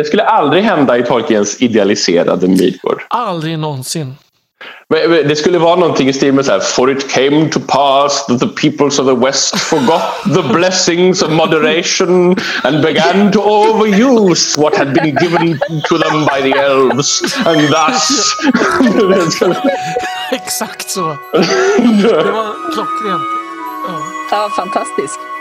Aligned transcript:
Det 0.00 0.04
skulle 0.06 0.22
aldrig 0.24 0.62
hända 0.62 0.98
i 0.98 1.02
Tolkiens 1.02 1.62
idealiserade 1.62 2.48
Midgård. 2.48 3.02
Aldrig 3.08 3.58
någonsin. 3.58 4.14
Men 4.88 5.28
Det 5.28 5.36
skulle 5.36 5.58
vara 5.58 5.76
någonting 5.76 6.08
i 6.08 6.12
stil 6.12 6.32
med 6.34 6.44
så 6.44 6.52
här, 6.52 6.60
For 6.60 6.90
it 6.90 7.10
came 7.12 7.48
to 7.48 7.60
pass 7.68 8.26
that 8.26 8.40
the 8.40 8.46
peoples 8.46 8.98
of 8.98 9.06
the 9.06 9.14
west 9.26 9.58
forgot 9.58 10.02
the 10.24 10.54
blessings 10.54 11.22
of 11.22 11.30
moderation 11.30 12.36
and 12.64 12.82
began 12.82 13.32
to 13.32 13.40
overuse 13.40 14.60
what 14.60 14.76
had 14.76 14.94
been 14.94 15.16
given 15.20 15.60
to 15.88 15.98
them 15.98 16.24
by 16.24 16.52
the 16.52 16.58
elves. 16.58 17.36
And 17.46 17.60
thus... 17.60 18.36
Exakt 20.32 20.90
så. 20.90 21.00
Det 21.32 22.32
var 22.32 22.72
klockrent. 22.74 23.22
Ja. 23.88 24.00
Ja, 24.30 24.48
fantastiskt. 24.56 25.39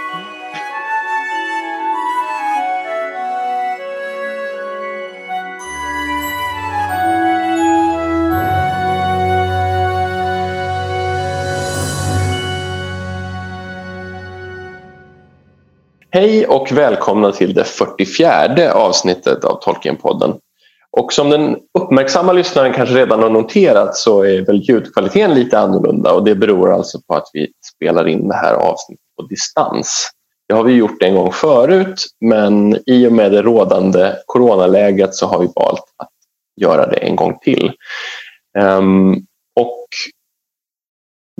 Hej 16.11 16.47
och 16.47 16.71
välkomna 16.71 17.31
till 17.31 17.53
det 17.53 17.63
44 17.63 18.73
avsnittet 18.73 19.43
av 19.43 19.59
Tolkienpodden. 19.61 20.33
Och 20.97 21.13
som 21.13 21.29
den 21.29 21.57
uppmärksamma 21.79 22.33
lyssnaren 22.33 22.73
kanske 22.73 22.95
redan 22.95 23.23
har 23.23 23.29
noterat 23.29 23.95
så 23.95 24.23
är 24.23 24.45
väl 24.45 24.61
ljudkvaliteten 24.69 25.33
lite 25.33 25.59
annorlunda 25.59 26.13
och 26.13 26.23
det 26.23 26.35
beror 26.35 26.73
alltså 26.73 27.01
på 27.07 27.15
att 27.15 27.29
vi 27.33 27.47
spelar 27.75 28.07
in 28.07 28.27
det 28.27 28.35
här 28.35 28.53
avsnittet 28.53 29.05
på 29.17 29.23
distans. 29.23 30.09
Det 30.47 30.53
har 30.53 30.63
vi 30.63 30.73
gjort 30.73 31.03
en 31.03 31.15
gång 31.15 31.31
förut 31.31 32.05
men 32.21 32.77
i 32.85 33.07
och 33.07 33.13
med 33.13 33.31
det 33.31 33.41
rådande 33.41 34.13
coronaläget 34.25 35.15
så 35.15 35.27
har 35.27 35.39
vi 35.39 35.47
valt 35.55 35.83
att 35.97 36.09
göra 36.61 36.87
det 36.87 36.97
en 36.97 37.15
gång 37.15 37.39
till. 37.41 37.71
Ehm, 38.59 39.13
och 39.55 39.87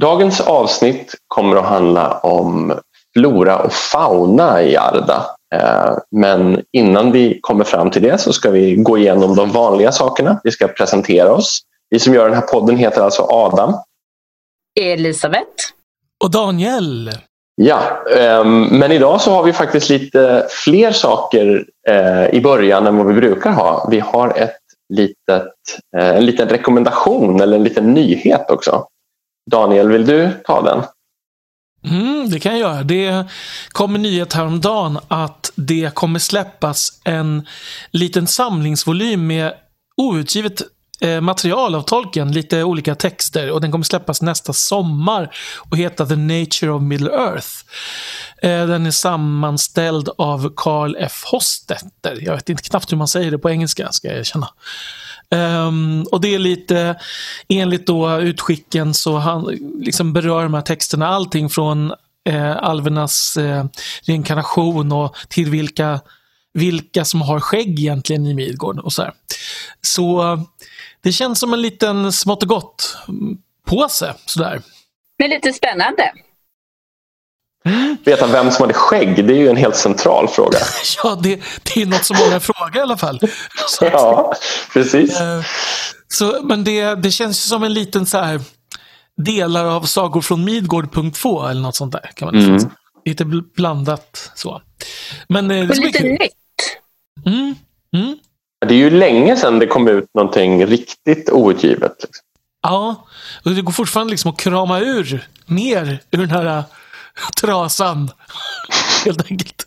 dagens 0.01 0.41
avsnitt 0.41 1.15
kommer 1.27 1.55
att 1.55 1.65
handla 1.65 2.19
om 2.19 2.79
flora 3.17 3.59
och 3.59 3.73
fauna 3.73 4.63
i 4.63 4.77
Arda. 4.77 5.25
Eh, 5.55 5.97
Men 6.11 6.61
innan 6.71 7.11
vi 7.11 7.39
kommer 7.41 7.63
fram 7.63 7.91
till 7.91 8.01
det 8.01 8.17
så 8.17 8.33
ska 8.33 8.49
vi 8.51 8.75
gå 8.75 8.97
igenom 8.97 9.35
de 9.35 9.51
vanliga 9.51 9.91
sakerna. 9.91 10.39
Vi 10.43 10.51
ska 10.51 10.67
presentera 10.67 11.31
oss. 11.33 11.61
Vi 11.89 11.99
som 11.99 12.13
gör 12.13 12.25
den 12.25 12.35
här 12.35 12.47
podden 12.47 12.77
heter 12.77 13.01
alltså 13.01 13.21
Adam. 13.29 13.73
Elisabeth. 14.79 15.63
Och 16.23 16.31
Daniel. 16.31 17.11
Ja, 17.61 17.81
ehm, 18.17 18.63
men 18.63 18.91
idag 18.91 19.21
så 19.21 19.31
har 19.31 19.43
vi 19.43 19.53
faktiskt 19.53 19.89
lite 19.89 20.47
fler 20.49 20.91
saker 20.91 21.65
eh, 21.87 22.29
i 22.29 22.41
början 22.41 22.87
än 22.87 22.97
vad 22.97 23.07
vi 23.07 23.13
brukar 23.13 23.51
ha. 23.51 23.87
Vi 23.91 23.99
har 23.99 24.37
ett 24.37 24.57
litet, 24.93 25.53
eh, 25.97 26.09
en 26.09 26.25
liten 26.25 26.49
rekommendation 26.49 27.41
eller 27.41 27.57
en 27.57 27.63
liten 27.63 27.93
nyhet 27.93 28.51
också. 28.51 28.87
Daniel, 29.51 29.89
vill 29.89 30.05
du 30.05 30.29
ta 30.43 30.61
den? 30.61 30.83
Mm, 31.85 32.29
det 32.29 32.39
kan 32.39 32.51
jag 32.51 32.59
göra. 32.59 32.83
Det 32.83 33.25
kom 33.69 33.95
en 33.95 34.01
nyhet 34.01 34.33
häromdagen 34.33 34.99
att 35.07 35.51
det 35.55 35.93
kommer 35.93 36.19
släppas 36.19 37.01
en 37.03 37.47
liten 37.91 38.27
samlingsvolym 38.27 39.27
med 39.27 39.53
outgivet 39.97 40.61
eh, 41.01 41.21
material 41.21 41.75
av 41.75 41.81
tolken, 41.81 42.31
lite 42.31 42.63
olika 42.63 42.95
texter. 42.95 43.51
Och 43.51 43.61
den 43.61 43.71
kommer 43.71 43.85
släppas 43.85 44.21
nästa 44.21 44.53
sommar 44.53 45.35
och 45.71 45.77
heta 45.77 46.05
The 46.05 46.15
Nature 46.15 46.71
of 46.71 46.81
Middle 46.81 47.11
Earth. 47.11 47.49
Eh, 48.41 48.67
den 48.67 48.85
är 48.85 48.91
sammanställd 48.91 50.09
av 50.17 50.53
Carl 50.55 50.95
F. 50.99 51.23
Hostetter. 51.31 52.19
Jag 52.21 52.35
vet 52.35 52.49
inte 52.49 52.63
knappt 52.63 52.91
hur 52.91 52.97
man 52.97 53.07
säger 53.07 53.31
det 53.31 53.39
på 53.39 53.49
engelska, 53.49 53.91
ska 53.91 54.07
jag 54.07 54.17
erkänna. 54.17 54.49
Um, 55.35 56.03
och 56.11 56.21
det 56.21 56.35
är 56.35 56.39
lite, 56.39 56.95
enligt 57.49 57.87
då 57.87 58.21
utskicken 58.21 58.93
så 58.93 59.17
han, 59.17 59.43
liksom 59.79 60.13
berör 60.13 60.43
de 60.43 60.53
här 60.53 60.61
texterna 60.61 61.07
allting 61.07 61.49
från 61.49 61.93
eh, 62.29 62.57
alvernas 62.57 63.37
eh, 63.37 63.65
reinkarnation 64.01 64.91
och 64.91 65.15
till 65.29 65.49
vilka, 65.49 65.99
vilka 66.53 67.05
som 67.05 67.21
har 67.21 67.39
skägg 67.39 67.79
egentligen 67.79 68.27
i 68.27 68.33
Midgård 68.33 68.79
och 68.79 68.93
så 68.93 69.01
här. 69.01 69.13
Så 69.81 70.39
det 71.01 71.11
känns 71.11 71.39
som 71.39 71.53
en 71.53 71.61
liten 71.61 72.11
smått 72.11 72.43
och 72.43 72.49
gott 72.49 72.97
mm, 73.07 73.37
påse 73.67 74.13
sådär. 74.25 74.61
Men 75.17 75.29
lite 75.29 75.53
spännande. 75.53 76.11
Veta 78.05 78.27
vem 78.27 78.51
som 78.51 78.63
hade 78.63 78.73
skägg, 78.73 79.27
det 79.27 79.33
är 79.33 79.37
ju 79.37 79.49
en 79.49 79.57
helt 79.57 79.75
central 79.75 80.27
fråga. 80.27 80.57
Ja, 81.03 81.19
det, 81.23 81.41
det 81.63 81.81
är 81.81 81.85
något 81.85 82.05
som 82.05 82.17
många 82.25 82.39
frågar 82.39 82.77
i 82.77 82.79
alla 82.81 82.97
fall. 82.97 83.19
Så, 83.67 83.85
Ja, 83.85 84.33
precis. 84.73 85.19
eh, 85.19 85.41
så, 86.07 86.39
men 86.43 86.63
det, 86.63 86.95
det 86.95 87.11
känns 87.11 87.37
ju 87.45 87.49
som 87.49 87.63
en 87.63 87.73
liten 87.73 88.05
så 88.05 88.17
här 88.17 88.41
delar 89.17 89.65
av 89.65 89.81
Sagor 89.81 90.21
från 90.21 90.43
Midgård 90.45 90.93
punkt 90.93 91.17
2 91.21 91.47
eller 91.47 91.61
något 91.61 91.75
sånt 91.75 91.91
där. 91.91 92.11
Kan 92.15 92.25
man 92.25 92.43
Mm. 92.43 92.59
säga. 92.59 92.71
Lite 93.05 93.23
bl- 93.23 93.53
blandat 93.55 94.31
så. 94.35 94.61
Men 95.27 95.51
eh, 95.51 95.67
det 95.67 95.75
bli 95.75 95.85
lite 95.85 96.03
nytt. 96.03 96.31
Mm, 97.25 97.55
mm. 97.95 98.17
Det 98.67 98.73
är 98.73 98.77
ju 98.77 98.89
länge 98.89 99.35
sedan 99.35 99.59
det 99.59 99.67
kom 99.67 99.87
ut 99.87 100.05
någonting 100.13 100.65
riktigt 100.65 101.29
outgivet. 101.29 101.95
Liksom. 102.03 102.23
Ja, 102.61 103.07
och 103.45 103.51
det 103.51 103.61
går 103.61 103.71
fortfarande 103.71 104.11
liksom 104.11 104.31
att 104.31 104.39
krama 104.39 104.79
ur 104.79 105.27
mer 105.45 106.01
ur 106.11 106.17
den 106.17 106.31
här 106.31 106.63
trasan. 107.41 108.11
Helt 109.05 109.31
enkelt. 109.31 109.65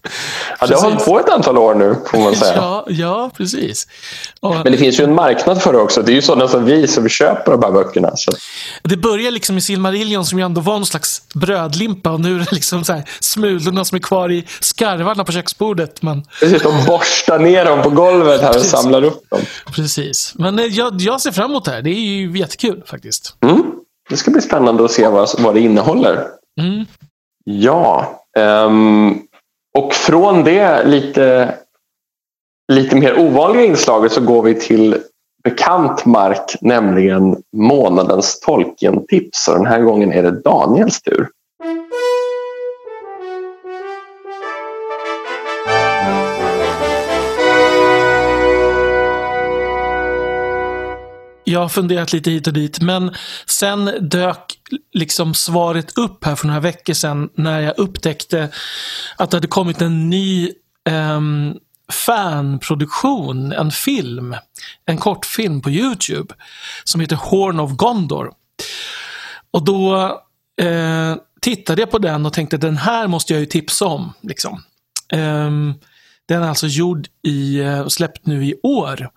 Ja, 0.61 0.67
det 0.67 0.75
har 0.75 0.83
hållit 0.83 1.05
på 1.05 1.21
ett 1.21 1.29
antal 1.29 1.59
år 1.59 1.75
nu, 1.75 1.97
får 2.11 2.19
man 2.19 2.37
säga. 2.37 2.57
Ja, 2.57 2.85
ja, 2.89 3.31
precis. 3.37 3.87
Och 4.41 4.55
Men 4.55 4.73
det 4.73 4.79
finns 4.79 5.01
ju 5.01 5.05
en 5.05 5.15
marknad 5.15 5.63
för 5.63 5.73
det 5.73 5.79
också. 5.79 6.03
Det 6.03 6.13
är 6.13 6.15
ju 6.15 6.23
sådana 6.23 6.49
som 6.49 6.65
vi 6.65 6.89
som 6.89 7.09
köper 7.09 7.53
de 7.53 7.63
här 7.63 7.73
böckerna. 7.73 8.11
Så. 8.17 8.33
det 8.83 8.97
börjar 8.97 9.31
liksom 9.31 9.59
i 9.59 9.61
Silmarillion 9.61 10.25
som 10.25 10.39
ju 10.39 10.45
ändå 10.45 10.61
var 10.61 10.73
någon 10.73 10.87
slags 10.87 11.23
brödlimpa 11.35 12.11
och 12.11 12.21
nu 12.21 12.35
är 12.37 12.39
det 12.39 12.53
liksom 12.53 12.85
så 12.85 12.93
här 12.93 13.05
smulorna 13.21 13.85
som 13.85 13.97
är 13.97 14.01
kvar 14.01 14.33
i 14.33 14.47
skarvarna 14.61 15.25
på 15.25 15.33
köksbordet. 15.33 16.03
Men 16.03 16.25
Precis, 16.41 16.63
de 16.63 16.85
borstar 16.87 17.39
ner 17.39 17.65
dem 17.65 17.83
på 17.83 17.91
golvet 17.91 18.41
här 18.41 18.49
och 18.49 18.55
Precis. 18.55 18.71
samlar 18.71 19.05
upp 19.05 19.31
dem. 19.31 19.41
precis. 19.75 20.33
Men 20.35 20.59
eh, 20.59 20.65
jag, 20.65 21.01
jag 21.01 21.21
ser 21.21 21.33
fram 21.33 21.51
emot 21.51 21.65
det 21.65 21.71
här. 21.71 21.83
Det 21.83 21.91
är 21.91 22.01
ju 22.01 22.39
jättekul 22.39 22.83
faktiskt. 22.87 23.35
Mm. 23.45 23.63
Det 24.11 24.17
ska 24.17 24.31
bli 24.31 24.41
spännande 24.41 24.85
att 24.85 24.93
se 24.93 25.09
vad, 25.09 25.29
vad 25.39 25.55
det 25.55 25.61
innehåller. 25.61 26.27
Mm. 26.61 26.87
Ja, 27.45 28.21
ehm, 28.39 29.19
och 29.79 29.95
från 29.95 30.45
det 30.45 30.85
lite, 30.85 31.55
lite 32.73 32.97
mer 32.97 33.19
ovanliga 33.19 33.65
inslaget 33.65 34.13
så 34.13 34.21
går 34.21 34.43
vi 34.43 34.55
till 34.55 34.97
bekant 35.45 36.05
mark, 36.05 36.55
nämligen 36.61 37.43
månadens 37.57 38.41
Tolkien-tips. 38.41 39.49
Och 39.49 39.55
den 39.55 39.67
här 39.67 39.81
gången 39.81 40.13
är 40.13 40.23
det 40.23 40.43
Daniels 40.43 41.03
tur. 41.03 41.29
Jag 51.53 51.61
har 51.61 51.69
funderat 51.69 52.13
lite 52.13 52.31
hit 52.31 52.47
och 52.47 52.53
dit, 52.53 52.81
men 52.81 53.15
sen 53.47 53.91
dök 54.01 54.59
liksom 54.93 55.35
svaret 55.35 55.99
upp 55.99 56.25
här 56.25 56.37
för 56.37 56.47
några 56.47 56.61
veckor 56.61 56.95
sedan 56.95 57.29
när 57.35 57.61
jag 57.61 57.79
upptäckte 57.79 58.49
att 59.17 59.31
det 59.31 59.37
hade 59.37 59.47
kommit 59.47 59.83
en 59.83 60.11
ny 60.11 60.51
ehm, 60.89 61.55
fanproduktion, 61.93 63.53
en 63.53 63.71
film, 63.71 64.37
en 64.87 64.99
kortfilm 64.99 65.63
på 65.63 65.71
Youtube 65.71 66.35
som 66.85 67.01
heter 67.01 67.17
Horn 67.17 67.61
of 67.61 67.71
Gondor. 67.71 68.31
Och 69.51 69.65
då 69.65 70.05
eh, 70.61 71.17
tittade 71.41 71.83
jag 71.83 71.91
på 71.91 71.99
den 71.99 72.27
och 72.27 72.33
tänkte 72.33 72.57
den 72.57 72.77
här 72.77 73.07
måste 73.07 73.33
jag 73.33 73.41
ju 73.41 73.47
tipsa 73.47 73.87
om. 73.87 74.13
Liksom. 74.23 74.63
Eh, 75.13 75.51
den 76.29 76.43
är 76.43 76.49
alltså 76.49 76.67
gjord 76.67 77.09
i, 77.23 77.61
eh, 77.61 77.87
släppt 77.89 78.27
nu 78.27 78.47
i 78.47 78.55
år. 78.63 79.11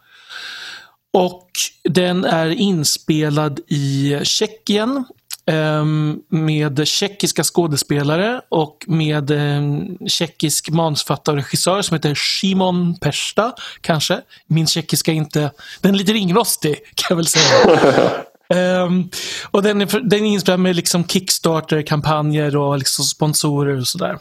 Och 1.15 1.49
den 1.83 2.25
är 2.25 2.49
inspelad 2.49 3.59
i 3.67 4.19
Tjeckien 4.23 5.05
ehm, 5.45 6.19
med 6.29 6.87
tjeckiska 6.87 7.43
skådespelare 7.43 8.41
och 8.49 8.77
med 8.87 9.31
en 9.31 9.97
tjeckisk 10.07 10.69
manusförfattare 10.69 11.33
och 11.33 11.37
regissör 11.37 11.81
som 11.81 11.95
heter 11.95 12.15
Shimon 12.15 12.99
Persta, 12.99 13.53
kanske. 13.81 14.21
Min 14.47 14.67
tjeckiska 14.67 15.11
är 15.11 15.15
inte, 15.15 15.51
den 15.81 15.93
är 15.93 15.97
lite 15.97 16.13
ringrostig 16.13 16.75
kan 16.95 17.07
jag 17.09 17.15
väl 17.15 17.27
säga. 17.27 18.11
Ehm, 18.53 19.09
och 19.51 19.63
den 19.63 19.81
är, 19.81 19.99
den 20.09 20.25
är 20.25 20.29
inspelad 20.29 20.59
med 20.59 20.75
liksom 20.75 21.07
Kickstarter-kampanjer 21.07 22.55
och 22.55 22.77
liksom 22.77 23.05
sponsorer 23.05 23.79
och 23.79 23.87
sådär. 23.87 24.17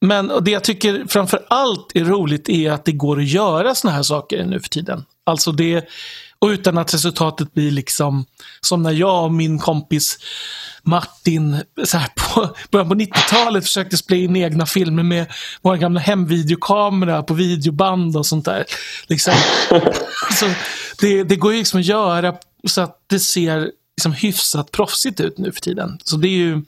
Men 0.00 0.32
det 0.40 0.50
jag 0.50 0.64
tycker 0.64 1.04
framför 1.08 1.44
allt 1.48 1.96
är 1.96 2.04
roligt 2.04 2.48
är 2.48 2.70
att 2.70 2.84
det 2.84 2.92
går 2.92 3.18
att 3.18 3.28
göra 3.28 3.74
såna 3.74 3.94
här 3.94 4.02
saker 4.02 4.44
nu 4.44 4.60
för 4.60 4.68
tiden. 4.68 5.04
Alltså 5.26 5.52
det, 5.52 5.88
Och 6.38 6.48
utan 6.48 6.78
att 6.78 6.94
resultatet 6.94 7.54
blir 7.54 7.70
liksom 7.70 8.24
som 8.60 8.82
när 8.82 8.92
jag 8.92 9.24
och 9.24 9.32
min 9.32 9.58
kompis 9.58 10.18
Martin 10.82 11.62
så 11.84 11.98
här 11.98 12.08
på 12.16 12.56
början 12.70 12.88
på 12.88 12.94
90-talet 12.94 13.64
försökte 13.64 13.96
spela 13.96 14.20
in 14.20 14.36
egna 14.36 14.66
filmer 14.66 15.02
med 15.02 15.26
våra 15.62 15.76
gamla 15.76 16.00
hemvideokamera 16.00 17.22
på 17.22 17.34
videoband 17.34 18.16
och 18.16 18.26
sånt 18.26 18.44
där. 18.44 18.64
Liksom. 19.06 19.34
så 20.40 20.46
det, 21.00 21.24
det 21.24 21.36
går 21.36 21.52
ju 21.52 21.58
liksom 21.58 21.80
att 21.80 21.86
göra 21.86 22.34
så 22.68 22.80
att 22.80 23.04
det 23.06 23.20
ser 23.20 23.70
liksom 23.96 24.12
hyfsat 24.12 24.70
proffsigt 24.70 25.20
ut 25.20 25.38
nu 25.38 25.52
för 25.52 25.60
tiden. 25.60 25.98
Så 26.04 26.16
det 26.16 26.28
är 26.28 26.38
ju 26.38 26.62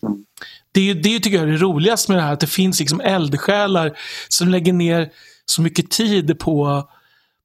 det, 0.73 0.81
är 0.81 0.85
ju, 0.85 0.95
det 0.95 1.21
tycker 1.21 1.39
jag 1.39 1.49
är 1.49 1.53
det 1.53 1.59
roligaste 1.59 2.13
med 2.13 2.19
det 2.19 2.25
här, 2.25 2.33
att 2.33 2.41
det 2.41 2.47
finns 2.47 2.81
liksom 2.81 3.01
eldsjälar 3.01 3.99
som 4.29 4.49
lägger 4.49 4.73
ner 4.73 5.09
så 5.47 5.63
mycket 5.63 5.91
tid 5.91 6.39
på, 6.39 6.89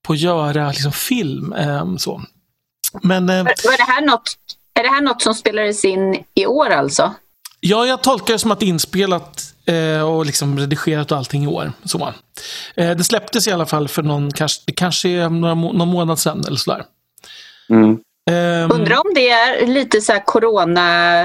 på 0.04 0.14
att 0.14 0.20
göra 0.20 0.70
liksom 0.70 0.92
film. 0.92 1.54
Eh, 1.54 1.96
så. 1.98 2.22
Men, 3.02 3.30
eh, 3.30 3.44
var 3.44 3.78
det 3.78 3.92
här 3.94 4.02
något, 4.02 4.36
är 4.74 4.84
det 4.84 4.90
här 4.90 5.02
något 5.02 5.22
som 5.22 5.34
spelades 5.34 5.86
in 5.86 6.24
i 6.34 6.46
år 6.46 6.70
alltså? 6.70 7.14
Ja, 7.60 7.86
jag 7.86 8.04
tolkar 8.04 8.34
det 8.34 8.40
som 8.40 8.52
att 8.52 8.60
det 8.60 8.66
är 8.66 8.68
inspelat 8.68 9.54
eh, 9.66 10.02
och 10.02 10.26
liksom 10.26 10.60
redigerat 10.60 11.12
och 11.12 11.18
allting 11.18 11.44
i 11.44 11.48
år. 11.48 11.72
Så. 11.84 12.14
Eh, 12.76 12.92
det 12.92 13.04
släpptes 13.04 13.48
i 13.48 13.52
alla 13.52 13.66
fall 13.66 13.88
för 13.88 14.04
någon, 14.04 14.32
kanske, 14.32 14.72
kanske 14.72 15.30
några, 15.30 15.56
någon 15.56 15.88
månad 15.88 16.20
sedan 16.20 16.44
eller 16.48 16.58
sådär. 16.58 16.86
Mm. 17.70 17.90
Um, 18.32 18.72
Undrar 18.72 18.96
om 18.96 19.14
det 19.16 19.30
är 19.30 19.68
lite 19.68 20.02
så 20.02 20.12
här 20.12 20.26
corona 20.26 21.24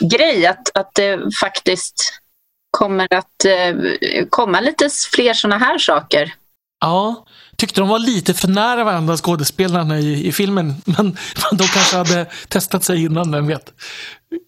grej 0.00 0.46
att, 0.46 0.76
att 0.76 0.94
det 0.94 1.20
faktiskt 1.40 2.20
kommer 2.70 3.14
att 3.14 3.44
eh, 3.44 3.76
komma 4.30 4.60
lite 4.60 4.88
fler 5.12 5.34
sådana 5.34 5.58
här 5.64 5.78
saker. 5.78 6.34
Ja, 6.80 7.26
tyckte 7.56 7.80
de 7.80 7.88
var 7.88 7.98
lite 7.98 8.34
för 8.34 8.48
nära 8.48 8.84
varandra 8.84 9.16
skådespelarna 9.16 9.98
i, 9.98 10.26
i 10.26 10.32
filmen. 10.32 10.74
Men, 10.84 10.96
men 10.96 11.58
de 11.58 11.64
kanske 11.64 11.96
hade 11.96 12.26
testat 12.48 12.84
sig 12.84 13.04
innan, 13.04 13.32
vem 13.32 13.46
vet. 13.46 13.72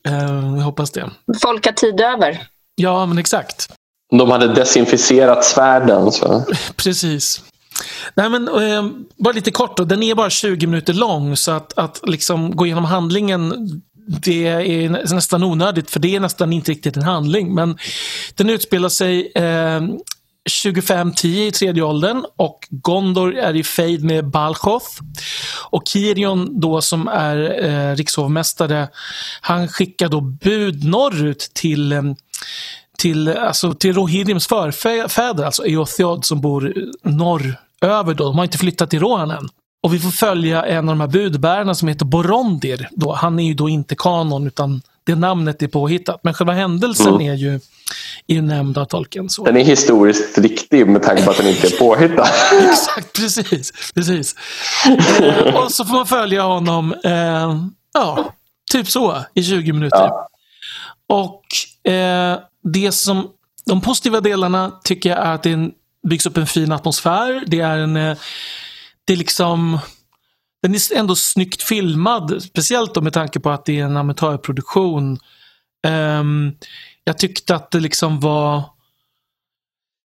Uh, 0.08 0.56
jag 0.56 0.64
hoppas 0.64 0.90
det. 0.90 1.11
Folk 1.43 1.67
har 1.67 1.73
tid 1.73 2.00
över. 2.00 2.46
Ja, 2.75 3.06
men 3.06 3.19
exakt. 3.19 3.73
De 4.19 4.31
hade 4.31 4.55
desinficerat 4.55 5.44
svärden. 5.44 6.12
Så. 6.12 6.44
Precis. 6.76 7.43
Nej, 8.14 8.29
men, 8.29 8.49
eh, 8.49 8.87
bara 9.17 9.32
lite 9.32 9.50
kort 9.50 9.76
då. 9.76 9.85
Den 9.85 10.02
är 10.02 10.14
bara 10.14 10.31
20 10.31 10.67
minuter 10.67 10.93
lång 10.93 11.37
så 11.37 11.50
att, 11.50 11.78
att 11.78 12.00
liksom 12.02 12.56
gå 12.56 12.67
igenom 12.67 12.85
handlingen 12.85 13.52
det 14.06 14.46
är 14.46 14.88
nästan 15.14 15.43
onödigt 15.43 15.90
för 15.90 16.00
det 16.00 16.17
är 16.17 16.20
nästan 16.20 16.52
inte 16.52 16.70
riktigt 16.70 16.96
en 16.96 17.02
handling. 17.02 17.55
Men 17.55 17.78
den 18.35 18.50
utspelar 18.50 18.88
sig 18.88 19.32
eh, 19.35 19.81
25-10 20.50 21.26
i 21.26 21.50
tredje 21.50 21.82
åldern 21.82 22.24
och 22.36 22.68
Gondor 22.70 23.36
är 23.36 23.56
i 23.56 23.64
fejd 23.64 24.04
med 24.04 24.30
Balchoth. 24.30 25.00
Och 25.70 25.82
Kirion 25.88 26.60
då 26.60 26.80
som 26.80 27.08
är 27.08 27.64
eh, 27.64 27.96
rikshovmästare, 27.96 28.88
han 29.40 29.68
skickar 29.68 30.08
då 30.08 30.20
bud 30.20 30.84
norrut 30.84 31.50
till 31.54 31.92
eh, 31.92 32.02
till, 32.98 33.28
alltså, 33.28 33.74
till 33.74 33.94
Rohirrims 33.94 34.46
förfäder, 34.46 35.44
alltså 35.44 35.66
Eotheod 35.66 36.24
som 36.24 36.40
bor 36.40 36.74
norröver. 37.02 38.14
Då. 38.14 38.24
De 38.24 38.36
har 38.36 38.44
inte 38.44 38.58
flyttat 38.58 38.90
till 38.90 39.00
Rohan 39.00 39.30
än. 39.30 39.48
Och 39.82 39.94
vi 39.94 39.98
får 39.98 40.10
följa 40.10 40.64
en 40.66 40.88
av 40.88 40.96
de 40.96 41.00
här 41.00 41.08
budbärarna 41.08 41.74
som 41.74 41.88
heter 41.88 42.04
Borondir. 42.04 42.88
Då. 42.92 43.12
Han 43.12 43.38
är 43.38 43.44
ju 43.44 43.54
då 43.54 43.68
inte 43.68 43.94
kanon 43.98 44.46
utan 44.46 44.82
det 45.04 45.14
namnet 45.14 45.62
är 45.62 45.69
påhittat. 45.69 46.20
Men 46.22 46.34
själva 46.34 46.52
händelsen 46.52 47.14
mm. 47.14 47.20
är 47.20 47.34
ju 47.34 47.60
är 48.26 48.34
ju 48.34 48.43
nämnd 48.43 48.78
av 48.78 48.84
tolken. 48.84 49.28
Så. 49.28 49.44
Den 49.44 49.56
är 49.56 49.64
historiskt 49.64 50.38
riktig 50.38 50.87
med 50.87 51.02
tanke 51.02 51.25
på 51.25 51.31
att 51.31 51.37
den 51.37 51.46
inte 51.46 51.66
är 51.66 51.78
påhittad. 51.78 52.26
Exakt, 52.70 53.12
precis. 53.12 53.72
precis. 53.94 54.34
eh, 55.20 55.54
och 55.54 55.72
så 55.72 55.84
får 55.84 55.94
man 55.94 56.06
följa 56.06 56.43
honom, 56.43 56.94
eh, 57.04 57.56
ja, 57.94 58.34
typ 58.72 58.90
så, 58.90 59.25
i 59.34 59.43
20 59.43 59.72
minuter. 59.72 59.96
Ja. 59.96 60.28
Och 61.08 61.90
eh, 61.93 62.38
det 62.72 62.93
som, 62.93 63.31
de 63.66 63.81
positiva 63.81 64.20
delarna 64.20 64.81
tycker 64.84 65.10
jag 65.10 65.19
är 65.19 65.32
att 65.32 65.43
det 65.43 65.70
byggs 66.08 66.26
upp 66.26 66.37
en 66.37 66.46
fin 66.46 66.72
atmosfär. 66.72 67.44
Det 67.46 67.60
är 67.60 67.78
en 67.78 67.96
eh, 67.96 68.16
det 69.04 69.12
är 69.12 69.16
liksom 69.16 69.78
den 70.62 70.75
är 70.75 70.97
ändå 70.97 71.17
snyggt 71.17 71.62
filmad, 71.62 72.43
speciellt 72.43 72.94
då 72.94 73.00
med 73.00 73.12
tanke 73.12 73.41
på 73.41 73.50
att 73.50 73.64
det 73.64 73.81
är 73.81 73.85
en 73.85 73.97
amatörproduktion. 73.97 75.19
Um, 75.87 76.56
jag 77.05 77.19
tyckte 77.19 77.55
att 77.55 77.70
det 77.70 77.81
liksom 77.81 78.20
var 78.20 78.62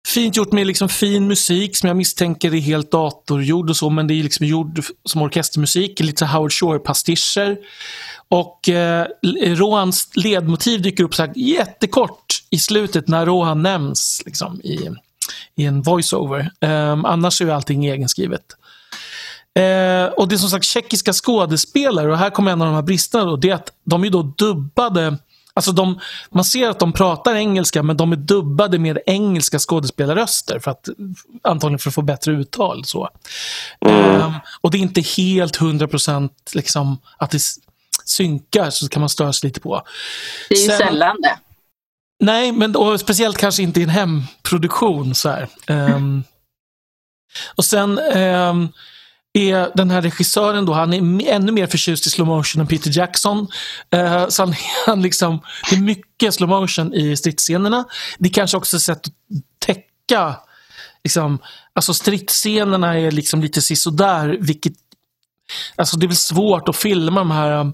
fint 0.08 0.38
gjort 0.38 0.52
med 0.52 0.68
liksom 0.68 0.90
fin 0.90 1.28
musik 1.28 1.78
som 1.78 1.88
jag 1.88 1.98
misstänker 1.98 2.56
är 2.56 2.60
helt 2.60 2.92
datorgjord 2.92 3.70
och 3.70 3.78
så, 3.78 3.90
men 3.90 4.08
det 4.08 4.14
är 4.14 4.24
liksom 4.24 4.46
gjord 4.46 4.84
som 5.06 5.22
orkestermusik, 5.22 6.00
lite 6.00 6.26
Howard 6.26 6.52
Shore-pastischer. 6.52 7.58
Och 8.28 8.70
eh, 8.70 9.08
Rohans 9.44 10.10
ledmotiv 10.16 10.82
dyker 10.82 11.04
upp 11.04 11.16
så 11.16 11.24
här 11.24 11.34
jättekort 11.36 12.44
i 12.50 12.60
slutet 12.60 13.08
när 13.08 13.26
Rohan 13.26 13.62
nämns 13.62 14.24
liksom, 14.26 14.62
i, 14.62 14.90
i 15.56 15.66
en 15.66 15.82
voiceover. 15.82 16.52
Um, 16.62 17.06
annars 17.06 17.42
är 17.42 17.48
allting 17.48 17.86
egenskrivet. 17.86 18.44
Eh, 19.56 20.06
och 20.06 20.28
det 20.28 20.36
är 20.36 20.38
som 20.38 20.50
sagt 20.50 20.66
tjeckiska 20.66 21.14
skådespelare 21.14 22.12
och 22.12 22.18
här 22.18 22.30
kommer 22.30 22.52
en 22.52 22.62
av 22.62 22.68
de 22.68 22.76
här 22.76 22.82
bristerna. 22.82 23.26
Då, 23.26 23.36
det 23.36 23.50
är 23.50 23.56
att 23.56 23.72
de 23.84 24.04
är 24.04 24.10
då 24.10 24.22
dubbade. 24.22 25.18
Alltså 25.54 25.72
de, 25.72 26.00
man 26.30 26.46
ser 26.46 26.70
att 26.70 26.80
de 26.80 26.94
pratar 26.94 27.36
engelska 27.36 27.84
men 27.84 27.98
de 27.98 28.12
är 28.12 28.16
dubbade 28.16 28.80
med 28.80 29.00
engelska 29.06 29.60
skådespelarröster. 29.60 30.60
För 30.60 30.72
att, 30.72 30.90
antagligen 31.42 31.80
för 31.80 31.90
att 31.90 31.96
få 31.96 32.02
bättre 32.02 32.32
uttal. 32.32 32.86
Så. 32.86 33.10
Mm. 33.86 34.16
Eh, 34.16 34.36
och 34.62 34.72
det 34.72 34.78
är 34.78 34.82
inte 34.82 35.02
helt 35.02 35.56
hundra 35.56 35.88
procent 35.88 36.52
liksom, 36.54 36.98
att 37.18 37.32
det 37.32 37.42
synkar 38.06 38.70
så 38.70 38.90
kan 38.90 39.00
man 39.00 39.10
störa 39.10 39.34
sig 39.34 39.48
lite 39.48 39.60
på. 39.60 39.82
Det 40.50 40.56
är 40.56 40.60
ju 40.60 40.68
Sen, 40.68 40.78
sällan 40.78 41.22
det. 41.22 41.38
Nej, 42.20 42.52
men 42.52 42.76
och 42.76 43.00
speciellt 43.00 43.38
kanske 43.38 43.64
inte 43.64 43.80
i 43.80 43.84
en 43.84 43.90
hemproduktion. 43.90 45.16
Så 45.16 45.30
här. 45.30 45.48
Um, 45.68 46.24
och 47.56 47.66
sen 47.66 48.00
um, 48.00 48.70
är 49.33 49.71
den 49.75 49.91
här 49.91 50.01
regissören 50.01 50.65
då, 50.65 50.74
han 50.74 50.94
är 50.94 51.27
ännu 51.27 51.51
mer 51.51 51.68
förtjust 51.68 52.07
i 52.07 52.09
slow 52.09 52.27
motion 52.27 52.62
än 52.62 52.68
Peter 52.68 52.97
Jackson. 52.97 53.47
Uh, 53.95 54.27
så 54.30 54.41
han, 54.41 54.53
han 54.85 55.01
liksom, 55.01 55.41
det 55.69 55.75
är 55.75 55.80
mycket 55.80 56.33
slow 56.33 56.50
motion 56.50 56.94
i 56.94 57.18
stridsscenerna. 57.18 57.85
Det 58.18 58.30
är 58.30 58.33
kanske 58.33 58.57
också 58.57 58.77
ett 58.77 58.83
sätt 58.83 59.07
att 59.07 59.13
täcka 59.59 60.35
liksom, 61.03 61.39
alltså 61.74 61.94
stridsscenerna 61.94 63.00
är 63.00 63.12
liksom 63.12 63.41
lite 63.41 63.62
sisådär, 63.62 64.38
vilket 64.39 64.74
Alltså 65.75 65.97
det 65.97 66.06
är 66.06 66.07
väl 66.07 66.15
svårt 66.15 66.69
att 66.69 66.77
filma 66.77 67.21
de 67.21 67.31
här 67.31 67.71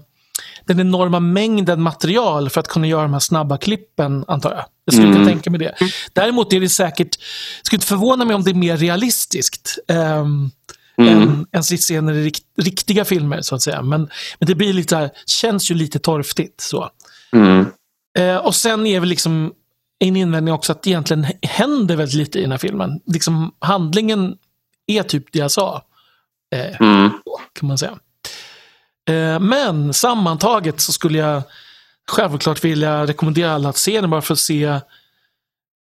den 0.64 0.80
enorma 0.80 1.20
mängden 1.20 1.82
material 1.82 2.50
för 2.50 2.60
att 2.60 2.68
kunna 2.68 2.86
göra 2.86 3.02
de 3.02 3.12
här 3.12 3.20
snabba 3.20 3.58
klippen, 3.58 4.24
antar 4.28 4.50
jag. 4.50 4.64
Jag 4.84 4.94
skulle 4.94 5.06
mm. 5.06 5.18
kunna 5.18 5.30
tänka 5.30 5.50
mig 5.50 5.60
det. 5.60 5.74
Däremot 6.12 6.52
är 6.52 6.60
det 6.60 6.68
säkert, 6.68 7.18
skulle 7.62 7.76
inte 7.76 7.86
förvåna 7.86 8.24
mig 8.24 8.34
om 8.36 8.42
det 8.42 8.50
är 8.50 8.54
mer 8.54 8.76
realistiskt. 8.76 9.78
Um, 9.88 10.50
mm. 11.08 11.22
än, 11.22 11.46
än 11.52 11.62
scener 11.62 12.12
i 12.12 12.24
rikt, 12.24 12.44
riktiga 12.56 13.04
filmer 13.04 13.40
så 13.42 13.54
att 13.54 13.62
säga. 13.62 13.82
Men, 13.82 14.00
men 14.38 14.46
det 14.46 14.54
blir 14.54 14.72
lite 14.72 14.96
här, 14.96 15.10
känns 15.26 15.70
ju 15.70 15.74
lite 15.74 15.98
torftigt. 15.98 16.60
Så. 16.60 16.90
Mm. 17.32 17.66
Eh, 18.18 18.36
och 18.36 18.54
sen 18.54 18.86
är 18.86 19.00
väl 19.00 19.08
liksom 19.08 19.52
en 19.98 20.16
invändning 20.16 20.54
också 20.54 20.72
att 20.72 20.82
det 20.82 20.90
egentligen 20.90 21.26
händer 21.42 21.96
väldigt 21.96 22.16
lite 22.16 22.38
i 22.38 22.42
den 22.42 22.50
här 22.50 22.58
filmen. 22.58 23.00
Liksom, 23.06 23.54
handlingen 23.58 24.36
är 24.86 25.02
typ 25.02 25.32
det 25.32 25.38
jag 25.38 25.50
sa. 25.50 25.82
Eh, 26.54 26.80
mm. 26.80 27.10
Kan 27.52 27.68
man 27.68 27.78
säga. 27.78 27.98
Eh, 29.08 29.40
men 29.40 29.94
sammantaget 29.94 30.80
så 30.80 30.92
skulle 30.92 31.18
jag 31.18 31.42
självklart 32.10 32.64
vilja 32.64 33.06
rekommendera 33.06 33.52
alla 33.52 33.68
att 33.68 33.76
se 33.76 34.00
den 34.00 34.10
bara 34.10 34.22
för 34.22 34.34
att 34.34 34.38
se. 34.38 34.80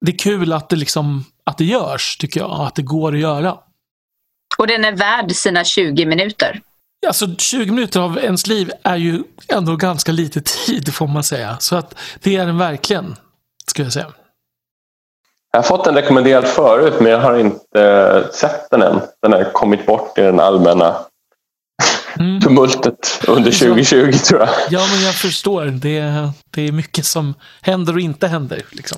Det 0.06 0.12
är 0.12 0.18
kul 0.18 0.54
att 0.54 0.70
det, 0.70 0.76
liksom, 0.76 1.26
att 1.44 1.58
det 1.58 1.66
görs, 1.66 2.18
tycker 2.18 2.40
jag. 2.40 2.52
Att 2.52 2.76
det 2.76 2.82
går 2.82 3.14
att 3.14 3.20
göra. 3.20 3.58
Och 4.58 4.68
den 4.68 4.86
är 4.86 4.92
värd 4.92 5.32
sina 5.32 5.64
20 5.64 6.06
minuter. 6.06 6.62
Alltså 7.08 7.36
20 7.38 7.72
minuter 7.72 8.00
av 8.00 8.18
ens 8.18 8.48
liv 8.48 8.72
är 8.84 8.96
ju 8.96 9.24
ändå 9.48 9.76
ganska 9.76 10.12
lite 10.12 10.42
tid 10.42 10.94
får 10.94 11.08
man 11.08 11.24
säga. 11.24 11.58
Så 11.60 11.76
att 11.76 11.96
det 12.20 12.36
är 12.36 12.46
den 12.46 12.58
verkligen, 12.58 13.16
skulle 13.68 13.86
jag 13.86 13.94
säga. 13.94 14.12
Jag 15.52 15.58
har 15.60 15.64
fått 15.64 15.86
den 15.86 15.96
rekommenderad 15.96 16.48
förut 16.48 16.94
men 17.00 17.12
jag 17.12 17.20
har 17.20 17.38
inte 17.38 18.30
sett 18.34 18.70
den 18.72 18.82
än. 18.82 19.02
Den 19.22 19.34
har 19.34 19.52
kommit 19.52 19.86
bort 19.86 20.18
i 20.18 20.22
den 20.22 20.40
allmänna 20.40 20.96
mm. 22.20 22.42
tumultet 22.42 23.22
under 23.28 23.52
2020 23.52 24.12
tror 24.12 24.40
jag. 24.40 24.50
Ja, 24.70 24.88
men 24.92 25.04
jag 25.06 25.16
förstår. 25.16 25.66
Det, 25.66 26.30
det 26.50 26.68
är 26.68 26.72
mycket 26.72 27.06
som 27.06 27.34
händer 27.62 27.94
och 27.94 28.00
inte 28.00 28.28
händer. 28.28 28.62
Liksom. 28.72 28.98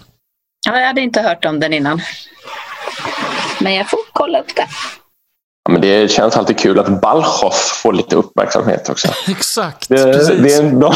Ja, 0.67 0.79
jag 0.79 0.87
hade 0.87 1.01
inte 1.01 1.21
hört 1.21 1.45
om 1.45 1.59
den 1.59 1.73
innan. 1.73 2.01
Men 3.59 3.73
jag 3.73 3.89
får 3.89 3.99
kolla 4.13 4.39
upp 4.39 4.55
det. 4.55 4.67
Ja, 5.65 5.71
men 5.71 5.81
det 5.81 6.11
känns 6.11 6.37
alltid 6.37 6.57
kul 6.57 6.79
att 6.79 7.01
Balchoff 7.01 7.79
får 7.83 7.93
lite 7.93 8.15
uppmärksamhet 8.15 8.89
också. 8.89 9.07
Exakt. 9.27 9.89
Det, 9.89 9.95
det 10.43 10.53
är, 10.53 10.63
de, 10.63 10.93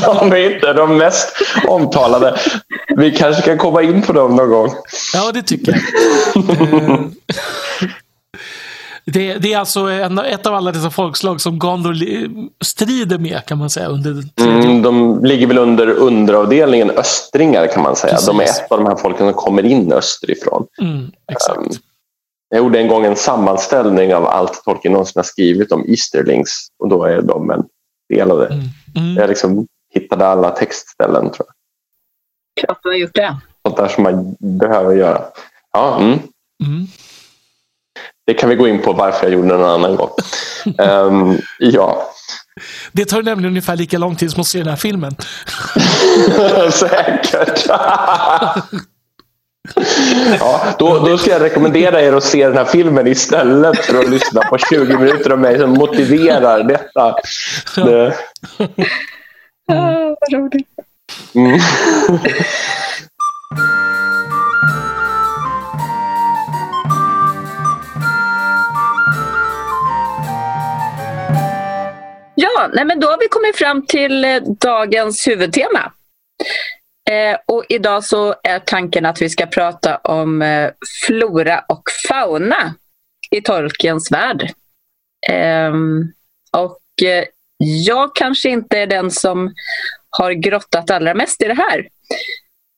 de 0.20 0.32
är 0.32 0.54
inte 0.54 0.72
de 0.72 0.96
mest 0.96 1.36
omtalade. 1.68 2.38
Vi 2.96 3.10
kanske 3.10 3.42
kan 3.42 3.58
komma 3.58 3.82
in 3.82 4.02
på 4.02 4.12
dem 4.12 4.36
någon 4.36 4.50
gång. 4.50 4.70
Ja, 5.14 5.32
det 5.32 5.42
tycker 5.42 5.72
jag. 5.72 7.10
Det, 9.06 9.34
det 9.34 9.52
är 9.52 9.58
alltså 9.58 9.80
en, 9.80 10.18
ett 10.18 10.46
av 10.46 10.54
alla 10.54 10.72
dessa 10.72 10.90
folkslag 10.90 11.40
som 11.40 11.58
Gondor 11.58 11.94
strider 12.64 13.18
med 13.18 13.46
kan 13.46 13.58
man 13.58 13.70
säga. 13.70 13.88
Under 13.88 14.22
mm, 14.40 14.82
de 14.82 15.24
ligger 15.24 15.46
väl 15.46 15.58
under 15.58 15.88
underavdelningen 15.90 16.90
östringar 16.90 17.66
kan 17.66 17.82
man 17.82 17.96
säga. 17.96 18.12
Precis. 18.12 18.26
De 18.26 18.40
är 18.40 18.44
ett 18.44 18.72
av 18.72 18.78
de 18.78 18.86
här 18.86 18.96
folken 18.96 19.26
som 19.26 19.34
kommer 19.34 19.64
in 19.64 19.92
österifrån. 19.92 20.66
Mm, 20.80 21.12
exakt. 21.32 21.58
Um, 21.58 21.72
jag 22.48 22.58
gjorde 22.58 22.80
en 22.80 22.88
gång 22.88 23.04
en 23.04 23.16
sammanställning 23.16 24.14
av 24.14 24.26
allt 24.26 24.64
Tolkien 24.64 24.92
någonsin 24.92 25.18
har 25.18 25.24
skrivit 25.24 25.72
om 25.72 25.84
Easterlings 25.88 26.66
och 26.78 26.88
då 26.88 27.04
är 27.04 27.22
de 27.22 27.50
en 27.50 27.62
del 28.08 28.30
av 28.30 28.38
det. 28.38 28.46
Mm. 28.46 28.64
Mm. 28.96 29.16
Jag 29.16 29.28
liksom 29.28 29.66
hittade 29.94 30.26
alla 30.26 30.50
textställen 30.50 31.30
tror 31.30 31.46
jag. 31.46 31.54
Klart 32.64 32.78
du 32.82 32.88
har 32.88 32.96
gjort 32.96 33.14
det. 33.14 33.36
Sånt 33.66 33.76
där 33.76 33.88
som 33.88 34.02
man 34.02 34.36
behöver 34.38 34.94
göra. 34.94 35.22
Ja, 35.72 35.98
mm. 36.00 36.18
Mm. 36.64 36.86
Det 38.26 38.34
kan 38.34 38.48
vi 38.48 38.56
gå 38.56 38.68
in 38.68 38.82
på 38.82 38.92
varför 38.92 39.26
jag 39.26 39.32
gjorde 39.32 39.48
det 39.48 39.54
en 39.54 39.64
annan 39.64 39.96
gång. 39.96 40.10
um, 40.78 41.38
ja. 41.58 42.10
Det 42.92 43.04
tar 43.04 43.22
nämligen 43.22 43.50
ungefär 43.50 43.76
lika 43.76 43.98
lång 43.98 44.16
tid 44.16 44.30
som 44.30 44.40
att 44.40 44.46
se 44.46 44.58
den 44.58 44.68
här 44.68 44.76
filmen. 44.76 45.16
Säkert. 46.72 47.66
ja, 50.40 50.74
då, 50.78 50.98
då 50.98 51.18
ska 51.18 51.30
jag 51.30 51.42
rekommendera 51.42 52.02
er 52.02 52.12
att 52.12 52.24
se 52.24 52.46
den 52.46 52.56
här 52.56 52.64
filmen 52.64 53.06
istället 53.06 53.78
för 53.78 53.98
att 53.98 54.10
lyssna 54.10 54.42
på 54.42 54.58
20 54.58 54.98
minuter 54.98 55.30
av 55.30 55.38
mig 55.38 55.58
som 55.58 55.70
motiverar 55.70 56.62
detta. 56.62 57.16
Det... 57.76 58.14
Mm. 59.72 60.16
vad 60.20 60.32
roligt. 60.32 60.68
Mm. 61.34 61.60
Ja, 72.34 72.70
nej 72.72 72.84
men 72.84 73.00
då 73.00 73.08
har 73.08 73.18
vi 73.18 73.28
kommit 73.28 73.56
fram 73.56 73.86
till 73.86 74.24
eh, 74.24 74.36
dagens 74.60 75.28
huvudtema. 75.28 75.92
Eh, 77.10 77.38
och 77.46 77.64
idag 77.68 78.04
så 78.04 78.34
är 78.42 78.58
tanken 78.58 79.06
att 79.06 79.22
vi 79.22 79.28
ska 79.28 79.46
prata 79.46 79.96
om 79.96 80.42
eh, 80.42 80.70
flora 81.06 81.64
och 81.68 81.82
fauna 82.08 82.74
i 83.30 83.40
Tolkiens 83.40 84.12
värld. 84.12 84.52
Ehm, 85.28 86.12
och 86.52 87.06
eh, 87.08 87.24
jag 87.58 88.14
kanske 88.14 88.48
inte 88.48 88.78
är 88.78 88.86
den 88.86 89.10
som 89.10 89.54
har 90.10 90.32
grottat 90.32 90.90
allra 90.90 91.14
mest 91.14 91.42
i 91.42 91.44
det 91.44 91.54
här. 91.54 91.88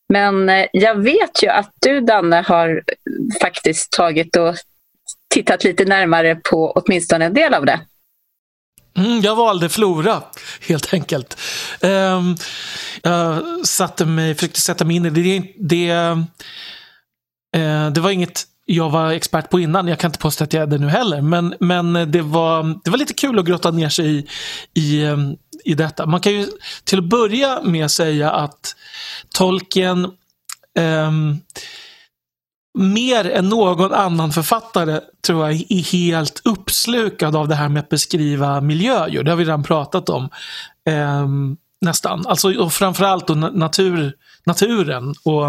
Men 0.08 0.48
eh, 0.48 0.66
jag 0.72 0.94
vet 0.94 1.42
ju 1.42 1.48
att 1.48 1.72
du, 1.80 2.00
Danne, 2.00 2.36
har 2.46 2.82
faktiskt 3.40 3.92
tagit 3.92 4.36
och 4.36 4.54
tittat 5.34 5.64
lite 5.64 5.84
närmare 5.84 6.34
på 6.50 6.72
åtminstone 6.72 7.24
en 7.24 7.34
del 7.34 7.54
av 7.54 7.66
det. 7.66 7.80
Mm, 8.96 9.20
jag 9.20 9.36
valde 9.36 9.68
Flora, 9.68 10.22
helt 10.68 10.94
enkelt. 10.94 11.40
Um, 11.80 12.36
jag 13.02 13.42
satte 13.66 14.06
mig, 14.06 14.34
försökte 14.34 14.60
sätta 14.60 14.84
mig 14.84 14.96
in 14.96 15.06
i 15.06 15.10
det. 15.10 15.42
Det, 15.58 15.92
uh, 17.56 17.90
det 17.92 18.00
var 18.00 18.10
inget 18.10 18.46
jag 18.68 18.90
var 18.90 19.12
expert 19.12 19.50
på 19.50 19.60
innan. 19.60 19.88
Jag 19.88 19.98
kan 19.98 20.08
inte 20.08 20.18
påstå 20.18 20.44
att 20.44 20.52
jag 20.52 20.62
är 20.62 20.66
det 20.66 20.78
nu 20.78 20.88
heller. 20.88 21.20
Men, 21.20 21.54
men 21.60 21.92
det, 21.92 22.22
var, 22.22 22.80
det 22.84 22.90
var 22.90 22.98
lite 22.98 23.14
kul 23.14 23.38
att 23.38 23.44
grotta 23.44 23.70
ner 23.70 23.88
sig 23.88 24.18
i, 24.18 24.26
i, 24.74 25.04
ehm, 25.04 25.36
i 25.64 25.74
detta. 25.74 26.06
Man 26.06 26.20
kan 26.20 26.32
ju 26.32 26.46
till 26.84 26.98
att 26.98 27.04
börja 27.04 27.62
med 27.62 27.90
säga 27.90 28.30
att 28.30 28.76
Tolkien 29.34 30.04
um, 30.04 30.12
ehm, 30.78 31.38
mer 32.76 33.30
än 33.30 33.48
någon 33.48 33.94
annan 33.94 34.32
författare 34.32 35.00
tror 35.26 35.44
jag 35.46 35.64
är 35.68 35.92
helt 35.92 36.40
uppslukad 36.44 37.36
av 37.36 37.48
det 37.48 37.54
här 37.54 37.68
med 37.68 37.80
att 37.80 37.88
beskriva 37.88 38.60
miljöer. 38.60 39.22
Det 39.22 39.30
har 39.30 39.36
vi 39.36 39.44
redan 39.44 39.62
pratat 39.62 40.08
om. 40.08 40.28
Eh, 40.88 41.26
nästan. 41.80 42.26
Alltså, 42.26 42.54
och 42.54 42.72
framförallt 42.72 43.26
då 43.26 43.34
natur, 43.34 44.12
naturen. 44.46 45.14
Och 45.22 45.46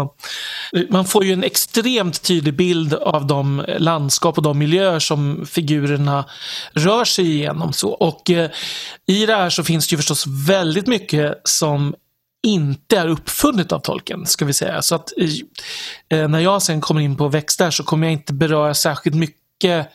eh, 0.72 0.82
man 0.90 1.04
får 1.04 1.24
ju 1.24 1.32
en 1.32 1.44
extremt 1.44 2.22
tydlig 2.22 2.56
bild 2.56 2.94
av 2.94 3.26
de 3.26 3.64
landskap 3.78 4.36
och 4.36 4.42
de 4.42 4.58
miljöer 4.58 4.98
som 4.98 5.46
figurerna 5.46 6.24
rör 6.72 7.04
sig 7.04 7.30
igenom. 7.30 7.72
Så. 7.72 7.88
Och 7.90 8.30
eh, 8.30 8.50
I 9.06 9.26
det 9.26 9.34
här 9.34 9.50
så 9.50 9.64
finns 9.64 9.88
det 9.88 9.92
ju 9.92 9.96
förstås 9.96 10.26
väldigt 10.26 10.86
mycket 10.86 11.40
som 11.44 11.94
inte 12.42 12.98
är 12.98 13.08
uppfunnet 13.08 13.72
av 13.72 13.78
tolken, 13.78 14.26
ska 14.26 14.44
vi 14.44 14.52
säga. 14.52 14.82
Så 14.82 14.94
att 14.94 15.12
eh, 15.18 16.18
eh 16.18 16.28
när 16.28 16.40
jag 16.40 16.62
sen 16.62 16.80
kommer 16.80 17.00
in 17.00 17.16
på 17.16 17.28
växter 17.28 17.70
så 17.70 17.84
kommer 17.84 18.06
jag 18.06 18.12
inte 18.12 18.32
beröra 18.32 18.74
särskilt 18.74 19.16
mycket 19.16 19.88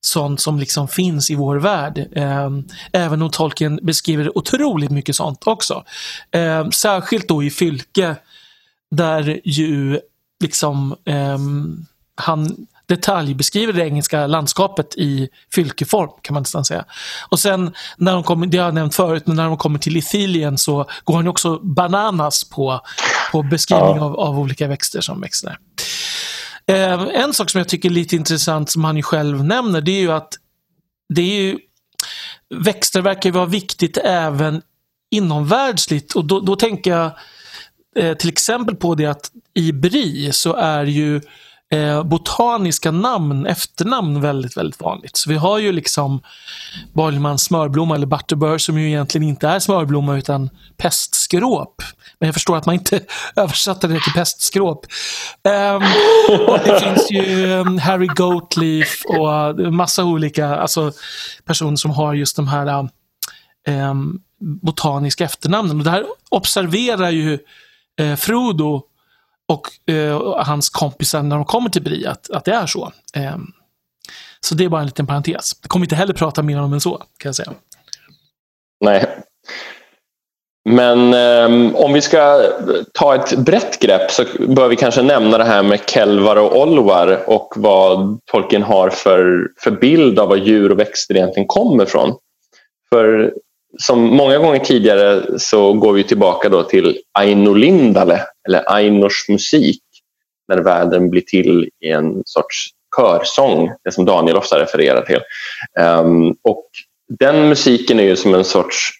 sånt 0.00 0.40
som 0.40 0.58
liksom 0.58 0.88
finns 0.88 1.30
i 1.30 1.34
vår 1.34 1.56
värld. 1.56 2.08
Eh, 2.12 2.50
även 2.92 3.22
om 3.22 3.30
tolken 3.30 3.80
beskriver 3.82 4.38
otroligt 4.38 4.90
mycket 4.90 5.16
sånt 5.16 5.46
också. 5.46 5.84
Eh, 6.30 6.68
särskilt 6.68 7.28
då 7.28 7.42
i 7.42 7.50
Fylke 7.50 8.16
där 8.90 9.40
ju 9.44 10.00
liksom 10.40 10.96
eh, 11.04 11.38
han 12.14 12.66
detaljbeskriver 12.94 13.72
det 13.72 13.84
engelska 13.84 14.26
landskapet 14.26 14.94
i 14.96 15.28
fylkeform 15.54 16.10
kan 16.22 16.34
man 16.34 16.40
nästan 16.40 16.64
säga. 16.64 16.84
Och 17.28 17.40
sen 17.40 17.74
när 17.96 18.12
de 18.12 18.22
kommer, 18.22 18.46
det 18.46 18.58
har 18.58 18.64
jag 18.64 18.74
nämnt 18.74 18.94
förut, 18.94 19.26
men 19.26 19.36
när 19.36 19.44
de 19.44 19.56
kommer 19.56 19.78
till 19.78 19.96
Ithilien 19.96 20.58
så 20.58 20.86
går 21.04 21.16
han 21.16 21.28
också 21.28 21.58
bananas 21.58 22.44
på, 22.44 22.80
på 23.32 23.42
beskrivning 23.42 23.96
ja. 23.96 24.04
av, 24.04 24.20
av 24.20 24.38
olika 24.38 24.68
växter 24.68 25.00
som 25.00 25.20
växer 25.20 25.48
där. 25.48 25.58
Eh, 26.66 27.22
en 27.22 27.34
sak 27.34 27.50
som 27.50 27.58
jag 27.58 27.68
tycker 27.68 27.88
är 27.88 27.92
lite 27.92 28.16
intressant 28.16 28.70
som 28.70 28.84
han 28.84 28.96
ju 28.96 29.02
själv 29.02 29.44
nämner 29.44 29.80
det 29.80 29.92
är 29.92 30.00
ju 30.00 30.12
att 30.12 30.34
det 31.14 31.22
är 31.22 31.42
ju, 31.42 31.58
växter 32.54 33.00
verkar 33.00 33.30
ju 33.30 33.34
vara 33.34 33.46
viktigt 33.46 33.98
även 34.04 34.62
inomvärldsligt 35.10 36.12
och 36.12 36.24
då, 36.24 36.40
då 36.40 36.56
tänker 36.56 36.90
jag 36.90 37.10
eh, 37.96 38.16
till 38.16 38.28
exempel 38.28 38.76
på 38.76 38.94
det 38.94 39.06
att 39.06 39.30
i 39.54 39.72
BRI 39.72 40.32
så 40.32 40.54
är 40.54 40.84
ju 40.84 41.20
eh, 41.72 42.02
botaniska 42.02 42.90
namn, 42.90 43.46
efternamn 43.46 44.20
väldigt, 44.20 44.56
väldigt 44.56 44.80
vanligt. 44.80 45.16
Så 45.16 45.30
vi 45.30 45.36
har 45.36 45.58
ju 45.58 45.72
liksom 45.72 46.20
Borgmans 46.92 47.44
smörblomma 47.44 47.94
eller 47.94 48.06
butterbur 48.06 48.58
som 48.58 48.78
ju 48.78 48.88
egentligen 48.88 49.28
inte 49.28 49.48
är 49.48 49.58
smörblomma 49.58 50.16
utan 50.16 50.50
pestskråp. 50.76 51.82
Men 52.18 52.26
jag 52.26 52.34
förstår 52.34 52.56
att 52.56 52.66
man 52.66 52.74
inte 52.74 53.00
översatte 53.36 53.88
det 53.88 54.00
till 54.00 54.12
pestskråp. 54.12 54.86
Um, 55.44 55.82
och 56.48 56.58
det 56.64 56.80
finns 56.80 57.10
ju 57.10 57.46
um, 57.46 57.78
Harry 57.78 58.06
Goatleaf 58.06 59.02
och 59.06 59.72
massa 59.72 60.04
olika 60.04 60.56
alltså, 60.56 60.92
personer 61.44 61.76
som 61.76 61.90
har 61.90 62.14
just 62.14 62.36
de 62.36 62.48
här 62.48 62.88
um, 63.68 64.20
botaniska 64.62 65.24
efternamnen. 65.24 65.78
Och 65.78 65.84
det 65.84 65.90
här 65.90 66.04
observerar 66.30 67.10
ju 67.10 67.38
eh, 68.00 68.16
Frodo 68.16 68.82
och 69.48 69.92
eh, 69.94 70.36
hans 70.38 70.70
kompisar 70.70 71.22
när 71.22 71.36
de 71.36 71.44
kommer 71.44 71.70
till 71.70 71.82
Bri 71.82 72.06
att, 72.06 72.30
att 72.30 72.44
det 72.44 72.52
är 72.52 72.66
så. 72.66 72.92
Eh, 73.16 73.36
så 74.40 74.54
det 74.54 74.64
är 74.64 74.68
bara 74.68 74.80
en 74.80 74.86
liten 74.86 75.06
parentes. 75.06 75.52
Jag 75.62 75.70
kommer 75.70 75.86
inte 75.86 75.94
heller 75.94 76.14
prata 76.14 76.42
mer 76.42 76.62
om 76.62 76.72
än 76.72 76.80
så, 76.80 76.96
kan 76.96 77.28
jag 77.28 77.34
säga. 77.34 77.52
Nej. 78.84 79.06
Men 80.64 81.14
eh, 81.14 81.74
om 81.74 81.92
vi 81.92 82.00
ska 82.00 82.42
ta 82.94 83.14
ett 83.14 83.38
brett 83.38 83.78
grepp 83.80 84.10
så 84.10 84.24
bör 84.48 84.68
vi 84.68 84.76
kanske 84.76 85.02
nämna 85.02 85.38
det 85.38 85.44
här 85.44 85.62
med 85.62 85.80
Kelvar 85.90 86.36
och 86.36 86.60
Olvar 86.60 87.24
och 87.26 87.52
vad 87.56 88.20
Tolkien 88.24 88.62
har 88.62 88.90
för, 88.90 89.48
för 89.60 89.70
bild 89.70 90.18
av 90.18 90.28
var 90.28 90.36
djur 90.36 90.72
och 90.72 90.78
växter 90.78 91.16
egentligen 91.16 91.46
kommer 91.46 91.84
ifrån. 91.84 92.16
För 92.90 93.32
som 93.78 94.00
många 94.00 94.38
gånger 94.38 94.58
tidigare 94.58 95.38
så 95.38 95.72
går 95.72 95.92
vi 95.92 96.04
tillbaka 96.04 96.48
då 96.48 96.62
till 96.62 96.98
Aino 97.18 97.54
Lindale 97.54 98.20
eller 98.48 98.74
Ainors 98.74 99.28
musik 99.28 99.82
när 100.48 100.58
världen 100.58 101.10
blir 101.10 101.20
till 101.20 101.68
i 101.80 101.88
en 101.88 102.22
sorts 102.24 102.68
körsång, 102.96 103.70
det 103.84 103.92
som 103.92 104.04
Daniel 104.04 104.36
ofta 104.36 104.60
refererar 104.60 105.02
till. 105.02 105.20
Um, 105.80 106.36
och 106.42 106.66
den 107.18 107.48
musiken 107.48 108.00
är 108.00 108.04
ju 108.04 108.16
som 108.16 108.34
en 108.34 108.44
sorts 108.44 108.90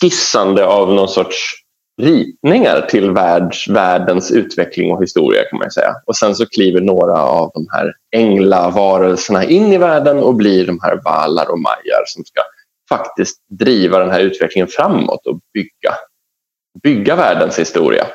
skissande 0.00 0.66
av 0.66 0.94
någon 0.94 1.08
sorts 1.08 1.54
ritningar 2.02 2.86
till 2.90 3.10
världs, 3.10 3.68
världens 3.68 4.30
utveckling 4.30 4.92
och 4.92 5.02
historia 5.02 5.42
kan 5.50 5.58
man 5.58 5.70
säga. 5.70 5.94
Och 6.06 6.16
sen 6.16 6.34
så 6.34 6.46
kliver 6.46 6.80
några 6.80 7.22
av 7.22 7.50
de 7.54 7.66
här 7.72 7.94
änglavarelserna 8.16 9.44
in 9.44 9.72
i 9.72 9.78
världen 9.78 10.18
och 10.18 10.34
blir 10.34 10.66
de 10.66 10.80
här 10.82 11.00
valar 11.04 11.50
och 11.50 11.58
majar 11.58 12.02
som 12.06 12.24
ska 12.24 12.42
faktiskt 12.88 13.36
driva 13.50 13.98
den 13.98 14.10
här 14.10 14.20
utvecklingen 14.20 14.68
framåt 14.68 15.26
och 15.26 15.40
bygga, 15.54 15.94
bygga 16.82 17.16
världens 17.16 17.58
historia. 17.58 18.06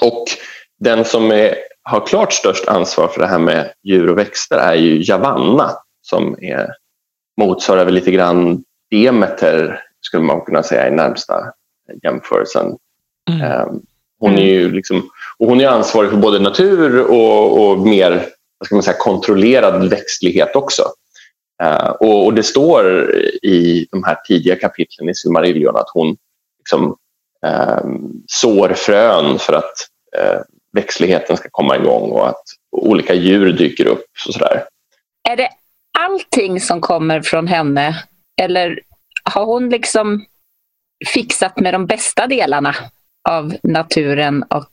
Och 0.00 0.24
den 0.78 1.04
som 1.04 1.30
är, 1.30 1.54
har 1.82 2.06
klart 2.06 2.32
störst 2.32 2.68
ansvar 2.68 3.08
för 3.08 3.20
det 3.20 3.26
här 3.26 3.38
med 3.38 3.72
djur 3.82 4.10
och 4.10 4.18
växter 4.18 4.56
är 4.58 4.74
ju 4.74 5.02
Javanna 5.02 5.70
som 6.02 6.36
är, 6.40 6.68
motsvarar 7.40 7.84
väl 7.84 7.94
lite 7.94 8.10
grann 8.10 8.64
Demeter 8.90 9.82
skulle 10.00 10.22
man 10.22 10.40
kunna 10.40 10.62
säga 10.62 10.88
i 10.88 10.90
närmsta 10.90 11.52
jämförelsen. 12.02 12.76
Mm. 13.30 13.42
Ehm, 13.42 13.80
hon 14.18 14.38
är 14.38 14.44
ju 14.44 14.72
liksom, 14.72 15.10
och 15.38 15.46
hon 15.46 15.60
är 15.60 15.68
ansvarig 15.68 16.10
för 16.10 16.16
både 16.16 16.38
natur 16.38 17.00
och, 17.00 17.70
och 17.70 17.78
mer 17.78 18.26
vad 18.58 18.66
ska 18.66 18.74
man 18.74 18.82
säga, 18.82 18.96
kontrollerad 18.98 19.90
växtlighet 19.90 20.56
också. 20.56 20.82
Uh, 21.62 21.88
och, 21.88 22.24
och, 22.24 22.34
det 22.34 22.42
står 22.42 23.10
i 23.42 23.86
de 23.90 24.04
här 24.04 24.14
tidiga 24.14 24.56
kapitlen 24.56 25.08
i 25.08 25.14
Silmarillion 25.14 25.76
att 25.76 25.90
hon 25.94 26.16
liksom, 26.58 26.96
sår 28.26 28.68
frön 28.68 29.38
för 29.38 29.52
att 29.52 29.74
uh, 30.18 30.40
växtligheten 30.72 31.36
ska 31.36 31.48
komma 31.50 31.76
igång 31.76 32.10
och 32.10 32.28
att 32.28 32.42
olika 32.76 33.14
djur 33.14 33.52
dyker 33.52 33.86
upp. 33.86 34.04
Och 34.26 34.34
sådär. 34.34 34.64
Är 35.28 35.36
det 35.36 35.48
allting 35.98 36.60
som 36.60 36.80
kommer 36.80 37.22
från 37.22 37.46
henne 37.46 38.04
eller 38.42 38.80
har 39.24 39.44
hon 39.44 39.70
liksom 39.70 40.26
fixat 41.06 41.60
med 41.60 41.74
de 41.74 41.86
bästa 41.86 42.26
delarna 42.26 42.74
av 43.28 43.54
naturen 43.62 44.42
och 44.42 44.72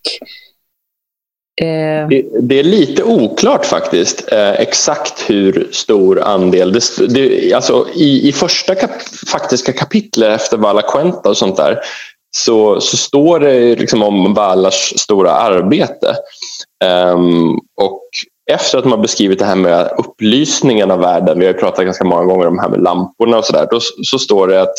Eh, 1.61 2.07
det, 2.09 2.25
det, 2.41 2.59
är 2.59 2.63
lite 2.63 3.03
oklart 3.03 3.65
faktiskt 3.65 4.31
eh, 4.31 4.51
exakt 4.51 5.29
hur 5.29 5.67
stor 5.71 6.21
andel. 6.21 6.71
Det, 6.71 7.07
det, 7.07 7.53
alltså, 7.53 7.87
i, 7.95 8.29
I 8.29 8.31
första 8.31 8.75
kap, 8.75 8.91
faktiska 9.31 9.73
kapitlet 9.73 10.41
efter 10.41 10.57
Vala 10.57 10.81
Quenta 10.81 11.29
och 11.29 11.37
sånt 11.37 11.57
där 11.57 11.79
så, 12.37 12.81
så 12.81 12.97
står 12.97 13.39
det 13.39 13.75
liksom 13.75 14.03
om 14.03 14.33
Valas 14.33 14.93
stora 14.99 15.31
arbete. 15.31 16.15
Um, 17.13 17.59
och 17.75 18.01
efter 18.51 18.77
att 18.77 18.85
man 18.85 19.01
beskrivit 19.01 19.39
det 19.39 19.45
här 19.45 19.55
med 19.55 19.91
upplysningen 19.97 20.91
av 20.91 20.99
världen, 20.99 21.39
vi 21.39 21.45
har 21.45 21.53
pratat 21.53 21.85
ganska 21.85 22.05
många 22.05 22.23
gånger 22.23 22.47
om 22.47 22.55
det 22.55 22.61
här 22.61 22.69
med 22.69 22.81
lamporna 22.81 23.37
och 23.37 23.45
sådär, 23.45 23.67
så 24.03 24.19
står 24.19 24.47
det 24.47 24.61
att 24.61 24.75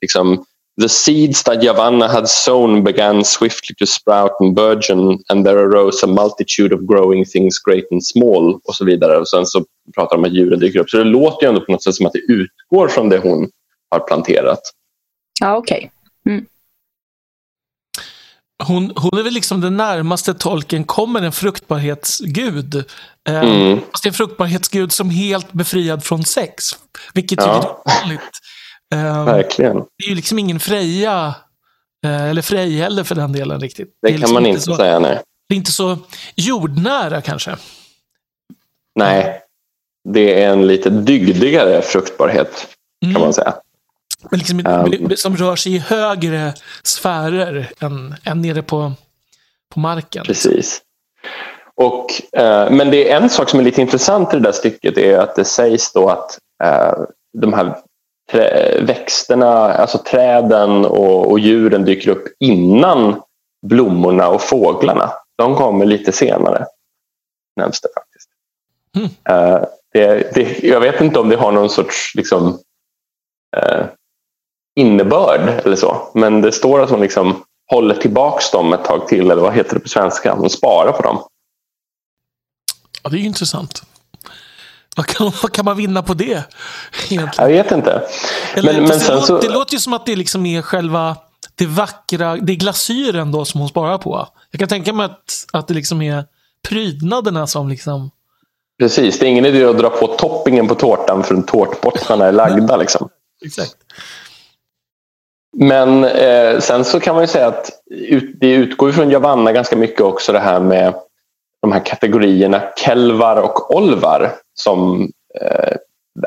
liksom, 0.00 0.44
The 0.82 0.88
seeds 0.88 1.42
that 1.42 1.62
Yavanna 1.62 2.08
had 2.08 2.28
sown 2.28 2.84
began 2.84 3.24
swiftly 3.24 3.74
to 3.78 3.86
sprout 3.86 4.32
and 4.40 4.54
burgeon 4.54 5.18
and 5.28 5.44
there 5.44 5.60
arose 5.60 6.02
a 6.02 6.06
multitude 6.06 6.74
of 6.74 6.80
growing 6.80 7.24
things 7.24 7.58
great 7.58 7.84
and 7.92 8.04
small 8.04 8.60
och 8.64 8.74
så 8.74 8.84
vidare. 8.84 9.18
Och 9.18 9.28
sen 9.28 9.46
så 9.46 9.64
pratar 9.94 10.16
de 10.16 10.20
om 10.20 10.24
att 10.24 10.36
djuren 10.36 10.60
dyker 10.60 10.80
upp. 10.80 10.90
Så 10.90 10.96
det 10.96 11.04
låter 11.04 11.46
ju 11.46 11.48
ändå 11.48 11.60
på 11.60 11.72
något 11.72 11.82
sätt 11.82 11.94
som 11.94 12.06
att 12.06 12.12
det 12.12 12.32
utgår 12.32 12.88
från 12.88 13.08
det 13.08 13.18
hon 13.18 13.50
har 13.90 14.00
planterat. 14.00 14.60
Ja, 15.40 15.56
okej. 15.56 15.90
Okay. 16.24 16.34
Mm. 16.34 16.46
Hon, 18.62 18.92
hon 18.96 19.18
är 19.18 19.22
väl 19.22 19.32
liksom 19.32 19.60
den 19.60 19.76
närmaste 19.76 20.34
tolken 20.34 20.84
kommer 20.84 21.22
en 21.22 21.32
fruktbarhetsgud. 21.32 22.74
Eh, 23.28 23.40
mm. 23.40 23.80
Fast 23.92 24.02
det 24.02 24.06
är 24.06 24.10
en 24.10 24.14
fruktbarhetsgud 24.14 24.92
som 24.92 25.10
helt 25.10 25.52
befriad 25.52 26.04
från 26.04 26.24
sex. 26.24 26.64
Vilket 27.14 27.40
ja. 27.40 27.82
är 27.84 28.00
vanligt. 28.02 28.20
Um, 28.94 29.24
Verkligen. 29.24 29.76
Det 29.76 30.04
är 30.04 30.08
ju 30.08 30.14
liksom 30.14 30.38
ingen 30.38 30.60
Freja, 30.60 31.34
uh, 32.06 32.30
eller 32.30 32.42
Frej 32.42 32.78
heller 32.78 33.04
för 33.04 33.14
den 33.14 33.32
delen 33.32 33.60
riktigt. 33.60 33.88
Det, 34.02 34.08
det 34.08 34.12
kan 34.12 34.20
liksom 34.20 34.34
man 34.34 34.46
inte 34.46 34.60
så, 34.60 34.76
säga, 34.76 34.98
nej. 34.98 35.20
Det 35.48 35.54
är 35.54 35.56
inte 35.56 35.72
så 35.72 35.98
jordnära 36.36 37.20
kanske. 37.20 37.56
Nej, 38.98 39.40
det 40.08 40.42
är 40.42 40.52
en 40.52 40.66
lite 40.66 40.90
dygdigare 40.90 41.82
fruktbarhet 41.82 42.66
mm. 43.04 43.14
kan 43.14 43.22
man 43.22 43.34
säga. 43.34 43.54
Men 44.30 44.38
liksom, 44.38 44.66
um, 44.66 45.16
som 45.16 45.36
rör 45.36 45.56
sig 45.56 45.74
i 45.74 45.78
högre 45.78 46.54
sfärer 46.82 47.70
än, 47.80 48.14
än 48.24 48.42
nere 48.42 48.62
på, 48.62 48.92
på 49.74 49.80
marken. 49.80 50.24
Precis. 50.24 50.80
Och, 51.76 52.06
eh, 52.32 52.70
men 52.70 52.90
det 52.90 53.10
är 53.10 53.16
en 53.16 53.30
sak 53.30 53.48
som 53.48 53.60
är 53.60 53.64
lite 53.64 53.80
intressant 53.80 54.34
i 54.34 54.36
det 54.36 54.42
där 54.42 54.52
stycket 54.52 54.98
är 54.98 55.18
att 55.18 55.36
det 55.36 55.44
sägs 55.44 55.92
då 55.92 56.08
att 56.08 56.38
eh, 56.64 56.92
de 57.38 57.52
här 57.52 57.76
trä, 58.30 58.80
växterna, 58.82 59.72
alltså 59.72 59.98
träden 59.98 60.84
och, 60.84 61.30
och, 61.30 61.38
djuren 61.38 61.84
dyker 61.84 62.10
upp 62.10 62.24
innan 62.40 63.22
blommorna 63.66 64.28
och 64.28 64.42
fåglarna. 64.42 65.12
De 65.36 65.56
kommer 65.56 65.86
lite 65.86 66.12
senare, 66.12 66.66
nämns 67.56 67.80
det 67.80 67.88
faktiskt. 67.94 68.28
Mm. 68.96 69.08
Uh, 69.08 69.64
det, 69.92 70.34
det, 70.34 70.62
jag 70.62 70.80
vet 70.80 71.00
inte 71.00 71.18
om 71.18 71.28
det 71.28 71.36
har 71.36 71.52
någon 71.52 71.70
sorts 71.70 72.14
liksom, 72.14 72.58
uh, 73.56 73.84
innebörd 74.76 75.48
eller 75.64 75.76
så, 75.76 76.10
men 76.14 76.40
det 76.40 76.52
står 76.52 76.82
att 76.82 76.90
hon 76.90 77.00
liksom 77.00 77.44
håller 77.70 77.94
tillbaks 77.94 78.50
dem 78.50 78.72
ett 78.72 78.84
tag 78.84 79.08
till, 79.08 79.30
eller 79.30 79.42
vad 79.42 79.54
heter 79.54 79.74
det 79.74 79.80
på 79.80 79.88
svenska? 79.88 80.34
Hon 80.34 80.50
sparar 80.50 80.92
på 80.92 81.02
dem. 81.02 81.22
Ja, 83.02 83.10
det 83.10 83.16
är 83.16 83.20
intressant. 83.20 83.82
Vad 84.96 85.06
kan, 85.06 85.32
vad 85.42 85.52
kan 85.52 85.64
man 85.64 85.76
vinna 85.76 86.02
på 86.02 86.14
det? 86.14 86.44
Egentligen? 87.10 87.30
Jag 87.36 87.48
vet 87.48 87.72
inte. 87.72 88.02
Eller, 88.54 88.72
men, 88.72 88.82
men 88.82 88.98
det, 88.98 89.14
låter, 89.14 89.40
det 89.40 89.54
låter 89.54 89.74
ju 89.74 89.80
som 89.80 89.92
att 89.92 90.06
det 90.06 90.16
liksom 90.16 90.46
är 90.46 90.62
själva 90.62 91.16
det 91.54 91.66
vackra, 91.66 92.36
det 92.36 92.52
är 92.52 92.56
glasyren 92.56 93.32
då 93.32 93.44
som 93.44 93.60
hon 93.60 93.68
sparar 93.68 93.98
på. 93.98 94.28
Jag 94.50 94.58
kan 94.58 94.68
tänka 94.68 94.92
mig 94.92 95.06
att, 95.06 95.46
att 95.52 95.68
det 95.68 95.74
liksom 95.74 96.02
är 96.02 96.24
prydnaderna 96.68 97.46
som 97.46 97.68
liksom... 97.68 98.10
Precis, 98.78 99.18
det 99.18 99.26
är 99.26 99.30
ingen 99.30 99.44
idé 99.44 99.64
att 99.64 99.78
dra 99.78 99.90
på 99.90 100.06
toppingen 100.06 100.68
på 100.68 100.74
tårtan 100.74 101.22
förrän 101.24 101.42
tårtbottnarna 101.42 102.26
är 102.26 102.32
lagda. 102.32 102.76
Liksom. 102.76 103.08
Exakt. 103.44 103.76
Men 105.54 106.04
eh, 106.04 106.58
sen 106.60 106.84
så 106.84 107.00
kan 107.00 107.14
man 107.14 107.24
ju 107.24 107.28
säga 107.28 107.46
att 107.46 107.70
ut, 107.90 108.40
det 108.40 108.52
utgår 108.52 108.92
från 108.92 109.10
Javanna 109.10 109.52
ganska 109.52 109.76
mycket 109.76 110.00
också 110.00 110.32
det 110.32 110.38
här 110.38 110.60
med 110.60 110.94
de 111.62 111.72
här 111.72 111.86
kategorierna 111.86 112.62
kelvar 112.76 113.36
och 113.36 113.76
olvar 113.76 114.32
som 114.54 115.10
eh, 115.40 115.76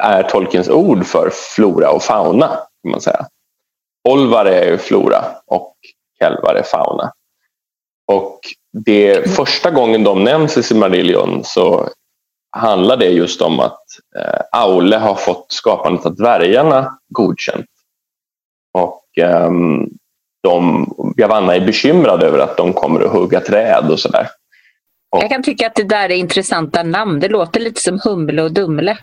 är 0.02 0.24
Tolkiens 0.24 0.70
ord 0.70 1.06
för 1.06 1.30
flora 1.56 1.92
och 1.92 2.04
fauna. 2.04 2.48
kan 2.48 2.92
man 2.92 3.02
säga. 3.02 3.26
Olvar 4.10 4.46
är 4.46 4.78
flora 4.78 5.26
och 5.46 5.76
kelvar 6.20 6.56
är 6.56 6.64
fauna. 6.64 7.12
Och 8.12 8.40
det 8.86 9.36
första 9.36 9.72
gången 9.72 10.04
de 10.04 10.24
nämns 10.24 10.58
i 10.58 10.64
Silmarillion 10.64 11.44
så 11.44 11.90
handlar 12.52 12.98
det 12.98 13.10
just 13.10 13.42
om 13.42 13.60
att 13.60 13.84
eh, 14.16 14.42
Aule 14.52 14.98
har 14.98 15.16
fått 15.16 15.46
skapandet 15.52 16.06
av 16.06 16.16
dvärgarna 16.16 17.00
godkänt. 17.10 17.66
Och 18.74 19.07
de, 20.44 20.88
Javanna 21.18 21.56
är 21.56 21.66
bekymrad 21.66 22.24
över 22.24 22.40
att 22.40 22.58
de 22.58 22.74
kommer 22.74 23.02
att 23.02 23.12
hugga 23.12 23.40
träd 23.40 23.92
och 23.92 24.00
sådär. 24.00 24.28
Jag 25.12 25.30
kan 25.30 25.44
tycka 25.44 25.68
att 25.68 25.76
det 25.76 25.84
där 25.84 26.10
är 26.10 26.16
intressanta 26.16 26.84
namn. 26.84 27.20
Det 27.20 27.28
låter 27.30 27.60
lite 27.60 27.82
som 27.82 28.00
Humle 28.04 28.42
och 28.42 28.52
Dumle. 28.52 28.98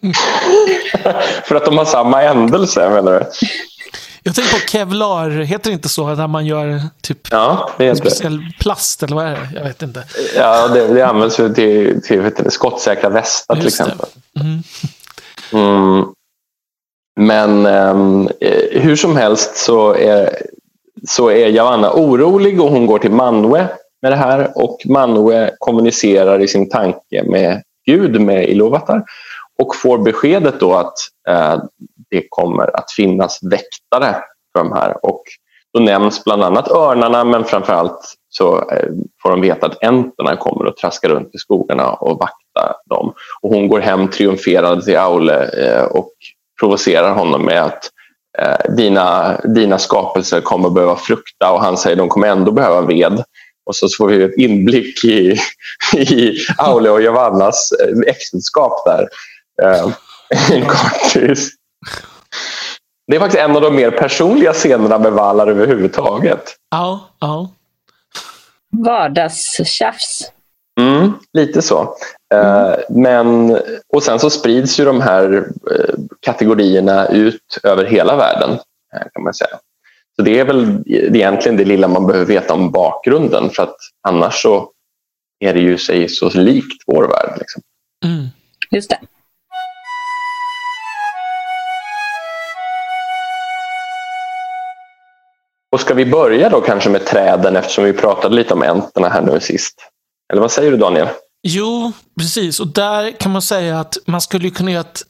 För 1.44 1.54
att 1.54 1.64
de 1.64 1.78
har 1.78 1.84
samma 1.84 2.22
ändelse 2.22 2.90
menar 2.90 3.12
du? 3.12 3.26
Jag 4.22 4.34
tänker 4.34 4.52
på 4.52 4.68
Kevlar, 4.68 5.30
heter 5.30 5.70
det 5.70 5.74
inte 5.74 5.88
så? 5.88 6.14
När 6.14 6.26
man 6.26 6.46
gör 6.46 6.80
typ 7.02 7.18
ja, 7.30 7.70
det 7.78 7.88
en 7.88 7.96
speciell 7.96 8.40
plast 8.60 9.02
eller 9.02 9.16
vad 9.16 9.26
är 9.26 9.30
det? 9.30 9.48
Jag 9.54 9.62
vet 9.62 9.82
inte. 9.82 10.04
Ja, 10.36 10.68
det, 10.68 10.86
det 10.94 11.02
används 11.02 11.36
till, 11.36 11.54
till 12.02 12.30
du, 12.36 12.50
skottsäkra 12.50 13.08
västar 13.08 13.56
till 13.56 13.66
exempel. 13.66 14.06
Mm. 14.40 14.62
Mm. 15.52 16.04
Men 17.16 17.66
ehm, 17.66 18.28
eh, 18.40 18.80
hur 18.80 18.96
som 18.96 19.16
helst 19.16 19.56
så 19.56 19.94
är, 19.94 20.36
så 21.08 21.30
är 21.30 21.48
Javanna 21.48 21.92
orolig 21.92 22.60
och 22.60 22.70
hon 22.70 22.86
går 22.86 22.98
till 22.98 23.10
Manwe 23.10 23.68
med 24.02 24.12
det 24.12 24.16
här 24.16 24.50
och 24.54 24.78
Manwe 24.84 25.50
kommunicerar 25.58 26.40
i 26.40 26.48
sin 26.48 26.68
tanke 26.68 27.22
med 27.26 27.62
Gud, 27.86 28.20
med 28.20 28.48
Ilovatar 28.48 29.04
och 29.58 29.76
får 29.76 29.98
beskedet 29.98 30.60
då 30.60 30.74
att 30.74 30.98
eh, 31.28 31.62
det 32.10 32.26
kommer 32.28 32.76
att 32.76 32.92
finnas 32.92 33.38
väktare 33.42 34.16
för 34.52 34.64
de 34.64 34.72
här. 34.72 35.06
Och 35.06 35.22
då 35.72 35.80
nämns 35.80 36.24
bland 36.24 36.42
annat 36.42 36.68
örnarna 36.68 37.24
men 37.24 37.44
framförallt 37.44 38.14
så 38.28 38.70
eh, 38.70 38.88
får 39.22 39.30
de 39.30 39.40
veta 39.40 39.66
att 39.66 39.82
änterna 39.82 40.36
kommer 40.36 40.64
och 40.64 40.76
traska 40.76 41.08
runt 41.08 41.34
i 41.34 41.38
skogarna 41.38 41.92
och 41.92 42.18
vakta 42.18 42.76
dem. 42.90 43.14
Och 43.42 43.50
hon 43.50 43.68
går 43.68 43.80
hem 43.80 44.08
triumferande 44.08 44.84
till 44.84 44.98
Aule 44.98 45.44
eh, 45.44 45.84
och 45.84 46.12
provocerar 46.60 47.14
honom 47.14 47.44
med 47.44 47.62
att 47.62 47.90
eh, 48.38 48.74
dina, 48.74 49.36
dina 49.44 49.78
skapelser 49.78 50.40
kommer 50.40 50.68
att 50.68 50.74
behöva 50.74 50.96
frukta 50.96 51.52
och 51.52 51.60
han 51.60 51.76
säger 51.76 51.96
att 51.96 51.98
de 51.98 52.08
kommer 52.08 52.28
ändå 52.28 52.52
behöva 52.52 52.80
ved. 52.80 53.24
Och 53.66 53.76
så 53.76 53.88
får 53.98 54.08
vi 54.08 54.22
ett 54.22 54.36
inblick 54.36 55.04
i, 55.04 55.36
i 55.96 56.36
Aule 56.58 56.90
och 56.90 57.02
Javannas 57.02 57.72
eh, 57.72 58.10
äktenskap 58.10 58.84
där. 58.84 59.08
Uh, 59.62 59.92
en 60.50 60.66
kortis. 60.66 61.50
Det 63.06 63.16
är 63.16 63.20
faktiskt 63.20 63.42
en 63.42 63.56
av 63.56 63.62
de 63.62 63.74
mer 63.74 63.90
personliga 63.90 64.52
scenerna 64.52 64.98
med 64.98 65.12
Valar 65.12 65.46
överhuvudtaget. 65.46 66.56
Ja, 66.70 67.10
ja. 67.20 67.50
Vardagstjafs. 68.70 70.32
Mm, 70.80 71.12
lite 71.32 71.62
så. 71.62 71.96
Mm. 72.34 72.80
men, 72.88 73.58
och 73.92 74.02
sen 74.02 74.18
så 74.18 74.30
sprids 74.30 74.80
ju 74.80 74.84
de 74.84 75.00
här 75.00 75.48
kategorierna 76.20 77.08
ut 77.08 77.58
över 77.62 77.84
hela 77.84 78.16
världen. 78.16 78.58
kan 79.12 79.22
man 79.22 79.34
säga. 79.34 79.58
Så 80.16 80.22
det 80.22 80.38
är 80.38 80.44
väl 80.44 80.82
egentligen 80.86 81.56
det 81.56 81.64
lilla 81.64 81.88
man 81.88 82.06
behöver 82.06 82.26
veta 82.26 82.54
om 82.54 82.70
bakgrunden 82.70 83.50
för 83.50 83.62
att 83.62 83.76
annars 84.08 84.42
så 84.42 84.70
är 85.38 85.54
det 85.54 85.60
ju 85.60 85.78
sig 85.78 86.08
så 86.08 86.30
likt 86.30 86.82
vår 86.86 87.08
värld. 87.08 87.38
Liksom. 87.38 87.62
Mm. 88.04 88.26
Just 88.70 88.90
det. 88.90 88.98
Och 95.72 95.80
ska 95.80 95.94
vi 95.94 96.06
börja 96.06 96.48
då 96.48 96.60
kanske 96.60 96.90
med 96.90 97.06
träden 97.06 97.56
eftersom 97.56 97.84
vi 97.84 97.92
pratade 97.92 98.34
lite 98.34 98.54
om 98.54 98.62
änterna 98.62 99.08
här 99.08 99.22
nu 99.22 99.40
sist? 99.40 99.74
Eller 100.32 100.42
vad 100.42 100.52
säger 100.52 100.70
du 100.70 100.76
Daniel? 100.76 101.08
Jo, 101.42 101.92
precis. 102.18 102.60
Och 102.60 102.68
där 102.68 103.20
kan 103.20 103.32
man 103.32 103.42
säga 103.42 103.80
att 103.80 103.96
man 104.06 104.20
skulle 104.20 104.50
kunna 104.50 104.70
göra 104.70 104.80
ett 104.80 105.02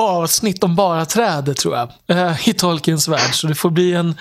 avsnitt 0.00 0.64
om 0.64 0.76
bara 0.76 1.04
träd, 1.04 1.56
tror 1.56 1.76
jag. 1.76 1.90
Eh, 2.06 2.48
I 2.48 2.52
Tolkiens 2.52 3.08
värld. 3.08 3.34
Så 3.34 3.46
det 3.46 3.54
får 3.54 3.70
bli 3.70 3.94
en... 3.94 4.14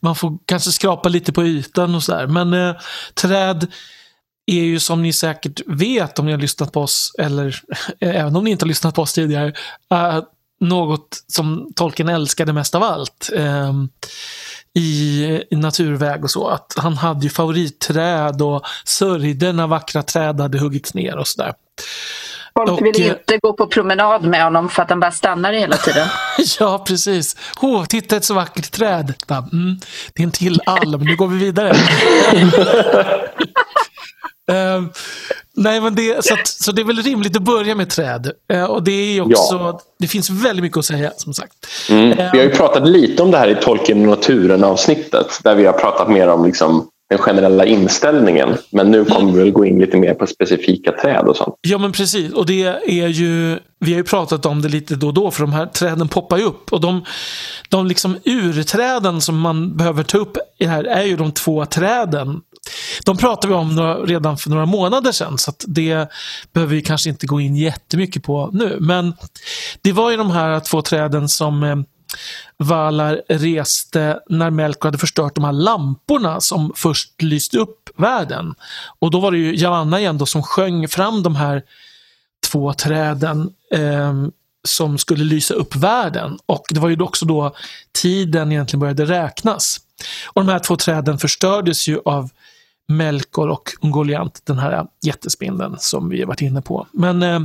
Man 0.00 0.16
får 0.16 0.38
kanske 0.46 0.72
skrapa 0.72 1.08
lite 1.08 1.32
på 1.32 1.44
ytan 1.44 1.94
och 1.94 2.02
sådär. 2.02 2.26
Men 2.26 2.54
eh, 2.54 2.76
träd 3.14 3.66
är 4.46 4.62
ju 4.62 4.80
som 4.80 5.02
ni 5.02 5.12
säkert 5.12 5.60
vet 5.66 6.18
om 6.18 6.26
ni 6.26 6.32
har 6.32 6.38
lyssnat 6.38 6.72
på 6.72 6.80
oss, 6.80 7.12
eller 7.18 7.62
även 8.00 8.36
om 8.36 8.44
ni 8.44 8.50
inte 8.50 8.64
har 8.64 8.68
lyssnat 8.68 8.94
på 8.94 9.02
oss 9.02 9.12
tidigare, 9.12 9.52
uh, 9.94 10.20
något 10.62 11.24
som 11.26 11.72
Tolkien 11.76 12.08
älskade 12.08 12.52
mest 12.52 12.74
av 12.74 12.82
allt. 12.82 13.30
Um, 13.32 13.88
i, 14.74 15.24
i 15.50 15.56
naturväg 15.56 16.24
och 16.24 16.30
så. 16.30 16.48
Att 16.48 16.74
han 16.76 16.96
hade 16.96 17.20
ju 17.24 17.30
favoritträd 17.30 18.42
och 18.42 18.62
sörjde 18.84 19.52
när 19.52 19.66
vackra 19.66 20.02
träd 20.02 20.40
hade 20.40 20.58
huggits 20.58 20.94
ner 20.94 21.16
och 21.16 21.28
sådär. 21.28 21.54
Folk 22.54 22.82
vill 22.82 23.02
eh, 23.02 23.08
inte 23.08 23.38
gå 23.38 23.52
på 23.52 23.66
promenad 23.66 24.24
med 24.24 24.44
honom 24.44 24.68
för 24.68 24.82
att 24.82 24.90
han 24.90 25.00
bara 25.00 25.10
stannar 25.10 25.52
hela 25.52 25.76
tiden. 25.76 26.08
ja, 26.58 26.84
precis. 26.86 27.36
Oh, 27.60 27.84
titta 27.84 28.16
ett 28.16 28.24
så 28.24 28.34
vackert 28.34 28.70
träd. 28.70 29.14
Mm, 29.30 29.76
det 30.14 30.22
är 30.22 30.24
en 30.24 30.32
till 30.32 30.60
alm, 30.66 31.00
nu 31.00 31.16
går 31.16 31.28
vi 31.28 31.38
vidare. 31.38 31.72
Uh, 34.50 34.88
nej, 35.56 35.80
men 35.80 35.94
det, 35.94 36.24
så, 36.24 36.34
att, 36.34 36.48
så 36.48 36.72
det 36.72 36.82
är 36.82 36.84
väl 36.84 37.02
rimligt 37.02 37.36
att 37.36 37.42
börja 37.42 37.74
med 37.74 37.90
träd. 37.90 38.30
Uh, 38.52 38.64
och 38.64 38.82
det 38.82 39.16
är 39.16 39.20
också, 39.20 39.54
ja. 39.54 39.80
det 39.98 40.06
finns 40.06 40.30
väldigt 40.30 40.62
mycket 40.62 40.78
att 40.78 40.84
säga 40.84 41.12
som 41.16 41.34
sagt. 41.34 41.54
Mm. 41.90 42.08
Vi 42.32 42.38
har 42.38 42.44
ju 42.44 42.50
pratat 42.50 42.88
lite 42.88 43.22
om 43.22 43.30
det 43.30 43.38
här 43.38 43.48
i 43.48 43.54
Tolkien 43.54 44.00
och 44.00 44.08
naturen 44.08 44.64
avsnittet. 44.64 45.40
Där 45.44 45.54
vi 45.54 45.66
har 45.66 45.72
pratat 45.72 46.10
mer 46.10 46.28
om 46.28 46.44
liksom, 46.44 46.88
den 47.12 47.18
generella 47.18 47.64
inställningen. 47.64 48.56
Men 48.70 48.90
nu 48.90 49.04
kommer 49.04 49.32
vi 49.32 49.38
väl 49.38 49.50
gå 49.50 49.64
in 49.64 49.78
lite 49.78 49.96
mer 49.96 50.14
på 50.14 50.26
specifika 50.26 50.92
träd 50.92 51.28
och 51.28 51.36
sånt. 51.36 51.54
Ja 51.60 51.78
men 51.78 51.92
precis. 51.92 52.32
Och 52.32 52.46
det 52.46 52.62
är 52.86 53.08
ju, 53.08 53.58
vi 53.78 53.92
har 53.92 53.98
ju 53.98 54.04
pratat 54.04 54.46
om 54.46 54.62
det 54.62 54.68
lite 54.68 54.94
då 54.94 55.06
och 55.06 55.14
då 55.14 55.30
för 55.30 55.40
de 55.40 55.52
här 55.52 55.66
träden 55.66 56.08
poppar 56.08 56.38
ju 56.38 56.44
upp. 56.44 56.72
Och 56.72 56.80
de, 56.80 57.04
de 57.68 57.86
liksom 57.86 58.16
urträden 58.24 59.20
som 59.20 59.40
man 59.40 59.76
behöver 59.76 60.02
ta 60.02 60.18
upp 60.18 60.36
i 60.58 60.66
här 60.66 60.84
är 60.84 61.02
ju 61.02 61.16
de 61.16 61.32
två 61.32 61.66
träden 61.66 62.40
de 63.04 63.16
pratade 63.16 63.48
vi 63.48 63.54
om 63.54 63.74
några, 63.74 63.94
redan 63.94 64.38
för 64.38 64.50
några 64.50 64.66
månader 64.66 65.12
sedan, 65.12 65.38
så 65.38 65.52
det 65.66 66.08
behöver 66.52 66.74
vi 66.74 66.82
kanske 66.82 67.10
inte 67.10 67.26
gå 67.26 67.40
in 67.40 67.56
jättemycket 67.56 68.22
på 68.22 68.50
nu. 68.52 68.76
Men 68.80 69.14
det 69.82 69.92
var 69.92 70.10
ju 70.10 70.16
de 70.16 70.30
här 70.30 70.60
två 70.60 70.82
träden 70.82 71.28
som 71.28 71.62
eh, 71.62 71.76
Valar 72.56 73.22
reste 73.28 74.20
när 74.28 74.50
Melkor 74.50 74.88
hade 74.88 74.98
förstört 74.98 75.34
de 75.34 75.44
här 75.44 75.52
lamporna 75.52 76.40
som 76.40 76.72
först 76.76 77.22
lyste 77.22 77.58
upp 77.58 77.90
världen. 77.96 78.54
Och 78.98 79.10
då 79.10 79.20
var 79.20 79.32
det 79.32 79.38
ju 79.38 79.56
Javanna 79.56 80.00
igen 80.00 80.18
då 80.18 80.26
som 80.26 80.42
sjöng 80.42 80.88
fram 80.88 81.22
de 81.22 81.36
här 81.36 81.62
två 82.50 82.72
träden 82.72 83.50
eh, 83.74 84.14
som 84.64 84.98
skulle 84.98 85.24
lysa 85.24 85.54
upp 85.54 85.76
världen. 85.76 86.38
Och 86.46 86.64
det 86.70 86.80
var 86.80 86.88
ju 86.88 87.02
också 87.02 87.26
då 87.26 87.54
tiden 87.92 88.52
egentligen 88.52 88.80
började 88.80 89.04
räknas. 89.04 89.80
Och 90.26 90.44
de 90.44 90.52
här 90.52 90.58
två 90.58 90.76
träden 90.76 91.18
förstördes 91.18 91.88
ju 91.88 92.00
av 92.04 92.30
Melkor 92.88 93.48
och 93.48 93.70
Ungoliant, 93.80 94.40
den 94.44 94.58
här 94.58 94.86
jättespindeln 95.02 95.76
som 95.78 96.08
vi 96.08 96.20
har 96.20 96.26
varit 96.26 96.40
inne 96.40 96.62
på. 96.62 96.86
Men 96.92 97.22
eh, 97.22 97.40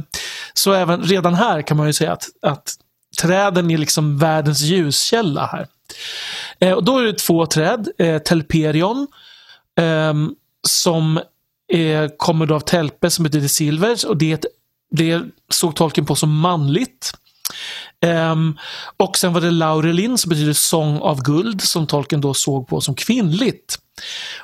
så 0.54 0.74
även 0.74 1.02
redan 1.02 1.34
här 1.34 1.62
kan 1.62 1.78
man 1.78 1.88
ju 1.88 1.94
säga 1.94 2.14
att, 2.14 2.30
att 2.42 2.74
träden 3.22 3.72
är 3.72 3.78
liksom 3.78 4.18
världens 4.18 4.62
ljuskälla 4.62 5.46
här. 5.46 5.68
Eh, 6.60 6.74
och 6.74 6.84
då 6.84 6.98
är 6.98 7.04
det 7.04 7.14
två 7.14 7.46
träd, 7.46 7.88
eh, 7.98 8.18
Telperion, 8.18 9.08
eh, 9.80 10.14
som 10.68 11.18
eh, 11.74 12.08
kommer 12.18 12.46
då 12.46 12.56
av 12.56 12.60
Telpe 12.60 13.10
som 13.10 13.24
betyder 13.24 13.48
silver 13.48 14.08
och 14.08 14.18
det, 14.18 14.46
det 14.92 15.22
såg 15.50 15.76
tolken 15.76 16.06
på 16.06 16.16
som 16.16 16.40
manligt. 16.40 17.14
Um, 18.06 18.58
och 18.98 19.18
sen 19.18 19.34
var 19.34 19.42
det 19.42 19.52
Laurelin 19.52 20.18
som 20.18 20.30
betyder 20.30 20.54
sång 20.54 21.00
av 21.00 21.24
guld 21.24 21.62
som 21.62 21.88
tolken 21.88 22.22
då 22.22 22.34
såg 22.34 22.68
på 22.68 22.82
som 22.82 22.96
kvinnligt. 22.96 23.80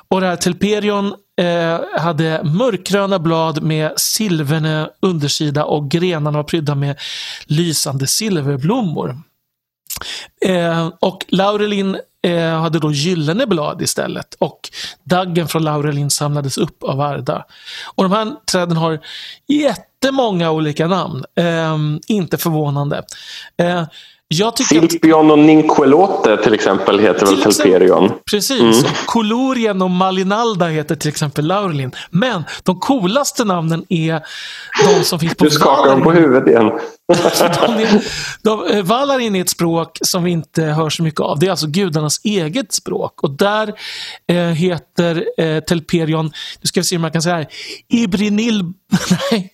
Och 0.08 0.20
det 0.20 0.26
här 0.26 0.36
Telperion 0.36 1.14
eh, 1.40 2.00
hade 2.00 2.44
mörkgröna 2.44 3.18
blad 3.18 3.62
med 3.62 3.92
silverne 3.96 4.88
undersida 5.00 5.64
och 5.64 5.90
grenarna 5.90 6.38
var 6.38 6.44
prydda 6.44 6.74
med 6.74 7.00
lysande 7.46 8.06
silverblommor. 8.06 9.18
Eh, 10.46 10.90
och 11.00 11.24
Laurelin 11.28 11.96
eh, 12.22 12.60
hade 12.60 12.78
då 12.78 12.92
gyllene 12.92 13.46
blad 13.46 13.82
istället 13.82 14.34
och 14.34 14.60
daggen 15.04 15.48
från 15.48 15.64
Laurelin 15.64 16.10
samlades 16.10 16.58
upp 16.58 16.82
av 16.82 17.00
Arda. 17.00 17.44
Och 17.94 18.02
de 18.02 18.12
här 18.12 18.32
träden 18.52 18.76
har 18.76 19.00
jättemånga 19.48 20.50
olika 20.50 20.86
namn, 20.86 21.24
eh, 21.36 21.78
inte 22.06 22.38
förvånande. 22.38 23.02
Eh, 23.56 23.84
Eh, 24.40 24.50
Silpion 24.52 25.30
och 25.30 25.38
Ninquelote 25.38 26.36
till 26.36 26.54
exempel 26.54 26.98
heter 26.98 27.26
till 27.26 27.36
väl 27.36 27.54
Telperion. 27.54 28.12
Precis. 28.30 28.60
Mm. 28.60 28.94
Colorien 29.06 29.82
och 29.82 29.90
Malinalda 29.90 30.66
heter 30.66 30.94
till 30.94 31.08
exempel 31.08 31.46
Laurelin. 31.46 31.92
Men 32.10 32.44
de 32.62 32.80
coolaste 32.80 33.44
namnen 33.44 33.84
är 33.88 34.22
de 34.84 35.04
som 35.04 35.18
finns 35.18 35.34
på 35.34 35.44
Du 35.44 35.50
skakar 35.50 35.90
dem 35.90 36.02
på 36.02 36.12
huvudet 36.12 36.48
igen. 36.48 36.72
de 37.66 38.00
de, 38.42 38.66
eh, 38.66 38.82
Valarin 38.82 39.36
är 39.36 39.40
ett 39.40 39.50
språk 39.50 39.98
som 40.02 40.24
vi 40.24 40.30
inte 40.30 40.62
hör 40.62 40.90
så 40.90 41.02
mycket 41.02 41.20
av. 41.20 41.38
Det 41.38 41.46
är 41.46 41.50
alltså 41.50 41.66
gudarnas 41.66 42.20
eget 42.24 42.72
språk. 42.72 43.22
Och 43.22 43.30
där 43.30 43.72
eh, 44.28 44.36
heter 44.36 45.24
eh, 45.38 45.60
Telperion, 45.60 46.24
nu 46.60 46.66
ska 46.66 46.80
vi 46.80 46.84
se 46.84 46.96
om 46.96 47.02
man 47.02 47.10
kan 47.10 47.22
säga 47.22 47.36
här, 47.36 47.46
Ibrinil, 47.88 48.62
nej, 49.30 49.52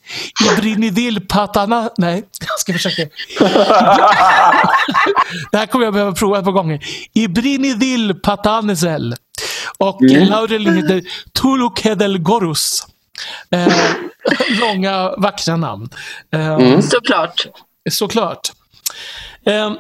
Ibrinidil 0.53 1.21
Patana, 1.29 1.91
nej, 1.99 2.25
jag 2.41 2.59
ska 2.59 2.73
försöka. 2.73 3.09
Det 5.53 5.59
här 5.59 5.67
kommer 5.67 5.85
jag 5.85 5.95
behöva 5.95 6.13
prova 6.13 6.39
ett 6.39 6.45
par 6.45 6.53
gånger. 6.53 6.81
Ibrinidil 7.13 8.15
Patanesel. 8.15 9.15
Och 9.79 10.03
mm. 10.03 10.29
Laurelin 10.29 10.77
heter 10.77 11.03
Tulukedel 11.43 12.19
Gorus. 12.19 12.87
Eh, 13.51 13.75
långa, 14.61 15.15
vackra 15.17 15.57
namn. 15.57 15.89
Eh, 16.33 16.55
mm. 16.55 16.83
Såklart. 16.83 17.47
Såklart. 17.91 18.53
Eh, 19.47 19.73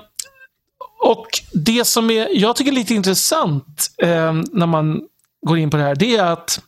och 1.00 1.26
det 1.52 1.84
som 1.84 2.10
är, 2.10 2.28
jag 2.30 2.56
tycker 2.56 2.72
är 2.72 2.74
lite 2.74 2.94
intressant 2.94 3.90
eh, 4.02 4.32
när 4.52 4.66
man 4.66 5.00
går 5.46 5.58
in 5.58 5.70
på 5.70 5.76
det 5.76 5.82
här, 5.82 5.94
det 5.94 6.16
är 6.16 6.24
att 6.24 6.60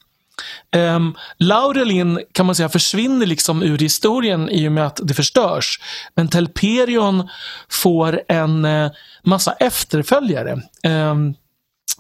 Um, 0.77 1.17
Laurelin 1.39 2.21
kan 2.33 2.47
man 2.47 2.55
säga 2.55 2.69
försvinner 2.69 3.27
liksom 3.27 3.63
ur 3.63 3.79
historien 3.79 4.49
i 4.49 4.69
och 4.69 4.73
med 4.73 4.87
att 4.87 5.01
det 5.03 5.15
förstörs. 5.15 5.81
Men 6.15 6.29
Telperion 6.29 7.29
får 7.71 8.23
en 8.29 8.65
uh, 8.65 8.91
massa 9.23 9.53
efterföljare. 9.53 10.63
Um, 10.87 11.35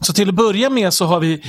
så 0.00 0.12
till 0.12 0.28
att 0.28 0.34
börja 0.34 0.70
med 0.70 0.94
så 0.94 1.04
har 1.04 1.20
vi 1.20 1.42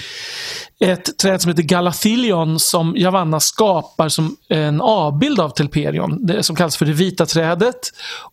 ett 0.79 1.17
träd 1.17 1.41
som 1.41 1.49
heter 1.49 1.63
Galathilion 1.63 2.59
som 2.59 2.93
Javanna 2.97 3.39
skapar 3.39 4.09
som 4.09 4.37
en 4.49 4.81
avbild 4.81 5.39
av 5.39 5.49
Telperion. 5.49 6.25
Det 6.25 6.43
som 6.43 6.55
kallas 6.55 6.77
för 6.77 6.85
det 6.85 6.91
vita 6.91 7.25
trädet. 7.25 7.79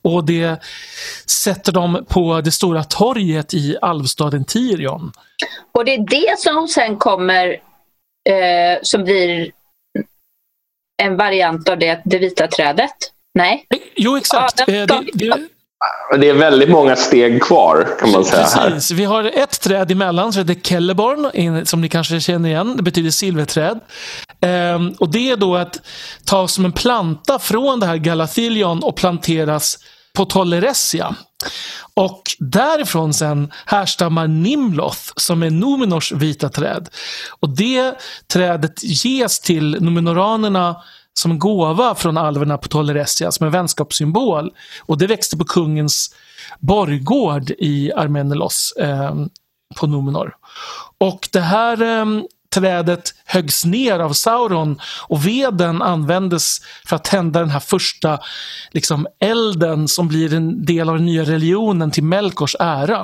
Och 0.03 0.25
det 0.25 0.63
sätter 1.27 1.73
de 1.73 2.07
på 2.09 2.41
det 2.41 2.51
stora 2.51 2.85
torget 2.85 3.55
i 3.55 3.77
alvstaden 3.83 4.45
Tirion. 4.45 5.13
Och 5.75 5.85
det 5.85 5.95
är 5.95 6.07
det 6.11 6.39
som 6.39 6.69
sen 6.69 6.97
kommer 6.97 7.57
eh, 8.31 8.79
som 8.83 9.05
blir 9.05 9.51
en 11.03 11.17
variant 11.17 11.69
av 11.69 11.79
det, 11.79 12.03
det 12.05 12.19
vita 12.19 12.47
trädet? 12.47 12.95
Nej? 13.35 13.67
Jo, 13.97 14.17
exakt. 14.17 14.55
Ja, 14.59 14.65
det, 14.67 14.87
det, 15.13 15.49
det 16.19 16.29
är 16.29 16.35
väldigt 16.35 16.69
många 16.71 16.97
steg 16.97 17.43
kvar 17.43 17.89
kan 18.01 18.11
man 18.11 18.25
säga. 18.25 18.43
Precis. 18.43 18.91
Här. 18.91 18.97
Vi 18.97 19.05
har 19.05 19.25
ett 19.25 19.61
träd 19.61 19.91
emellan 19.91 20.33
som 20.33 20.49
heter 20.49 20.61
Kelleborn, 20.61 21.67
som 21.67 21.81
ni 21.81 21.89
kanske 21.89 22.21
känner 22.21 22.49
igen. 22.49 22.77
Det 22.77 22.83
betyder 22.83 23.11
silverträd. 23.11 23.81
Ehm, 24.41 24.93
och 24.99 25.13
det 25.13 25.31
är 25.31 25.37
då 25.37 25.57
att 25.57 25.81
ta 26.25 26.49
som 26.49 26.65
en 26.65 26.73
planta 26.73 27.39
från 27.39 27.81
det 27.81 27.87
här 27.87 27.97
Galathilion 27.97 28.83
och 28.83 28.97
planteras 28.97 29.79
på 30.13 30.25
Toleresia. 30.25 31.15
Och 31.95 32.23
därifrån 32.39 33.15
sen 33.15 33.53
härstammar 33.67 34.29
Nimloth 34.29 35.13
som 35.17 35.43
är 35.43 35.51
Nominors 35.51 36.13
vita 36.13 36.49
träd. 36.49 36.89
Och 37.41 37.49
det 37.49 37.95
trädet 38.33 38.83
ges 38.83 39.41
till 39.41 39.77
nominoranerna 39.81 40.77
som 41.15 41.39
gåva 41.39 41.95
från 41.95 42.19
alverna 42.19 42.59
på 42.59 42.69
Toleresia 42.69 43.33
som 43.33 43.47
en 43.47 43.53
vänskapssymbol. 43.53 44.51
Och 44.81 44.99
det 44.99 45.07
växte 45.07 45.37
på 45.37 45.45
kungens 45.45 46.15
borggård 46.59 47.51
i 47.51 47.93
Armenelos 47.93 48.73
eh, 48.81 49.15
på 49.77 49.87
Nominor. 49.87 50.35
Och 50.99 51.29
det 51.33 51.41
här 51.41 51.83
eh, 51.83 52.07
trädet 52.55 53.15
höggs 53.25 53.65
ner 53.65 53.99
av 53.99 54.13
Sauron 54.13 54.81
och 55.09 55.27
veden 55.27 55.83
användes 55.83 56.59
för 56.87 56.97
att 56.97 57.05
tända 57.05 57.41
den 57.41 57.51
här 57.51 57.61
första 57.61 58.19
liksom, 58.71 59.07
elden 59.21 59.89
som 59.89 60.09
blir 60.09 60.35
en 60.35 60.65
del 60.65 60.89
av 60.89 60.97
den 60.97 61.07
nya 61.07 61.25
religionen 61.25 61.91
till 61.91 62.05
Melkors 62.05 62.57
ära. 62.59 63.01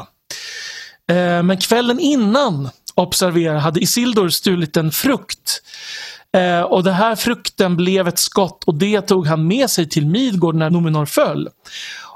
Eh, 1.09 1.43
men 1.43 1.57
kvällen 1.57 2.01
innan, 2.01 2.69
observera, 2.95 3.59
hade 3.59 3.81
Isildur 3.81 4.29
stulit 4.29 4.77
en 4.77 4.93
frukt 4.93 5.63
Eh, 6.37 6.61
och 6.61 6.85
den 6.85 6.95
här 6.95 7.17
frukten 7.17 7.77
blev 7.77 8.09
ett 8.09 8.19
skott 8.19 8.65
och 8.65 8.75
det 8.75 9.01
tog 9.01 9.27
han 9.27 9.47
med 9.47 9.71
sig 9.71 9.89
till 9.89 10.07
Midgård 10.07 10.55
när 10.55 10.71
Nominor 10.71 11.07
föll. 11.07 11.49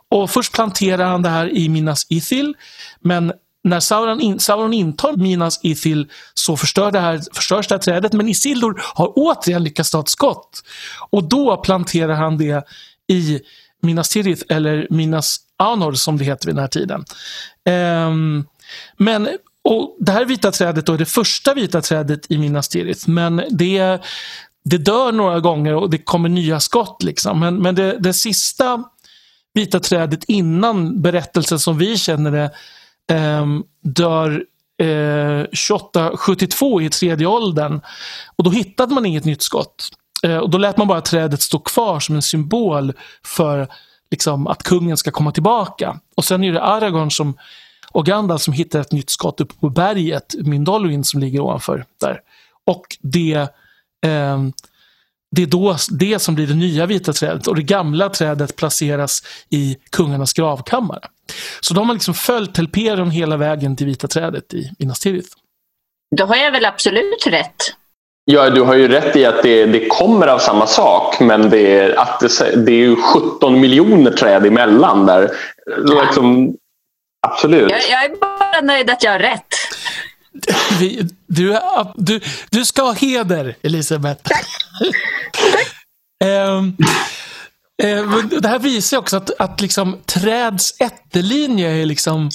Och 0.09 0.31
först 0.31 0.53
planterade 0.53 1.05
han 1.05 1.23
det 1.23 1.29
här 1.29 1.57
i 1.57 1.69
Minas 1.69 2.07
Ithil. 2.09 2.55
Men 3.01 3.33
när 3.65 3.81
Sauron, 3.81 4.21
in, 4.21 4.39
Sauron 4.39 4.73
intar 4.73 5.17
Minas 5.17 5.61
Ithil 5.63 6.11
så 6.35 6.57
förstör 6.57 6.91
det 6.91 7.01
här, 7.01 7.21
förstörs 7.33 7.69
det 7.69 7.75
här 7.75 7.81
trädet. 7.81 8.13
Men 8.13 8.29
Isildur 8.29 8.83
har 8.95 9.13
återigen 9.17 9.65
lyckats 9.65 9.91
ta 9.91 10.01
ett 10.01 10.09
skott. 10.09 10.63
Och 11.11 11.29
då 11.29 11.57
planterar 11.57 12.15
han 12.15 12.39
det 12.39 12.65
i 13.09 13.41
Minas 13.83 14.09
Tirith, 14.09 14.43
eller 14.49 14.87
Minas 14.91 15.37
Anor 15.57 15.93
som 15.93 16.19
det 16.19 16.25
heter 16.25 16.47
vid 16.47 16.55
den 16.55 16.63
här 16.63 16.69
tiden. 16.69 17.05
Um, 18.11 18.47
men 18.97 19.29
och 19.63 19.97
Det 20.01 20.13
här 20.13 20.25
vita 20.25 20.51
trädet 20.51 20.87
då 20.87 20.93
är 20.93 20.99
det 20.99 21.07
första 21.07 21.55
vita 21.55 21.81
trädet 21.81 22.31
i 22.31 22.39
Minas 22.39 22.69
Tirith. 22.69 23.09
Men 23.09 23.43
det, 23.51 23.99
det 24.65 24.79
dör 24.79 25.13
några 25.13 25.41
gånger 25.41 25.75
och 25.75 25.91
det 25.91 25.99
kommer 25.99 26.29
nya 26.29 26.61
skott. 26.61 27.03
Liksom. 27.03 27.41
Men, 27.41 27.57
men 27.57 27.75
det, 27.75 27.99
det 27.99 28.13
sista 28.13 28.85
vita 29.55 29.81
trädet 29.81 30.25
innan 30.25 31.03
berättelsen 31.03 31.59
som 31.59 31.79
vi 31.79 31.97
känner 31.97 32.31
det 32.31 32.51
Ehm, 33.11 33.63
dör 33.83 34.45
eh, 34.83 35.45
2872 35.69 36.83
i 36.83 36.91
tredje 36.91 37.27
åldern. 37.27 37.81
Och 38.37 38.45
då 38.45 38.51
hittade 38.51 38.95
man 38.95 39.07
inget 39.07 39.25
nytt 39.25 39.43
skott. 39.43 39.89
Eh, 40.23 40.37
och 40.37 40.51
Då 40.51 40.59
lät 40.59 40.77
man 40.77 40.89
bara 40.89 41.01
trädet 41.01 41.43
stå 41.43 41.59
kvar 41.59 42.01
som 42.01 42.15
en 42.15 42.23
symbol 42.23 42.93
för 43.25 43.69
liksom, 44.11 44.47
att 44.47 44.63
kungen 44.63 44.97
ska 44.97 45.11
komma 45.11 45.33
tillbaka. 45.33 46.01
Och 46.17 46.25
sen 46.25 46.45
är 46.45 46.53
det 46.53 46.63
Aragorn 46.63 47.11
som, 47.11 47.39
och 47.91 48.07
Gandalf 48.07 48.43
som 48.43 48.55
hittar 48.55 48.81
ett 48.81 48.93
nytt 48.93 49.11
skott 49.11 49.41
uppe 49.41 49.55
på 49.55 49.69
berget, 49.69 50.35
Mindolluin 50.39 51.05
som 51.05 51.21
ligger 51.21 51.41
ovanför 51.41 51.85
där. 52.01 52.21
Och 52.67 52.97
det, 53.01 53.35
eh, 54.07 54.39
det 55.31 55.43
är 55.43 55.47
då 55.47 55.77
det 55.91 56.19
som 56.19 56.35
blir 56.35 56.47
det 56.47 56.55
nya 56.55 56.87
vita 56.87 57.13
trädet 57.13 57.47
och 57.47 57.57
det 57.57 57.63
gamla 57.63 58.09
trädet 58.09 58.57
placeras 58.57 59.23
i 59.51 59.77
kungarnas 59.91 60.33
gravkammare. 60.33 61.09
Så 61.61 61.75
de 61.75 61.89
har 61.89 61.95
liksom 61.95 62.15
följt 62.15 62.55
Telperion 62.55 63.11
hela 63.11 63.37
vägen 63.37 63.77
till 63.77 63.87
vita 63.87 64.09
trädet 64.09 64.55
i 64.55 64.71
Minas 64.79 65.01
Tirith. 65.01 65.29
Då 66.17 66.25
har 66.25 66.37
jag 66.37 66.53
väl 66.53 66.65
absolut 66.65 67.27
rätt. 67.27 67.75
Ja, 68.25 68.51
du 68.51 68.61
har 68.63 68.75
ju 68.75 68.89
rätt 68.89 69.17
i 69.17 69.25
att 69.25 69.43
det, 69.43 69.67
det 69.67 69.89
kommer 69.89 70.27
av 70.27 70.39
samma 70.39 70.67
sak 70.67 71.21
men 71.21 71.51
det 71.51 71.79
är, 71.79 71.99
att 71.99 72.21
det, 72.21 72.57
det 72.67 72.73
är 72.73 72.97
17 72.97 73.61
miljoner 73.61 74.11
träd 74.11 74.47
emellan 74.47 75.07
där. 75.07 75.31
Ja. 75.87 76.03
Liksom, 76.03 76.57
absolut. 77.27 77.71
Jag, 77.71 77.81
jag, 77.91 78.05
är 78.05 78.17
bara 78.17 78.61
nöjd 78.61 78.91
att 78.91 79.03
jag 79.03 79.13
har 79.13 79.19
rätt. 79.19 79.55
Vi, 80.81 81.09
du, 81.27 81.59
du, 81.95 82.21
du 82.51 82.65
ska 82.65 82.83
ha 82.83 82.93
heder, 82.93 83.57
Elisabeth. 83.63 84.23
Tack. 84.23 84.47
Tack. 85.53 85.69
um, 86.25 86.77
det 88.41 88.49
här 88.49 88.59
visar 88.59 88.99
också 88.99 89.17
att, 89.17 89.31
att 89.39 89.61
liksom, 89.61 89.99
träds 90.07 90.81
ättelinje 90.81 91.71
är 91.71 91.87
liksom 91.87 92.31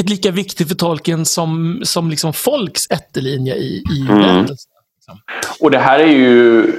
ett 0.00 0.08
lika 0.08 0.30
viktigt 0.30 0.68
för 0.68 0.74
tolken 0.74 1.26
som, 1.26 1.80
som 1.84 2.10
liksom 2.10 2.32
folks 2.32 2.90
ättelinje 2.90 3.54
i, 3.54 3.84
i 3.92 4.06
mm. 4.10 4.46
Och 5.60 5.70
det 5.70 5.78
här 5.78 5.98
är 5.98 6.12
ju 6.12 6.72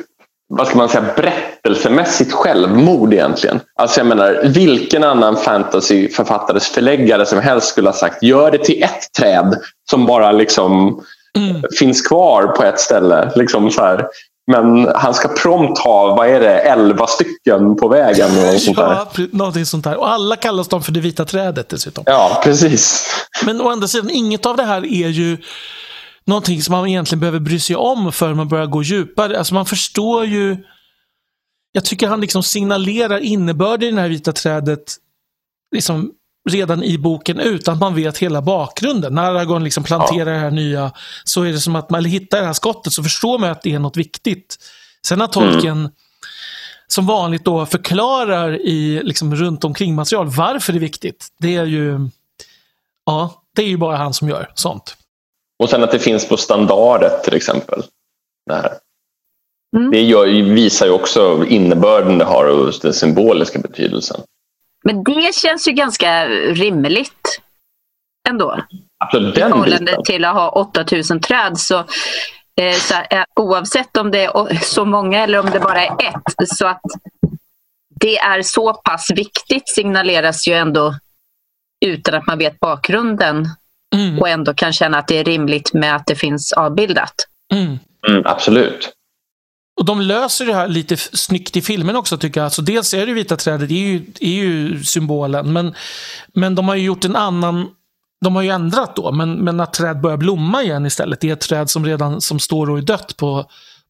vad 0.53 0.67
ska 0.67 0.77
man 0.77 0.89
säga, 0.89 1.13
berättelsemässigt 1.15 2.31
självmord 2.31 3.13
egentligen. 3.13 3.59
Alltså 3.75 3.99
jag 3.99 4.07
menar, 4.07 4.41
vilken 4.43 5.03
annan 5.03 5.37
fantasyförfattares 5.37 6.67
förläggare 6.67 7.25
som 7.25 7.39
helst 7.39 7.67
skulle 7.67 7.89
ha 7.89 7.93
sagt 7.93 8.23
gör 8.23 8.51
det 8.51 8.57
till 8.57 8.83
ett 8.83 9.13
träd 9.19 9.55
som 9.89 10.05
bara 10.05 10.31
liksom 10.31 11.03
mm. 11.37 11.63
finns 11.79 12.01
kvar 12.01 12.47
på 12.47 12.63
ett 12.63 12.79
ställe. 12.79 13.31
Liksom 13.35 13.71
så 13.71 13.81
här. 13.81 14.07
Men 14.51 14.91
han 14.95 15.13
ska 15.13 15.27
prompt 15.27 15.79
ha, 15.79 16.15
vad 16.15 16.27
är 16.27 16.39
det, 16.39 16.59
elva 16.59 17.07
stycken 17.07 17.75
på 17.75 17.87
vägen. 17.87 18.53
Och 18.53 18.61
sånt 18.61 18.77
ja, 18.77 19.07
någonting 19.31 19.65
sånt 19.65 19.83
där. 19.83 19.97
Och 19.97 20.09
alla 20.09 20.35
kallas 20.35 20.67
de 20.67 20.83
för 20.83 20.91
det 20.91 20.99
vita 20.99 21.25
trädet 21.25 21.69
dessutom. 21.69 22.03
Ja, 22.07 22.41
precis. 22.43 23.07
Men 23.45 23.61
å 23.61 23.69
andra 23.69 23.87
sidan, 23.87 24.09
inget 24.09 24.45
av 24.45 24.57
det 24.57 24.63
här 24.63 24.85
är 24.85 25.07
ju 25.07 25.37
någonting 26.25 26.61
som 26.61 26.71
man 26.71 26.87
egentligen 26.87 27.19
behöver 27.19 27.39
bry 27.39 27.59
sig 27.59 27.75
om 27.75 28.11
för 28.11 28.33
man 28.33 28.47
börjar 28.47 28.65
gå 28.65 28.83
djupare. 28.83 29.37
Alltså 29.37 29.53
man 29.53 29.65
förstår 29.65 30.25
ju... 30.25 30.57
Jag 31.71 31.85
tycker 31.85 32.07
han 32.07 32.21
liksom 32.21 32.43
signalerar 32.43 33.19
innebörden 33.19 33.89
i 33.89 33.91
det 33.91 34.01
här 34.01 34.09
vita 34.09 34.31
trädet 34.31 34.95
liksom 35.75 36.11
redan 36.49 36.83
i 36.83 36.97
boken 36.97 37.39
utan 37.39 37.73
att 37.73 37.79
man 37.79 37.95
vet 37.95 38.17
hela 38.17 38.41
bakgrunden. 38.41 39.15
När 39.15 39.23
Aragorn 39.23 39.63
liksom 39.63 39.83
planterar 39.83 40.31
ja. 40.31 40.33
det 40.33 40.39
här 40.39 40.51
nya 40.51 40.91
så 41.23 41.43
är 41.43 41.51
det 41.51 41.59
som 41.59 41.75
att 41.75 41.89
man 41.89 42.05
hittar 42.05 42.39
det 42.39 42.45
här 42.45 42.53
skottet 42.53 42.93
så 42.93 43.03
förstår 43.03 43.39
man 43.39 43.49
att 43.49 43.61
det 43.61 43.73
är 43.73 43.79
något 43.79 43.97
viktigt. 43.97 44.57
Sen 45.07 45.21
har 45.21 45.27
Tolkien 45.27 45.77
mm. 45.77 45.91
som 46.87 47.05
vanligt 47.05 47.45
då 47.45 47.65
förklarar 47.65 48.61
i 48.61 49.01
liksom 49.03 49.35
runt 49.35 49.63
omkring 49.63 49.95
material 49.95 50.27
varför 50.27 50.73
det 50.73 50.77
är 50.77 50.81
viktigt. 50.81 51.27
Det 51.39 51.55
är 51.55 51.65
ju 51.65 52.09
ja, 53.05 53.43
det 53.55 53.61
är 53.61 53.67
ju 53.67 53.77
bara 53.77 53.97
han 53.97 54.13
som 54.13 54.29
gör 54.29 54.51
sånt. 54.55 54.97
Och 55.63 55.69
sen 55.69 55.83
att 55.83 55.91
det 55.91 55.99
finns 55.99 56.27
på 56.27 56.37
standardet 56.37 57.23
till 57.23 57.33
exempel. 57.33 57.83
Det, 58.45 58.53
här. 58.53 58.77
Mm. 59.77 59.91
det 59.91 60.01
gör, 60.01 60.25
visar 60.53 60.85
ju 60.85 60.91
också 60.91 61.45
innebörden 61.45 62.17
det 62.17 62.25
har 62.25 62.45
och 62.45 62.73
den 62.81 62.93
symboliska 62.93 63.59
betydelsen. 63.59 64.21
Men 64.83 65.03
det 65.03 65.35
känns 65.35 65.67
ju 65.67 65.71
ganska 65.71 66.27
rimligt 66.27 67.41
ändå. 68.29 68.59
Absolut, 68.99 69.37
I 69.37 69.41
förhållande 69.41 69.97
till 70.05 70.25
att 70.25 70.33
ha 70.33 70.49
8000 70.49 71.21
träd. 71.21 71.57
Så, 71.57 71.79
eh, 72.59 72.75
så 72.75 72.93
eh, 72.93 73.23
oavsett 73.35 73.97
om 73.97 74.11
det 74.11 74.23
är 74.23 74.63
så 74.63 74.85
många 74.85 75.23
eller 75.23 75.39
om 75.39 75.49
det 75.49 75.59
bara 75.59 75.85
är 75.85 75.91
ett. 75.91 76.49
Så 76.57 76.67
att 76.67 76.81
det 77.99 78.17
är 78.17 78.41
så 78.41 78.73
pass 78.73 79.11
viktigt 79.15 79.69
signaleras 79.69 80.47
ju 80.47 80.53
ändå 80.53 80.95
utan 81.85 82.15
att 82.15 82.27
man 82.27 82.37
vet 82.37 82.59
bakgrunden 82.59 83.47
mm. 83.95 84.19
och 84.19 84.29
ändå 84.29 84.53
kan 84.53 84.73
känna 84.73 84.97
att 84.97 85.07
det 85.07 85.17
är 85.17 85.23
rimligt 85.23 85.73
med 85.73 85.95
att 85.95 86.07
det 86.07 86.15
finns 86.15 86.53
avbildat. 86.53 87.13
Mm. 87.53 87.79
Mm, 88.07 88.23
absolut. 88.25 88.93
Och 89.81 89.85
de 89.85 90.01
löser 90.01 90.45
det 90.45 90.53
här 90.53 90.67
lite 90.67 90.97
snyggt 90.97 91.57
i 91.57 91.61
filmen 91.61 91.95
också 91.95 92.17
tycker 92.17 92.39
jag. 92.39 92.45
Alltså 92.45 92.61
dels 92.61 92.93
är 92.93 93.05
det 93.05 93.13
vita 93.13 93.37
trädet, 93.37 93.69
det 93.69 93.73
är 93.73 93.87
ju, 93.87 94.05
är 94.19 94.43
ju 94.43 94.83
symbolen. 94.83 95.53
Men, 95.53 95.75
men 96.33 96.55
de 96.55 96.67
har 96.67 96.75
ju 96.75 96.83
gjort 96.83 97.05
en 97.05 97.15
annan 97.15 97.67
de 98.23 98.35
har 98.35 98.43
ju 98.43 98.49
ändrat 98.49 98.95
då, 98.95 99.11
men, 99.11 99.33
men 99.33 99.59
att 99.59 99.73
träd 99.73 100.01
börjar 100.01 100.17
blomma 100.17 100.63
igen 100.63 100.85
istället. 100.85 101.21
Det 101.21 101.29
är 101.29 101.33
ett 101.33 101.41
träd 101.41 101.69
som 101.69 101.85
redan 101.85 102.21
som 102.21 102.39
står 102.39 102.69
och 102.69 102.77
är 102.77 102.81
dött 102.81 103.17
på, 103.17 103.45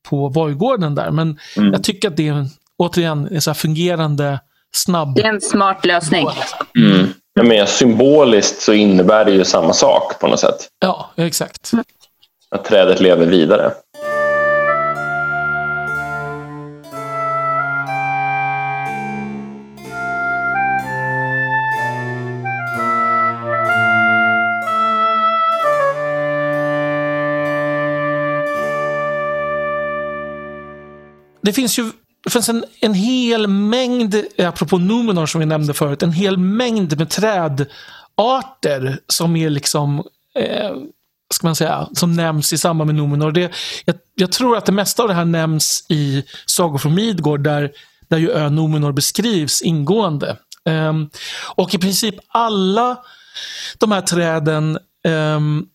på 0.09 0.29
borggården 0.29 0.95
där. 0.95 1.11
Men 1.11 1.39
mm. 1.57 1.73
jag 1.73 1.83
tycker 1.83 2.07
att 2.07 2.17
det 2.17 2.27
är 2.27 2.47
återigen 2.77 3.27
en 3.31 3.41
så 3.41 3.53
fungerande, 3.53 4.39
snabb... 4.73 5.15
Det 5.15 5.21
är 5.21 5.29
en 5.29 5.41
smart 5.41 5.85
lösning. 5.85 6.27
Mm. 6.77 7.07
Jag 7.33 7.45
menar, 7.45 7.65
symboliskt 7.65 8.61
så 8.61 8.73
innebär 8.73 9.25
det 9.25 9.31
ju 9.31 9.45
samma 9.45 9.73
sak 9.73 10.19
på 10.19 10.27
något 10.27 10.39
sätt. 10.39 10.67
Ja, 10.79 11.09
exakt. 11.15 11.71
Att 12.51 12.65
trädet 12.65 12.99
lever 12.99 13.25
vidare. 13.25 13.71
Det 31.41 31.53
finns 31.53 31.79
ju 31.79 31.91
det 32.23 32.29
finns 32.29 32.49
en, 32.49 32.65
en 32.81 32.93
hel 32.93 33.47
mängd, 33.47 34.15
apropå 34.37 34.77
Numenor 34.77 35.25
som 35.25 35.39
vi 35.39 35.45
nämnde 35.45 35.73
förut, 35.73 36.03
en 36.03 36.11
hel 36.11 36.37
mängd 36.37 36.97
med 36.97 37.09
trädarter 37.09 38.99
som 39.07 39.35
är 39.35 39.49
liksom 39.49 40.03
eh, 40.35 40.71
ska 41.33 41.47
man 41.47 41.55
säga, 41.55 41.87
som 41.93 42.13
nämns 42.13 42.53
i 42.53 42.57
samband 42.57 42.87
med 42.87 42.95
Numenor. 42.95 43.31
Det, 43.31 43.51
jag, 43.85 43.95
jag, 44.15 44.31
tror 44.31 44.57
att 44.57 44.65
det 44.65 44.71
mesta 44.71 45.01
av 45.03 45.07
det 45.07 45.15
här 45.15 45.25
nämns 45.25 45.85
i 45.89 46.23
Sagor 46.45 46.77
från 46.77 46.95
Midgård 46.95 47.43
där, 47.43 47.71
där 48.07 48.17
ju 48.17 48.31
ön 48.31 48.55
Numenor 48.55 48.91
beskrivs 48.91 49.61
ingående. 49.61 50.37
Um, 50.65 51.09
och 51.55 51.73
i 51.73 51.77
princip 51.77 52.15
alla 52.27 52.97
de 53.77 53.91
här 53.91 54.01
träden 54.01 54.79
um, 55.07 55.67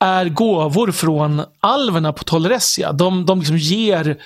är 0.00 0.28
gåvor 0.28 0.92
från 0.92 1.42
alverna 1.60 2.12
på 2.12 2.24
Toleresia. 2.24 2.92
De, 2.92 3.26
de 3.26 3.38
liksom 3.38 3.58
ger 3.58 4.16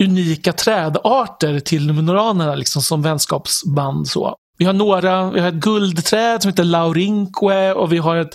unika 0.00 0.52
trädarter 0.52 1.60
till 1.60 1.86
numenoranerna 1.86 2.54
liksom 2.54 2.82
som 2.82 3.02
vänskapsband. 3.02 4.08
Så. 4.08 4.36
Vi 4.58 4.64
har 4.64 4.72
några, 4.72 5.30
vi 5.30 5.40
har 5.40 5.48
ett 5.48 5.54
guldträd 5.54 6.42
som 6.42 6.48
heter 6.48 6.64
Laurinque 6.64 7.72
och 7.72 7.92
vi 7.92 7.98
har 7.98 8.16
ett, 8.16 8.34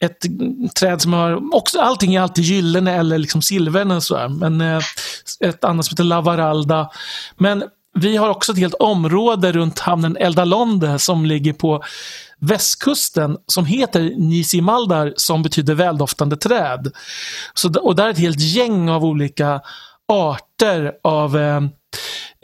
ett 0.00 0.26
träd 0.74 1.02
som 1.02 1.12
har, 1.12 1.54
också, 1.54 1.80
allting 1.80 2.14
är 2.14 2.20
alltid 2.20 2.44
gyllene 2.44 2.94
eller 2.94 3.18
liksom 3.18 3.42
silverne 3.42 4.00
så 4.00 4.28
Men 4.28 4.60
eh, 4.60 4.80
ett 5.44 5.64
annat 5.64 5.86
som 5.86 5.92
heter 5.92 6.04
Lavaralda. 6.04 6.90
Men 7.36 7.64
vi 7.98 8.16
har 8.16 8.28
också 8.28 8.52
ett 8.52 8.58
helt 8.58 8.74
område 8.74 9.52
runt 9.52 9.78
hamnen 9.78 10.16
Eldalonde 10.16 10.98
som 10.98 11.26
ligger 11.26 11.52
på 11.52 11.82
västkusten 12.40 13.36
som 13.46 13.64
heter 13.64 14.02
Nisimaldar 14.02 15.12
som 15.16 15.42
betyder 15.42 15.74
väldoftande 15.74 16.36
träd. 16.36 16.92
Så, 17.54 17.80
och 17.80 17.96
där 17.96 18.06
är 18.06 18.10
ett 18.10 18.18
helt 18.18 18.40
gäng 18.40 18.90
av 18.90 19.04
olika 19.04 19.60
arter 20.10 20.92
av 21.02 21.36
eh, 21.36 21.62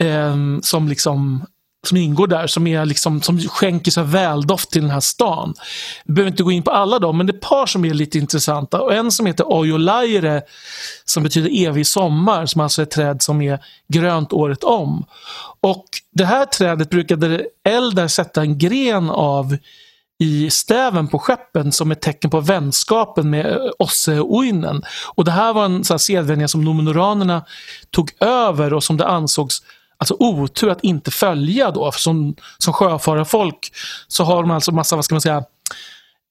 eh, 0.07 0.35
som 0.61 0.87
liksom 0.87 1.45
som 1.87 1.97
ingår 1.97 2.27
där 2.27 2.47
som, 2.47 2.67
är 2.67 2.85
liksom, 2.85 3.21
som 3.21 3.39
skänker 3.39 3.91
så 3.91 4.03
väldoft 4.03 4.71
till 4.71 4.81
den 4.81 4.91
här 4.91 4.99
stan. 4.99 5.53
Vi 6.05 6.13
behöver 6.13 6.31
inte 6.31 6.43
gå 6.43 6.51
in 6.51 6.63
på 6.63 6.71
alla 6.71 6.99
dem, 6.99 7.17
men 7.17 7.27
det 7.27 7.33
är 7.33 7.35
ett 7.35 7.41
par 7.41 7.65
som 7.65 7.85
är 7.85 7.93
lite 7.93 8.17
intressanta. 8.17 8.81
Och 8.81 8.93
en 8.93 9.11
som 9.11 9.25
heter 9.25 9.45
Ojolaire 9.47 10.41
som 11.05 11.23
betyder 11.23 11.67
evig 11.67 11.87
sommar, 11.87 12.45
som 12.45 12.61
alltså 12.61 12.81
är 12.81 12.83
ett 12.83 12.91
träd 12.91 13.21
som 13.21 13.41
är 13.41 13.59
grönt 13.87 14.33
året 14.33 14.63
om. 14.63 15.05
Och 15.61 15.85
det 16.13 16.25
här 16.25 16.45
trädet 16.45 16.89
brukade 16.89 17.45
Eldar 17.63 18.07
sätta 18.07 18.41
en 18.41 18.57
gren 18.57 19.09
av 19.09 19.57
i 20.19 20.49
stäven 20.49 21.07
på 21.07 21.19
skeppen 21.19 21.71
som 21.71 21.91
ett 21.91 22.01
tecken 22.01 22.29
på 22.29 22.39
vänskapen 22.39 23.29
med 23.29 23.57
Osse 23.79 24.19
och 25.15 25.25
det 25.25 25.31
här 25.31 25.53
var 25.53 25.65
en 25.65 25.83
sedvänja 25.83 26.47
som 26.47 26.63
nomenoranerna 26.63 27.45
tog 27.91 28.11
över 28.19 28.73
och 28.73 28.83
som 28.83 28.97
det 28.97 29.07
ansågs 29.07 29.61
alltså 29.97 30.15
otur 30.19 30.69
att 30.69 30.83
inte 30.83 31.11
följa 31.11 31.71
då. 31.71 31.91
Som, 31.91 32.35
som 32.57 32.73
sjöfararfolk 32.73 33.71
så 34.07 34.23
har 34.23 34.41
de 34.41 34.51
alltså 34.51 34.71
massa, 34.71 34.95
vad 34.95 35.05
ska 35.05 35.15
man 35.15 35.21
säga, 35.21 35.43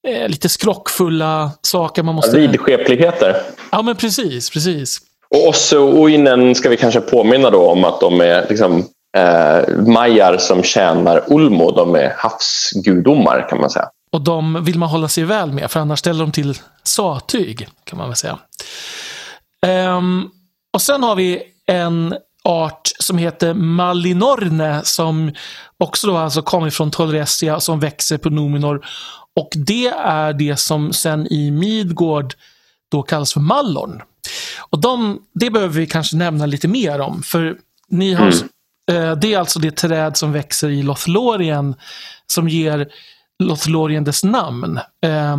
eh, 0.09 0.29
lite 0.29 0.49
skrockfulla 0.49 1.51
saker 1.63 2.03
man 2.03 2.15
måste... 2.15 2.37
Vidskepligheter. 2.37 3.37
Ja 3.73 3.83
men 3.83 3.97
precis, 3.97 4.51
precis. 4.51 4.99
Och 5.29 5.55
Oinen 6.01 6.55
ska 6.55 6.69
vi 6.69 6.77
kanske 6.77 7.01
påminna 7.01 7.51
då 7.51 7.71
om 7.71 7.85
att 7.85 8.01
de 8.01 8.21
är 8.21 8.47
liksom 8.49 8.85
eh, 9.17 9.77
majar 9.87 10.39
som 10.39 10.63
tjänar 10.63 11.25
Ulmo. 11.33 11.71
De 11.71 11.95
är 11.95 12.15
havsgudomar 12.19 13.47
kan 13.49 13.61
man 13.61 13.71
säga. 13.71 13.89
Och 14.13 14.21
de 14.21 14.65
vill 14.65 14.79
man 14.79 14.89
hålla 14.89 15.09
sig 15.09 15.25
väl 15.25 15.53
med 15.53 15.71
för 15.71 15.81
annars 15.81 15.99
ställer 15.99 16.21
de 16.21 16.33
till 16.33 16.59
satyg 16.83 17.69
kan 17.85 17.99
man 17.99 18.09
väl 18.09 18.17
säga. 18.17 18.39
Um, 19.97 20.31
och 20.75 20.83
sen 20.83 21.03
har 21.03 21.17
vi 21.17 21.43
en 21.67 22.15
art 22.45 22.91
som 22.99 23.19
heter 23.19 23.55
Malinorne 23.55 24.81
som 24.85 25.33
också 25.79 26.07
då 26.07 26.17
alltså 26.17 26.43
kommer 26.43 26.71
från 26.71 26.91
Tolressia 26.91 27.61
som 27.61 27.81
växer 27.81 28.19
på 28.19 28.31
Numenor. 28.31 28.87
Och 29.37 29.49
det 29.67 29.87
är 29.89 30.33
det 30.33 30.57
som 30.57 30.93
sen 30.93 31.27
i 31.33 31.51
Midgård 31.51 32.35
då 32.91 33.03
kallas 33.03 33.33
för 33.33 33.41
Mallorn. 33.41 34.03
Och 34.71 34.81
de, 34.81 35.19
det 35.35 35.51
behöver 35.51 35.75
vi 35.75 35.87
kanske 35.87 36.17
nämna 36.17 36.47
lite 36.47 36.69
mer 36.69 37.01
om. 37.01 37.23
För 37.23 37.57
ni 37.89 38.15
har, 38.15 38.27
mm. 38.27 38.49
Eh, 38.91 39.13
det 39.13 39.35
är 39.35 39.39
alltså 39.39 39.59
det 39.59 39.71
träd 39.71 40.17
som 40.17 40.33
växer 40.33 40.69
i 40.69 40.83
Lothlorien 40.83 41.75
som 42.27 42.49
ger 42.49 42.89
Lothlorien 43.39 44.05
dess 44.05 44.25
namn. 44.25 44.77
Eh, 45.03 45.37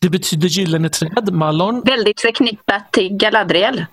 det 0.00 0.08
betyder 0.08 0.48
gyllene 0.48 0.88
träd, 0.88 1.32
Mallorn. 1.32 1.82
Väldigt 1.84 2.20
förknippat 2.20 2.92
till 2.92 3.08
Galadriel 3.16 3.84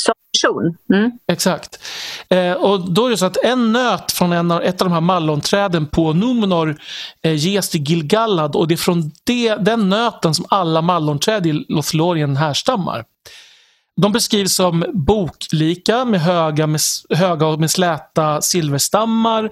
som 0.00 0.14
person. 0.32 0.76
Mm. 0.92 1.10
Exakt. 1.32 1.78
Eh, 2.28 2.52
och 2.52 2.92
då 2.92 3.06
är 3.06 3.10
det 3.10 3.16
så 3.16 3.26
att 3.26 3.44
en 3.44 3.72
nöt 3.72 4.12
från 4.12 4.32
en 4.32 4.50
av, 4.50 4.62
ett 4.62 4.82
av 4.82 4.88
de 4.88 4.94
här 4.94 5.00
mallonträden 5.00 5.86
på 5.86 6.12
Numenor 6.12 6.76
eh, 7.22 7.34
ges 7.34 7.68
till 7.68 7.82
Gilgallad 7.82 8.56
och 8.56 8.68
det 8.68 8.74
är 8.74 8.76
från 8.76 9.10
det, 9.24 9.54
den 9.54 9.88
nöten 9.88 10.34
som 10.34 10.44
alla 10.48 10.82
mallonträd 10.82 11.46
i 11.46 11.52
Lothlorien 11.52 12.36
härstammar. 12.36 13.04
De 14.00 14.12
beskrivs 14.12 14.54
som 14.54 14.84
boklika 14.92 16.04
med 16.04 16.20
höga, 16.20 16.66
med, 16.66 16.80
höga 17.10 17.46
och 17.46 17.60
med 17.60 17.70
släta 17.70 18.40
silverstammar. 18.40 19.50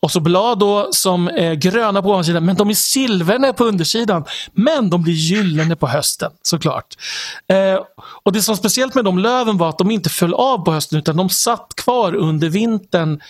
Och 0.00 0.10
så 0.10 0.20
blad 0.20 0.58
då 0.58 0.88
som 0.92 1.28
är 1.28 1.54
gröna 1.54 2.02
på 2.02 2.08
ovansidan 2.08 2.44
men 2.44 2.56
de 2.56 2.70
är 2.70 2.74
silverne 2.74 3.52
på 3.52 3.64
undersidan. 3.64 4.24
Men 4.52 4.90
de 4.90 5.02
blir 5.02 5.14
gyllene 5.14 5.76
på 5.76 5.86
hösten 5.86 6.30
såklart. 6.42 6.96
Eh, 7.48 7.80
och 8.22 8.32
det 8.32 8.42
som 8.42 8.52
var 8.52 8.56
speciellt 8.56 8.94
med 8.94 9.04
de 9.04 9.18
löven 9.18 9.58
var 9.58 9.68
att 9.68 9.78
de 9.78 9.90
inte 9.90 10.10
föll 10.10 10.34
av 10.34 10.58
på 10.58 10.72
hösten 10.72 10.98
utan 10.98 11.16
de 11.16 11.30
satt 11.30 11.72
kvar 11.76 12.14
under 12.14 12.48
vintern 12.48 13.20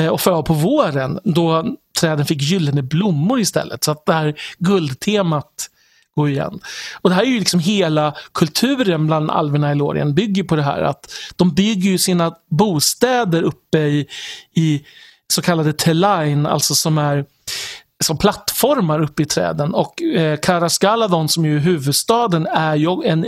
eh, 0.00 0.08
och 0.08 0.20
föll 0.20 0.32
av 0.32 0.42
på 0.42 0.54
våren 0.54 1.20
då 1.24 1.64
träden 2.00 2.26
fick 2.26 2.42
gyllene 2.42 2.82
blommor 2.82 3.40
istället. 3.40 3.84
Så 3.84 3.90
att 3.90 4.06
det 4.06 4.12
här 4.12 4.34
guldtemat 4.58 5.70
gå 6.18 6.28
igen. 6.28 6.60
Och 7.00 7.10
det 7.10 7.16
här 7.16 7.22
är 7.22 7.26
ju 7.26 7.38
liksom 7.38 7.60
hela 7.60 8.14
kulturen 8.34 9.06
bland 9.06 9.30
alverna 9.30 9.72
i 9.72 9.74
Lorien 9.74 10.14
bygger 10.14 10.42
på 10.42 10.56
det 10.56 10.62
här 10.62 10.82
att 10.82 11.12
de 11.36 11.54
bygger 11.54 11.90
ju 11.90 11.98
sina 11.98 12.34
bostäder 12.50 13.42
uppe 13.42 13.78
i, 13.78 14.06
i 14.54 14.84
så 15.32 15.42
kallade 15.42 15.72
telain, 15.72 16.46
alltså 16.46 16.74
som 16.74 16.98
är 16.98 17.24
som 18.04 18.18
plattformar 18.18 19.02
uppe 19.02 19.22
i 19.22 19.26
träden. 19.26 19.74
Och 19.74 20.02
eh, 20.02 20.38
Karasgaladon 20.38 21.28
som 21.28 21.44
ju 21.44 21.56
är 21.56 21.60
huvudstaden 21.60 22.46
är 22.46 22.76
ju 22.76 23.02
en, 23.04 23.26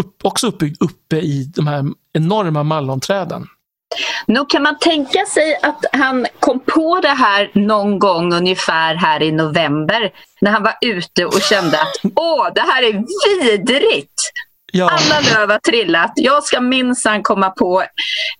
upp, 0.00 0.16
också 0.22 0.46
uppbyggd 0.46 0.82
uppe 0.82 1.16
i 1.16 1.44
de 1.44 1.66
här 1.66 1.84
enorma 2.12 2.62
mallonträden. 2.62 3.46
Nog 4.26 4.50
kan 4.50 4.62
man 4.62 4.78
tänka 4.78 5.26
sig 5.26 5.58
att 5.62 5.84
han 5.92 6.26
kom 6.40 6.60
på 6.60 7.00
det 7.02 7.08
här 7.08 7.50
någon 7.54 7.98
gång 7.98 8.34
ungefär 8.34 8.94
här 8.94 9.22
i 9.22 9.32
november 9.32 10.10
när 10.40 10.50
han 10.50 10.62
var 10.62 10.74
ute 10.80 11.26
och 11.26 11.40
kände 11.42 11.80
att 11.80 11.96
åh, 12.16 12.48
det 12.54 12.60
här 12.60 12.82
är 12.82 13.04
vidrigt. 13.42 14.32
Ja. 14.74 14.90
Alla 14.90 15.20
löv 15.20 15.50
har 15.50 15.58
trillat. 15.58 16.12
Jag 16.14 16.44
ska 16.44 16.60
minsann 16.60 17.22
komma 17.22 17.50
på 17.50 17.82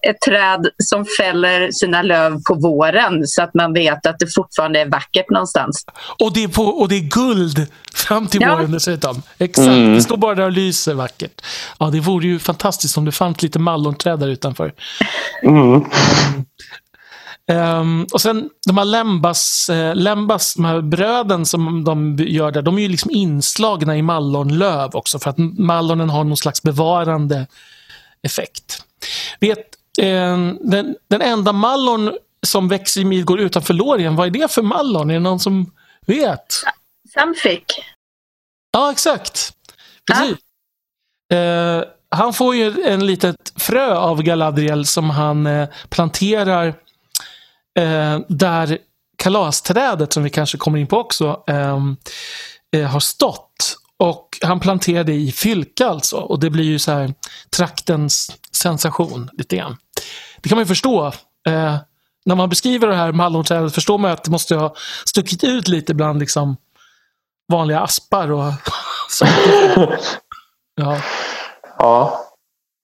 ett 0.09 0.21
träd 0.27 0.67
som 0.79 1.07
fäller 1.19 1.71
sina 1.73 2.03
löv 2.03 2.41
på 2.49 2.55
våren 2.55 3.23
så 3.27 3.43
att 3.43 3.55
man 3.55 3.73
vet 3.73 4.07
att 4.07 4.19
det 4.19 4.27
fortfarande 4.35 4.81
är 4.81 4.87
vackert 4.87 5.31
någonstans. 5.31 5.85
Och 6.19 6.33
det 6.33 6.45
är, 6.45 6.49
på, 6.49 6.63
och 6.63 6.89
det 6.89 6.97
är 6.97 7.01
guld 7.01 7.67
fram 7.95 8.27
till 8.27 8.41
ja. 8.41 8.57
våren 8.57 8.73
dessutom. 8.73 9.23
Exakt, 9.39 9.69
mm. 9.69 9.95
det 9.95 10.03
står 10.03 10.17
bara 10.17 10.35
där 10.35 10.45
och 10.45 10.53
lyser 10.53 10.95
vackert. 10.95 11.43
Ja, 11.79 11.87
det 11.87 12.01
vore 12.01 12.27
ju 12.27 12.39
fantastiskt 12.39 12.97
om 12.97 13.05
det 13.05 13.13
fanns 13.13 13.43
lite 13.43 13.59
mallonträd 13.59 14.21
där 14.21 14.29
utanför. 14.29 14.73
Mm. 15.43 15.85
Um, 17.51 18.07
och 18.13 18.21
sen 18.21 18.51
de 18.67 18.79
här 18.79 18.85
Lembas, 18.85 19.69
eh, 19.69 19.95
Lembas 19.95 20.55
de 20.55 20.65
här 20.65 20.81
bröden 20.81 21.47
som 21.47 21.85
de 21.85 22.17
gör 22.17 22.51
där, 22.51 22.63
de 22.63 22.79
är 22.79 22.83
ju 22.83 22.89
liksom 22.89 23.11
inslagna 23.11 23.97
i 23.97 24.03
mallonlöv 24.03 24.91
också 24.97 25.19
för 25.19 25.31
att 25.31 25.39
mallonen 25.39 26.11
har 26.11 26.25
någon 26.25 26.37
slags 26.37 26.63
bevarande 26.63 27.47
effekt. 28.23 28.85
Vet, 29.41 29.59
eh, 29.99 30.37
den, 30.61 30.97
den 31.09 31.23
enda 31.23 31.53
mallon 31.53 32.13
som 32.47 32.69
växer 32.69 33.01
i 33.01 33.05
Midgård 33.05 33.41
utanför 33.41 33.75
Lorien, 33.75 34.17
vad 34.17 34.27
är 34.27 34.31
det 34.31 34.53
för 34.53 34.63
mallon? 34.63 35.11
Är 35.11 35.15
det 35.15 35.21
någon 35.21 35.41
som 35.41 35.73
vet? 36.07 36.47
Samfik. 37.15 37.65
Ja, 38.73 38.93
exakt. 38.93 39.53
Precis. 40.13 40.37
Ja. 41.29 41.37
Eh, 41.37 41.85
han 42.11 42.33
får 42.33 42.55
ju 42.55 42.83
en 42.85 43.07
litet 43.07 43.53
frö 43.57 43.95
av 43.95 44.23
Galadriel 44.23 44.87
som 44.87 45.11
han 45.11 45.47
eh, 45.47 45.69
planterar 45.89 46.75
eh, 47.79 48.19
där 48.29 48.79
kalasträdet, 49.19 50.13
som 50.13 50.23
vi 50.23 50.31
kanske 50.31 50.59
kommer 50.59 50.79
in 50.79 50.87
på 50.87 50.99
också, 50.99 51.45
ehm, 51.47 51.97
eh, 52.77 52.87
har 52.87 53.01
stått. 53.01 53.77
Och 53.97 54.39
han 54.43 54.61
planterade 54.61 55.13
i 55.13 55.33
Fylka 55.33 55.89
alltså. 55.89 56.17
Och 56.17 56.41
det 56.41 56.51
blir 56.51 56.65
ju 56.65 56.79
så 56.79 56.93
här 56.93 57.15
traktens 57.57 58.37
sensation 58.53 59.31
lite 59.33 59.57
grann. 59.57 59.77
Det 60.41 60.49
kan 60.49 60.57
man 60.57 60.63
ju 60.63 60.69
förstå. 60.69 61.07
Eh, 61.49 61.77
när 62.25 62.35
man 62.35 62.49
beskriver 62.49 62.89
det 62.89 62.95
här 62.95 63.13
mallonträdet 63.13 63.75
förstår 63.75 63.99
man 63.99 64.11
att 64.11 64.25
det 64.25 64.31
måste 64.31 64.55
ha 64.55 64.75
stuckit 65.05 65.45
ut 65.45 65.69
lite 65.69 65.95
bland 65.95 66.19
liksom 66.19 66.57
vanliga 67.53 67.81
aspar 67.81 68.33
och 68.33 68.45
Ja. 70.75 71.01
Ja. 71.79 72.25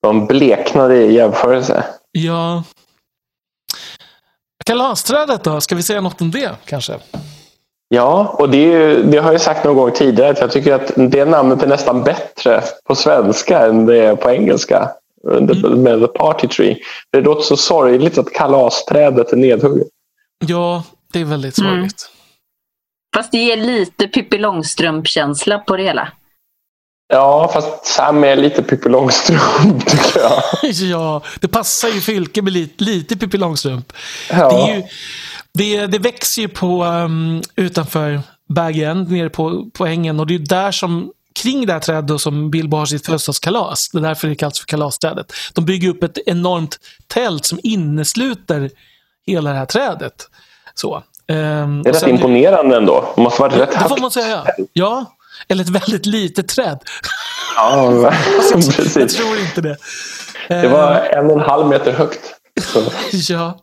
De 0.01 0.27
bleknade 0.27 0.95
i 0.97 1.13
jämförelse. 1.13 1.85
Ja. 2.11 2.63
Kalasträdet 4.69 5.43
då? 5.43 5.61
Ska 5.61 5.75
vi 5.75 5.83
säga 5.83 6.01
något 6.01 6.21
om 6.21 6.31
det 6.31 6.51
kanske? 6.65 6.99
Ja, 7.87 8.35
och 8.39 8.49
det, 8.49 8.57
ju, 8.57 9.03
det, 9.03 9.17
har 9.17 9.31
jag 9.31 9.41
sagt 9.41 9.65
någon 9.65 9.75
gång 9.75 9.91
tidigare 9.91 10.29
att 10.29 10.39
jag 10.39 10.51
tycker 10.51 10.73
att 10.73 10.91
det 10.95 11.25
namnet 11.25 11.63
är 11.63 11.67
nästan 11.67 12.03
bättre 12.03 12.63
på 12.83 12.95
svenska 12.95 13.65
än 13.65 13.85
det 13.85 14.05
är 14.05 14.15
på 14.15 14.29
engelska. 14.29 14.89
Mm. 15.31 15.81
Med 15.83 15.99
the 15.99 16.07
party 16.07 16.47
tree. 16.47 16.77
Det 17.11 17.21
låter 17.21 17.41
så 17.41 17.57
sorgligt 17.57 18.17
att 18.17 18.33
kalasträdet 18.33 19.33
är 19.33 19.37
nedhugget. 19.37 19.87
Ja, 20.45 20.83
det 21.13 21.19
är 21.21 21.25
väldigt 21.25 21.55
sorgligt. 21.55 21.75
Mm. 21.75 21.91
Fast 23.15 23.31
det 23.31 23.37
ger 23.37 23.57
lite 23.57 24.07
Pippi 24.07 24.37
Långstrump-känsla 24.37 25.59
på 25.59 25.77
det 25.77 25.83
hela. 25.83 26.07
Ja, 27.11 27.49
fast 27.53 27.85
Sam 27.85 28.23
är 28.23 28.35
lite 28.35 28.63
Pippi 28.63 28.89
Långstrump 28.89 29.85
tycker 29.87 30.19
jag. 30.19 30.43
ja, 30.71 31.21
det 31.39 31.47
passar 31.47 31.89
ju 31.89 32.01
Fylke 32.01 32.41
med 32.41 32.53
lite, 32.53 32.83
lite 32.83 33.17
Pippi 33.17 33.37
Långstrump. 33.37 33.93
Ja. 34.29 34.49
Det, 34.49 34.71
är 34.71 34.75
ju, 34.75 34.83
det, 35.53 35.87
det 35.87 35.99
växer 35.99 36.41
ju 36.41 36.47
på 36.47 36.83
um, 36.83 37.41
utanför 37.55 38.21
Bergen, 38.49 39.03
nere 39.03 39.29
på, 39.29 39.69
på 39.73 39.85
ängen 39.85 40.19
och 40.19 40.27
det 40.27 40.35
är 40.35 40.39
där 40.39 40.71
som 40.71 41.11
kring 41.41 41.65
det 41.65 41.73
här 41.73 41.79
trädet 41.79 42.21
som 42.21 42.51
Bilbo 42.51 42.77
har 42.77 42.85
sitt 42.85 43.05
födelsedagskalas. 43.05 43.89
Det 43.89 43.97
är 43.97 44.01
därför 44.01 44.27
det 44.27 44.35
kallas 44.35 44.59
för 44.59 44.65
kalasträdet. 44.67 45.33
De 45.53 45.65
bygger 45.65 45.89
upp 45.89 46.03
ett 46.03 46.17
enormt 46.25 46.77
tält 47.07 47.45
som 47.45 47.59
innesluter 47.63 48.69
hela 49.27 49.49
det 49.49 49.55
här 49.55 49.65
trädet. 49.65 50.29
Så. 50.73 50.95
Um, 50.95 51.83
det 51.83 51.89
är 51.89 51.93
rätt 51.93 52.07
imponerande 52.07 52.77
ändå. 52.77 53.13
Det 53.15 53.21
måste 53.21 53.41
varit 53.41 53.57
rätt 53.57 53.71
Det 53.71 53.89
får 53.89 54.01
man 54.01 54.11
säga. 54.11 54.45
Ja, 54.73 55.05
eller 55.47 55.63
ett 55.63 55.69
väldigt 55.69 56.05
litet 56.05 56.47
träd. 56.47 56.79
Ja, 57.55 58.13
precis. 58.51 58.95
Jag 58.97 59.09
tror 59.09 59.39
inte 59.39 59.61
det. 59.61 59.77
Det 60.47 60.67
var 60.67 60.95
en 60.95 61.25
och 61.25 61.31
en 61.41 61.49
halv 61.49 61.67
meter 61.67 61.91
högt. 61.91 62.19
ja. 63.29 63.59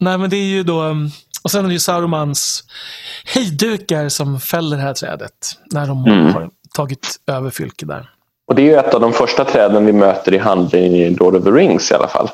nej 0.00 0.18
men 0.18 0.30
det 0.30 0.36
är 0.36 0.44
ju 0.44 0.62
då, 0.62 0.82
um, 0.82 1.10
och 1.42 1.50
sen 1.50 1.64
är 1.64 1.68
det 1.68 1.72
ju 1.74 1.78
Sarumans 1.80 2.64
hejdukar 3.24 4.08
som 4.08 4.40
fäller 4.40 4.76
det 4.76 4.82
här 4.82 4.94
trädet. 4.94 5.32
När 5.72 5.86
de 5.86 6.04
Mm. 6.06 6.34
har 6.34 6.50
tagit 6.74 7.16
över 7.26 7.50
Fylke 7.50 7.86
där. 7.86 8.10
Och 8.48 8.54
det 8.54 8.62
är 8.62 8.66
ju 8.66 8.74
ett 8.74 8.94
av 8.94 9.00
de 9.00 9.12
första 9.12 9.44
träden 9.44 9.86
vi 9.86 9.92
möter 9.92 10.34
i 10.34 10.38
handlingen 10.38 10.94
i 10.94 11.10
Lord 11.10 11.36
of 11.36 11.44
the 11.44 11.50
Rings 11.50 11.90
i 11.90 11.94
alla 11.94 12.08
fall. 12.08 12.30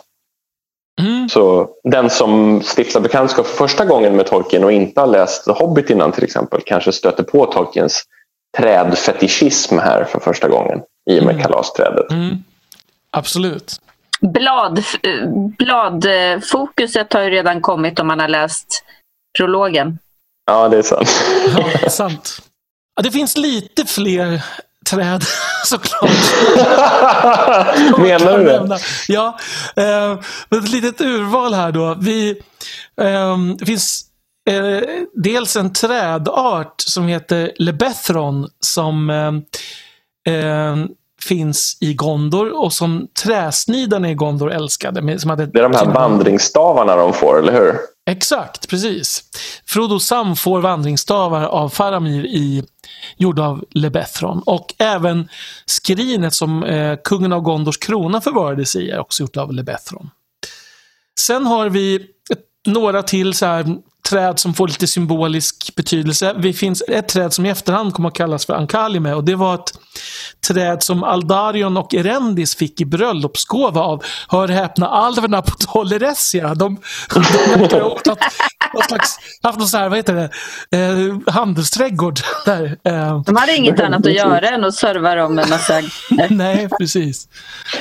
Mm. 1.01 1.29
Så 1.29 1.69
den 1.93 2.11
som 2.11 2.63
stiftar 2.77 3.01
bekantskap 3.01 3.47
för 3.47 3.57
första 3.57 3.85
gången 3.85 4.17
med 4.17 4.27
Tolkien 4.27 4.65
och 4.65 4.73
inte 4.73 5.01
har 5.01 5.07
läst 5.07 5.47
Hobbit 5.49 5.91
innan 5.91 6.13
till 6.13 6.25
exempel 6.25 6.61
kanske 6.67 6.93
stöter 6.93 7.23
på 7.23 7.47
Tolkiens 7.47 8.03
trädfetischism 8.57 9.79
här 9.79 10.05
för 10.05 10.21
första 10.21 10.49
gången 10.49 10.79
i 11.11 11.21
och 11.21 11.25
med 11.25 11.35
Mm. 11.35 11.43
kalasträdet. 11.43 12.11
Mm. 12.11 12.37
Absolut. 13.11 13.81
Blad, 14.21 14.79
eh, 14.79 15.29
bladfokuset 15.59 17.13
har 17.13 17.21
ju 17.23 17.31
redan 17.31 17.61
kommit 17.61 17.99
om 17.99 18.07
man 18.07 18.21
har 18.21 18.29
läst 18.29 18.85
prologen. 19.39 19.99
Ja, 20.47 20.69
det 20.69 20.79
är 20.79 20.83
sant. 20.83 21.25
Ja, 21.83 21.89
sant. 21.91 22.39
Ja, 22.97 23.03
det 23.03 23.11
finns 23.11 23.37
lite 23.37 23.85
fler 23.85 24.43
träd 24.91 25.23
såklart. 25.65 26.11
Menar 27.99 28.39
du 28.39 28.45
det? 28.45 28.79
Ja, 29.09 29.39
eh, 29.77 30.13
ett 30.59 30.69
litet 30.69 31.01
urval 31.01 31.55
här 31.55 31.73
då. 31.73 31.97
Vi, 32.01 32.31
eh, 33.01 33.39
det 33.59 33.67
finns 33.67 34.05
eh, 34.51 34.81
dels 35.15 35.57
en 35.57 35.73
trädart 35.73 36.75
som 36.81 37.07
heter 37.07 37.53
Lebethron 37.57 38.49
som 38.61 39.11
eh, 39.11 40.35
eh, 40.35 40.77
finns 41.23 41.79
i 41.81 41.95
Gondor 41.95 42.63
och 42.63 42.73
som 42.73 43.09
träsnidarna 43.23 44.11
i 44.11 44.15
Gondor 44.15 44.53
älskade. 44.53 45.19
Som 45.19 45.31
hade 45.31 45.47
Det 45.47 45.59
är 45.59 45.63
de 45.63 45.75
här 45.75 45.87
vandringsstavarna 45.87 46.97
de 46.97 47.13
får, 47.13 47.39
eller 47.39 47.53
hur? 47.53 47.75
Exakt, 48.07 48.69
precis. 48.69 49.23
Frodo 49.67 50.01
Sam 50.01 50.37
får 50.37 50.61
vandringsstavar 50.61 51.43
av 51.43 51.69
Faramir 51.69 52.27
i, 52.27 52.65
gjorda 53.17 53.43
av 53.43 53.65
Lebethron. 53.71 54.43
Och 54.47 54.75
även 54.79 55.29
skrinet 55.67 56.35
som 56.35 56.65
eh, 56.65 56.99
kungen 57.05 57.33
av 57.33 57.41
Gondors 57.41 57.79
krona 57.79 58.21
förvarades 58.21 58.77
i 58.77 58.91
är 58.91 58.99
också 58.99 59.23
gjort 59.23 59.37
av 59.37 59.53
Lebethron. 59.53 60.11
Sen 61.21 61.47
har 61.47 61.69
vi 61.69 62.07
några 62.67 63.03
till 63.03 63.35
så 63.35 63.47
här, 63.47 63.77
träd 64.11 64.39
som 64.39 64.55
får 64.55 64.69
lite 64.69 64.87
symbolisk 64.87 65.75
betydelse. 65.77 66.33
Det 66.33 66.53
finns 66.53 66.83
ett 66.89 67.09
träd 67.09 67.33
som 67.33 67.47
i 67.47 67.51
efterhand 67.51 67.95
kommer 67.95 68.09
att 68.09 68.15
kallas 68.15 68.47
för 68.47 68.55
Ankalime 68.55 69.13
och 69.15 69.25
det 69.25 69.35
var 69.35 69.55
ett 69.55 69.73
träd 70.49 70.83
som 70.83 71.05
Aldarion 71.05 71.77
och 71.77 71.95
Erendis 71.95 72.57
fick 72.57 72.81
i 72.81 72.85
bröllopsgåva 72.85 73.81
av, 73.81 74.05
hör 74.29 74.49
häpna, 74.49 74.89
alverna 74.89 75.43
på 75.43 75.51
Tolleressia. 75.51 76.55
De, 76.55 76.77
de 77.15 77.21
verkar 77.61 77.81
ha 77.81 77.91
haft 77.91 78.07
någon 78.75 78.83
slags, 78.89 79.17
haft 79.43 79.59
någon 79.59 79.69
så 79.69 79.79
här, 79.79 79.89
vad 79.89 79.99
heter 79.99 80.15
det, 80.15 80.31
eh, 80.79 81.35
handelsträdgård 81.35 82.21
där. 82.45 82.77
Eh, 82.85 83.23
De 83.27 83.37
hade 83.37 83.57
inget 83.57 83.81
annat 83.81 84.07
att 84.07 84.13
göra 84.13 84.49
än 84.49 84.65
att 84.65 84.75
serva 84.75 85.15
dem 85.15 85.35
med 85.35 85.49
massa... 85.49 85.81
nej, 86.31 86.69
precis. 86.79 87.29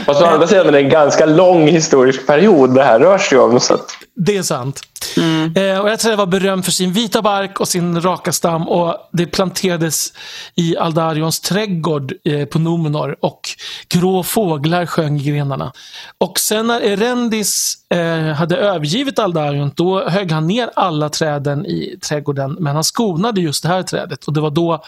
Fast 0.05 0.21
å 0.21 0.25
andra 0.25 0.47
sidan 0.47 0.67
är 0.67 0.71
det 0.71 0.79
en 0.79 0.89
ganska 0.89 1.25
lång 1.25 1.67
historisk 1.67 2.27
period 2.27 2.75
det 2.75 2.83
här 2.83 2.99
rör 2.99 3.17
sig 3.17 3.37
om. 3.37 3.59
Så 3.59 3.73
att, 3.73 3.85
Det 4.15 4.37
är 4.37 4.43
sant. 4.43 4.81
Mm. 5.17 5.53
Eh, 5.55 5.79
och 5.79 5.89
jag 5.89 5.99
tror 5.99 6.11
det 6.11 6.17
var 6.17 6.25
berömd 6.25 6.65
för 6.65 6.71
sin 6.71 6.93
vita 6.93 7.21
bark 7.21 7.59
och 7.59 7.67
sin 7.67 8.01
raka 8.01 8.31
stam 8.31 8.67
och 8.67 9.09
det 9.11 9.25
planterades 9.25 10.13
i 10.55 10.77
Aldarions 10.77 11.41
trädgård 11.41 12.13
eh, 12.23 12.45
på 12.45 12.59
Numenor 12.59 13.15
och 13.19 13.41
grå 13.89 14.23
fåglar 14.23 14.85
sjöng 14.85 15.19
i 15.19 15.23
grenarna. 15.23 15.73
Och 16.17 16.39
sen 16.39 16.67
när 16.67 16.81
Erendis 16.81 17.75
eh, 17.89 18.25
hade 18.25 18.57
övergivit 18.57 19.19
Aldarion 19.19 19.71
då 19.75 20.09
högg 20.09 20.31
han 20.31 20.47
ner 20.47 20.69
alla 20.75 21.09
träden 21.09 21.65
i 21.65 21.97
trädgården 22.01 22.57
men 22.59 22.75
han 22.75 22.83
skonade 22.83 23.41
just 23.41 23.63
det 23.63 23.69
här 23.69 23.83
trädet 23.83 24.25
och 24.25 24.33
det 24.33 24.41
var 24.41 24.51
då 24.51 24.83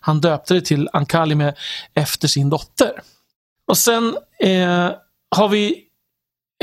han 0.00 0.20
döpte 0.20 0.54
det 0.54 0.60
till 0.60 0.88
Ankalime 0.92 1.54
efter 1.94 2.28
sin 2.28 2.50
dotter. 2.50 2.92
Och 3.66 3.78
sen 3.78 4.16
eh, 4.40 4.90
har 5.36 5.48
vi 5.48 5.86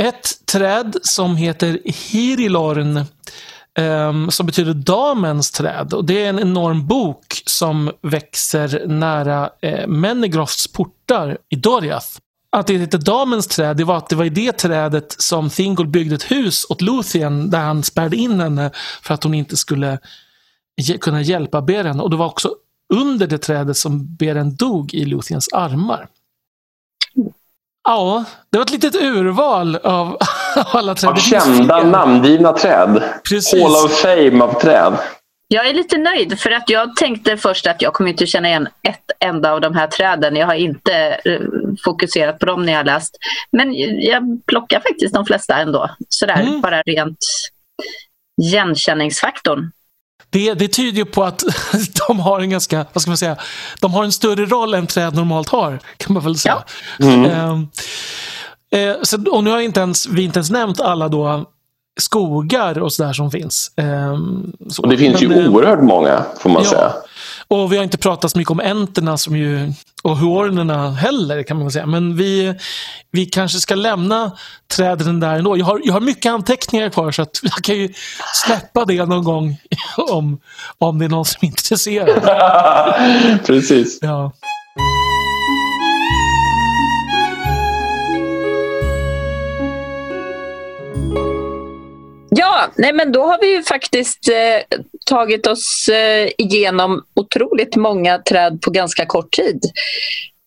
ett 0.02 0.46
träd 0.46 0.98
som 1.02 1.36
heter 1.36 1.80
Hirilorn 1.86 3.06
ehm, 3.80 4.32
som 4.32 4.46
betyder 4.46 4.74
damens 4.74 5.52
träd. 5.52 5.94
Och 5.94 6.06
Det 6.06 6.24
är 6.24 6.30
en 6.30 6.40
enorm 6.40 6.88
bok 6.88 7.42
som 7.46 7.92
växer 8.02 8.88
nära 8.88 9.50
eh, 9.62 9.88
Menegroths 9.88 10.68
portar 10.68 11.38
i 11.50 11.56
Doriath. 11.56 12.08
Att 12.50 12.68
det 12.68 12.78
heter 12.78 12.98
damens 12.98 13.48
träd, 13.48 13.78
det 13.78 13.84
var 13.84 13.98
att 13.98 14.10
det 14.10 14.16
var 14.16 14.26
i 14.26 14.30
det 14.30 14.52
trädet 14.52 15.16
som 15.22 15.50
Thingol 15.50 15.88
byggde 15.88 16.16
ett 16.16 16.32
hus 16.32 16.66
åt 16.70 16.82
Luthien 16.82 17.50
där 17.50 17.60
han 17.60 17.84
spärrade 17.84 18.16
in 18.16 18.40
henne 18.40 18.72
för 19.02 19.14
att 19.14 19.24
hon 19.24 19.34
inte 19.34 19.58
skulle 19.58 20.00
kunna 21.02 21.22
hjälpa 21.22 21.62
Beren. 21.62 22.00
Och 22.00 22.10
det 22.10 22.16
var 22.16 22.26
också 22.26 22.52
under 22.94 23.28
det 23.28 23.38
trädet 23.38 23.78
som 23.78 24.16
Beren 24.16 24.56
dog 24.56 24.94
i 24.94 25.06
Luthiens 25.06 25.50
armar. 25.54 26.08
Ja, 27.90 28.24
det 28.52 28.58
var 28.58 28.66
ett 28.66 28.72
litet 28.72 28.96
urval 28.96 29.76
av 29.76 30.18
alla 30.56 30.96
träd. 30.96 31.10
av 31.12 31.16
kända 31.16 31.84
namngivna 31.84 32.54
träd. 32.54 33.04
Precis. 33.30 33.64
Hall 33.64 33.86
of 33.86 33.92
fame 34.02 34.44
av 34.44 34.60
träd. 34.62 34.94
Jag 35.48 35.68
är 35.68 35.74
lite 35.74 35.98
nöjd 35.98 36.40
för 36.40 36.52
att 36.52 36.70
jag 36.70 36.96
tänkte 36.96 37.38
först 37.38 37.68
att 37.68 37.82
jag 37.82 37.94
kommer 37.94 38.10
inte 38.10 38.26
känna 38.26 38.48
igen 38.48 38.68
ett 38.88 39.12
enda 39.20 39.52
av 39.54 39.62
de 39.62 39.76
här 39.76 39.88
träden. 39.88 40.36
Jag 40.36 40.48
har 40.48 40.54
inte 40.54 40.94
eh, 41.26 41.42
fokuserat 41.84 42.40
på 42.40 42.46
dem 42.46 42.66
när 42.66 42.72
jag 42.74 42.80
har 42.80 42.84
läst. 42.86 43.16
Men 43.52 43.74
jag 44.02 44.24
plockar 44.48 44.80
faktiskt 44.80 45.14
de 45.14 45.26
flesta 45.26 45.56
ändå. 45.56 45.90
Sådär, 46.10 46.42
Mm. 46.42 46.62
bara 46.62 46.82
rent 46.82 47.18
igenkänningsfaktorn. 48.42 49.72
Det, 50.30 50.54
det 50.54 50.68
tyder 50.68 50.98
ju 50.98 51.06
på 51.06 51.24
att 51.24 51.44
de 52.08 52.20
har 52.20 52.40
en 52.40 52.50
ganska, 52.50 52.86
vad 52.94 53.02
ska 53.02 53.12
man 53.12 53.18
säga, 53.18 53.38
de 53.82 53.94
har 53.94 54.04
en 54.04 54.12
större 54.12 54.46
roll 54.46 54.74
än 54.74 54.88
träd 54.88 55.16
normalt 55.16 55.50
har. 55.50 55.80
Kan 55.98 56.14
man 56.14 56.24
väl 56.24 56.38
säga. 56.38 56.64
Mm. 57.00 57.26
Ehm, 57.26 57.68
eh, 58.72 58.96
så, 59.04 59.32
och 59.32 59.44
nu 59.44 59.50
har 59.50 59.60
inte 59.60 59.80
ens, 59.80 60.08
vi 60.08 60.24
inte 60.24 60.40
ens 60.40 60.50
nämnt 60.50 60.80
alla 60.80 61.10
då 61.10 61.46
skogar 62.00 62.80
och 62.80 62.94
sådär 62.94 63.14
som 63.14 63.32
finns. 63.32 63.72
Ehm, 63.76 64.54
så. 64.70 64.82
Och 64.82 64.90
det 64.90 64.98
finns 64.98 65.22
Men, 65.22 65.32
ju 65.32 65.44
eh, 65.44 65.54
oerhört 65.54 65.84
många, 65.84 66.26
får 66.40 66.50
man 66.50 66.64
ja. 66.64 66.70
säga. 66.70 66.94
Och 67.50 67.72
vi 67.72 67.78
har 67.78 67.84
inte 67.84 67.98
pratat 67.98 68.32
så 68.32 68.38
mycket 68.38 68.52
om 68.52 68.60
enterna 68.60 69.18
som 69.18 69.38
ju, 69.38 69.74
och 70.04 70.18
huornerna 70.18 70.92
heller 70.92 71.44
kan 71.44 71.58
man 71.58 71.66
väl 71.66 71.72
säga. 71.72 71.86
Men 71.86 72.16
vi, 72.16 72.56
vi 73.12 73.26
kanske 73.26 73.60
ska 73.60 73.76
lämna 73.76 74.32
träden 74.76 75.20
där 75.20 75.38
ändå. 75.38 75.58
Jag 75.58 75.66
har, 75.66 75.82
jag 75.84 75.94
har 75.94 76.02
mycket 76.02 76.32
anteckningar 76.32 76.90
kvar 76.90 77.12
så 77.12 77.22
att 77.22 77.40
jag 77.44 77.64
kan 77.64 77.76
ju 77.76 77.94
släppa 78.46 78.86
det 78.86 79.06
någon 79.06 79.24
gång 79.24 79.58
om, 79.98 80.40
om 80.78 81.00
det 81.00 81.06
är 81.06 81.10
någon 81.10 81.26
som 81.26 81.40
är 81.42 81.46
intresserad. 81.48 82.22
Precis. 83.46 84.00
Ja. 84.02 84.32
Ja, 92.30 92.68
nej 92.76 92.94
men 92.94 93.12
då 93.12 93.26
har 93.26 93.42
vi 93.42 93.56
ju 93.56 93.64
faktiskt 93.64 94.30
eh, 94.30 94.78
tagit 95.08 95.48
oss 95.48 95.90
eh, 95.90 96.30
igenom 96.38 97.04
otroligt 97.16 97.76
många 97.76 98.18
träd 98.18 98.62
på 98.62 98.72
ganska 98.72 99.06
kort 99.06 99.32
tid. 99.32 99.60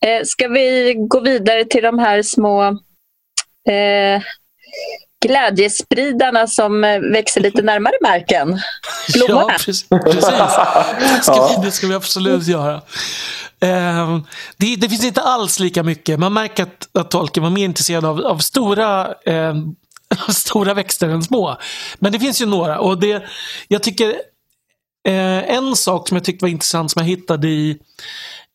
Eh, 0.05 0.25
ska 0.25 0.49
vi 0.49 0.95
gå 0.99 1.21
vidare 1.21 1.65
till 1.65 1.83
de 1.83 1.99
här 1.99 2.23
små 2.23 2.63
eh, 3.69 4.23
glädjespridarna 5.27 6.47
som 6.47 6.85
eh, 6.85 7.01
växer 7.01 7.41
lite 7.41 7.63
närmare 7.63 7.95
marken? 8.03 8.61
Blommorna. 9.15 9.47
Ja, 9.49 9.57
precis. 9.65 9.87
ska 11.23 11.57
vi, 11.57 11.65
det 11.67 11.73
ska 11.73 11.87
vi 11.87 11.95
absolut 11.95 12.47
göra. 12.47 12.83
Ehm, 13.61 14.23
det, 14.57 14.77
det 14.77 14.89
finns 14.89 15.05
inte 15.05 15.21
alls 15.21 15.59
lika 15.59 15.83
mycket. 15.83 16.21
Man 16.21 16.33
märker 16.33 16.63
att, 16.63 16.89
att 16.93 17.11
Tolkien 17.11 17.45
var 17.45 17.51
mer 17.51 17.65
intresserad 17.65 18.05
av, 18.05 18.21
av 18.21 18.39
stora, 18.39 19.15
ehm, 19.27 19.75
stora 20.29 20.75
växter 20.75 21.09
än 21.09 21.23
små. 21.23 21.57
Men 21.99 22.13
det 22.13 22.19
finns 22.19 22.43
ju 22.43 22.47
några. 22.47 22.79
Och 22.79 23.01
det, 23.01 23.25
jag 23.69 23.83
tycker 23.83 24.15
eh, 25.09 25.55
En 25.57 25.76
sak 25.76 26.09
som 26.09 26.16
jag 26.16 26.24
tyckte 26.24 26.44
var 26.44 26.51
intressant 26.51 26.90
som 26.90 27.01
jag 27.03 27.09
hittade 27.09 27.48
i 27.48 27.78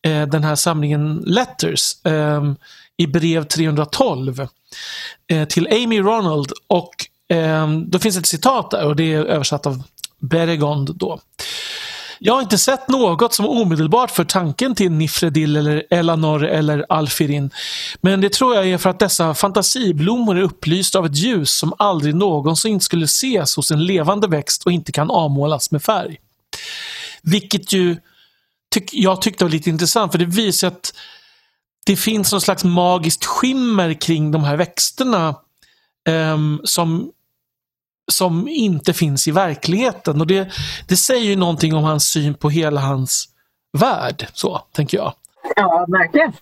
eh, 0.06 0.26
den 0.26 0.44
här 0.44 0.54
samlingen 0.54 1.22
Letters 1.26 2.06
eh, 2.06 2.42
i 2.96 3.06
brev 3.06 3.44
312 3.44 4.46
eh, 5.30 5.48
till 5.48 5.68
Amy 5.70 6.00
Ronald. 6.00 6.52
Och 6.66 6.94
eh, 7.36 7.70
Då 7.86 7.98
finns 7.98 8.16
ett 8.16 8.26
citat 8.26 8.70
där 8.70 8.86
och 8.86 8.96
det 8.96 9.14
är 9.14 9.24
översatt 9.24 9.66
av 9.66 9.82
Beregond 10.20 10.96
då. 10.96 11.20
Jag 12.18 12.34
har 12.34 12.42
inte 12.42 12.58
sett 12.58 12.88
något 12.88 13.34
som 13.34 13.46
omedelbart 13.48 14.10
för 14.10 14.24
tanken 14.24 14.74
till 14.74 14.92
Nifredil 14.92 15.56
eller 15.56 15.82
Elanor 15.90 16.44
eller 16.46 16.86
Alfirin. 16.88 17.50
Men 18.00 18.20
det 18.20 18.32
tror 18.32 18.54
jag 18.54 18.68
är 18.68 18.78
för 18.78 18.90
att 18.90 18.98
dessa 18.98 19.34
fantasiblommor 19.34 20.38
är 20.38 20.42
upplysta 20.42 20.98
av 20.98 21.06
ett 21.06 21.16
ljus 21.16 21.58
som 21.58 21.72
aldrig 21.78 22.14
någonsin 22.14 22.80
skulle 22.80 23.04
ses 23.04 23.56
hos 23.56 23.70
en 23.70 23.84
levande 23.84 24.28
växt 24.28 24.66
och 24.66 24.72
inte 24.72 24.92
kan 24.92 25.10
avmålas 25.10 25.70
med 25.70 25.82
färg. 25.82 26.16
Vilket 27.22 27.72
ju 27.72 27.96
tyck, 28.74 28.90
jag 28.92 29.22
tyckte 29.22 29.44
var 29.44 29.50
lite 29.50 29.70
intressant 29.70 30.12
för 30.12 30.18
det 30.18 30.24
visar 30.24 30.68
att 30.68 30.94
det 31.86 31.96
finns 31.96 32.32
någon 32.32 32.40
slags 32.40 32.64
magiskt 32.64 33.24
skimmer 33.24 33.94
kring 33.94 34.30
de 34.30 34.44
här 34.44 34.56
växterna 34.56 35.34
ehm, 36.08 36.60
som 36.64 37.12
som 38.12 38.48
inte 38.48 38.92
finns 38.92 39.28
i 39.28 39.30
verkligheten. 39.30 40.20
Och 40.20 40.26
det, 40.26 40.48
det 40.88 40.96
säger 40.96 41.24
ju 41.24 41.36
någonting 41.36 41.74
om 41.74 41.84
hans 41.84 42.04
syn 42.04 42.34
på 42.34 42.50
hela 42.50 42.80
hans 42.80 43.28
värld, 43.78 44.26
så 44.32 44.60
tänker 44.72 44.98
jag. 44.98 45.12
Ja, 45.56 45.86
verkligen. 45.88 46.32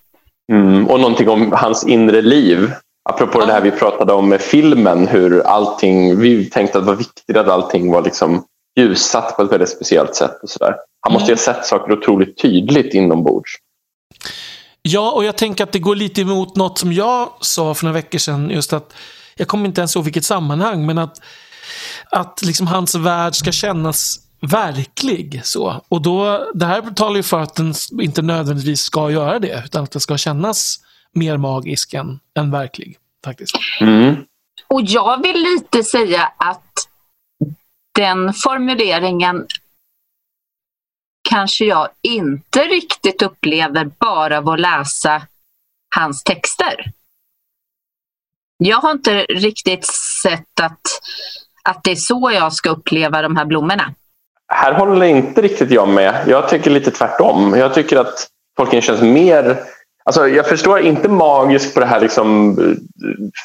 Mm, 0.51 0.87
och 0.87 0.99
någonting 0.99 1.29
om 1.29 1.51
hans 1.51 1.87
inre 1.87 2.21
liv. 2.21 2.71
Apropå 3.09 3.39
ja. 3.41 3.45
det 3.45 3.53
här 3.53 3.61
vi 3.61 3.71
pratade 3.71 4.13
om 4.13 4.29
med 4.29 4.41
filmen, 4.41 5.07
hur 5.07 5.41
allting, 5.41 6.19
vi 6.19 6.45
tänkte 6.45 6.77
att 6.77 6.83
det 6.83 6.91
var 6.91 6.97
viktigt 6.97 7.37
att 7.37 7.47
allting 7.47 7.91
var 7.91 8.01
liksom 8.01 8.43
ljussatt 8.75 9.35
på 9.37 9.43
ett 9.43 9.51
väldigt 9.51 9.69
speciellt 9.69 10.15
sätt. 10.15 10.43
och 10.43 10.49
så 10.49 10.59
där. 10.59 10.75
Han 10.99 11.13
måste 11.13 11.31
mm. 11.31 11.39
ju 11.39 11.45
ha 11.45 11.53
sett 11.53 11.65
saker 11.65 11.93
otroligt 11.93 12.41
tydligt 12.41 12.93
inombords. 12.93 13.51
Ja, 14.81 15.11
och 15.11 15.25
jag 15.25 15.37
tänker 15.37 15.63
att 15.63 15.71
det 15.71 15.79
går 15.79 15.95
lite 15.95 16.21
emot 16.21 16.55
något 16.55 16.77
som 16.77 16.93
jag 16.93 17.29
sa 17.41 17.73
för 17.73 17.85
några 17.85 17.93
veckor 17.93 18.19
sedan. 18.19 18.49
Just 18.49 18.73
att, 18.73 18.93
jag 19.35 19.47
kommer 19.47 19.65
inte 19.65 19.81
ens 19.81 19.95
ihåg 19.95 20.05
vilket 20.05 20.25
sammanhang, 20.25 20.85
men 20.85 20.97
att, 20.97 21.21
att 22.11 22.41
liksom 22.41 22.67
hans 22.67 22.95
värld 22.95 23.35
ska 23.35 23.51
kännas 23.51 24.19
verklig. 24.41 25.41
Så. 25.43 25.81
Och 25.89 26.01
då, 26.01 26.45
det 26.53 26.65
här 26.65 26.81
talar 26.81 27.15
ju 27.15 27.23
för 27.23 27.39
att 27.39 27.55
den 27.55 27.73
inte 28.01 28.21
nödvändigtvis 28.21 28.81
ska 28.81 29.11
göra 29.11 29.39
det, 29.39 29.63
utan 29.65 29.83
att 29.83 29.91
den 29.91 30.01
ska 30.01 30.17
kännas 30.17 30.79
mer 31.13 31.37
magisk 31.37 31.93
än, 31.93 32.19
än 32.39 32.51
verklig. 32.51 32.97
faktiskt. 33.25 33.55
Mm. 33.81 34.15
Och 34.67 34.81
jag 34.81 35.21
vill 35.21 35.43
lite 35.43 35.83
säga 35.83 36.31
att 36.37 36.61
den 37.95 38.33
formuleringen 38.33 39.47
kanske 41.29 41.65
jag 41.65 41.89
inte 42.01 42.59
riktigt 42.59 43.21
upplever 43.21 43.91
bara 43.99 44.37
av 44.37 44.49
att 44.49 44.59
läsa 44.59 45.21
hans 45.95 46.23
texter. 46.23 46.91
Jag 48.57 48.77
har 48.77 48.91
inte 48.91 49.19
riktigt 49.23 49.85
sett 50.23 50.59
att, 50.61 50.81
att 51.63 51.83
det 51.83 51.91
är 51.91 51.95
så 51.95 52.31
jag 52.33 52.53
ska 52.53 52.69
uppleva 52.69 53.21
de 53.21 53.35
här 53.35 53.45
blommorna. 53.45 53.93
Här 54.47 54.73
håller 54.73 55.05
inte 55.05 55.41
riktigt 55.41 55.71
jag 55.71 55.89
med. 55.89 56.23
Jag 56.27 56.49
tycker 56.49 56.71
lite 56.71 56.91
tvärtom. 56.91 57.53
Jag 57.57 57.73
tycker 57.73 57.97
att 57.97 58.27
Tolkien 58.57 58.81
känns 58.81 59.01
mer 59.01 59.59
Alltså, 60.05 60.27
jag 60.27 60.47
förstår 60.47 60.79
inte 60.79 61.09
magisk 61.09 61.73
på 61.73 61.79
det 61.79 61.85
här 61.85 61.99
liksom 61.99 62.55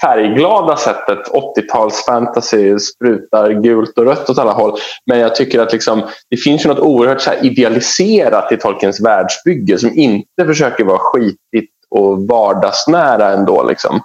färgglada 0.02 0.76
sättet. 0.76 1.18
80-tals 1.28 2.04
fantasy 2.04 2.78
sprutar 2.78 3.50
gult 3.50 3.98
och 3.98 4.04
rött 4.04 4.30
åt 4.30 4.38
alla 4.38 4.52
håll. 4.52 4.78
Men 5.06 5.18
jag 5.18 5.34
tycker 5.34 5.60
att 5.60 5.72
liksom, 5.72 6.02
det 6.30 6.36
finns 6.36 6.64
ju 6.64 6.68
något 6.68 6.78
oerhört 6.78 7.20
så 7.20 7.32
idealiserat 7.42 8.52
i 8.52 8.56
Tolkiens 8.56 9.00
världsbygge 9.00 9.78
som 9.78 9.98
inte 9.98 10.46
försöker 10.46 10.84
vara 10.84 10.98
skitigt 10.98 11.72
och 11.90 12.26
vardagsnära 12.26 13.32
ändå. 13.32 13.62
Liksom. 13.62 14.00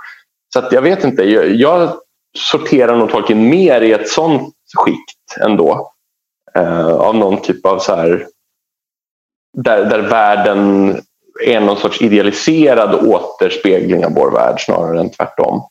Så 0.54 0.60
att 0.60 0.72
jag 0.72 0.82
vet 0.82 1.04
inte. 1.04 1.24
Jag, 1.24 1.52
jag 1.52 1.90
sorterar 2.38 2.96
nog 2.96 3.12
Tolkien 3.12 3.50
mer 3.50 3.82
i 3.82 3.92
ett 3.92 4.10
sånt 4.10 4.54
skikt 4.78 5.38
ändå. 5.42 5.92
Eh, 6.56 6.88
av 6.88 7.16
någon 7.16 7.42
typ 7.42 7.66
av 7.66 7.80
så 7.80 7.96
här 7.96 8.28
där, 9.58 9.86
där 9.86 10.00
världen 10.00 10.96
är 11.44 11.60
någon 11.60 11.78
sorts 11.78 12.02
idealiserad 12.02 12.96
återspegling 12.96 14.06
av 14.06 14.14
vår 14.14 14.32
värld 14.32 14.56
snarare 14.60 15.00
än 15.00 15.10
tvärtom. 15.10 15.68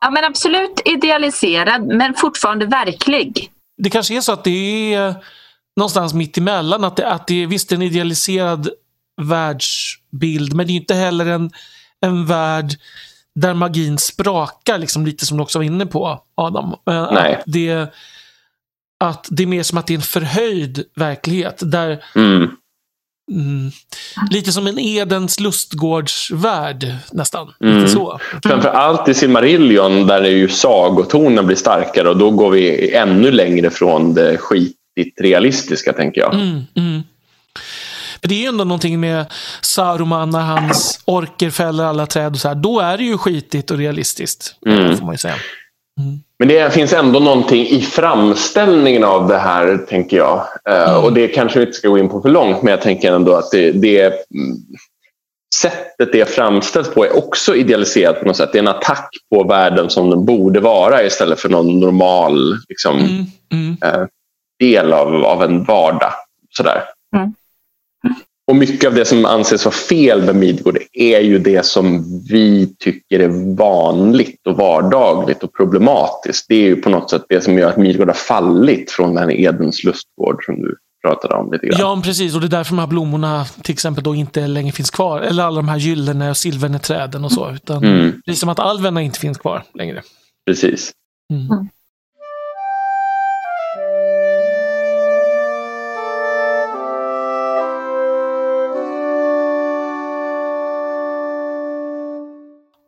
Ja 0.00 0.10
men 0.10 0.24
absolut 0.24 0.80
idealiserad 0.84 1.86
men 1.86 2.14
fortfarande 2.14 2.66
verklig. 2.66 3.50
Det 3.76 3.90
kanske 3.90 4.16
är 4.16 4.20
så 4.20 4.32
att 4.32 4.44
det 4.44 4.94
är 4.94 5.14
någonstans 5.76 6.14
mitt 6.14 6.38
emellan. 6.38 6.84
Att 6.84 6.96
det, 6.96 7.08
att 7.08 7.26
det 7.26 7.42
är 7.42 7.46
visst 7.46 7.72
en 7.72 7.82
idealiserad 7.82 8.68
världsbild 9.22 10.54
men 10.54 10.66
det 10.66 10.72
är 10.72 10.76
inte 10.76 10.94
heller 10.94 11.26
en, 11.26 11.50
en 12.00 12.26
värld 12.26 12.70
där 13.34 13.54
magin 13.54 13.98
sprakar, 13.98 14.78
liksom, 14.78 15.06
lite 15.06 15.26
som 15.26 15.36
du 15.36 15.42
också 15.42 15.58
var 15.58 15.64
inne 15.64 15.86
på 15.86 16.22
Adam. 16.34 16.74
Nej. 16.86 17.34
Att 17.34 17.42
det, 17.46 17.92
att 19.00 19.28
det 19.30 19.42
är 19.42 19.46
mer 19.46 19.62
som 19.62 19.78
att 19.78 19.86
det 19.86 19.94
är 19.94 19.98
en 19.98 20.02
förhöjd 20.02 20.84
verklighet. 20.94 21.62
Där 21.64 22.04
mm. 22.14 22.56
Mm. 23.30 23.70
Lite 24.30 24.52
som 24.52 24.66
en 24.66 24.78
Edens 24.78 25.40
lustgårdsvärld 25.40 26.94
nästan. 27.12 27.52
Mm. 27.60 27.78
Lite 27.78 27.90
så. 27.90 28.18
Framförallt 28.42 29.08
i 29.08 29.14
Silmarillion 29.14 30.06
där 30.06 30.22
är 30.22 30.28
ju 30.30 30.48
sagotonen 30.48 31.46
blir 31.46 31.56
starkare 31.56 32.08
och 32.08 32.16
då 32.16 32.30
går 32.30 32.50
vi 32.50 32.90
ännu 32.94 33.30
längre 33.30 33.70
från 33.70 34.14
det 34.14 34.36
skitigt 34.38 35.20
realistiska 35.20 35.92
tänker 35.92 36.20
jag. 36.20 36.34
Mm, 36.34 36.62
mm. 36.74 37.02
För 38.20 38.28
det 38.28 38.34
är 38.34 38.40
ju 38.40 38.46
ändå 38.46 38.64
någonting 38.64 39.00
med 39.00 39.26
Saruman 39.60 40.30
när 40.30 40.40
hans 40.40 41.02
orker 41.04 41.50
fäller 41.50 41.84
alla 41.84 42.06
träd 42.06 42.32
och 42.32 42.38
så 42.38 42.48
här. 42.48 42.54
Då 42.54 42.80
är 42.80 42.96
det 42.96 43.04
ju 43.04 43.18
skitigt 43.18 43.70
och 43.70 43.78
realistiskt. 43.78 44.54
Mm. 44.66 44.96
Får 44.96 45.04
man 45.04 45.14
ju 45.14 45.18
säga. 45.18 45.34
Mm. 46.00 46.18
Men 46.38 46.48
det 46.48 46.74
finns 46.74 46.92
ändå 46.92 47.20
någonting 47.20 47.66
i 47.66 47.80
framställningen 47.80 49.04
av 49.04 49.28
det 49.28 49.38
här, 49.38 49.76
tänker 49.88 50.16
jag. 50.16 50.46
Eh, 50.68 50.90
mm. 50.90 51.04
Och 51.04 51.12
det 51.12 51.28
kanske 51.28 51.58
vi 51.58 51.66
inte 51.66 51.78
ska 51.78 51.88
gå 51.88 51.98
in 51.98 52.08
på 52.08 52.20
för 52.20 52.28
långt, 52.28 52.62
men 52.62 52.70
jag 52.70 52.82
tänker 52.82 53.12
ändå 53.12 53.34
att 53.34 53.50
det, 53.50 53.72
det 53.72 54.14
sättet 55.54 56.12
det 56.12 56.30
framställs 56.30 56.94
på 56.94 57.04
är 57.04 57.16
också 57.16 57.54
idealiserat 57.54 58.20
på 58.20 58.26
något 58.26 58.36
sätt. 58.36 58.52
Det 58.52 58.58
är 58.58 58.62
en 58.62 58.68
attack 58.68 59.08
på 59.34 59.44
världen 59.44 59.90
som 59.90 60.10
den 60.10 60.24
borde 60.24 60.60
vara 60.60 61.04
istället 61.04 61.40
för 61.40 61.48
någon 61.48 61.80
normal 61.80 62.56
liksom, 62.68 62.98
mm. 62.98 63.24
Mm. 63.52 63.76
Eh, 63.84 64.06
del 64.60 64.92
av, 64.92 65.24
av 65.24 65.42
en 65.42 65.64
vardag. 65.64 66.12
Sådär. 66.50 66.82
Mm. 67.16 67.34
Och 68.46 68.56
mycket 68.56 68.88
av 68.88 68.94
det 68.94 69.04
som 69.04 69.24
anses 69.24 69.64
vara 69.64 69.72
fel 69.72 70.22
med 70.22 70.36
Midgård 70.36 70.78
är 70.92 71.20
ju 71.20 71.38
det 71.38 71.66
som 71.66 72.04
vi 72.30 72.74
tycker 72.78 73.20
är 73.20 73.56
vanligt 73.56 74.46
och 74.46 74.56
vardagligt 74.56 75.42
och 75.42 75.52
problematiskt. 75.52 76.46
Det 76.48 76.54
är 76.54 76.62
ju 76.62 76.76
på 76.76 76.90
något 76.90 77.10
sätt 77.10 77.22
det 77.28 77.40
som 77.40 77.58
gör 77.58 77.70
att 77.70 77.76
Midgård 77.76 78.08
har 78.08 78.14
fallit 78.14 78.90
från 78.90 79.14
den 79.14 79.30
Edens 79.30 79.84
lustgård 79.84 80.44
som 80.44 80.62
du 80.62 80.76
pratade 81.04 81.34
om 81.34 81.52
lite 81.52 81.66
grann. 81.66 81.80
Ja, 81.80 82.00
precis. 82.04 82.34
Och 82.34 82.40
det 82.40 82.46
är 82.46 82.48
därför 82.48 82.70
de 82.74 82.78
här 82.78 82.86
blommorna 82.86 83.44
till 83.44 83.72
exempel 83.72 84.04
då 84.04 84.14
inte 84.14 84.46
längre 84.46 84.72
finns 84.72 84.90
kvar. 84.90 85.20
Eller 85.20 85.42
alla 85.42 85.56
de 85.56 85.68
här 85.68 85.78
gyllene 85.78 86.30
och 86.30 86.36
silverne 86.36 86.78
träden 86.78 87.24
och 87.24 87.32
så. 87.32 87.50
Utan 87.50 87.84
mm. 87.84 88.12
Det 88.24 88.30
är 88.30 88.34
som 88.34 88.48
att 88.48 88.58
alverna 88.58 89.02
inte 89.02 89.18
finns 89.18 89.38
kvar 89.38 89.62
längre. 89.74 90.02
Precis. 90.46 90.92
Mm. 91.32 91.68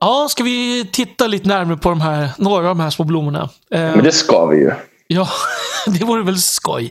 Ja, 0.01 0.27
ska 0.31 0.45
vi 0.45 0.89
titta 0.93 1.27
lite 1.27 1.49
närmare 1.49 1.77
på 1.77 1.89
de 1.89 2.01
här, 2.01 2.29
några 2.39 2.71
av 2.71 2.77
de 2.77 2.81
här 2.81 2.91
små 2.91 3.05
blommorna? 3.05 3.49
Men 3.71 4.05
det 4.05 4.13
ska 4.13 4.47
vi 4.47 4.57
ju. 4.57 4.73
Ja, 5.07 5.29
det 5.87 6.05
vore 6.05 6.23
väl 6.23 6.39
skoj. 6.39 6.91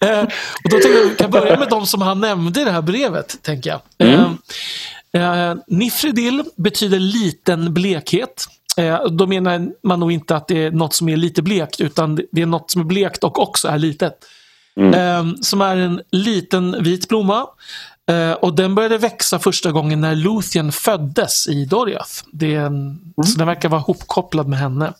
Eh, 0.00 0.20
och 0.64 0.70
då 0.70 0.70
tänkte 0.70 0.88
jag 0.88 1.06
att 1.06 1.12
vi 1.12 1.16
kan 1.16 1.30
börja 1.30 1.58
med 1.58 1.68
de 1.68 1.86
som 1.86 2.02
han 2.02 2.20
nämnde 2.20 2.60
i 2.60 2.64
det 2.64 2.70
här 2.70 2.82
brevet. 2.82 3.42
tänker 3.42 3.70
jag. 3.70 3.80
Mm. 3.98 4.38
Eh, 5.12 5.48
eh, 5.48 5.56
Nifredil 5.66 6.44
betyder 6.56 6.98
liten 6.98 7.74
blekhet. 7.74 8.46
Eh, 8.76 9.04
då 9.04 9.26
menar 9.26 9.68
man 9.82 10.00
nog 10.00 10.12
inte 10.12 10.36
att 10.36 10.48
det 10.48 10.64
är 10.64 10.70
något 10.70 10.94
som 10.94 11.08
är 11.08 11.16
lite 11.16 11.42
blekt, 11.42 11.80
utan 11.80 12.20
det 12.32 12.42
är 12.42 12.46
något 12.46 12.70
som 12.70 12.80
är 12.80 12.84
blekt 12.84 13.24
och 13.24 13.38
också 13.38 13.68
är 13.68 13.78
litet. 13.78 14.12
Mm. 14.80 14.94
Eh, 14.94 15.34
som 15.40 15.60
är 15.60 15.76
en 15.76 16.00
liten 16.10 16.82
vit 16.82 17.08
blomma 17.08 17.46
Uh, 18.10 18.32
och 18.32 18.54
den 18.54 18.74
började 18.74 18.98
växa 18.98 19.38
första 19.38 19.72
gången 19.72 20.00
när 20.00 20.14
Luthien 20.14 20.72
föddes 20.72 21.48
i 21.48 21.64
Doriath. 21.64 22.10
Det 22.32 22.54
en, 22.54 22.66
mm. 22.66 22.98
Så 23.26 23.38
den 23.38 23.46
verkar 23.46 23.68
vara 23.68 23.80
hopkopplad 23.80 24.48
med 24.48 24.58
henne. 24.58 24.92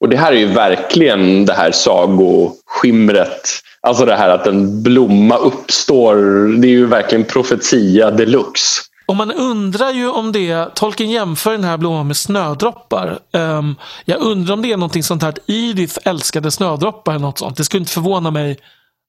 Och 0.00 0.08
det 0.08 0.16
här 0.16 0.32
är 0.32 0.36
ju 0.36 0.46
verkligen 0.46 1.46
det 1.46 1.52
här 1.52 1.72
sagoskimret. 1.72 3.48
Alltså 3.80 4.04
det 4.04 4.16
här 4.16 4.28
att 4.28 4.46
en 4.46 4.82
blomma 4.82 5.36
uppstår. 5.36 6.16
Det 6.60 6.68
är 6.68 6.70
ju 6.70 6.86
verkligen 6.86 7.24
profetia 7.24 8.10
deluxe. 8.10 8.82
Och 9.06 9.16
man 9.16 9.32
undrar 9.32 9.90
ju 9.90 10.08
om 10.08 10.32
det, 10.32 10.74
Tolkien 10.74 11.10
jämför 11.10 11.52
den 11.52 11.64
här 11.64 11.76
blomman 11.76 12.06
med 12.06 12.16
snödroppar. 12.16 13.18
Um, 13.32 13.76
jag 14.04 14.20
undrar 14.20 14.54
om 14.54 14.62
det 14.62 14.72
är 14.72 14.76
någonting 14.76 15.02
sånt 15.02 15.22
här 15.22 15.28
att 15.28 15.38
Edith 15.46 15.98
älskade 16.04 16.50
snödroppar 16.50 17.12
eller 17.12 17.26
något 17.26 17.38
sånt. 17.38 17.56
Det 17.56 17.64
skulle 17.64 17.80
inte 17.80 17.92
förvåna 17.92 18.30
mig 18.30 18.58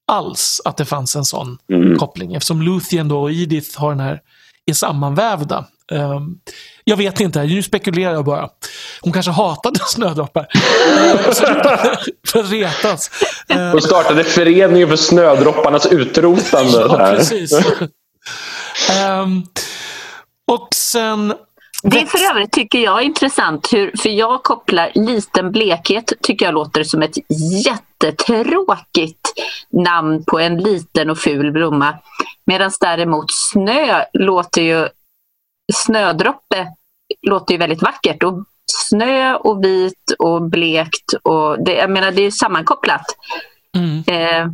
alls 0.06 0.60
att 0.64 0.76
det 0.76 0.84
fanns 0.84 1.16
en 1.16 1.24
sån 1.24 1.58
mm. 1.72 1.98
koppling. 1.98 2.34
Eftersom 2.34 2.62
Luthien 2.62 3.08
då 3.08 3.20
och 3.20 3.30
Edith 3.32 3.80
har 3.80 3.90
den 3.90 4.00
här, 4.00 4.20
är 4.66 4.74
sammanvävda. 4.74 5.64
Um, 5.92 6.38
jag 6.84 6.96
vet 6.96 7.20
inte, 7.20 7.42
nu 7.42 7.62
spekulerar 7.62 8.12
jag 8.12 8.24
bara. 8.24 8.48
Hon 9.00 9.12
kanske 9.12 9.32
hatade 9.32 9.80
snödroppar. 9.86 10.46
för 12.26 12.40
att 12.40 12.50
retas. 12.50 13.10
Hon 13.72 13.82
startade 13.82 14.24
föreningen 14.24 14.88
för 14.88 14.96
snödropparnas 14.96 15.86
utrotande. 15.86 16.78
ja, 16.78 16.96
precis. 17.16 17.52
um, 19.22 19.46
och 20.52 20.68
sen 20.74 21.34
det 21.90 22.06
för 22.06 22.30
övrigt 22.30 22.52
tycker 22.52 22.78
jag 22.78 22.98
är 22.98 23.04
intressant, 23.04 23.72
hur, 23.72 23.92
för 24.02 24.08
jag 24.08 24.42
kopplar 24.42 24.90
liten 24.94 25.52
blekhet, 25.52 26.12
tycker 26.22 26.44
jag 26.44 26.54
låter 26.54 26.84
som 26.84 27.02
ett 27.02 27.16
jättetråkigt 27.66 29.32
namn 29.70 30.24
på 30.24 30.38
en 30.38 30.58
liten 30.58 31.10
och 31.10 31.18
ful 31.18 31.52
blomma. 31.52 31.98
Medan 32.46 32.70
däremot 32.80 33.26
snö 33.28 34.04
låter 34.12 34.62
ju, 34.62 34.88
snödroppe 35.72 36.66
låter 37.26 37.54
ju 37.54 37.58
väldigt 37.58 37.82
vackert 37.82 38.22
och 38.22 38.44
snö 38.72 39.34
och 39.34 39.64
vit 39.64 40.12
och 40.18 40.42
blekt. 40.42 41.12
Och 41.22 41.64
det, 41.64 41.72
jag 41.74 41.90
menar, 41.90 42.10
det 42.12 42.22
är 42.22 42.30
sammankopplat. 42.30 43.04
Mm. 43.76 44.04
Eh, 44.06 44.52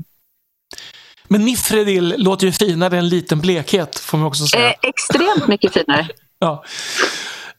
Men 1.28 1.44
Nifredil 1.44 2.14
låter 2.18 2.46
ju 2.46 2.52
finare 2.52 2.98
än 2.98 3.08
liten 3.08 3.40
blekhet, 3.40 3.98
får 3.98 4.18
man 4.18 4.26
också 4.26 4.46
säga. 4.46 4.68
eh, 4.70 4.74
extremt 4.82 5.48
mycket 5.48 5.72
finare. 5.72 6.08
Ja. 6.42 6.64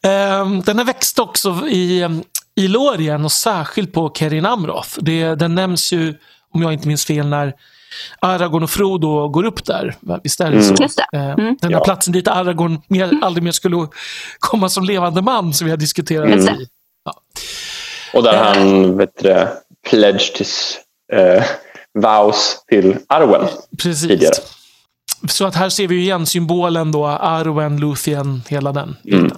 Ehm, 0.10 0.62
den 0.62 0.78
har 0.78 0.86
växt 0.86 1.20
också 1.20 1.68
i, 1.68 2.02
ehm, 2.02 2.24
i 2.56 2.68
Lorien 2.68 3.26
och 3.26 3.32
särskilt 3.32 3.94
på 3.94 4.12
Kerin 4.16 4.46
Amroth. 4.46 4.90
Det, 5.02 5.36
den 5.36 5.56
nämns 5.56 5.94
ju, 5.94 6.16
om 6.54 6.62
jag 6.62 6.74
inte 6.74 6.88
minns 6.88 7.06
fel, 7.06 7.28
när 7.28 7.54
Aragorn 8.20 8.64
och 8.64 8.70
Frodo 8.70 9.28
går 9.30 9.44
upp 9.46 9.66
där. 9.66 9.96
Visst 10.24 10.40
är 10.42 10.52
det 10.52 10.58
Mm. 10.58 10.78
så? 10.78 10.84
Ehm, 11.14 11.22
Mm. 11.40 11.58
Den 11.62 11.72
här 11.74 11.80
Ja. 11.80 11.84
platsen 11.84 12.14
dit 12.14 12.28
Aragorn 12.28 12.82
mer, 12.88 13.14
aldrig 13.22 13.44
mer 13.44 13.52
skulle 13.52 13.88
komma 14.40 14.70
som 14.70 14.84
levande 14.84 15.22
man 15.22 15.54
som 15.54 15.66
vi 15.66 15.72
har 15.72 15.78
diskuterat. 15.78 16.28
Mm. 16.30 16.56
I. 16.62 16.68
Och 18.14 18.24
där 18.24 18.34
Eh. 18.34 18.44
han 18.44 18.98
vet 18.98 19.18
du, 19.24 19.48
pledged 19.90 20.38
his 20.38 20.80
eh, 21.14 21.44
vows 22.00 22.58
till 22.70 22.98
Arwen 23.10 23.48
Precis. 23.84 24.08
tidigare. 24.08 24.34
Så 25.28 25.46
att 25.46 25.56
här 25.56 25.70
ser 25.70 25.88
vi 25.88 25.96
ju 25.96 26.02
igen 26.02 26.26
symbolen 26.26 26.92
då, 26.92 27.08
Arwen, 27.08 27.80
Luthien, 27.80 28.42
hela 28.50 28.72
den 28.72 28.96
Mm. 29.12 29.32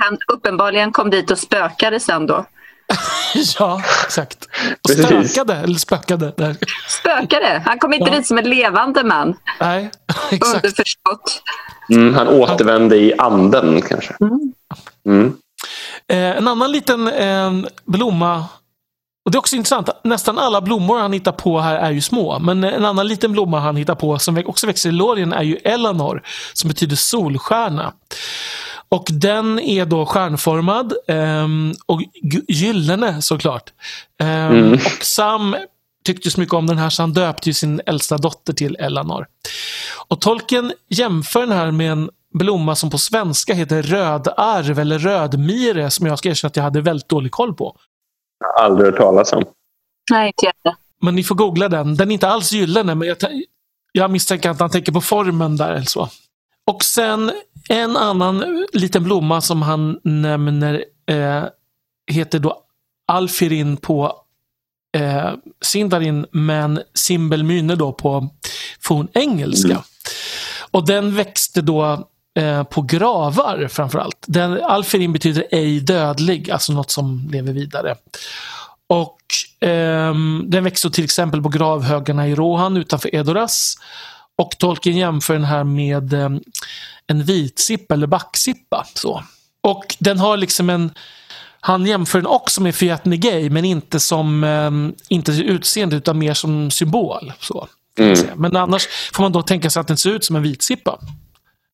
Han 0.00 0.18
uppenbarligen 0.32 0.92
kom 0.92 1.10
dit 1.10 1.30
och 1.30 1.38
spökade 1.38 2.00
sen 2.00 2.26
då. 2.26 2.46
Ja, 3.58 3.82
exakt. 4.04 4.48
Och 4.84 4.90
stökade, 4.90 5.54
eller 5.54 5.74
spökade. 5.74 6.32
Där. 6.36 6.56
Spökade! 6.88 7.62
Han 7.66 7.78
kom 7.78 7.92
inte 7.92 8.10
Ja. 8.10 8.16
dit 8.16 8.26
som 8.26 8.38
en 8.38 8.50
levande 8.50 9.04
man. 9.04 9.36
Nej, 9.60 9.90
exakt. 10.30 10.54
Underförstått. 10.64 11.42
Mm, 11.90 12.14
han 12.14 12.28
återvände 12.28 12.96
i 12.96 13.14
anden 13.18 13.82
kanske. 13.82 14.14
Mm. 14.20 14.52
Mm. 15.06 15.34
Eh, 16.08 16.36
en 16.38 16.48
annan 16.48 16.72
liten 16.72 17.08
eh, 17.08 17.52
blomma. 17.84 18.44
Och 19.28 19.32
Det 19.32 19.36
är 19.36 19.38
också 19.38 19.56
intressant. 19.56 19.88
Nästan 20.04 20.38
alla 20.38 20.60
blommor 20.60 20.98
han 20.98 21.12
hittar 21.12 21.32
på 21.32 21.60
här 21.60 21.74
är 21.76 21.90
ju 21.90 22.00
små. 22.00 22.38
Men 22.38 22.64
en 22.64 22.84
annan 22.84 23.06
liten 23.08 23.32
blomma 23.32 23.60
han 23.60 23.76
hittar 23.76 23.94
på 23.94 24.18
som 24.18 24.42
också 24.46 24.66
växer 24.66 24.88
i 24.88 24.92
Lorien 24.92 25.32
är 25.32 25.42
ju 25.42 25.56
Eleanor. 25.56 26.22
Som 26.52 26.68
betyder 26.68 26.96
solstjärna. 26.96 27.92
Och 28.88 29.04
den 29.10 29.58
är 29.60 29.86
då 29.86 30.06
stjärnformad 30.06 30.92
ehm, 31.08 31.74
och 31.86 32.00
gy- 32.00 32.44
gyllene 32.48 33.22
såklart. 33.22 33.70
Ehm, 34.20 34.52
Mm. 34.52 34.72
Och 34.72 35.04
Sam 35.04 35.56
tyckte 36.04 36.30
så 36.30 36.40
mycket 36.40 36.54
om 36.54 36.66
den 36.66 36.78
här 36.78 36.90
så 36.90 37.02
han 37.02 37.12
döpte 37.12 37.48
ju 37.48 37.54
sin 37.54 37.80
äldsta 37.86 38.18
dotter 38.18 38.52
till 38.52 38.76
Eleanor. 38.76 39.26
Och 40.08 40.20
Tolkien 40.20 40.72
jämför 40.88 41.40
den 41.40 41.52
här 41.52 41.70
med 41.70 41.92
en 41.92 42.10
blomma 42.38 42.74
som 42.74 42.90
på 42.90 42.98
svenska 42.98 43.54
heter 43.54 43.82
rödarv 43.82 44.78
eller 44.78 44.98
rödmire 44.98 45.90
som 45.90 46.06
jag 46.06 46.18
ska 46.18 46.28
erkänna 46.28 46.48
att 46.48 46.56
jag 46.56 46.64
hade 46.64 46.80
väldigt 46.80 47.08
dålig 47.08 47.32
koll 47.32 47.54
på. 47.54 47.76
Aldrig 48.58 48.86
hört 48.86 49.00
talas 49.00 49.32
om. 49.32 49.44
Nej, 50.10 50.26
inte 50.26 50.52
jag. 50.62 50.74
Men 51.00 51.14
ni 51.14 51.24
får 51.24 51.34
googla 51.34 51.68
den. 51.68 51.96
Den 51.96 52.08
är 52.08 52.12
inte 52.12 52.28
alls 52.28 52.52
gyllene 52.52 52.94
men 52.94 53.08
jag, 53.08 53.16
jag 53.92 54.10
misstänker 54.10 54.50
att 54.50 54.60
han 54.60 54.70
tänker 54.70 54.92
på 54.92 55.00
formen 55.00 55.56
där 55.56 55.72
eller 55.72 55.86
så. 55.86 56.08
Och 56.66 56.84
sen 56.84 57.32
en 57.68 57.96
annan 57.96 58.66
liten 58.72 59.04
blomma 59.04 59.40
som 59.40 59.62
han 59.62 60.00
nämner 60.02 60.84
eh, 61.06 61.44
heter 62.06 62.38
då 62.38 62.62
Alfirin 63.06 63.76
på 63.76 64.12
eh, 64.96 65.32
Sindarin 65.60 66.26
men 66.32 66.80
Simbelmyne 66.94 67.74
då 67.74 67.92
på 67.92 68.28
fornengelska. 68.80 69.70
Mm. 69.70 69.82
Och 70.70 70.86
den 70.86 71.14
växte 71.14 71.60
då 71.60 72.08
eh, 72.38 72.62
på 72.62 72.82
gravar 72.82 73.68
framförallt. 73.68 74.24
Den, 74.26 74.62
Alfirin 74.64 75.12
betyder 75.12 75.44
ej 75.50 75.80
dödlig, 75.80 76.50
alltså 76.50 76.72
något 76.72 76.90
som 76.90 77.28
lever 77.32 77.52
vidare. 77.52 77.94
Och 78.88 79.18
ehm, 79.60 80.44
Den 80.46 80.64
växte 80.64 80.90
till 80.90 81.04
exempel 81.04 81.42
på 81.42 81.48
gravhögarna 81.48 82.28
i 82.28 82.34
Rohan 82.34 82.76
utanför 82.76 83.14
Edoras. 83.14 83.74
Och 84.36 84.50
Tolkien 84.58 84.96
jämför 84.96 85.34
den 85.34 85.44
här 85.44 85.64
med 85.64 86.12
ehm, 86.12 86.40
en 87.06 87.24
vitsippa 87.24 87.94
eller 87.94 88.06
backsippa. 88.06 88.86
Så. 88.94 89.22
Och 89.60 89.96
den 89.98 90.18
har 90.18 90.36
liksom 90.36 90.70
en 90.70 90.90
han 91.60 91.86
jämför 91.86 92.18
den 92.18 92.26
också 92.26 92.62
med 92.62 92.74
Fiat 92.74 93.04
Negei, 93.04 93.50
men 93.50 93.64
inte 93.64 94.00
som 94.00 94.44
ehm, 94.44 94.94
inte 95.08 95.32
utseende 95.32 95.96
utan 95.96 96.18
mer 96.18 96.34
som 96.34 96.70
symbol. 96.70 97.32
Så, 97.40 97.68
Mm. 97.98 98.16
Men 98.36 98.56
annars 98.56 98.88
får 99.12 99.22
man 99.22 99.32
då 99.32 99.42
tänka 99.42 99.70
sig 99.70 99.80
att 99.80 99.88
den 99.88 99.96
ser 99.96 100.10
ut 100.10 100.24
som 100.24 100.36
en 100.36 100.42
vitsippa. 100.42 100.98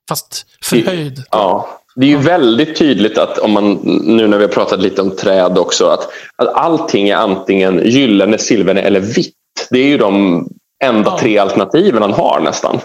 Fast 0.09 0.47
förhöjd. 0.63 1.23
Ja. 1.31 1.69
Det 1.97 2.07
är 2.07 2.11
ju 2.11 2.17
väldigt 2.17 2.77
tydligt 2.79 3.19
att 3.19 3.39
om 3.39 3.51
man, 3.51 3.73
nu 4.05 4.27
när 4.27 4.39
vi 4.39 4.45
har 4.45 4.53
pratat 4.53 4.81
lite 4.81 5.03
om 5.03 5.17
träd 5.17 5.59
också, 5.59 5.87
att, 5.87 6.09
att 6.37 6.55
allting 6.55 7.09
är 7.09 7.17
antingen 7.17 7.83
gyllene, 7.85 8.39
silverne 8.39 8.81
eller 8.81 9.01
vitt. 9.01 9.35
Det 9.71 9.79
är 9.79 9.87
ju 9.87 9.99
de 9.99 10.47
enda 10.85 11.11
Ja. 11.11 11.19
tre 11.19 11.39
alternativen 11.39 12.03
han 12.03 12.13
har 12.13 12.41
nästan. 12.41 12.81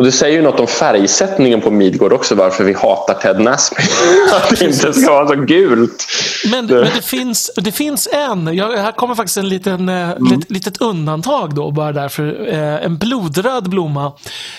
Mm. 0.00 0.04
Och 0.04 0.04
Det 0.04 0.12
säger 0.12 0.36
ju 0.36 0.42
något 0.42 0.60
om 0.60 0.66
färgsättningen 0.66 1.60
på 1.60 1.70
Midgård 1.70 2.12
också, 2.12 2.34
varför 2.34 2.64
vi 2.64 2.72
hatar 2.72 3.14
Ted 3.14 3.40
Nasby. 3.40 3.76
att 4.32 4.58
det 4.58 4.64
inte 4.64 4.92
ska 4.92 5.12
vara 5.12 5.28
så 5.28 5.34
gult. 5.34 6.06
Men, 6.50 6.66
Det- 6.66 6.74
men 6.74 6.90
det, 6.96 7.02
finns, 7.04 7.50
det 7.56 7.72
finns 7.72 8.08
en, 8.12 8.56
jag, 8.56 8.76
här 8.76 8.92
kommer 8.92 9.14
faktiskt 9.14 9.36
en 9.36 9.48
liten, 9.48 9.88
eh, 9.88 10.08
lit, 10.30 10.50
litet 10.50 10.80
undantag 10.80 11.54
då 11.54 11.70
bara 11.70 11.92
därför. 11.92 12.48
Eh, 12.52 12.84
en 12.84 12.98
blodröd 12.98 13.70
blomma 13.70 14.12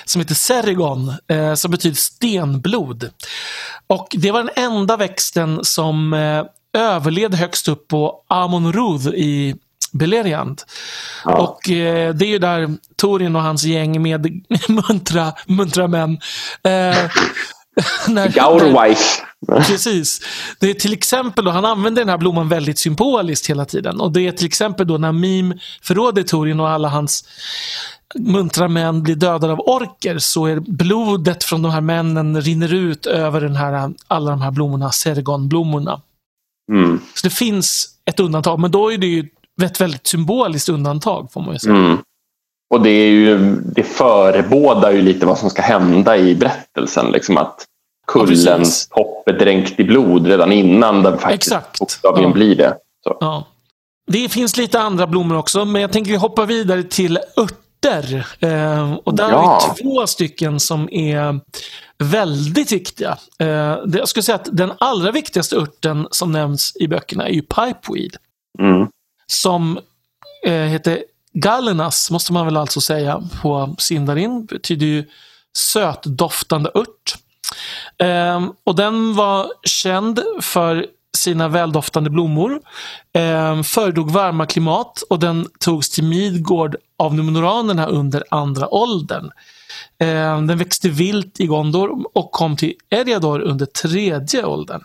som 0.05 0.21
heter 0.21 0.35
Serigon, 0.35 1.13
eh, 1.31 1.53
som 1.53 1.71
betyder 1.71 1.95
stenblod. 1.97 3.09
Och 3.87 4.07
det 4.11 4.31
var 4.31 4.39
den 4.43 4.65
enda 4.65 4.97
växten 4.97 5.59
som 5.63 6.13
eh, 6.13 6.43
överlevde 6.81 7.37
högst 7.37 7.67
upp 7.67 7.87
på 7.87 8.15
Amon 8.27 8.73
Rud 8.73 9.13
i 9.15 9.55
Beleriand. 9.91 10.61
Ja. 11.25 11.37
Och 11.37 11.69
eh, 11.69 12.13
det 12.15 12.25
är 12.25 12.29
ju 12.29 12.39
där 12.39 12.69
Torin 12.95 13.35
och 13.35 13.41
hans 13.41 13.63
gäng 13.63 14.01
med 14.01 14.41
muntra, 14.67 15.33
muntra 15.47 15.87
män 15.87 16.19
eh, 16.63 16.97
Gaurwife. 18.33 19.21
Precis. 19.47 20.21
Det 20.59 20.69
är 20.69 20.73
till 20.73 20.93
exempel 20.93 21.45
då, 21.45 21.51
han 21.51 21.65
använder 21.65 22.01
den 22.01 22.09
här 22.09 22.17
blomman 22.17 22.49
väldigt 22.49 22.79
symboliskt 22.79 23.49
hela 23.49 23.65
tiden. 23.65 24.01
Och 24.01 24.11
det 24.11 24.27
är 24.27 24.31
till 24.31 24.45
exempel 24.45 24.87
då 24.87 24.97
när 24.97 25.11
Mim 25.11 25.59
förråder 25.81 26.23
Torin 26.23 26.59
och 26.59 26.69
alla 26.69 26.87
hans 26.87 27.23
muntra 28.15 28.67
män 28.67 29.03
blir 29.03 29.15
dödade 29.15 29.53
av 29.53 29.59
orker 29.59 30.17
så 30.17 30.45
är 30.45 30.59
blodet 30.59 31.43
från 31.43 31.61
de 31.61 31.71
här 31.71 31.81
männen 31.81 32.41
rinner 32.41 32.73
ut 32.73 33.05
över 33.05 33.41
den 33.41 33.55
här, 33.55 33.93
alla 34.07 34.31
de 34.31 34.41
här 34.41 34.51
blommorna, 34.51 34.91
sergonblommorna. 34.91 36.01
Mm. 36.71 37.01
Så 37.15 37.27
det 37.27 37.33
finns 37.33 37.89
ett 38.05 38.19
undantag, 38.19 38.59
men 38.59 38.71
då 38.71 38.91
är 38.91 38.97
det 38.97 39.07
ju 39.07 39.27
ett 39.64 39.82
väldigt 39.82 40.07
symboliskt 40.07 40.70
undantag 40.70 41.32
får 41.32 41.41
man 41.41 41.53
ju 41.53 41.59
säga. 41.59 41.76
Mm. 41.76 41.97
Och 42.74 42.82
det, 42.82 42.89
är 42.89 43.09
ju, 43.12 43.55
det 43.76 43.84
förebådar 43.84 44.91
ju 44.91 45.01
lite 45.01 45.26
vad 45.26 45.38
som 45.38 45.49
ska 45.49 45.62
hända 45.62 46.18
i 46.18 46.36
berättelsen. 46.36 47.12
Liksom 47.12 47.38
att 47.38 47.66
Ja, 48.07 48.14
kullens 48.14 48.45
precis. 48.45 48.88
topp 48.88 49.28
är 49.28 49.34
dränkt 49.34 49.80
i 49.80 49.84
blod 49.84 50.28
redan 50.28 50.51
innan 50.51 51.03
det 51.03 51.18
faktiskt 51.18 51.51
Exakt. 51.51 51.80
bokstavligen 51.80 52.30
Ja. 52.30 52.34
blir 52.34 52.55
det. 52.55 52.78
Ja. 53.20 53.45
Det 54.12 54.30
finns 54.30 54.57
lite 54.57 54.80
andra 54.80 55.07
blommor 55.07 55.38
också, 55.38 55.66
men 55.66 55.82
jag 55.82 55.91
tänker 55.91 56.18
hoppa 56.18 56.45
vidare 56.45 56.84
till 56.84 57.20
örter. 57.38 58.28
Eh, 58.39 58.93
och 58.93 59.16
där 59.16 59.24
har 59.32 59.32
Ja. 59.43 59.76
vi 59.78 59.84
två 59.84 60.07
stycken 60.07 60.59
som 60.59 60.89
är 60.91 61.39
väldigt 62.03 62.72
viktiga. 62.72 63.18
Eh, 63.39 63.47
jag 63.93 64.07
skulle 64.07 64.24
säga 64.24 64.36
att 64.36 64.49
den 64.51 64.72
allra 64.80 65.12
viktigaste 65.12 65.55
örten 65.55 66.07
som 66.12 66.32
nämns 66.32 66.72
i 66.80 66.88
böckerna 66.88 67.28
är 67.28 67.34
ju 67.34 67.41
pipeweed. 67.41 68.16
Mm. 68.59 68.88
Som 69.32 69.79
eh, 70.45 70.53
heter 70.53 71.03
Galenas, 71.34 72.11
måste 72.11 72.34
man 72.34 72.45
väl 72.45 72.57
alltså 72.57 72.82
säga 72.82 73.21
på 73.41 73.75
Sindarin. 73.77 74.45
Betyder 74.45 74.86
ju 74.86 75.05
sötdoftande 75.57 76.71
ört. 76.73 77.15
Eh, 77.97 78.45
och 78.63 78.75
den 78.75 79.15
var 79.15 79.47
känd 79.63 80.19
för 80.41 80.86
sina 81.17 81.47
väldoftande 81.47 82.09
blommor. 82.09 82.61
Eh, 83.13 83.61
föredrog 83.61 84.11
varma 84.11 84.45
klimat 84.45 85.03
och 85.09 85.19
den 85.19 85.47
togs 85.59 85.89
till 85.89 86.03
Midgård 86.03 86.75
av 86.97 87.15
Numenoranerna 87.15 87.86
under 87.86 88.23
andra 88.32 88.73
åldern. 88.73 89.32
Eh, 89.99 90.41
den 90.41 90.57
växte 90.57 90.89
vilt 90.89 91.39
i 91.39 91.45
Gondor 91.45 92.17
och 92.17 92.32
kom 92.32 92.57
till 92.57 92.73
Eriador 92.89 93.39
under 93.39 93.65
tredje 93.65 94.45
åldern. 94.45 94.82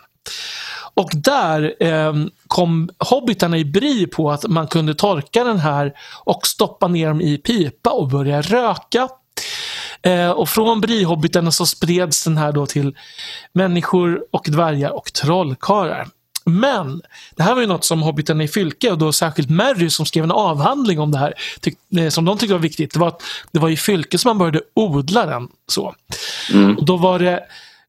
Och 0.97 1.11
där 1.13 1.73
eh, 1.79 2.13
kom 2.47 2.89
hobbitarna 2.99 3.57
i 3.57 3.65
bry 3.65 4.07
på 4.07 4.31
att 4.31 4.47
man 4.47 4.67
kunde 4.67 4.95
torka 4.95 5.43
den 5.43 5.59
här 5.59 5.93
och 6.23 6.47
stoppa 6.47 6.87
ner 6.87 7.07
dem 7.07 7.21
i 7.21 7.37
pipa 7.37 7.89
och 7.89 8.07
börja 8.07 8.41
röka. 8.41 9.09
Eh, 10.01 10.29
och 10.29 10.49
från 10.49 10.81
bryhobbitarna 10.81 11.51
så 11.51 11.65
spreds 11.65 12.23
den 12.23 12.37
här 12.37 12.51
då 12.51 12.65
till 12.65 12.95
människor 13.53 14.25
och 14.31 14.45
dvärgar 14.47 14.89
och 14.89 15.13
trollkarlar. 15.13 16.07
Men 16.45 17.01
det 17.35 17.43
här 17.43 17.53
var 17.53 17.61
ju 17.61 17.67
något 17.67 17.85
som 17.85 18.01
hobbitarna 18.01 18.43
i 18.43 18.47
Fylke 18.47 18.91
och 18.91 18.97
då 18.97 19.13
särskilt 19.13 19.49
Mary 19.49 19.89
som 19.89 20.05
skrev 20.05 20.23
en 20.23 20.31
avhandling 20.31 20.99
om 20.99 21.11
det 21.11 21.17
här 21.17 21.33
tyck, 21.61 21.77
eh, 21.97 22.09
som 22.09 22.25
de 22.25 22.37
tyckte 22.37 22.53
var 22.53 22.61
viktigt. 22.61 22.93
Det 22.93 22.99
var 22.99 23.07
att 23.07 23.21
det 23.51 23.59
var 23.59 23.69
i 23.69 23.77
Fylke 23.77 24.17
som 24.17 24.29
man 24.29 24.37
började 24.37 24.61
odla 24.73 25.25
den. 25.25 25.47
Så. 25.67 25.95
Mm. 26.53 26.77
Och 26.77 26.85
då 26.85 26.97
var 26.97 27.19
det 27.19 27.43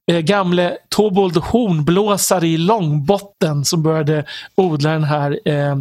eh, 0.09 0.20
gamle 0.20 0.76
Tobold 0.88 1.36
hornblåsare 1.36 2.48
i 2.48 2.56
Långbotten 2.56 3.64
som 3.64 3.82
började 3.82 4.24
odla 4.54 4.90
den 4.90 5.04
här 5.04 5.40
eh, 5.44 5.78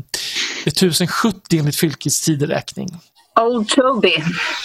1070 0.65 1.59
enligt 1.59 1.75
fylkets 1.75 2.21
tideräkning. 2.21 2.88
Old 3.39 3.69
Toby. 3.69 4.23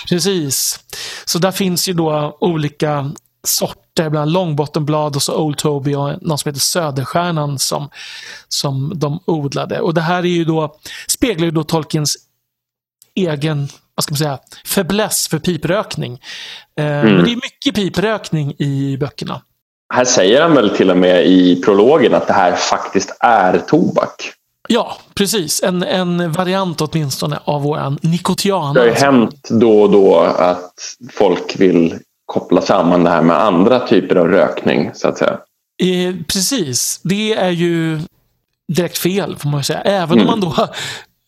Precis. 0.09 0.81
Så 1.25 1.39
där 1.39 1.53
finns 1.53 1.89
ju 1.89 1.93
då 1.93 2.37
olika 2.41 3.13
sorter, 3.47 4.11
bland 4.11 4.33
långbottenblad 4.33 5.17
och 5.17 5.23
så 5.23 5.37
Old 5.37 5.59
Toby 5.59 5.95
och 5.95 6.23
någon 6.23 6.39
som 6.39 6.49
heter 6.49 6.61
Söderstjärnan 6.61 7.59
som, 7.59 7.91
som 8.49 8.93
de 8.95 9.21
odlade. 9.27 9.81
Och 9.81 9.95
det 9.95 10.01
här 10.01 10.19
är 10.19 10.27
ju 10.27 10.45
då, 10.45 10.77
speglar 11.09 11.45
ju 11.45 11.51
då 11.51 11.65
Tolkiens 11.65 12.17
egen 13.15 13.69
vad 13.95 14.05
ska 14.05 14.13
man 14.13 14.19
säga, 14.19 14.39
fäbless 14.67 15.29
för 15.29 15.39
piprökning. 15.39 16.21
Eh, 16.79 16.87
mm. 16.87 17.15
Men 17.15 17.25
det 17.25 17.33
är 17.33 17.37
mycket 17.37 17.75
piprökning 17.75 18.55
i 18.59 18.97
böckerna. 19.01 19.43
Här 19.95 20.05
säger 20.05 20.43
han 20.43 20.55
väl 20.55 20.77
till 20.77 20.91
och 20.91 20.97
med 20.97 21.27
i 21.27 21.63
prologen 21.63 22.15
att 22.15 22.27
det 22.27 22.33
här 22.33 22.53
faktiskt 22.53 23.17
är 23.21 23.59
tobak. 23.59 24.33
Ja, 24.69 24.97
precis. 25.15 25.63
En, 25.63 25.83
en 25.83 26.33
variant 26.33 26.81
åtminstone 26.81 27.39
av 27.45 27.63
våran 27.63 27.99
nikotiana. 28.03 28.73
Det 28.73 28.81
har 28.81 28.87
ju 28.87 28.93
hänt 28.93 29.49
då 29.51 29.83
och 29.83 29.91
då 29.91 30.19
att 30.21 30.75
folk 31.13 31.61
vill 31.61 31.99
koppla 32.27 32.61
samman 32.61 33.05
det 33.05 33.11
här 33.11 33.23
med 33.23 33.43
andra 33.43 33.87
typer 33.87 34.17
av 34.17 34.29
rökning, 34.29 34.91
så 34.95 35.09
att 35.09 35.19
säga. 35.19 35.39
Eh, 35.83 36.15
precis. 36.27 37.01
Det 37.03 37.35
är 37.35 37.51
ju 37.51 38.01
direkt 38.69 38.99
fel, 38.99 39.37
får 39.37 39.49
man 39.49 39.61
ju 39.61 39.65
säga. 39.65 39.81
Även 39.81 40.19
mm. 40.19 40.29
om 40.29 40.41
man 40.41 40.41
då 40.41 40.69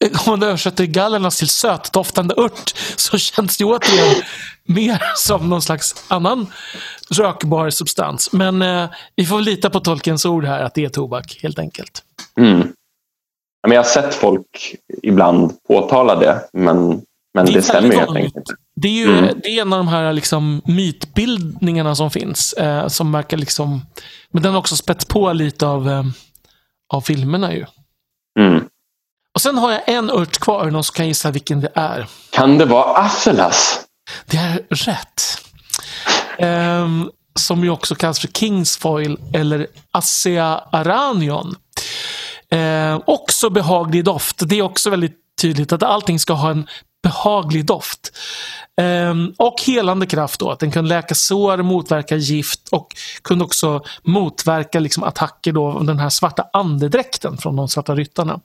om 0.05 0.31
man 0.31 0.43
översätter 0.43 0.85
gallernas 0.85 1.39
till 1.39 1.49
sötdoftande 1.49 2.35
ört 2.37 2.73
så 2.97 3.19
känns 3.19 3.57
det 3.57 3.65
återigen 3.65 4.23
mer 4.65 5.03
som 5.17 5.49
någon 5.49 5.63
slags 5.63 6.05
annan 6.09 6.47
rökbar 7.11 7.71
substans. 7.71 8.33
Men 8.33 8.63
eh, 8.63 8.89
vi 9.17 9.27
får 9.27 9.41
lita 9.41 9.71
på 9.71 9.81
tolkens 9.81 10.27
ord 10.27 10.45
här 10.45 10.63
att 10.63 10.75
det 10.75 10.85
är 10.85 10.89
tobak 10.89 11.39
helt 11.43 11.59
enkelt. 11.59 12.03
Mm. 12.41 12.69
jag 13.63 13.77
har 13.77 13.83
sett 13.83 14.15
folk 14.15 14.75
ibland 15.03 15.53
påtala 15.69 16.17
det 16.17 16.49
men, 16.53 17.03
men 17.35 17.47
det, 17.47 17.53
det 17.53 17.63
stämmer 17.63 17.95
helt 17.95 18.17
enkelt 18.17 18.37
inte. 18.37 18.55
Det 18.77 18.89
är 18.89 18.93
ju 18.93 19.19
mm. 19.19 19.41
det 19.43 19.49
är 19.49 19.63
en 19.63 19.73
av 19.73 19.79
de 19.79 19.89
här 19.89 20.13
liksom, 20.13 20.63
mytbildningarna 20.65 21.95
som 21.95 22.11
finns. 22.11 22.53
Eh, 22.53 22.89
som 22.89 23.13
verkar 23.13 23.37
liksom, 23.37 23.87
men 24.31 24.43
den 24.43 24.53
har 24.53 24.59
också 24.59 24.77
spett 24.77 25.09
på 25.09 25.33
lite 25.33 25.67
av, 25.67 25.89
eh, 25.89 26.05
av 26.95 27.01
filmerna 27.01 27.55
ju. 27.55 27.65
Mm. 28.41 28.64
Och 29.35 29.41
sen 29.41 29.59
har 29.59 29.73
jag 29.73 29.89
en 29.89 30.11
ört 30.11 30.39
kvar, 30.39 30.71
någon 30.71 30.85
som 30.85 30.95
kan 30.95 31.09
gissa 31.09 31.31
vilken 31.31 31.61
det 31.61 31.71
är. 31.75 32.07
Kan 32.31 32.59
det 32.59 32.65
vara 32.65 32.97
Athelas? 32.97 33.81
Det 34.27 34.37
är 34.37 34.67
rätt. 34.69 35.39
Um, 36.39 37.11
som 37.39 37.65
ju 37.65 37.71
också 37.71 37.95
kallas 37.95 38.21
för 38.21 38.29
Kingsfoil 38.29 39.19
eller 39.35 39.67
Assea 39.91 40.61
aranion. 40.73 41.57
Uh, 42.55 43.01
också 43.07 43.51
behaglig 43.51 44.05
doft. 44.05 44.49
Det 44.49 44.59
är 44.59 44.63
också 44.63 44.91
väldigt 44.91 45.17
tydligt 45.41 45.73
att 45.73 45.83
allting 45.83 46.19
ska 46.19 46.33
ha 46.33 46.51
en 46.51 46.67
behaglig 47.05 47.67
doft. 47.67 48.13
Ehm, 48.77 49.35
och 49.39 49.63
helande 49.67 50.07
kraft 50.07 50.41
då, 50.41 50.51
att 50.51 50.59
den 50.59 50.71
kunde 50.71 50.89
läka 50.89 51.15
sår, 51.15 51.63
motverka 51.63 52.17
gift 52.17 52.69
och 52.69 52.89
kunde 53.23 53.45
också 53.45 53.83
motverka 54.03 54.81
liksom, 54.81 55.05
attacker 55.05 55.53
då 55.53 55.67
av 55.67 55.85
den 55.85 55.99
här 55.99 56.09
svarta 56.09 56.45
andedräkten 56.53 57.39
från 57.39 57.57
de 57.57 57.69
svarta 57.69 57.95
ryttarna. 57.95 58.41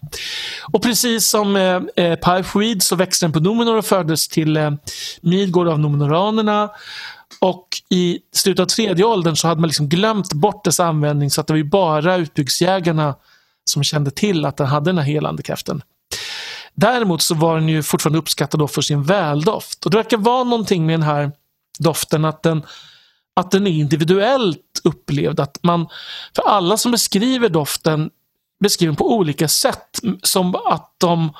Och 0.74 0.84
precis 0.84 1.30
som 1.30 1.56
eh, 1.56 2.06
eh 2.06 2.16
Pipeweed 2.16 2.84
så 2.84 2.96
växte 2.96 3.26
den 3.26 3.34
på 3.34 3.40
Nomenor 3.40 3.78
och 3.78 3.86
fördes 3.86 4.28
till 4.28 4.58
eh, 4.58 4.72
Midgård 5.22 5.68
av 5.68 5.80
Nomenoranerna. 5.80 6.70
Och 7.42 7.68
i 7.90 8.20
slutet 8.36 8.64
av 8.64 8.66
tredje 8.66 9.06
åldern 9.06 9.36
så 9.36 9.48
hade 9.48 9.62
man 9.62 9.68
liksom 9.68 9.90
glömt 9.90 10.34
bort 10.34 10.66
dess 10.66 10.80
användning 10.80 11.32
så 11.32 11.42
att 11.42 11.48
det 11.48 11.54
var 11.54 11.64
bara 11.64 12.16
utbyggsjägarna 12.16 13.16
som 13.66 13.84
kände 13.84 14.12
till 14.12 14.46
att 14.46 14.58
den 14.58 14.68
hade 14.68 14.90
den 14.90 14.98
här 14.98 15.06
helande 15.06 15.44
kraften. 15.44 15.82
Däremot 16.76 17.22
så 17.22 17.36
var 17.36 17.56
den 17.56 17.70
ju 17.70 17.84
fortfarande 17.84 18.20
uppskattad 18.20 18.72
för 18.72 18.82
sin 18.82 19.04
väldoft. 19.04 19.86
Och 19.86 19.92
det 19.92 19.98
verkar 19.98 20.18
vara 20.18 20.44
någonting 20.44 20.86
med 20.86 20.94
den 20.94 21.08
här 21.08 21.32
doften 21.80 22.26
att 22.26 22.44
den, 22.44 22.66
att 23.36 23.52
den 23.52 23.68
är 23.68 23.72
individuellt 23.72 24.82
upplevd. 24.84 25.40
Att 25.40 25.64
man, 25.64 25.88
för 26.36 26.44
alla 26.44 26.78
som 26.78 26.92
beskriver 26.92 27.50
doften 27.50 28.10
beskriver 28.60 28.92
den 28.92 28.96
på 28.96 29.16
olika 29.16 29.48
sätt. 29.48 30.00
Som 30.24 30.56
att 30.56 30.96
de 30.98 31.34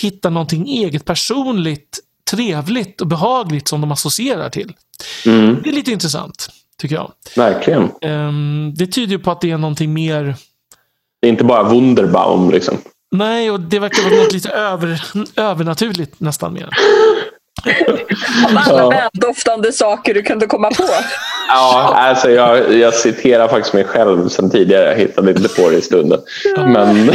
hittar 0.00 0.30
någonting 0.30 0.68
eget 0.68 1.04
personligt, 1.04 2.00
trevligt 2.30 3.00
och 3.00 3.06
behagligt 3.06 3.68
som 3.68 3.80
de 3.80 3.92
associerar 3.92 4.48
till. 4.48 4.72
Mm. 5.26 5.60
Det 5.62 5.70
är 5.70 5.74
lite 5.74 5.92
intressant, 5.92 6.48
tycker 6.78 6.94
jag. 6.94 7.12
Verkligen. 7.36 7.90
Um, 8.02 8.74
det 8.76 8.86
tyder 8.86 9.12
ju 9.12 9.18
på 9.18 9.30
att 9.30 9.40
det 9.40 9.50
är 9.50 9.58
någonting 9.58 9.92
mer... 9.92 10.36
Det 11.20 11.28
är 11.28 11.30
inte 11.32 11.44
bara 11.44 11.62
Wunderbaum 11.62 12.50
liksom. 12.50 12.78
Nej, 13.12 13.50
och 13.50 13.60
det 13.60 13.78
verkar 13.78 14.02
vara 14.02 14.22
något 14.22 14.32
lite 14.32 14.50
över, 14.50 15.02
övernaturligt 15.36 16.20
nästan 16.20 16.52
mer. 16.52 16.68
Av 18.44 18.58
alla 18.58 18.88
väldoftande 18.88 19.72
saker 19.72 20.14
du 20.14 20.22
kunde 20.22 20.46
komma 20.46 20.70
på. 20.70 20.88
Ja, 21.48 21.94
alltså 21.96 22.30
jag, 22.30 22.74
jag 22.74 22.94
citerar 22.94 23.48
faktiskt 23.48 23.74
mig 23.74 23.84
själv 23.84 24.28
sen 24.28 24.50
tidigare. 24.50 24.88
Jag 24.88 24.96
hittade 24.96 25.30
inte 25.30 25.48
på 25.48 25.70
det 25.70 25.76
i 25.76 25.82
stunden. 25.82 26.20
Men 26.56 27.10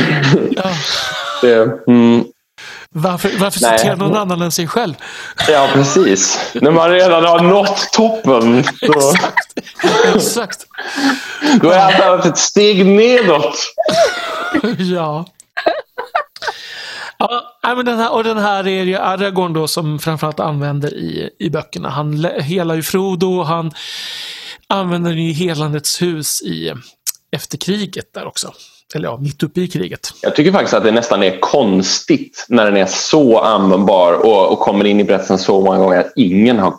ja. 0.52 0.64
det, 1.41 1.88
mm. 1.88 2.24
Varför, 2.89 3.32
varför 3.39 3.60
citera 3.60 3.95
någon 3.95 4.16
annan 4.16 4.41
än 4.41 4.52
sig 4.52 4.68
själv? 4.68 4.93
Ja, 5.50 5.70
precis. 5.74 6.52
När 6.54 6.72
man 6.72 6.89
redan 6.89 7.26
har 7.26 7.39
nått 7.39 7.89
toppen. 7.93 8.64
Så... 8.64 9.14
Exakt. 9.14 9.56
Exakt. 10.16 10.66
Då 11.62 11.70
är 11.70 12.00
jag 12.00 12.26
ett 12.26 12.38
steg 12.38 12.86
nedåt. 12.86 13.56
Ja. 14.78 15.26
Ja, 17.62 17.76
men 17.76 17.86
den 17.86 17.97
här, 17.97 18.14
och 18.14 18.24
den 18.24 18.38
här 18.38 18.68
är 18.68 18.84
ju 18.84 18.95
Aragorn 18.95 19.53
då 19.53 19.68
som 19.68 19.99
framförallt 19.99 20.39
använder 20.39 20.93
i, 20.93 21.30
i 21.39 21.49
böckerna. 21.49 21.89
Han 21.89 22.26
helar 22.39 22.76
ju 22.76 22.84
Frodo 22.84 23.39
och 23.39 23.47
han 23.47 23.72
använder 24.68 25.12
ju 25.12 25.32
helandets 25.32 26.01
hus 26.01 26.41
i 26.41 26.74
efter 27.32 27.58
kriget 27.58 28.14
där 28.14 28.28
också. 28.28 28.53
Eller 28.95 29.08
ja, 29.08 29.18
mitt 29.18 29.43
uppe 29.43 29.62
i 29.62 29.68
kriget. 29.68 30.14
Jag 30.22 30.36
tycker 30.36 30.51
faktiskt 30.51 30.74
att 30.74 30.84
det 30.84 30.91
nästan 30.91 31.24
är 31.24 31.39
konstigt 31.39 32.45
när 32.49 32.66
den 32.66 32.78
är 32.78 32.86
så 32.86 33.39
användbar 33.39 34.14
och, 34.14 34.51
och 34.51 34.60
kommer 34.60 34.86
in 34.86 34.99
i 34.99 35.03
berättelsen 35.03 35.38
så 35.38 35.62
många 35.62 35.78
gånger 35.78 35.99
att 35.99 36.14
ingen 36.16 36.60
har 36.60 36.74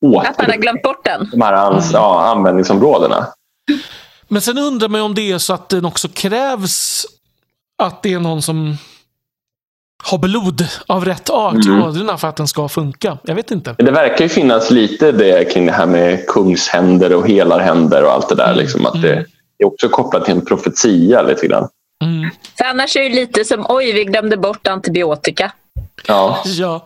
åter... 0.00 0.30
Att 0.30 0.38
man 0.38 0.50
har 0.50 0.56
glömt 0.56 0.82
bort 0.82 1.04
den? 1.04 1.28
De 1.30 1.40
här 1.40 1.52
ans, 1.52 1.84
mm. 1.84 2.02
ja, 2.02 2.22
användningsområdena. 2.22 3.26
Men 4.28 4.42
sen 4.42 4.58
undrar 4.58 4.88
man 4.88 5.00
om 5.00 5.14
det 5.14 5.32
är 5.32 5.38
så 5.38 5.52
att 5.52 5.68
den 5.68 5.84
också 5.84 6.08
krävs 6.08 7.06
att 7.80 8.02
det 8.02 8.12
är 8.12 8.20
någon 8.20 8.42
som 8.42 8.76
ha 10.10 10.18
blod 10.18 10.66
av 10.86 11.04
rätt 11.04 11.30
art 11.30 11.66
i 11.66 11.68
mm. 11.68 11.82
ådrorna 11.82 12.18
för 12.18 12.28
att 12.28 12.36
den 12.36 12.48
ska 12.48 12.68
funka. 12.68 13.18
Jag 13.22 13.34
vet 13.34 13.50
inte. 13.50 13.74
Det 13.78 13.90
verkar 13.90 14.24
ju 14.24 14.28
finnas 14.28 14.70
lite 14.70 15.12
det 15.12 15.52
kring 15.52 15.66
det 15.66 15.72
här 15.72 15.86
med 15.86 16.26
kungshänder 16.26 17.14
och 17.14 17.28
helarhänder 17.28 18.04
och 18.04 18.12
allt 18.12 18.28
det 18.28 18.34
där. 18.34 18.46
Mm. 18.46 18.58
Liksom, 18.58 18.86
att 18.86 19.02
det 19.02 19.26
är 19.58 19.66
också 19.66 19.88
kopplat 19.88 20.24
till 20.24 20.34
en 20.34 20.44
profetia 20.44 21.22
lite 21.22 21.46
grann. 21.46 21.68
Mm. 22.04 22.30
För 22.58 22.64
annars 22.64 22.96
är 22.96 23.02
det 23.02 23.14
lite 23.14 23.44
som 23.44 23.66
oj, 23.68 23.92
vi 23.92 24.04
glömde 24.04 24.36
bort 24.36 24.66
antibiotika. 24.66 25.52
Ja. 26.06 26.42
ja. 26.44 26.84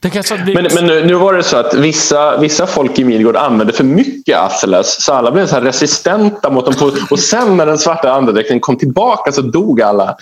Det 0.00 0.10
kanske 0.10 0.38
blir... 0.38 0.54
Men, 0.54 0.68
men 0.74 0.86
nu, 0.86 1.04
nu, 1.04 1.14
var 1.14 1.32
det 1.32 1.42
så 1.42 1.56
att 1.56 1.74
vissa, 1.74 2.36
vissa 2.36 2.66
folk 2.66 2.98
i 2.98 3.04
Midgård 3.04 3.36
använde 3.36 3.72
för 3.72 3.84
mycket 3.84 4.38
Athelas 4.38 5.02
så 5.02 5.12
alla 5.12 5.30
blev 5.30 5.46
så 5.46 5.60
resistenta 5.60 6.50
mot 6.50 6.64
dem. 6.64 6.92
och 7.10 7.18
sen 7.18 7.56
när 7.56 7.66
den 7.66 7.78
svarta 7.78 8.12
andedräkten 8.12 8.60
kom 8.60 8.78
tillbaka 8.78 9.32
så 9.32 9.42
dog 9.42 9.82
alla. 9.82 10.16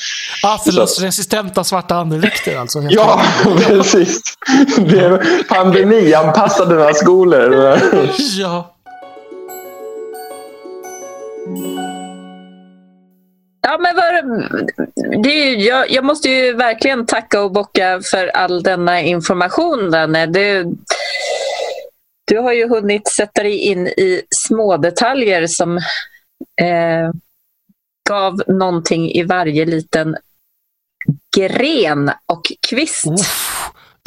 Athelas 0.44 0.96
så... 0.96 1.04
resistenta 1.04 1.64
svarta 1.64 1.94
andedräkter 1.96 2.58
alltså? 2.58 2.82
Ja, 2.90 3.22
precis. 3.66 4.22
Det 4.78 4.98
är 4.98 5.42
pandemianpassade 5.48 6.94
skolor. 6.94 7.78
ja. 8.38 8.76
Ja, 13.70 13.78
men 13.78 13.96
var, 13.96 14.12
det 15.22 15.28
är, 15.30 15.56
jag, 15.56 15.90
jag, 15.90 16.04
måste 16.04 16.28
ju 16.28 16.52
verkligen 16.52 17.06
tacka 17.06 17.42
och 17.42 17.52
bocka 17.52 18.00
för 18.10 18.26
all 18.26 18.62
denna 18.62 19.00
information. 19.00 19.90
Danne. 19.90 20.26
Du, 20.26 20.76
du 22.26 22.38
har 22.38 22.52
ju 22.52 22.68
hunnit 22.68 23.08
sätta 23.08 23.42
dig 23.42 23.56
in 23.56 23.86
i 23.86 24.22
små 24.30 24.76
detaljer 24.76 25.46
som 25.46 25.76
eh, 26.60 27.10
gav 28.08 28.42
någonting 28.46 29.10
i 29.10 29.22
varje 29.22 29.64
liten 29.64 30.16
gren 31.36 32.10
och 32.26 32.42
kvist. 32.68 33.06
Oh, 33.06 33.24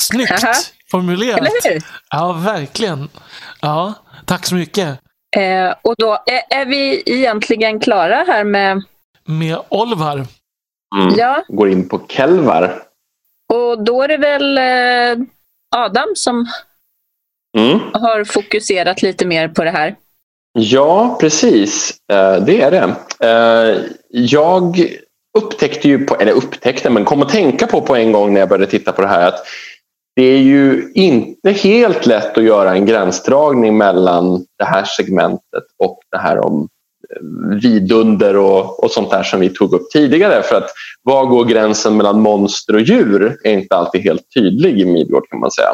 snyggt 0.01 0.43
Aha. 0.43 0.53
formulerat. 0.91 1.38
Eller 1.38 1.74
hur? 1.74 1.84
Ja, 2.09 2.34
verkligen. 2.34 3.09
Ja, 3.61 3.93
tack 4.26 4.45
så 4.45 4.55
mycket. 4.55 4.99
Eh, 5.36 5.76
och 5.82 5.95
då 5.97 6.24
är, 6.26 6.59
är 6.61 6.66
vi 6.66 7.03
egentligen 7.05 7.80
klara 7.80 8.26
här 8.28 8.43
med 8.43 8.84
med 9.26 9.57
Olvar. 9.69 10.26
Mm. 10.95 11.13
Ja. 11.17 11.43
Går 11.47 11.69
in 11.69 11.89
på 11.89 12.01
Kelvar. 12.07 12.84
Och 13.53 13.84
då 13.84 14.01
är 14.01 14.07
det 14.07 14.17
väl 14.17 14.57
eh, 14.57 15.26
Adam 15.76 16.09
som 16.15 16.47
mm. 17.57 17.80
har 17.93 18.24
fokuserat 18.24 19.01
lite 19.01 19.26
mer 19.26 19.47
på 19.47 19.63
det 19.63 19.71
här. 19.71 19.95
Ja, 20.59 21.17
precis. 21.21 21.97
Det 22.45 22.61
är 22.61 22.71
det. 22.71 22.95
Jag 24.09 24.89
upptäckte 25.38 25.88
ju, 25.88 26.05
på, 26.05 26.15
eller 26.15 26.32
upptäckte, 26.32 26.89
men 26.89 27.05
kom 27.05 27.21
att 27.21 27.30
tänka 27.30 27.67
på 27.67 27.82
på 27.82 27.95
en 27.95 28.11
gång 28.11 28.34
när 28.34 28.39
jag 28.39 28.49
började 28.49 28.71
titta 28.71 28.91
på 28.91 29.01
det 29.01 29.07
här 29.07 29.28
att 29.28 29.45
det 30.15 30.24
är 30.24 30.38
ju 30.38 30.91
inte 30.93 31.51
helt 31.51 32.05
lätt 32.05 32.38
att 32.38 32.43
göra 32.43 32.76
en 32.76 32.86
gränsdragning 32.86 33.78
mellan 33.78 34.45
det 34.57 34.65
här 34.65 34.84
segmentet 34.84 35.63
och 35.78 35.99
det 36.11 36.17
här 36.17 36.45
om 36.45 36.61
eh, 36.61 36.67
vidunder 37.61 38.36
och, 38.36 38.84
och 38.84 38.91
sånt 38.91 39.11
där 39.11 39.24
som 39.24 39.39
vi 39.39 39.49
tog 39.49 39.74
upp 39.74 39.89
tidigare. 39.89 40.43
För 40.43 40.55
att 40.55 40.70
var 41.03 41.26
går 41.26 41.45
gränsen 41.45 41.97
mellan 41.97 42.20
monster 42.20 42.76
och 42.76 42.82
djur 42.82 43.38
är 43.43 43.51
inte 43.51 43.76
alltid 43.76 44.01
helt 44.01 44.34
tydlig 44.34 44.80
i 44.80 44.86
Midgård 44.86 45.30
kan 45.30 45.39
man 45.39 45.51
säga. 45.51 45.74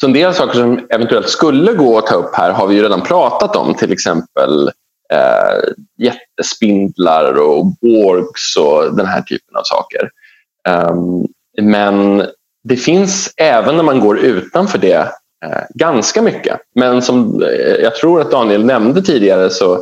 Så 0.00 0.06
en 0.06 0.12
del 0.12 0.34
saker 0.34 0.52
som 0.52 0.86
eventuellt 0.90 1.28
skulle 1.28 1.72
gå 1.72 1.98
att 1.98 2.06
ta 2.06 2.14
upp 2.14 2.34
här 2.34 2.50
har 2.50 2.66
vi 2.66 2.74
ju 2.74 2.82
redan 2.82 3.02
pratat 3.02 3.56
om, 3.56 3.74
till 3.74 3.92
exempel 3.92 4.70
eh, 5.12 5.72
jättespindlar 5.98 7.34
och 7.34 7.66
borgs 7.66 8.56
och 8.58 8.96
den 8.96 9.06
här 9.06 9.22
typen 9.22 9.56
av 9.56 9.62
saker. 9.62 10.10
Um, 10.68 11.26
men 11.62 12.26
det 12.64 12.76
finns 12.76 13.34
även 13.36 13.76
när 13.76 13.82
man 13.82 14.00
går 14.00 14.18
utanför 14.18 14.78
det 14.78 15.12
eh, 15.46 15.62
ganska 15.74 16.22
mycket. 16.22 16.60
Men 16.74 17.02
som 17.02 17.42
eh, 17.42 17.82
jag 17.82 17.96
tror 17.96 18.20
att 18.20 18.30
Daniel 18.30 18.64
nämnde 18.64 19.02
tidigare 19.02 19.50
så, 19.50 19.78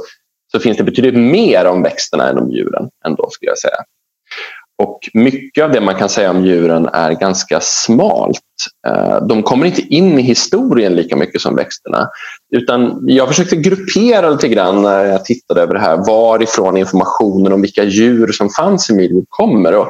så 0.52 0.60
finns 0.60 0.76
det 0.76 0.84
betydligt 0.84 1.14
mer 1.14 1.64
om 1.64 1.82
växterna 1.82 2.28
än 2.28 2.38
om 2.38 2.50
djuren 2.50 2.88
ändå 3.06 3.30
skulle 3.30 3.50
jag 3.50 3.58
säga. 3.58 3.76
Och 4.82 4.98
mycket 5.14 5.64
av 5.64 5.72
det 5.72 5.80
man 5.80 5.94
kan 5.94 6.08
säga 6.08 6.30
om 6.30 6.44
djuren 6.44 6.88
är 6.92 7.12
ganska 7.12 7.60
smalt. 7.60 8.40
Eh, 8.86 9.26
de 9.26 9.42
kommer 9.42 9.66
inte 9.66 9.80
in 9.80 10.18
i 10.18 10.22
historien 10.22 10.94
lika 10.94 11.16
mycket 11.16 11.40
som 11.40 11.56
växterna. 11.56 12.08
Utan 12.56 13.00
jag 13.06 13.28
försökte 13.28 13.56
gruppera 13.56 14.30
lite 14.30 14.48
grann 14.48 14.82
när 14.82 15.04
jag 15.04 15.24
tittade 15.24 15.62
över 15.62 15.74
det 15.74 15.80
här 15.80 15.96
varifrån 15.96 16.76
informationen 16.76 17.52
om 17.52 17.62
vilka 17.62 17.84
djur 17.84 18.32
som 18.32 18.50
fanns 18.50 18.90
i 18.90 18.94
Midwood 18.94 19.26
kommer. 19.28 19.76
Och 19.76 19.88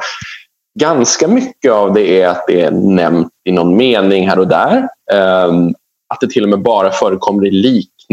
ganska 0.79 1.27
mycket 1.27 1.71
av 1.71 1.93
det 1.93 2.21
är 2.21 2.27
att 2.27 2.43
det 2.47 2.61
är 2.61 2.71
nämnt 2.71 3.29
i 3.49 3.51
någon 3.51 3.77
mening 3.77 4.29
här 4.29 4.39
och 4.39 4.47
där. 4.47 4.77
Eh, 5.11 5.51
att 6.13 6.19
det 6.21 6.29
till 6.29 6.43
och 6.43 6.49
med 6.49 6.61
bara 6.61 6.91
förekommer 6.91 7.45
i 7.45 7.51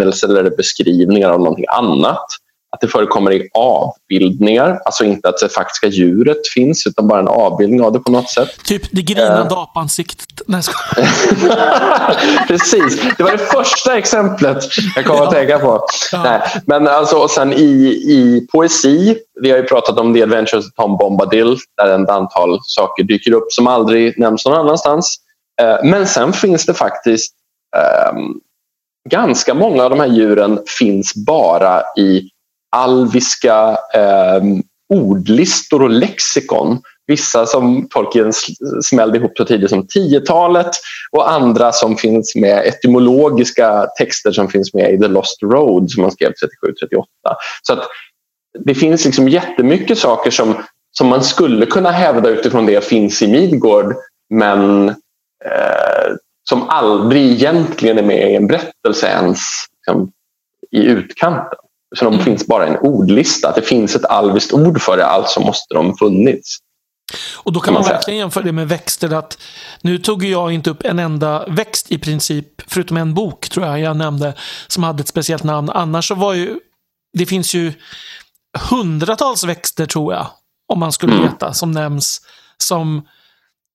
liknelser 0.00 0.28
eller 0.28 0.56
beskrivningar 0.56 1.30
av 1.30 1.38
någonting 1.38 1.66
annat 1.68 2.26
att 2.72 2.80
det 2.80 2.88
förekommer 2.88 3.32
i 3.32 3.48
avbildningar, 3.54 4.80
alltså 4.84 5.04
inte 5.04 5.28
att 5.28 5.38
det 5.38 5.48
faktiska 5.48 5.86
djuret 5.86 6.48
finns 6.54 6.86
utan 6.86 7.08
bara 7.08 7.20
en 7.20 7.28
avbildning 7.28 7.82
av 7.82 7.92
det 7.92 7.98
på 7.98 8.10
något 8.10 8.30
sätt. 8.30 8.64
Typ 8.64 8.82
det 8.90 9.02
grinande 9.02 9.54
uh. 9.54 9.58
apansiktet. 9.58 10.26
Nej, 10.46 10.62
Precis, 12.48 13.02
det 13.18 13.22
var 13.22 13.30
det 13.32 13.38
första 13.38 13.98
exemplet 13.98 14.64
jag 14.96 15.06
kom 15.06 15.16
ja. 15.16 15.24
att 15.24 15.30
tänka 15.30 15.58
på. 15.58 15.86
Ja. 16.12 16.22
Nej, 16.22 16.40
men 16.66 16.88
alltså, 16.88 17.16
och 17.16 17.30
sen 17.30 17.52
i, 17.52 17.64
i 18.08 18.46
poesi, 18.52 19.18
vi 19.40 19.50
har 19.50 19.58
ju 19.58 19.64
pratat 19.64 19.98
om 19.98 20.14
The 20.14 20.22
Adventures 20.22 20.66
of 20.66 20.72
Tom 20.74 20.96
Bombadil 20.96 21.56
där 21.82 22.02
ett 22.02 22.10
antal 22.10 22.58
saker 22.62 23.04
dyker 23.04 23.32
upp 23.32 23.52
som 23.52 23.66
aldrig 23.66 24.18
nämns 24.18 24.46
någon 24.46 24.58
annanstans. 24.58 25.16
Uh, 25.62 25.90
men 25.90 26.06
sen 26.06 26.32
finns 26.32 26.66
det 26.66 26.74
faktiskt 26.74 27.34
um, 28.14 28.40
ganska 29.08 29.54
många 29.54 29.84
av 29.84 29.90
de 29.90 30.00
här 30.00 30.08
djuren 30.08 30.58
finns 30.78 31.14
bara 31.14 31.82
i 31.96 32.30
alviska 32.76 33.78
eh, 33.94 34.42
ordlistor 34.94 35.82
och 35.82 35.90
lexikon. 35.90 36.82
Vissa 37.06 37.46
som 37.46 37.88
Tolkien 37.90 38.32
smällde 38.82 39.18
ihop 39.18 39.32
så 39.36 39.44
tidigt 39.44 39.70
som 39.70 39.82
10-talet 39.82 40.70
och 41.10 41.32
andra 41.32 41.72
som 41.72 41.96
finns 41.96 42.34
med 42.34 42.66
etymologiska 42.66 43.86
texter 43.98 44.32
som 44.32 44.48
finns 44.48 44.74
med 44.74 44.94
i 44.94 44.98
The 44.98 45.08
Lost 45.08 45.42
Road 45.42 45.90
som 45.90 46.02
han 46.02 46.12
skrev 46.12 46.32
37-38. 46.92 47.04
Så 47.62 47.72
att 47.72 47.88
det 48.64 48.74
finns 48.74 49.04
liksom 49.04 49.28
jättemycket 49.28 49.98
saker 49.98 50.30
som, 50.30 50.54
som 50.90 51.06
man 51.06 51.24
skulle 51.24 51.66
kunna 51.66 51.90
hävda 51.90 52.28
utifrån 52.28 52.66
det 52.66 52.84
finns 52.84 53.22
i 53.22 53.28
Midgård 53.28 53.94
men 54.34 54.88
eh, 55.44 56.14
som 56.48 56.68
aldrig 56.68 57.32
egentligen 57.32 57.98
är 57.98 58.02
med 58.02 58.32
i 58.32 58.36
en 58.36 58.46
berättelse 58.46 59.06
ens 59.06 59.40
liksom, 59.76 60.12
i 60.70 60.84
utkanten. 60.84 61.58
Så 61.96 62.04
de 62.04 62.14
mm. 62.14 62.24
finns 62.24 62.46
bara 62.46 62.66
en 62.66 62.76
ordlista. 62.76 63.48
Att 63.48 63.54
det 63.54 63.62
finns 63.62 63.96
ett 63.96 64.04
alviskt 64.04 64.52
ord 64.52 64.80
för 64.80 64.96
det, 64.96 65.06
alltså 65.06 65.40
måste 65.40 65.74
de 65.74 65.96
funnits. 65.96 66.58
Och 67.36 67.52
då 67.52 67.60
kan 67.60 67.74
man, 67.74 67.82
man 67.82 67.92
verkligen 67.92 68.18
jämföra 68.18 68.44
det 68.44 68.52
med 68.52 68.68
växter. 68.68 69.14
att 69.14 69.38
Nu 69.82 69.98
tog 69.98 70.24
jag 70.24 70.52
inte 70.52 70.70
upp 70.70 70.84
en 70.84 70.98
enda 70.98 71.46
växt 71.46 71.92
i 71.92 71.98
princip, 71.98 72.46
förutom 72.66 72.96
en 72.96 73.14
bok 73.14 73.48
tror 73.48 73.66
jag 73.66 73.80
jag 73.80 73.96
nämnde, 73.96 74.34
som 74.66 74.82
hade 74.82 75.00
ett 75.00 75.08
speciellt 75.08 75.44
namn. 75.44 75.70
Annars 75.70 76.08
så 76.08 76.14
var 76.14 76.34
ju, 76.34 76.58
det 77.18 77.26
finns 77.26 77.54
ju 77.54 77.72
hundratals 78.70 79.44
växter 79.44 79.86
tror 79.86 80.14
jag, 80.14 80.26
om 80.72 80.78
man 80.78 80.92
skulle 80.92 81.12
mm. 81.12 81.24
veta, 81.24 81.52
som 81.52 81.72
nämns 81.72 82.20
som, 82.58 83.08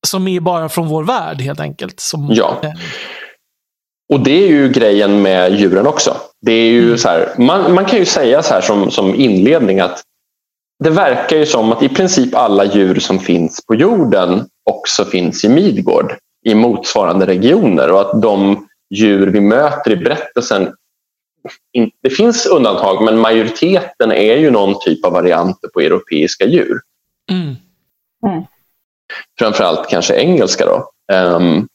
som 0.06 0.28
är 0.28 0.40
bara 0.40 0.70
från 0.70 0.88
vår 0.88 1.04
värld 1.04 1.42
helt 1.42 1.60
enkelt. 1.60 2.00
Som, 2.00 2.28
ja. 2.32 2.62
Och 4.14 4.20
det 4.20 4.44
är 4.44 4.48
ju 4.48 4.70
grejen 4.70 5.22
med 5.22 5.54
djuren 5.60 5.88
också. 5.88 6.18
Det 6.42 6.52
är 6.52 6.70
ju 6.70 6.86
mm. 6.86 6.98
så 6.98 7.10
här, 7.10 7.34
man, 7.38 7.74
man 7.74 7.86
kan 7.86 8.00
ju 8.00 8.06
säga 8.06 8.44
så 8.44 8.54
här 8.54 8.62
som, 8.62 8.92
som 8.92 9.16
inledning 9.16 9.80
att 9.80 10.02
det 10.84 10.90
verkar 10.90 11.38
ju 11.38 11.46
som 11.46 11.72
att 11.72 11.84
i 11.84 11.90
princip 11.90 12.36
alla 12.36 12.66
djur 12.66 13.00
som 13.00 13.20
finns 13.20 13.66
på 13.66 13.76
jorden 13.76 14.46
också 14.70 15.06
finns 15.06 15.46
i 15.46 15.50
Midgård 15.50 16.16
i 16.46 16.56
motsvarande 16.56 17.26
regioner 17.26 17.92
och 17.92 18.02
att 18.02 18.22
de 18.22 18.68
djur 18.90 19.28
vi 19.28 19.42
möter 19.42 19.92
i 19.92 19.96
berättelsen 19.96 20.74
det 22.02 22.10
finns 22.10 22.46
undantag 22.46 23.04
men 23.04 23.20
majoriteten 23.20 24.12
är 24.12 24.38
ju 24.38 24.52
någon 24.52 24.80
typ 24.80 25.06
av 25.06 25.14
varianter 25.14 25.68
på 25.68 25.80
europeiska 25.80 26.46
djur. 26.46 26.80
Mm. 27.32 27.56
Mm. 28.28 28.44
Framförallt 29.40 29.90
kanske 29.90 30.16
engelska. 30.16 30.66
Då. 30.66 30.90
Um, 31.14 31.68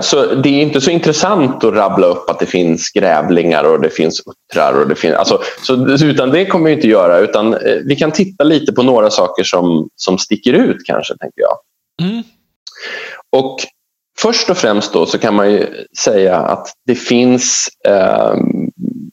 så 0.00 0.34
det 0.34 0.48
är 0.48 0.62
inte 0.62 0.80
så 0.80 0.90
intressant 0.90 1.64
att 1.64 1.74
rabbla 1.74 2.06
upp 2.06 2.30
att 2.30 2.38
det 2.38 2.46
finns 2.46 2.90
grävlingar 2.90 3.64
och 3.64 3.80
det 3.80 3.90
finns 3.90 4.22
uttrar. 4.26 4.80
Och 4.80 4.88
det 4.88 4.94
finns, 4.94 5.14
alltså, 5.14 5.42
så, 5.62 5.86
utan 6.04 6.30
det 6.30 6.46
kommer 6.46 6.66
vi 6.66 6.72
inte 6.72 6.88
göra. 6.88 7.18
Utan 7.18 7.54
eh, 7.54 7.76
vi 7.84 7.96
kan 7.96 8.12
titta 8.12 8.44
lite 8.44 8.72
på 8.72 8.82
några 8.82 9.10
saker 9.10 9.44
som, 9.44 9.88
som 9.96 10.18
sticker 10.18 10.52
ut 10.52 10.76
kanske, 10.84 11.16
tänker 11.16 11.40
jag. 11.40 11.58
Mm. 12.08 12.22
Och 13.36 13.58
Först 14.20 14.50
och 14.50 14.56
främst 14.56 14.92
då 14.92 15.06
så 15.06 15.18
kan 15.18 15.34
man 15.34 15.60
säga 15.98 16.36
att 16.36 16.68
det 16.86 16.94
finns 16.94 17.68
eh, 17.88 18.34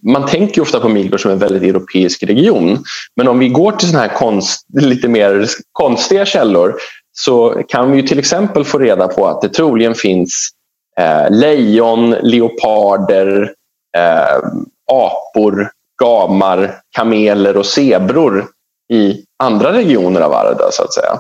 man 0.06 0.26
tänker 0.26 0.62
ofta 0.62 0.80
på 0.80 0.90
Midgård 0.90 1.22
som 1.22 1.32
en 1.32 1.40
väldigt 1.40 1.64
europeisk 1.64 2.24
region. 2.24 2.84
Men 3.16 3.28
om 3.28 3.40
vi 3.40 3.50
går 3.50 3.72
till 3.72 3.90
såna 3.90 4.02
här 4.02 4.14
konst, 4.18 4.66
lite 4.74 5.08
mer 5.08 5.48
konstiga 5.72 6.26
källor 6.26 6.76
så 7.18 7.64
kan 7.68 7.92
vi 7.92 8.08
till 8.08 8.20
exempel 8.20 8.66
få 8.66 8.80
reda 8.80 9.08
på 9.08 9.28
att 9.28 9.42
det 9.42 9.50
troligen 9.50 9.96
finns 9.96 10.50
eh, 10.98 11.30
lejon, 11.30 12.10
leoparder, 12.12 13.54
eh, 13.98 14.50
apor, 14.92 15.72
gamar, 16.02 16.82
kameler 16.92 17.58
och 17.58 17.66
zebror 17.66 18.48
i 18.94 19.24
andra 19.44 19.74
regioner 19.74 20.22
av 20.22 20.34
Arda 20.34 20.72
så 20.72 20.84
att 20.84 20.94
säga. 20.94 21.20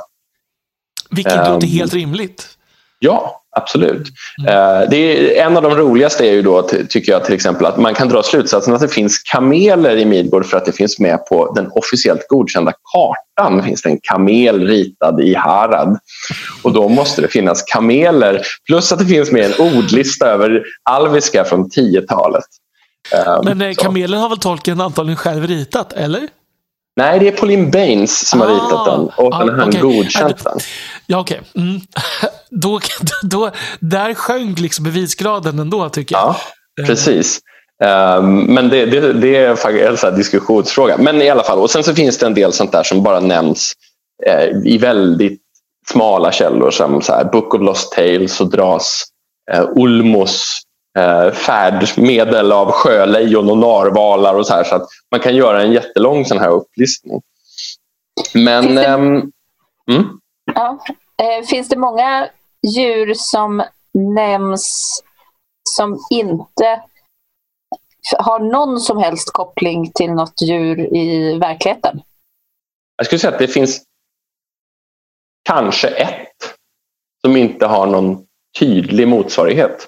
Vilket 1.09 1.37
låter 1.37 1.67
um, 1.67 1.73
helt 1.73 1.93
rimligt. 1.93 2.54
Ja, 2.99 3.41
absolut. 3.57 4.07
Mm. 4.47 4.89
Det 4.89 4.97
är, 4.97 5.45
en 5.45 5.57
av 5.57 5.63
de 5.63 5.75
roligaste 5.75 6.27
är 6.27 6.31
ju 6.31 6.41
då, 6.41 6.61
tycker 6.89 7.11
jag 7.11 7.25
till 7.25 7.33
exempel, 7.33 7.65
att 7.65 7.77
man 7.77 7.93
kan 7.93 8.09
dra 8.09 8.23
slutsatsen 8.23 8.73
att 8.73 8.81
det 8.81 8.87
finns 8.87 9.19
kameler 9.19 9.97
i 9.97 10.05
Midgård 10.05 10.45
för 10.45 10.57
att 10.57 10.65
det 10.65 10.71
finns 10.71 10.99
med 10.99 11.25
på 11.25 11.53
den 11.53 11.71
officiellt 11.71 12.27
godkända 12.27 12.73
kartan. 12.93 13.57
Det 13.57 13.63
finns 13.63 13.85
en 13.85 13.99
kamel 14.01 14.67
ritad 14.67 15.21
i 15.21 15.33
Harad. 15.33 15.99
Och 16.61 16.73
då 16.73 16.89
måste 16.89 17.21
det 17.21 17.27
finnas 17.27 17.63
kameler, 17.63 18.41
plus 18.67 18.91
att 18.91 18.99
det 18.99 19.05
finns 19.05 19.31
med 19.31 19.45
en 19.45 19.75
ordlista 19.75 20.27
över 20.27 20.63
alviska 20.89 21.43
från 21.43 21.69
10-talet. 21.69 22.45
Men 23.43 23.61
eh, 23.61 23.73
kamelen 23.77 24.19
har 24.19 24.29
väl 24.29 24.39
tolken 24.39 24.81
antagligen 24.81 25.17
själv 25.17 25.47
ritat, 25.47 25.93
eller? 25.93 26.27
Nej, 26.95 27.19
det 27.19 27.27
är 27.27 27.31
Pauline 27.31 27.71
Baines 27.71 28.27
som 28.29 28.41
ah, 28.41 28.45
har 28.45 28.53
ritat 28.53 28.85
den 28.85 29.25
och 29.25 29.33
ah, 29.33 29.45
den 29.45 29.59
har 29.59 29.67
okay. 29.67 29.81
godkänt 29.81 30.43
den. 30.43 30.59
Ja, 31.07 31.19
okej. 31.19 31.41
Okay. 31.53 31.63
Mm. 31.63 31.81
Då, 32.49 32.79
då, 33.23 33.51
där 33.79 34.13
sjönk 34.13 34.59
liksom 34.59 34.83
bevisgraden 34.83 35.59
ändå, 35.59 35.89
tycker 35.89 36.15
jag. 36.15 36.23
Ja, 36.23 36.35
eh. 36.81 36.87
precis. 36.87 37.39
Um, 37.83 38.43
men 38.43 38.69
det, 38.69 38.85
det, 38.85 39.13
det, 39.13 39.35
är 39.35 39.55
faktiskt 39.55 40.03
en 40.03 40.15
diskussionsfråga. 40.15 40.97
Men 40.97 41.21
i 41.21 41.29
alla 41.29 41.43
fall, 41.43 41.59
och 41.59 41.69
sen 41.69 41.83
så 41.83 41.95
finns 41.95 42.17
det 42.17 42.25
en 42.25 42.33
del 42.33 42.53
sånt 42.53 42.71
där 42.71 42.83
som 42.83 43.03
bara 43.03 43.19
nämns 43.19 43.73
eh, 44.25 44.49
i 44.65 44.77
väldigt 44.77 45.41
smala 45.91 46.31
källor 46.31 46.71
som 46.71 47.01
så 47.01 47.13
här, 47.13 47.23
Book 47.23 47.53
of 47.53 47.61
Lost 47.61 47.91
Tales 47.91 48.41
och 48.41 48.49
dras 48.49 49.03
eh, 49.51 49.65
Ulmos 49.75 50.61
eh, 50.95 51.31
färdmedel 51.31 52.51
av 52.51 52.71
sjölejon 52.71 53.49
och 53.49 53.57
narvalar 53.57 54.35
och 54.35 54.47
så 54.47 54.53
här. 54.53 54.63
Så 54.63 54.75
att 54.75 54.87
man 55.11 55.19
kan 55.19 55.35
göra 55.35 55.61
en 55.61 55.71
jättelång 55.71 56.25
sån 56.25 56.39
här 56.39 56.49
upplistning. 56.49 57.21
Men... 58.33 58.77
Ehm, 58.77 59.31
mm? 59.91 60.19
ja, 60.55 60.79
eh, 61.21 61.45
finns 61.45 61.69
det 61.69 61.77
många 61.77 62.29
djur 62.67 63.13
som 63.13 63.63
nämns 63.93 64.99
som 65.69 65.99
inte 66.09 66.81
har 68.17 68.39
någon 68.39 68.79
som 68.79 68.97
helst 68.97 69.31
koppling 69.31 69.91
till 69.91 70.11
något 70.11 70.41
djur 70.41 70.95
i 70.95 71.37
verkligheten? 71.39 72.01
Jag 72.97 73.05
skulle 73.05 73.19
säga 73.19 73.33
att 73.33 73.39
det 73.39 73.47
finns 73.47 73.83
kanske 75.49 75.87
ett 75.87 76.55
som 77.21 77.37
inte 77.37 77.65
har 77.65 77.87
någon 77.87 78.25
tydlig 78.59 79.07
motsvarighet 79.07 79.87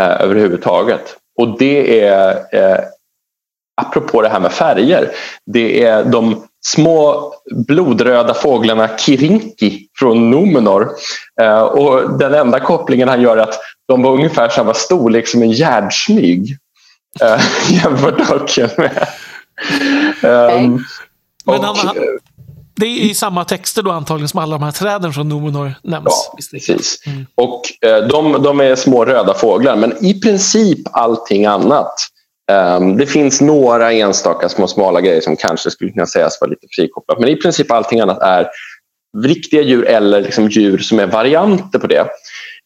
eh, 0.00 0.22
överhuvudtaget. 0.22 1.16
Och 1.38 1.58
det 1.58 2.04
är, 2.04 2.30
eh, 2.52 2.78
apropå 3.82 4.22
det 4.22 4.28
här 4.28 4.40
med 4.40 4.52
färger, 4.52 5.10
det 5.46 5.84
är 5.84 6.04
de 6.04 6.46
små 6.66 7.32
blodröda 7.50 8.34
fåglarna 8.34 8.98
Kirinki 8.98 9.88
från 9.98 10.30
Numenor. 10.30 10.88
Eh, 11.40 11.62
och 11.62 12.18
den 12.18 12.34
enda 12.34 12.60
kopplingen 12.60 13.08
han 13.08 13.22
gör 13.22 13.36
är 13.36 13.42
att 13.42 13.58
de 13.88 14.02
var 14.02 14.12
ungefär 14.12 14.48
samma 14.48 14.74
storlek 14.74 15.28
som 15.28 15.42
en 15.42 15.52
gärdsmyg. 15.52 16.56
Eh, 17.20 17.40
jämfört 17.82 18.78
med... 18.78 19.08
Um, 20.22 20.84
Men 21.44 21.62
han, 21.62 21.76
han, 21.76 21.96
det 22.74 22.86
är 22.86 23.10
i 23.10 23.14
samma 23.14 23.44
texter 23.44 23.82
då 23.82 23.90
antagligen 23.90 24.28
som 24.28 24.40
alla 24.40 24.58
de 24.58 24.64
här 24.64 24.72
träden 24.72 25.12
från 25.12 25.28
Numenor 25.28 25.74
nämns. 25.82 26.04
Ja, 26.06 26.36
precis. 26.52 27.02
Mm. 27.06 27.26
Och 27.34 27.62
eh, 27.86 28.06
de, 28.06 28.42
de, 28.42 28.60
är 28.60 28.76
små 28.76 29.04
röda 29.04 29.34
fåglar, 29.34 29.76
men 29.76 30.04
i 30.04 30.20
princip 30.20 30.78
allting 30.92 31.46
annat. 31.46 31.94
Um, 32.52 32.96
det 32.96 33.06
finns 33.06 33.40
några 33.40 33.92
enstaka 33.92 34.48
små 34.48 34.66
smala 34.66 35.00
grejer 35.00 35.20
som 35.20 35.36
kanske 35.36 35.70
skulle 35.70 35.90
kunna 35.90 36.06
sägas 36.06 36.40
vara 36.40 36.50
lite 36.50 36.66
frikopplat, 36.76 37.20
men 37.20 37.28
i 37.28 37.36
princip 37.36 37.70
allting 37.70 38.00
annat 38.00 38.22
är 38.22 38.46
riktiga 39.22 39.62
djur 39.62 39.84
eller 39.84 40.20
liksom 40.20 40.48
djur 40.48 40.78
som 40.78 40.98
är 40.98 41.06
varianter 41.06 41.78
på 41.78 41.86
det. 41.86 42.06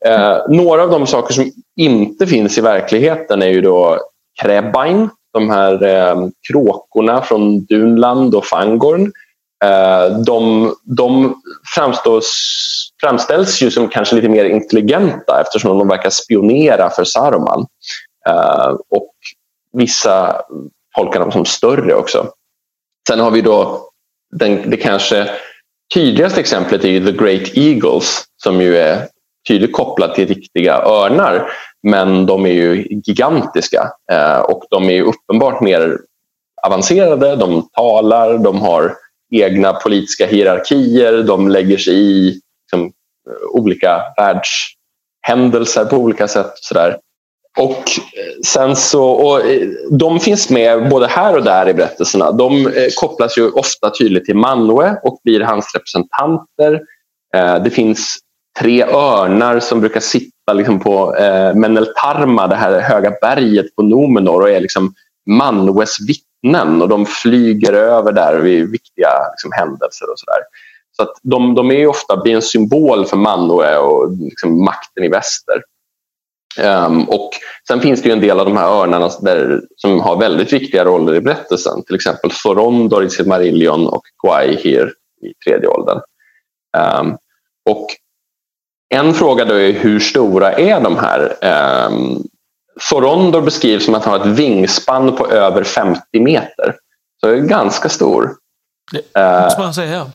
Uh, 0.08 0.56
några 0.56 0.82
av 0.82 0.90
de 0.90 1.06
saker 1.06 1.34
som 1.34 1.52
inte 1.76 2.26
finns 2.26 2.58
i 2.58 2.60
verkligheten 2.60 3.42
är 3.42 3.48
ju 3.48 3.60
då 3.60 4.00
Kräbain, 4.42 5.08
de 5.32 5.50
här 5.50 5.82
eh, 5.82 6.28
kråkorna 6.48 7.22
från 7.22 7.64
Dunland 7.64 8.34
och 8.34 8.46
Fangorn 8.46 9.12
Eh, 9.64 10.18
de, 10.18 10.74
de 10.84 11.34
framstås, 11.74 12.32
framställs 13.00 13.62
ju 13.62 13.70
som 13.70 13.88
kanske 13.88 14.14
lite 14.14 14.28
mer 14.28 14.44
intelligenta 14.44 15.40
eftersom 15.40 15.78
de 15.78 15.88
verkar 15.88 16.10
spionera 16.10 16.90
för 16.90 17.04
Saruman. 17.04 17.66
Eh, 18.28 18.74
och 18.90 19.12
vissa 19.72 20.42
tolkar 20.96 21.20
dem 21.20 21.32
som 21.32 21.44
större 21.44 21.94
också. 21.94 22.28
Sen 23.08 23.20
har 23.20 23.30
vi 23.30 23.40
då 23.40 23.90
den, 24.32 24.70
det 24.70 24.76
kanske 24.76 25.30
tydligaste 25.94 26.40
exemplet 26.40 26.84
är 26.84 27.00
The 27.00 27.12
Great 27.12 27.56
Eagles 27.56 28.24
som 28.42 28.60
ju 28.60 28.76
är 28.76 29.08
tydligt 29.48 29.72
kopplat 29.72 30.14
till 30.14 30.28
riktiga 30.28 30.82
örnar 30.82 31.48
men 31.82 32.26
de 32.26 32.46
är 32.46 32.52
ju 32.52 33.00
gigantiska 33.04 33.92
eh, 34.12 34.38
och 34.38 34.64
de 34.70 34.90
är 34.90 35.02
uppenbart 35.02 35.60
mer 35.60 35.98
avancerade, 36.66 37.36
de 37.36 37.68
talar, 37.72 38.38
de 38.38 38.60
har 38.60 38.96
egna 39.30 39.72
politiska 39.72 40.26
hierarkier, 40.26 41.22
de 41.22 41.48
lägger 41.48 41.78
sig 41.78 41.94
i 41.94 42.40
liksom, 42.62 42.92
eh, 43.30 43.60
olika 43.60 44.02
världshändelser 44.16 45.84
på 45.84 45.96
olika 45.96 46.28
sätt. 46.28 46.52
Sådär. 46.54 46.98
Och 47.58 47.70
eh, 47.72 48.40
sen 48.46 48.76
så, 48.76 49.04
och 49.04 49.40
eh, 49.40 49.68
de 49.90 50.20
finns 50.20 50.50
med 50.50 50.88
både 50.88 51.06
här 51.06 51.36
och 51.36 51.44
där 51.44 51.68
i 51.68 51.74
berättelserna. 51.74 52.32
De 52.32 52.72
kopplas 52.96 53.38
ju 53.38 53.50
ofta 53.50 53.90
tydligt 53.90 54.24
till 54.24 54.36
Manwe 54.36 55.00
och 55.02 55.20
blir 55.24 55.40
hans 55.40 55.74
representanter. 55.74 56.80
Det 57.64 57.70
finns 57.70 58.16
tre 58.60 58.84
örnar 58.84 59.60
som 59.60 59.80
brukar 59.80 60.00
sitta 60.00 60.52
liksom 60.54 60.80
på 60.80 61.14
Meneltarma, 61.54 62.46
det 62.46 62.54
här 62.54 62.80
höga 62.80 63.12
berget 63.20 63.76
på 63.76 63.82
Nomenor 63.82 64.42
och 64.42 64.50
är 64.50 64.60
liksom 64.60 64.94
Manwes 65.30 66.00
vittnen 66.08 66.25
och 66.82 66.88
de 66.88 67.06
flyger 67.06 67.72
över 67.72 68.12
där 68.12 68.38
vid 68.38 68.70
viktiga 68.70 69.08
liksom, 69.32 69.52
händelser 69.52 70.10
och 70.10 70.18
sådär. 70.18 70.40
Så 70.96 71.02
att 71.02 71.12
de, 71.22 71.54
de 71.54 71.70
är 71.70 71.86
ofta 71.86 72.16
blir 72.16 72.34
en 72.34 72.42
symbol 72.42 73.06
för 73.06 73.16
Manoe 73.16 73.78
och 73.78 74.10
liksom, 74.18 74.64
makten 74.64 75.04
i 75.04 75.08
väster. 75.08 75.62
Um, 76.60 77.04
och 77.08 77.30
sen 77.68 77.80
finns 77.80 78.02
det 78.02 78.08
ju 78.08 78.12
en 78.12 78.20
del 78.20 78.40
av 78.40 78.46
de 78.46 78.56
här 78.56 78.68
örnarna 78.68 79.10
där, 79.20 79.60
som 79.76 80.00
har 80.00 80.16
väldigt 80.16 80.52
viktiga 80.52 80.84
roller 80.84 81.14
i 81.14 81.20
berättelsen. 81.20 81.82
Till 81.84 81.94
exempel 81.94 82.30
Thorondor 82.30 83.04
i 83.04 83.10
Silmarillion 83.10 83.86
och 83.86 84.02
Gwaihir 84.24 84.92
i 85.22 85.34
tredje 85.44 85.68
åldern. 85.68 86.00
Um, 87.00 87.16
och 87.70 87.86
en 88.88 89.14
fråga 89.14 89.44
då 89.44 89.54
är 89.54 89.72
hur 89.72 90.00
stora 90.00 90.52
är 90.52 90.80
de 90.80 90.96
här 90.96 91.36
um, 91.88 92.24
Forondor 92.80 93.40
beskrivs 93.40 93.84
som 93.84 93.94
att 93.94 94.04
han 94.04 94.20
har 94.20 94.26
ett 94.26 94.38
vingspann 94.38 95.16
på 95.16 95.30
över 95.30 95.64
50 95.64 96.00
meter. 96.20 96.76
Så 97.20 97.26
det 97.26 97.32
är 97.32 97.40
ganska 97.40 97.88
stor. 97.88 98.36
Det 98.92 99.42
måste 99.44 99.60
man 99.60 99.74
säga. 99.74 100.06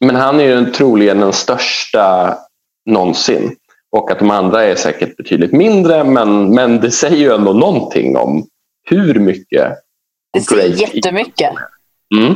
Men 0.00 0.16
han 0.16 0.40
är 0.40 0.44
ju 0.44 0.70
troligen 0.70 1.20
den 1.20 1.32
största 1.32 2.38
någonsin. 2.86 3.56
Och 3.96 4.10
att 4.10 4.18
de 4.18 4.30
andra 4.30 4.64
är 4.64 4.76
säkert 4.76 5.16
betydligt 5.16 5.52
mindre 5.52 6.04
men, 6.04 6.54
men 6.54 6.80
det 6.80 6.90
säger 6.90 7.16
ju 7.16 7.32
ändå 7.32 7.52
någonting 7.52 8.16
om 8.16 8.46
hur 8.82 9.14
mycket 9.14 9.74
Det 10.32 10.40
säger 10.40 10.76
jättemycket. 10.76 11.52
Mm. 12.16 12.34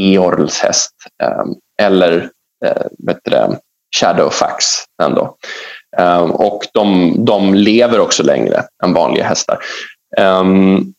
Eorls 0.00 0.58
häst. 0.58 0.92
Ehm, 1.22 1.54
eller 1.82 2.30
eh, 2.64 3.52
Shadowfax. 3.96 4.64
Ändå. 5.02 5.36
Ehm, 5.98 6.30
och 6.30 6.66
de, 6.74 7.14
de 7.24 7.54
lever 7.54 8.00
också 8.00 8.22
längre 8.22 8.62
än 8.84 8.92
vanliga 8.92 9.24
hästar. 9.24 9.58
Ehm, 10.16 10.92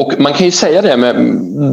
och 0.00 0.12
man 0.18 0.32
kan 0.32 0.46
ju 0.46 0.50
säga 0.50 0.82
det 0.82 0.96
med, 0.96 1.16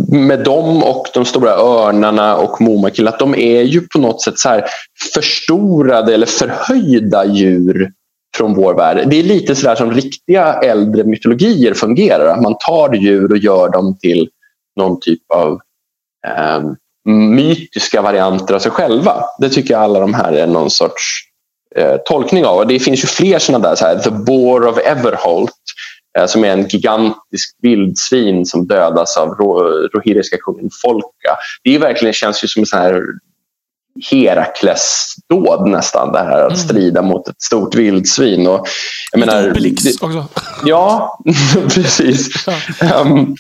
med 0.10 0.44
dem 0.44 0.84
och 0.84 1.08
de 1.14 1.26
stora 1.26 1.52
örnarna 1.52 2.36
och 2.38 2.62
Momakil 2.62 3.08
att 3.08 3.20
de 3.20 3.36
är 3.36 3.62
ju 3.62 3.82
på 3.82 4.00
något 4.00 4.22
sätt 4.22 4.40
så 4.40 4.50
här 4.50 4.66
förstorade 5.14 6.14
eller 6.14 6.26
förhöjda 6.26 7.26
djur 7.26 7.92
från 8.38 8.54
vår 8.54 8.74
värld. 8.74 9.10
Det 9.10 9.20
är 9.20 9.24
lite 9.24 9.56
sådär 9.56 9.76
som 9.76 9.92
riktiga 9.92 10.54
äldre 10.54 11.04
mytologier 11.04 11.74
fungerar. 11.74 12.28
Att 12.28 12.42
man 12.42 12.56
tar 12.58 12.94
djur 12.94 13.32
och 13.32 13.38
gör 13.38 13.70
dem 13.70 13.98
till 14.02 14.30
någon 14.76 15.00
typ 15.00 15.32
av 15.34 15.60
eh, 16.28 16.62
mytiska 17.14 18.02
varianter 18.02 18.56
av 18.56 18.60
sig 18.60 18.72
själva. 18.72 19.24
Det 19.40 19.50
tycker 19.50 19.74
jag 19.74 19.84
alla 19.84 20.00
de 20.00 20.14
här 20.14 20.34
är 20.34 20.48
någon 20.48 20.70
sorts 20.70 21.27
tolkning 22.06 22.46
av. 22.46 22.58
Och 22.58 22.68
det 22.68 22.80
finns 22.80 23.04
ju 23.04 23.08
fler 23.08 23.40
sådana 23.40 23.70
där, 23.70 23.76
så 23.76 23.86
här, 23.86 24.00
The 24.00 24.12
Boar 24.12 24.68
of 24.68 24.78
Everholt 24.78 25.52
eh, 26.18 26.26
som 26.26 26.44
är 26.44 26.50
en 26.50 26.68
gigantisk 26.68 27.56
vildsvin 27.62 28.46
som 28.46 28.68
dödas 28.68 29.18
av 29.18 29.30
rohiriska 29.94 30.38
kungen 30.38 30.70
Folka. 30.82 31.38
Det 31.64 31.76
är 31.76 31.80
verkligen, 31.80 32.14
känns 32.14 32.44
ju 32.44 32.48
som 32.48 32.62
en 32.62 32.66
sån 32.66 32.80
här 32.80 33.02
Herakles-dåd 34.12 35.70
nästan. 35.70 36.12
Det 36.12 36.20
här 36.20 36.42
att 36.42 36.54
mm. 36.54 36.58
strida 36.58 37.02
mot 37.02 37.28
ett 37.28 37.42
stort 37.42 37.76
vildsvin. 37.76 38.48
Och, 38.48 38.68
jag 39.12 39.20
menar, 39.20 39.50
Obelix 39.50 40.02
också. 40.02 40.26
Ja, 40.66 41.20
precis. 41.74 42.46
Ja. 42.80 43.02
Um, 43.02 43.36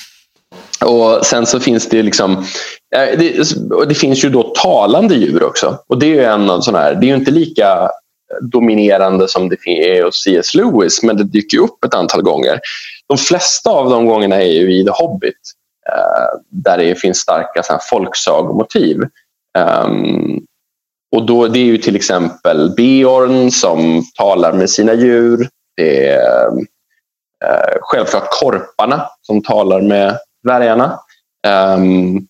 och 0.85 1.25
Sen 1.25 1.45
så 1.45 1.59
finns 1.59 1.89
det 1.89 2.03
liksom 2.03 2.45
det, 2.91 3.85
det, 3.87 3.95
finns 3.95 4.25
ju 4.25 4.29
då 4.29 4.43
talande 4.43 5.15
djur 5.15 5.43
också. 5.43 5.77
Och 5.87 5.99
Det 5.99 6.05
är 6.05 6.09
ju 6.09 6.23
en 6.23 6.49
av 6.49 6.61
såna 6.61 6.79
här, 6.79 6.95
det 6.95 7.09
är 7.09 7.15
inte 7.15 7.31
lika 7.31 7.89
dominerande 8.41 9.27
som 9.27 9.49
det 9.49 9.67
är 9.67 10.03
hos 10.03 10.23
C.S. 10.23 10.55
Lewis 10.55 11.03
men 11.03 11.17
det 11.17 11.23
dyker 11.23 11.57
upp 11.57 11.83
ett 11.85 11.93
antal 11.93 12.21
gånger. 12.21 12.59
De 13.07 13.17
flesta 13.17 13.69
av 13.69 13.89
de 13.89 14.05
gångerna 14.05 14.35
är 14.35 14.51
ju 14.51 14.79
i 14.79 14.83
The 14.83 14.91
Hobbit 14.91 15.33
eh, 15.89 16.39
där 16.49 16.77
det 16.77 16.95
finns 16.95 17.17
starka 17.17 17.63
så 17.63 17.73
här, 17.73 17.81
folksagomotiv. 17.89 19.01
Ehm, 19.57 20.39
och 21.15 21.25
då, 21.25 21.47
det 21.47 21.59
är 21.59 21.63
ju 21.63 21.77
till 21.77 21.95
exempel 21.95 22.73
Beorn 22.77 23.51
som 23.51 24.03
talar 24.17 24.53
med 24.53 24.69
sina 24.69 24.93
djur. 24.93 25.49
Det 25.77 26.07
är 26.07 26.47
eh, 27.45 27.77
självklart 27.81 28.27
korparna 28.29 29.09
som 29.21 29.43
talar 29.43 29.81
med 29.81 30.17
dvärgarna. 30.43 30.99
Ehm, 31.47 32.27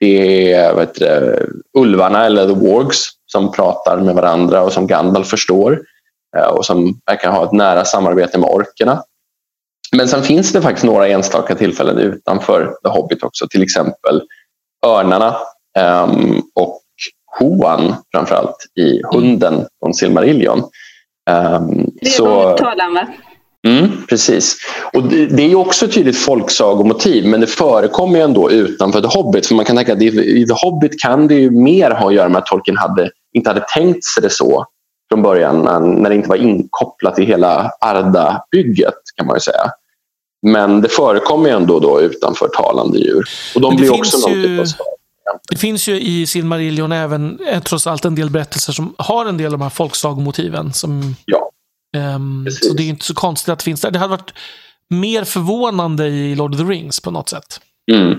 det 0.00 0.52
är 0.52 0.74
vet 0.74 0.94
du, 0.94 1.62
ulvarna 1.78 2.26
eller 2.26 2.46
the 2.46 2.52
wargs 2.52 3.15
som 3.26 3.52
pratar 3.52 3.96
med 3.96 4.14
varandra 4.14 4.62
och 4.62 4.72
som 4.72 4.86
Gandalf 4.86 5.28
förstår 5.28 5.82
uh, 6.38 6.48
och 6.48 6.66
som 6.66 7.00
verkar 7.06 7.30
ha 7.30 7.44
ett 7.44 7.52
nära 7.52 7.84
samarbete 7.84 8.38
med 8.38 8.50
orkerna. 8.50 9.02
Men 9.96 10.08
sen 10.08 10.22
finns 10.22 10.52
det 10.52 10.62
faktiskt 10.62 10.84
några 10.84 11.08
enstaka 11.08 11.54
tillfällen 11.54 11.98
utanför 11.98 12.74
The 12.84 12.88
Hobbit 12.88 13.22
också, 13.22 13.48
till 13.48 13.62
exempel 13.62 14.22
örnarna 14.86 15.36
um, 15.78 16.42
och 16.54 16.82
Huan 17.38 17.94
framförallt 18.12 18.56
i 18.80 19.02
Hunden 19.12 19.66
från 19.80 19.94
Silmarillion. 19.94 20.58
Um, 21.30 21.90
det 22.00 22.06
är 22.06 22.10
så... 22.10 22.56
talan 22.56 22.94
va? 22.94 23.06
Mm, 23.66 24.06
precis. 24.08 24.56
Och 24.92 25.02
det, 25.02 25.26
det, 25.26 25.42
är 25.42 25.54
också 25.54 25.84
ett 25.84 25.92
tydligt 25.92 26.18
folksagomotiv 26.18 27.26
men 27.26 27.40
det 27.40 27.46
förekommer 27.46 28.18
ju 28.18 28.24
ändå 28.24 28.50
utanför 28.50 29.00
The 29.00 29.06
Hobbit. 29.06 29.46
För 29.46 29.54
man 29.54 29.64
kan 29.64 29.76
tänka 29.76 29.92
att 29.92 30.02
i 30.02 30.46
The 30.46 30.54
Hobbit 30.54 31.00
kan 31.00 31.28
det 31.28 31.34
ju 31.34 31.50
mer 31.50 31.90
ha 31.90 32.08
att 32.08 32.14
göra 32.14 32.28
med 32.28 32.38
att 32.38 32.46
Tolkien 32.46 32.76
hade, 32.76 33.10
inte 33.32 33.50
hade 33.50 33.64
tänkt 33.74 34.04
sig 34.04 34.22
det 34.22 34.30
så 34.30 34.66
från 35.08 35.22
början 35.22 35.62
när 36.02 36.10
det 36.10 36.16
inte 36.16 36.28
var 36.28 36.36
inkopplat 36.36 37.18
i 37.18 37.24
hela 37.24 37.70
Arda-bygget 37.80 38.94
kan 39.16 39.26
man 39.26 39.36
ju 39.36 39.40
säga. 39.40 39.70
Men 40.46 40.80
det 40.80 40.88
förekommer 40.88 41.48
ju 41.48 41.56
ändå 41.56 41.80
då 41.80 42.00
utanför 42.00 42.48
talande 42.48 42.98
djur. 42.98 43.24
Och 43.54 43.60
de 43.60 43.76
blir 43.76 43.92
också 43.92 44.18
någon 44.18 44.30
typ 44.30 44.60
av 44.60 44.66
det 45.50 45.56
finns 45.56 45.88
ju 45.88 46.00
i 46.00 46.26
Silmarillion 46.26 46.92
även 46.92 47.38
eh, 47.48 47.62
trots 47.62 47.86
allt 47.86 48.04
en 48.04 48.14
del 48.14 48.30
berättelser 48.30 48.72
som 48.72 48.94
har 48.98 49.26
en 49.26 49.36
del 49.36 49.46
av 49.46 49.52
de 49.52 49.62
här 49.62 49.70
folksagomotiven. 49.70 50.72
Som, 50.72 51.16
ja, 51.24 51.45
um, 51.96 52.46
så 52.50 52.72
det 52.72 52.82
är 52.82 52.88
inte 52.88 53.04
så 53.04 53.14
konstigt 53.14 53.48
att 53.48 53.58
det 53.58 53.64
finns 53.64 53.80
där. 53.80 53.90
Det 53.90 53.98
hade 53.98 54.10
varit 54.10 54.34
mer 54.90 55.24
förvånande 55.24 56.06
i 56.06 56.34
Lord 56.34 56.54
of 56.54 56.60
the 56.60 56.64
Rings 56.64 57.00
på 57.00 57.10
något 57.10 57.28
sätt. 57.28 57.60
Mm. 57.92 58.18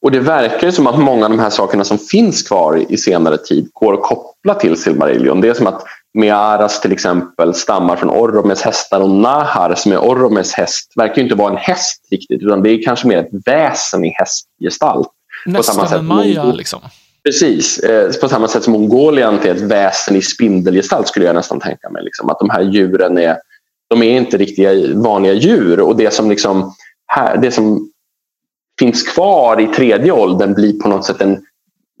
Och 0.00 0.10
det 0.10 0.20
verkar 0.20 0.70
som 0.70 0.86
att 0.86 0.98
många 0.98 1.24
av 1.24 1.30
de 1.30 1.38
här 1.38 1.50
sakerna 1.50 1.84
som 1.84 1.98
finns 1.98 2.42
kvar 2.42 2.84
i 2.88 2.96
senare 2.96 3.38
tid 3.38 3.70
går 3.72 3.94
att 3.94 4.02
koppla 4.02 4.54
till 4.54 4.76
Silmarillion. 4.76 5.40
Det 5.40 5.48
är 5.48 5.54
som 5.54 5.66
att 5.66 5.82
Mearas 6.14 6.80
till 6.80 6.92
exempel 6.92 7.54
stammar 7.54 7.96
från 7.96 8.10
Orromes 8.10 8.62
hästar 8.62 9.00
och 9.00 9.10
Nahar 9.10 9.74
som 9.74 9.92
är 9.92 9.98
Orromes 9.98 10.52
häst 10.52 10.92
verkar 10.96 11.22
inte 11.22 11.34
vara 11.34 11.52
en 11.52 11.56
häst 11.56 12.08
riktigt 12.10 12.42
utan 12.42 12.62
det 12.62 12.70
är 12.70 12.82
kanske 12.82 13.06
mer 13.06 13.18
ett 13.18 13.46
väsen 13.46 14.04
i 14.04 14.08
hästgestalt. 14.08 15.08
Nästan 15.46 15.98
en 15.98 16.06
Maja 16.06 16.44
liksom. 16.44 16.80
Precis, 17.24 17.78
eh, 17.78 18.12
på 18.20 18.28
samma 18.28 18.48
sätt 18.48 18.64
som 18.64 18.72
Mongolian 18.72 19.38
är 19.38 19.54
ett 19.54 19.60
väsen 19.60 20.16
i 20.16 20.22
spindelgestalt 20.22 21.08
skulle 21.08 21.26
jag 21.26 21.34
nästan 21.34 21.60
tänka 21.60 21.90
mig. 21.90 22.04
Liksom, 22.04 22.30
att 22.30 22.38
de 22.38 22.50
här 22.50 22.62
djuren 22.62 23.18
är, 23.18 23.36
de 23.88 24.02
är 24.02 24.16
inte 24.16 24.36
riktiga 24.36 24.94
vanliga 24.94 25.32
djur 25.32 25.80
och 25.80 25.96
det 25.96 26.14
som, 26.14 26.30
liksom, 26.30 26.74
här, 27.06 27.36
det 27.36 27.50
som 27.50 27.90
finns 28.78 29.02
kvar 29.02 29.60
i 29.60 29.66
tredje 29.66 30.12
åldern 30.12 30.54
blir 30.54 30.80
på 30.80 30.88
något 30.88 31.04
sätt 31.04 31.20
en 31.20 31.44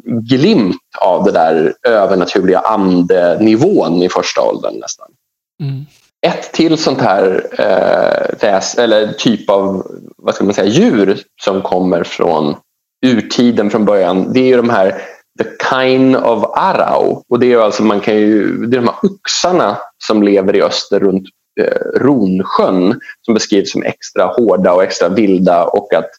glimt 0.04 0.76
av 1.00 1.24
det 1.24 1.32
där 1.32 1.74
övernaturliga 1.86 2.58
andenivån 2.58 4.02
i 4.02 4.08
första 4.08 4.42
åldern 4.42 4.74
nästan. 4.74 5.08
Mm. 5.62 5.84
Ett 6.26 6.52
till 6.52 6.78
sånt 6.78 7.00
här 7.00 7.46
eh, 7.58 8.38
väs, 8.40 8.78
eller 8.78 9.12
typ 9.12 9.50
av 9.50 9.86
vad 10.16 10.34
ska 10.34 10.44
man 10.44 10.54
säga, 10.54 10.68
djur 10.68 11.18
som 11.42 11.62
kommer 11.62 12.04
från 12.04 12.56
urtiden 13.06 13.70
från 13.70 13.84
början, 13.84 14.32
det 14.32 14.40
är 14.40 14.46
ju 14.46 14.56
de 14.56 14.70
här 14.70 15.02
The 15.38 15.44
Kind 15.70 16.16
of 16.16 16.44
Arau. 16.56 17.22
Och 17.28 17.40
det 17.40 17.52
är 17.52 17.58
alltså, 17.58 17.82
man 17.82 18.00
kan 18.00 18.16
ju, 18.16 18.66
det 18.66 18.76
är 18.76 18.80
de 18.80 18.88
här 18.88 19.10
oxarna 19.10 19.78
som 20.06 20.22
lever 20.22 20.56
i 20.56 20.62
öster 20.62 21.00
runt 21.00 21.24
eh, 21.60 22.00
Ronsjön 22.00 23.00
som 23.22 23.34
beskrivs 23.34 23.72
som 23.72 23.82
extra 23.82 24.26
hårda 24.26 24.72
och 24.72 24.82
extra 24.82 25.08
vilda 25.08 25.64
och 25.64 25.94
att 25.94 26.10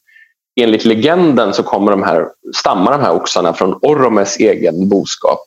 enligt 0.62 0.86
legenden 0.86 1.54
så 1.54 1.64
kommer 1.64 1.92
de 1.92 2.04
här, 2.04 2.28
stammar 2.56 2.92
de 2.92 3.02
här 3.02 3.16
oxarna 3.16 3.54
från 3.54 3.74
Oromes 3.82 4.38
egen 4.38 4.90
boskap. 4.90 5.40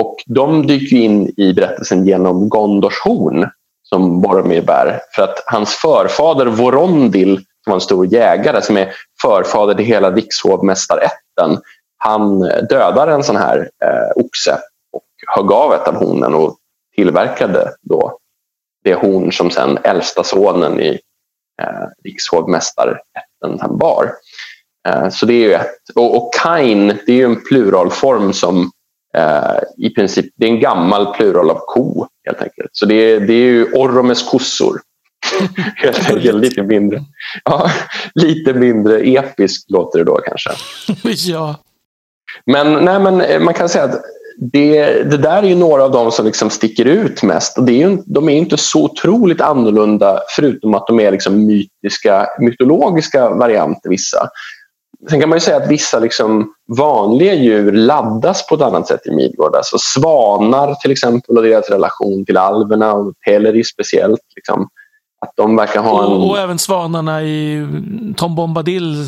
Och 0.00 0.16
de 0.26 0.66
dyker 0.66 0.96
in 0.96 1.34
i 1.36 1.52
berättelsen 1.52 2.06
genom 2.06 2.48
Gondors 2.48 3.00
horn 3.00 3.50
som 3.82 4.20
Boromir 4.20 4.62
bär. 4.62 5.00
För 5.14 5.22
att 5.22 5.42
hans 5.46 5.70
förfader 5.70 6.46
Vorondil 6.46 7.34
som 7.36 7.70
var 7.70 7.74
en 7.74 7.80
stor 7.80 8.06
jägare 8.06 8.62
som 8.62 8.76
är 8.76 8.92
förfader 9.22 9.74
till 9.74 9.84
hela 9.84 10.10
rikshovmästarätten. 10.10 11.60
Han 11.98 12.40
dödade 12.70 13.12
en 13.12 13.24
sån 13.24 13.36
här 13.36 13.70
eh, 13.84 14.24
oxe 14.24 14.58
och 14.92 15.04
högg 15.36 15.52
av 15.52 15.72
ett 15.72 15.88
av 15.88 15.94
hornen 15.94 16.34
och 16.34 16.56
tillverkade 16.96 17.72
då 17.82 18.18
det 18.84 18.94
horn 18.94 19.32
som 19.32 19.50
sen 19.50 19.78
äldsta 19.84 20.24
sonen 20.24 20.80
i 20.80 21.00
eh, 21.62 21.88
rikshovmästarätten 22.04 23.78
bar. 23.78 24.12
Eh, 24.88 25.08
så 25.08 25.26
det 25.26 25.34
är 25.34 25.48
ju 25.48 25.52
ett, 25.52 25.76
och, 25.94 26.16
och 26.16 26.34
kain, 26.34 26.86
det 26.86 27.12
är 27.12 27.16
ju 27.16 27.24
en 27.24 27.44
pluralform 27.44 28.32
som 28.32 28.70
eh, 29.14 29.58
i 29.76 29.90
princip, 29.90 30.26
det 30.36 30.46
är 30.46 30.50
en 30.50 30.60
gammal 30.60 31.14
plural 31.14 31.50
av 31.50 31.58
ko 31.58 32.06
helt 32.26 32.42
enkelt. 32.42 32.70
Så 32.72 32.86
det 32.86 32.94
är, 32.94 33.20
det 33.20 33.32
är 33.32 33.52
ju 33.52 33.72
Orromes 33.72 34.30
kossor 34.30 34.80
Helt 35.76 36.10
enkelt 36.10 36.40
lite 36.40 36.62
mindre. 36.62 37.04
Ja, 37.44 37.70
lite 38.14 38.54
mindre 38.54 39.00
episkt 39.00 39.70
låter 39.70 39.98
det 39.98 40.04
då 40.04 40.16
kanske. 40.16 40.50
ja. 41.32 41.56
Men, 42.46 42.72
nej, 42.84 43.00
men 43.00 43.20
eh, 43.20 43.40
man 43.40 43.54
kan 43.54 43.68
säga 43.68 43.84
att 43.84 44.02
det, 44.40 45.02
det 45.02 45.16
där 45.16 45.42
är 45.42 45.46
ju 45.46 45.54
några 45.54 45.84
av 45.84 45.90
dem 45.90 46.12
som 46.12 46.26
liksom 46.26 46.50
sticker 46.50 46.84
ut 46.84 47.22
mest. 47.22 47.58
Och 47.58 47.64
det 47.64 47.72
är 47.72 47.88
ju, 47.88 47.98
de 48.06 48.28
är 48.28 48.36
inte 48.36 48.56
så 48.56 48.84
otroligt 48.84 49.40
annorlunda 49.40 50.20
förutom 50.36 50.74
att 50.74 50.86
de 50.86 51.00
är 51.00 51.10
liksom 51.10 51.46
mytiska, 51.46 52.26
mytologiska 52.38 53.30
varianter 53.30 53.88
vissa. 53.90 54.28
Sen 55.10 55.20
kan 55.20 55.28
man 55.28 55.36
ju 55.36 55.40
säga 55.40 55.56
att 55.56 55.70
vissa 55.70 55.98
liksom 55.98 56.52
vanliga 56.78 57.34
djur 57.34 57.72
laddas 57.72 58.46
på 58.46 58.54
ett 58.54 58.60
annat 58.60 58.86
sätt 58.86 59.06
i 59.06 59.10
Midgård. 59.10 59.56
Alltså 59.56 59.76
svanar 59.78 60.74
till 60.74 60.90
exempel 60.90 61.36
och 61.36 61.42
deras 61.42 61.70
relation 61.70 62.24
till 62.24 62.36
alverna 62.36 62.92
och 62.92 63.12
Teleri 63.26 63.64
speciellt. 63.64 64.20
Liksom. 64.36 64.68
Att 65.26 65.32
de 65.36 65.56
verkar 65.56 65.80
ha 65.82 66.04
en... 66.04 66.12
Och, 66.12 66.30
och 66.30 66.38
även 66.38 66.58
svanarna 66.58 67.22
i 67.22 67.66
Tom 68.16 68.34
Bombadil 68.34 69.06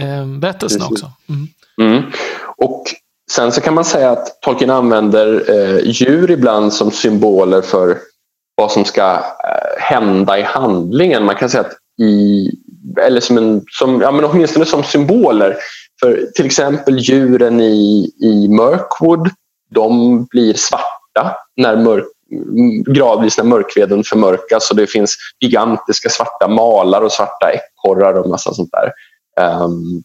eh, 0.00 0.26
berättelsen 0.26 0.82
också. 0.82 1.10
Mm. 1.28 1.48
Mm. 1.80 2.10
Och 2.56 2.84
sen 3.30 3.52
så 3.52 3.60
kan 3.60 3.74
man 3.74 3.84
säga 3.84 4.10
att 4.10 4.40
Tolkien 4.40 4.70
använder 4.70 5.50
eh, 5.50 5.90
djur 5.90 6.30
ibland 6.30 6.72
som 6.72 6.90
symboler 6.90 7.62
för 7.62 7.98
vad 8.54 8.72
som 8.72 8.84
ska 8.84 9.12
eh, 9.12 9.80
hända 9.80 10.38
i 10.38 10.42
handlingen. 10.42 11.24
Man 11.24 11.34
kan 11.34 11.50
säga 11.50 11.60
att 11.60 11.76
i, 12.02 12.50
eller 13.00 13.20
som 13.20 13.38
en, 13.38 13.64
som, 13.70 14.00
ja, 14.00 14.10
men 14.12 14.24
åtminstone 14.24 14.66
som 14.66 14.84
symboler. 14.84 15.56
För 16.00 16.26
till 16.34 16.46
exempel 16.46 16.98
djuren 16.98 17.60
i, 17.60 18.12
i 18.22 18.48
Mirkwood, 18.48 19.30
de 19.70 20.24
blir 20.24 20.54
svarta 20.54 21.36
när 21.56 21.76
mörk, 21.76 22.04
gradvis 22.86 23.38
när 23.38 23.44
mörkveden 23.44 24.04
förmörkas 24.04 24.70
och 24.70 24.76
det 24.76 24.86
finns 24.86 25.16
gigantiska 25.40 26.08
svarta 26.08 26.48
malar 26.48 27.02
och 27.02 27.12
svarta 27.12 27.50
ekorrar 27.52 28.14
och 28.14 28.28
massa 28.28 28.54
sånt 28.54 28.70
där. 28.72 28.92
Um, 29.40 30.02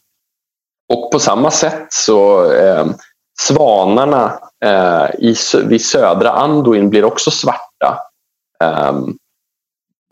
och 0.94 1.12
på 1.12 1.20
samma 1.20 1.52
sätt 1.52 1.88
så 1.90 2.52
um, 2.52 2.94
svanarna 3.40 4.40
uh, 4.66 5.16
i, 5.20 5.36
vid 5.64 5.86
södra 5.86 6.32
Anduin 6.32 6.90
blir 6.90 7.06
också 7.06 7.32
svarta. 7.32 8.00
Um, 8.64 9.18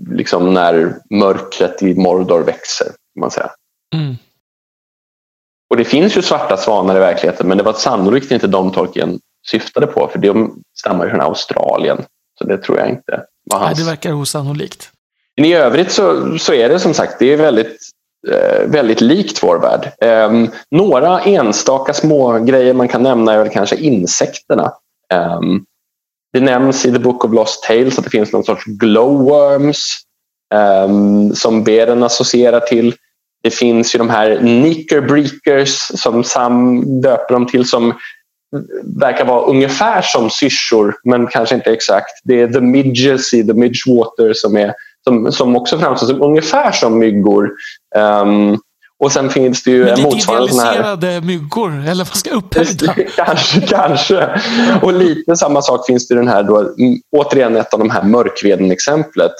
liksom 0.09 0.53
när 0.53 0.95
mörkret 1.09 1.83
i 1.83 1.95
Mordor 1.95 2.43
växer. 2.43 2.85
Kan 2.85 3.21
man 3.21 3.31
säga. 3.31 3.51
Mm. 3.95 4.15
Och 5.69 5.77
det 5.77 5.85
finns 5.85 6.17
ju 6.17 6.21
svarta 6.21 6.57
svanar 6.57 6.95
i 6.95 6.99
verkligheten 6.99 7.47
men 7.47 7.57
det 7.57 7.63
var 7.63 7.73
sannolikt 7.73 8.31
inte 8.31 8.47
de 8.47 8.71
Tolkien 8.71 9.19
syftade 9.47 9.87
på 9.87 10.07
för 10.07 10.19
de 10.19 10.61
stammar 10.79 11.05
ju 11.05 11.11
från 11.11 11.21
Australien. 11.21 12.05
Så 12.37 12.47
det 12.47 12.57
tror 12.57 12.77
jag 12.77 12.89
inte 12.89 13.23
var 13.43 13.59
hans. 13.59 13.77
Nej, 13.77 13.85
det 13.85 13.91
verkar 13.91 14.13
osannolikt. 14.13 14.91
Men 15.35 15.45
I 15.45 15.53
övrigt 15.53 15.91
så, 15.91 16.37
så 16.39 16.53
är 16.53 16.69
det 16.69 16.79
som 16.79 16.93
sagt 16.93 17.19
det 17.19 17.33
är 17.33 17.37
väldigt, 17.37 17.77
Eh, 18.27 18.67
väldigt 18.67 19.01
likt 19.01 19.43
vår 19.43 19.59
värld. 19.59 19.91
Eh, 20.01 20.51
några 20.71 21.19
enstaka 21.19 21.93
små 21.93 22.39
grejer 22.39 22.73
man 22.73 22.87
kan 22.87 23.03
nämna 23.03 23.33
är 23.33 23.37
väl 23.37 23.49
kanske 23.49 23.75
insekterna. 23.75 24.73
Eh, 25.13 25.39
det 26.33 26.39
nämns 26.39 26.85
i 26.85 26.91
The 26.91 26.99
Book 26.99 27.25
of 27.25 27.33
Lost 27.33 27.63
Tales 27.63 27.97
att 27.97 28.03
det 28.03 28.09
finns 28.09 28.31
någon 28.31 28.43
sorts 28.43 28.65
glowworms 28.65 29.97
ehm, 30.53 31.35
som 31.35 31.63
beren 31.63 32.03
associerar 32.03 32.59
till. 32.59 32.95
Det 33.43 33.49
finns 33.49 33.95
ju 33.95 33.97
de 33.97 34.09
här 34.09 34.37
knickerbreakers 34.37 35.91
som 35.99 36.23
Sam 36.23 36.83
döper 37.01 37.33
dem 37.33 37.45
till 37.45 37.69
som 37.69 37.93
verkar 38.83 39.25
vara 39.25 39.45
ungefär 39.45 40.01
som 40.01 40.29
syrsor 40.29 40.95
men 41.03 41.27
kanske 41.27 41.55
inte 41.55 41.71
exakt. 41.73 42.11
Det 42.23 42.41
är 42.41 42.47
the 42.47 42.61
midges 42.61 43.33
i 43.33 43.43
the 43.43 43.53
midgewater 43.53 44.33
som, 44.33 44.57
är, 44.57 44.73
som, 45.03 45.31
som 45.31 45.55
också 45.55 45.79
framstår 45.79 46.07
som 46.07 46.21
ungefär 46.21 46.71
som 46.71 46.99
myggor. 46.99 47.51
Um, 47.95 48.59
och 49.03 49.11
sen 49.11 49.29
finns 49.29 49.63
det 49.63 49.71
ju 49.71 49.85
Men 49.85 49.95
lite 49.95 50.01
motsvarande 50.01 50.53
sån 50.53 50.59
här... 50.59 50.73
idealiserade 50.73 51.21
myggor, 51.21 51.87
eller 51.87 52.05
vad 52.05 52.15
ska 52.15 52.29
upphöjda? 52.35 52.95
kanske, 53.15 53.61
kanske. 53.61 54.41
Och 54.81 54.93
lite 54.93 55.35
samma 55.35 55.61
sak 55.61 55.85
finns 55.85 56.07
det 56.07 56.13
i 56.13 56.17
den 56.17 56.27
här, 56.27 56.43
då, 56.43 56.59
mm, 56.59 56.99
återigen 57.17 57.55
ett 57.55 57.73
av 57.73 57.79
de 57.79 57.89
här 57.89 58.03
mörkveden-exemplet. 58.03 59.31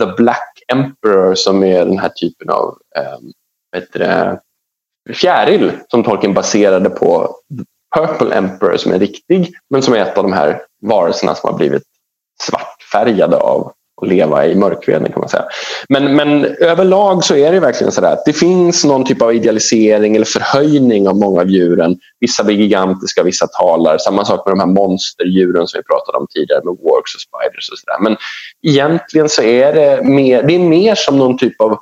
The 0.00 0.06
Black 0.06 0.52
Emperor 0.72 1.34
som 1.34 1.64
är 1.64 1.86
den 1.86 1.98
här 1.98 2.08
typen 2.08 2.50
av 2.50 2.78
det, 3.92 4.40
fjäril 5.14 5.72
som 5.88 6.04
Tolkien 6.04 6.34
baserade 6.34 6.90
på 6.90 7.36
Purple 7.96 8.34
Emperor 8.34 8.76
som 8.76 8.92
är 8.92 8.98
riktig 8.98 9.54
men 9.70 9.82
som 9.82 9.94
är 9.94 9.98
ett 9.98 10.18
av 10.18 10.24
de 10.24 10.32
här 10.32 10.62
varelserna 10.82 11.34
som 11.34 11.50
har 11.50 11.56
blivit 11.58 11.82
svartfärgade 12.42 13.36
av 13.36 13.72
och 13.96 14.06
leva 14.06 14.46
i 14.46 14.54
mörkveden 14.54 15.12
kan 15.12 15.20
man 15.20 15.28
säga. 15.28 15.44
Men, 15.88 16.16
men 16.16 16.44
överlag 16.44 17.24
så 17.24 17.36
är 17.36 17.52
det 17.52 17.60
verkligen 17.60 17.92
så 17.92 18.04
att 18.04 18.24
det 18.24 18.32
finns 18.32 18.84
någon 18.84 19.04
typ 19.04 19.22
av 19.22 19.34
idealisering 19.34 20.16
eller 20.16 20.26
förhöjning 20.26 21.08
av 21.08 21.16
många 21.16 21.40
av 21.40 21.50
djuren. 21.50 21.98
Vissa 22.20 22.44
blir 22.44 22.56
gigantiska, 22.56 23.22
vissa 23.22 23.46
talar. 23.46 23.98
Samma 23.98 24.24
sak 24.24 24.46
med 24.46 24.52
de 24.52 24.60
här 24.60 24.66
monsterdjuren 24.66 25.66
som 25.66 25.78
vi 25.78 25.84
pratade 25.84 26.18
om 26.18 26.26
tidigare 26.34 26.60
med 26.64 26.74
works 26.74 27.14
och 27.14 27.20
spiders 27.20 27.70
och 27.72 27.78
sådär. 27.78 28.00
Men 28.00 28.16
egentligen 28.66 29.28
så 29.28 29.42
är 29.42 29.72
det 29.72 30.02
mer, 30.02 30.42
det 30.42 30.54
är 30.54 30.58
mer 30.58 30.94
som 30.94 31.18
någon 31.18 31.38
typ 31.38 31.60
av 31.60 31.78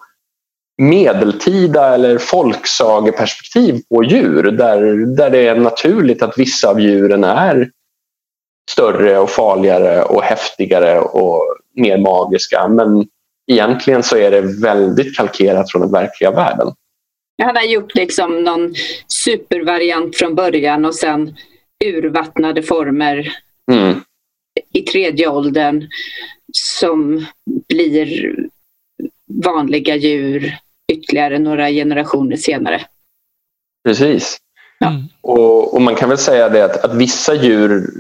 medeltida 0.82 1.94
eller 1.94 2.18
folksageperspektiv 2.18 3.80
på 3.94 4.04
djur 4.04 4.42
där, 4.42 4.80
där 5.16 5.30
det 5.30 5.46
är 5.46 5.56
naturligt 5.56 6.22
att 6.22 6.38
vissa 6.38 6.68
av 6.68 6.80
djuren 6.80 7.24
är 7.24 7.70
större 8.70 9.18
och 9.18 9.30
farligare 9.30 10.02
och 10.02 10.22
häftigare 10.22 11.00
och 11.00 11.56
mer 11.74 11.98
magiska. 11.98 12.68
Men 12.68 13.06
egentligen 13.52 14.02
så 14.02 14.16
är 14.16 14.30
det 14.30 14.40
väldigt 14.62 15.16
kalkerat 15.16 15.72
från 15.72 15.82
den 15.82 15.92
verkliga 15.92 16.30
världen. 16.30 16.72
Han 17.42 17.56
har 17.56 17.62
gjort 17.62 17.94
liksom 17.94 18.44
någon 18.44 18.74
supervariant 19.24 20.16
från 20.16 20.34
början 20.34 20.84
och 20.84 20.94
sen 20.94 21.36
urvattnade 21.84 22.62
former 22.62 23.32
mm. 23.72 24.00
i 24.72 24.82
tredje 24.82 25.28
åldern 25.28 25.88
som 26.52 27.26
blir 27.68 28.36
vanliga 29.44 29.96
djur 29.96 30.58
ytterligare 30.92 31.38
några 31.38 31.70
generationer 31.70 32.36
senare. 32.36 32.86
Precis. 33.88 34.36
Ja. 34.78 34.92
Och, 35.20 35.74
och, 35.74 35.82
man 35.82 35.94
kan 35.94 36.08
väl 36.08 36.18
säga 36.18 36.48
det 36.48 36.64
att, 36.64 36.84
att 36.84 36.94
vissa 36.94 37.34
djur 37.34 37.90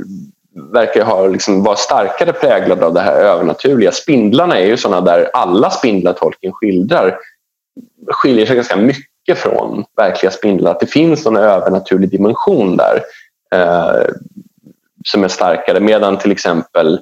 verkar 0.72 1.04
ha 1.04 1.26
liksom 1.26 1.62
vara 1.62 1.76
starkare 1.76 2.32
präglade 2.32 2.86
av 2.86 2.94
det 2.94 3.00
här 3.00 3.20
övernaturliga. 3.20 3.92
Spindlarna 3.92 4.58
är 4.58 4.66
ju 4.66 4.76
sådana 4.76 5.00
där 5.00 5.30
alla 5.32 5.70
spindlar 5.70 6.12
tolken 6.12 6.52
skildrar 6.52 7.18
skiljer 8.06 8.46
sig 8.46 8.56
ganska 8.56 8.76
mycket 8.76 9.38
från 9.38 9.84
verkliga 9.96 10.30
spindlar. 10.30 10.70
Att 10.70 10.80
det 10.80 10.86
finns 10.86 11.24
någon 11.24 11.36
övernaturlig 11.36 12.10
dimension 12.10 12.76
där 12.76 13.02
eh, 13.54 14.06
som 15.06 15.24
är 15.24 15.28
starkare. 15.28 15.80
Medan 15.80 16.18
till 16.18 16.32
exempel 16.32 17.00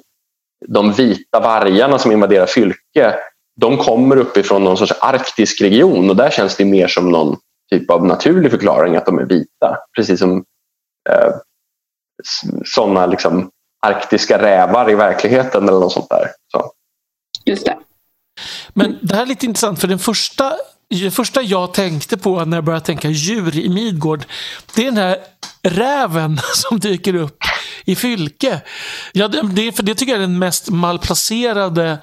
de 0.67 0.91
vita 0.91 1.39
vargarna 1.39 1.99
som 1.99 2.11
invaderar 2.11 2.45
Fylke 2.45 3.15
de 3.55 3.77
kommer 3.77 4.17
uppifrån 4.17 4.63
någon 4.63 4.77
sorts 4.77 4.93
arktisk 5.01 5.61
region 5.61 6.09
och 6.09 6.15
där 6.15 6.29
känns 6.29 6.55
det 6.55 6.65
mer 6.65 6.87
som 6.87 7.09
någon 7.09 7.37
typ 7.71 7.89
av 7.89 8.05
naturlig 8.05 8.51
förklaring 8.51 8.95
att 8.95 9.05
de 9.05 9.19
är 9.19 9.25
vita. 9.25 9.77
Precis 9.95 10.19
som 10.19 10.45
eh, 11.09 11.33
sådana 12.65 13.05
liksom, 13.05 13.49
arktiska 13.85 14.41
rävar 14.41 14.89
i 14.89 14.95
verkligheten 14.95 15.69
eller 15.69 15.79
något 15.79 15.93
sånt 15.93 16.09
där. 16.09 16.27
Så. 16.51 16.71
Just 17.45 17.65
det. 17.65 17.77
Men 18.73 18.97
det 19.01 19.15
här 19.15 19.21
är 19.21 19.25
lite 19.25 19.45
intressant 19.45 19.79
för 19.79 19.87
den 19.87 19.99
första 19.99 20.53
det 20.89 21.11
första 21.11 21.41
jag 21.41 21.73
tänkte 21.73 22.17
på 22.17 22.45
när 22.45 22.57
jag 22.57 22.63
började 22.63 22.85
tänka 22.85 23.09
djur 23.09 23.57
i 23.57 23.69
Midgård, 23.69 24.25
det 24.75 24.81
är 24.81 24.85
den 24.85 24.97
här 24.97 25.17
räven 25.61 26.39
som 26.53 26.79
dyker 26.79 27.15
upp 27.15 27.37
i 27.85 27.95
Fylke. 27.95 28.61
Ja, 29.13 29.27
det, 29.27 29.71
för 29.71 29.83
det 29.83 29.95
tycker 29.95 30.11
jag 30.11 30.23
är 30.23 30.27
den 30.27 30.39
mest 30.39 30.69
malplacerade 30.69 31.97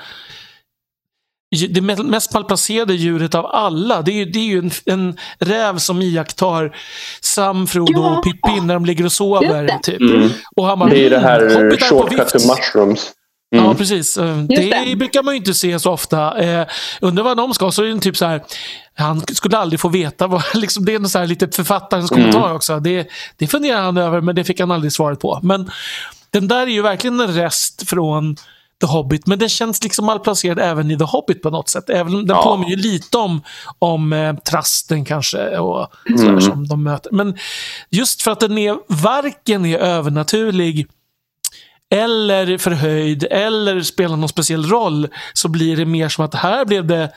det 1.68 1.80
mest 1.80 2.32
malplacerade 2.32 2.94
djuret 2.94 3.34
av 3.34 3.46
alla. 3.46 4.02
Det 4.02 4.12
är, 4.12 4.26
det 4.26 4.38
är 4.38 4.44
ju 4.44 4.58
en, 4.58 4.70
en 4.84 5.16
räv 5.38 5.78
som 5.78 6.02
iakttar 6.02 6.76
Sam, 7.20 7.66
Frodo 7.66 8.02
ja. 8.02 8.18
och 8.18 8.24
Pippin 8.24 8.66
när 8.66 8.74
de 8.74 8.84
ligger 8.84 9.04
och 9.04 9.12
sover. 9.12 9.78
Typ. 9.82 10.00
Mm. 10.00 10.30
Och 10.56 10.66
han 10.66 10.78
bara, 10.78 10.90
det 10.90 11.06
är 11.06 11.10
det 11.10 11.18
här 11.18 11.76
shortcut 11.88 12.28
to 12.28 12.38
mushrooms. 12.38 13.12
Mm. 13.54 13.64
Ja, 13.64 13.74
precis. 13.74 14.14
Det, 14.14 14.84
det, 14.86 14.96
brukar 14.96 15.22
man 15.22 15.34
ju 15.34 15.38
inte 15.38 15.54
se 15.54 15.78
så 15.78 15.92
ofta. 15.92 16.38
Eh, 16.38 16.66
undrar 17.00 17.24
vad 17.24 17.36
de 17.36 17.54
ska. 17.54 17.70
Så 17.70 17.82
är 17.82 17.86
det 17.86 18.00
typ 18.00 18.16
så 18.16 18.26
här, 18.26 18.42
han 18.94 19.20
skulle 19.20 19.58
aldrig 19.58 19.80
få 19.80 19.88
veta. 19.88 20.26
Vad, 20.26 20.42
liksom, 20.54 20.84
det 20.84 20.92
är 20.92 20.96
en 20.96 21.08
så 21.08 21.18
här 21.18 21.26
lite 21.26 21.48
författarens 21.48 22.12
mm. 22.12 22.22
kommentar 22.22 22.54
också. 22.54 22.80
Det, 22.80 23.08
det 23.36 23.46
funderar 23.46 23.82
han 23.82 23.96
över, 23.96 24.20
men 24.20 24.34
det 24.34 24.44
fick 24.44 24.60
han 24.60 24.70
aldrig 24.70 24.92
svaret 24.92 25.20
på. 25.20 25.40
Men 25.42 25.70
den 26.30 26.48
där 26.48 26.62
är 26.62 26.70
ju 26.70 26.82
verkligen 26.82 27.20
en 27.20 27.34
rest 27.34 27.88
från 27.88 28.36
The 28.80 28.86
Hobbit, 28.86 29.26
men 29.26 29.38
den 29.38 29.48
känns 29.48 29.84
liksom 29.84 30.06
malplacerad 30.06 30.58
även 30.58 30.90
i 30.90 30.98
The 30.98 31.04
Hobbit 31.04 31.42
på 31.42 31.50
något 31.50 31.68
sätt. 31.68 31.90
Även 31.90 32.12
den 32.12 32.36
ja. 32.36 32.42
påminner 32.42 32.76
lite 32.76 33.18
om, 33.18 33.42
om 33.78 34.12
eh, 34.12 34.34
trasten 34.36 35.04
kanske 35.04 35.58
och 35.58 35.92
sådär 36.04 36.28
mm. 36.28 36.40
som 36.40 36.68
de 36.68 36.82
möter. 36.82 37.12
Men 37.12 37.38
just 37.90 38.22
för 38.22 38.30
att 38.30 38.40
den 38.40 38.58
är, 38.58 38.76
varken 38.88 39.66
är 39.66 39.78
övernaturlig 39.78 40.86
eller 41.94 42.58
förhöjd 42.58 43.26
eller 43.30 43.80
spelar 43.80 44.16
någon 44.16 44.28
speciell 44.28 44.64
roll 44.64 45.08
så 45.32 45.48
blir 45.48 45.76
det 45.76 45.84
mer 45.84 46.08
som 46.08 46.24
att 46.24 46.34
här 46.34 46.64
blev 46.64 46.86
det 46.86 47.12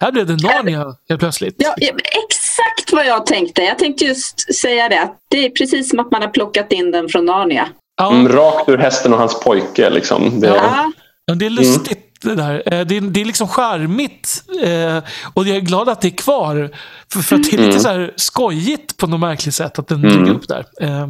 här 0.00 0.12
blev 0.12 0.26
det 0.26 0.36
Narnia 0.42 0.96
helt 1.08 1.20
plötsligt. 1.20 1.54
Ja, 1.58 1.74
exakt 1.78 2.92
vad 2.92 3.06
jag 3.06 3.26
tänkte. 3.26 3.62
Jag 3.62 3.78
tänkte 3.78 4.04
just 4.04 4.54
säga 4.54 4.88
det. 4.88 5.08
Det 5.28 5.46
är 5.46 5.50
precis 5.50 5.90
som 5.90 5.98
att 5.98 6.10
man 6.10 6.22
har 6.22 6.28
plockat 6.28 6.72
in 6.72 6.90
den 6.90 7.08
från 7.08 7.24
Narnia. 7.24 7.68
Ja. 7.96 8.12
Mm, 8.12 8.32
rakt 8.32 8.68
ur 8.68 8.78
hästen 8.78 9.12
och 9.12 9.18
hans 9.18 9.40
pojke. 9.40 9.90
Liksom. 9.90 10.40
Det... 10.40 10.46
Ja. 10.46 10.92
Ja, 11.28 11.34
det 11.34 11.46
är 11.46 11.50
lustigt 11.50 12.24
mm. 12.24 12.36
det 12.36 12.42
där. 12.42 12.62
Eh, 12.66 12.86
det 12.86 12.96
är, 12.96 13.00
det 13.00 13.20
är 13.20 13.24
liksom 13.24 13.48
charmigt. 13.48 14.44
Eh, 14.62 14.98
och 15.34 15.46
jag 15.46 15.56
är 15.56 15.60
glad 15.60 15.88
att 15.88 16.00
det 16.00 16.08
är 16.08 16.16
kvar. 16.16 16.70
För, 17.12 17.20
för 17.20 17.36
att 17.36 17.42
det 17.42 17.56
är 17.56 17.58
lite 17.58 17.70
mm. 17.70 17.80
så 17.80 17.88
här 17.88 18.12
skojigt 18.16 18.96
på 18.96 19.06
något 19.06 19.20
märkligt 19.20 19.54
sätt 19.54 19.78
att 19.78 19.88
den 19.88 20.04
mm. 20.04 20.18
ligger 20.18 20.34
upp 20.34 20.48
där. 20.48 20.66
Eh, 20.80 21.06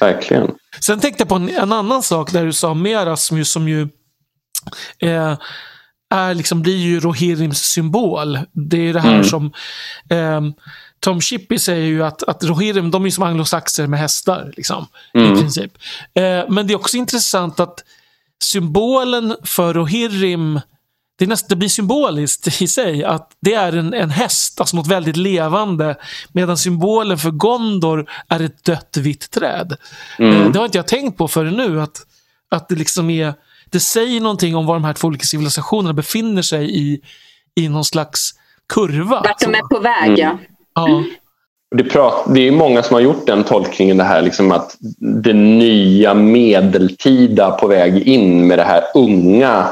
Verkligen. 0.00 0.50
Sen 0.80 1.00
tänkte 1.00 1.20
jag 1.20 1.28
på 1.28 1.34
en, 1.34 1.48
en, 1.48 1.72
annan 1.72 2.02
sak 2.02 2.32
där 2.32 2.44
du 2.44 2.52
sa 2.52 2.74
mera 2.74 3.16
som 3.16 3.38
ju, 3.38 3.44
som 3.44 3.68
ju 3.68 3.88
eh, 4.98 5.38
är 6.10 6.34
liksom, 6.34 6.62
blir 6.62 6.76
ju 6.76 7.00
Rohirrims 7.00 7.58
symbol. 7.58 8.38
Det 8.52 8.88
är 8.88 8.92
det 8.92 9.00
här 9.00 9.14
mm. 9.14 9.24
som 9.24 9.52
eh, 10.10 10.40
Tom 11.00 11.20
Chippy 11.20 11.58
säger 11.58 11.86
ju 11.86 12.04
att, 12.04 12.22
att 12.22 12.44
Rohirrim, 12.44 12.90
de 12.90 13.06
är 13.06 13.10
som 13.10 13.24
anglosaxer 13.24 13.86
med 13.86 14.00
hästar. 14.00 14.52
Liksom, 14.56 14.86
mm. 15.14 15.32
I 15.32 15.40
princip. 15.40 15.72
Eh, 16.14 16.44
men 16.48 16.66
det 16.66 16.72
är 16.72 16.76
också 16.76 16.96
intressant 16.96 17.60
att 17.60 17.84
symbolen 18.42 19.36
för 19.44 19.74
Rohirrim 19.74 20.60
det, 21.18 21.26
näst, 21.26 21.48
det 21.48 21.56
blir 21.56 21.68
symboliskt 21.68 22.62
i 22.62 22.68
sig 22.68 23.04
att 23.04 23.30
det 23.40 23.54
är 23.54 23.72
en, 23.76 23.94
en 23.94 24.10
häst, 24.10 24.60
alltså 24.60 24.76
något 24.76 24.86
väldigt 24.86 25.16
levande. 25.16 25.96
Medan 26.32 26.56
symbolen 26.56 27.18
för 27.18 27.30
Gondor 27.30 28.10
är 28.28 28.40
ett 28.40 28.64
dött 28.64 28.96
vitt 28.96 29.30
träd. 29.30 29.76
Mm. 30.18 30.42
Eh, 30.42 30.50
det 30.50 30.58
har 30.58 30.66
inte 30.66 30.78
jag 30.78 30.86
tänkt 30.86 31.18
på 31.18 31.28
förrän 31.28 31.54
nu. 31.54 31.82
Att, 31.82 32.06
att 32.50 32.68
det 32.68 32.74
liksom 32.74 33.10
är, 33.10 33.34
det 33.70 33.80
säger 33.80 34.20
någonting 34.20 34.56
om 34.56 34.66
var 34.66 34.74
de 34.74 34.84
här 34.84 34.92
två 34.92 35.08
olika 35.08 35.24
civilisationerna 35.24 35.92
befinner 35.92 36.42
sig 36.42 36.78
i, 36.78 37.00
i 37.54 37.68
någon 37.68 37.84
slags 37.84 38.30
kurva. 38.68 39.22
Vart 39.22 39.40
de 39.40 39.54
är 39.54 39.68
på 39.68 39.80
väg, 39.80 40.18
ja. 40.18 40.38
ja. 40.74 41.04
Det, 41.74 41.84
prat, 41.84 42.24
det 42.34 42.48
är 42.48 42.52
många 42.52 42.82
som 42.82 42.94
har 42.94 43.00
gjort 43.00 43.26
den 43.26 43.44
tolkningen, 43.44 43.96
det 43.96 44.04
här 44.04 44.22
liksom 44.22 44.52
att 44.52 44.76
det 45.24 45.32
nya 45.32 46.14
medeltida 46.14 47.50
på 47.50 47.66
väg 47.66 48.08
in 48.08 48.46
med 48.46 48.58
det 48.58 48.62
här 48.62 48.82
unga 48.94 49.68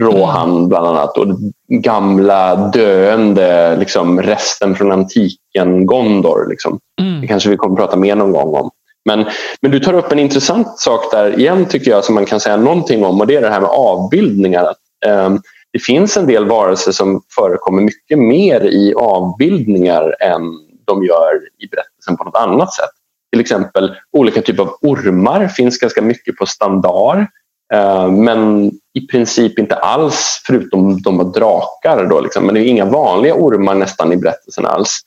Rohan 0.00 0.50
mm. 0.50 0.68
bland 0.68 0.86
annat 0.86 1.18
och 1.18 1.26
gamla 1.68 2.56
döende 2.56 3.76
liksom, 3.76 4.22
resten 4.22 4.74
från 4.74 4.92
antiken 4.92 5.86
Gondor. 5.86 6.46
Liksom. 6.50 6.78
Mm. 7.00 7.20
Det 7.20 7.26
kanske 7.26 7.50
vi 7.50 7.56
kommer 7.56 7.74
att 7.74 7.78
prata 7.78 7.96
mer 7.96 8.16
någon 8.16 8.32
gång 8.32 8.54
om. 8.54 8.70
Men, 9.04 9.24
men 9.60 9.70
du 9.70 9.80
tar 9.80 9.94
upp 9.94 10.12
en 10.12 10.18
intressant 10.18 10.78
sak 10.78 11.10
där 11.10 11.38
igen 11.38 11.66
tycker 11.66 11.90
jag 11.90 12.04
som 12.04 12.14
man 12.14 12.26
kan 12.26 12.40
säga 12.40 12.56
någonting 12.56 13.04
om 13.04 13.20
och 13.20 13.26
det 13.26 13.36
är 13.36 13.42
det 13.42 13.50
här 13.50 13.60
med 13.60 13.70
avbildningar. 13.70 14.74
Um, 15.06 15.40
det 15.72 15.78
finns 15.78 16.16
en 16.16 16.26
del 16.26 16.44
varelser 16.44 16.92
som 16.92 17.22
förekommer 17.34 17.82
mycket 17.82 18.18
mer 18.18 18.60
i 18.60 18.94
avbildningar 18.94 20.16
än 20.20 20.42
de 20.86 21.04
gör 21.04 21.34
i 21.58 21.66
berättelsen 21.66 22.16
på 22.16 22.24
något 22.24 22.36
annat 22.36 22.74
sätt. 22.74 22.90
Till 23.32 23.40
exempel 23.40 23.96
olika 24.12 24.42
typer 24.42 24.62
av 24.62 24.78
ormar 24.82 25.48
finns 25.48 25.78
ganska 25.78 26.02
mycket 26.02 26.36
på 26.36 26.46
standard. 26.46 27.26
Eh, 27.74 28.10
men 28.10 28.70
i 28.94 29.06
princip 29.10 29.58
inte 29.58 29.74
alls 29.74 30.42
förutom 30.46 31.02
de 31.02 31.18
var 31.18 31.24
drakar. 31.24 32.06
Då, 32.10 32.20
liksom. 32.20 32.46
Men 32.46 32.54
det 32.54 32.60
är 32.60 32.64
inga 32.64 32.84
vanliga 32.84 33.34
ormar 33.34 33.74
nästan 33.74 34.12
i 34.12 34.16
berättelsen 34.16 34.66
alls. 34.66 35.00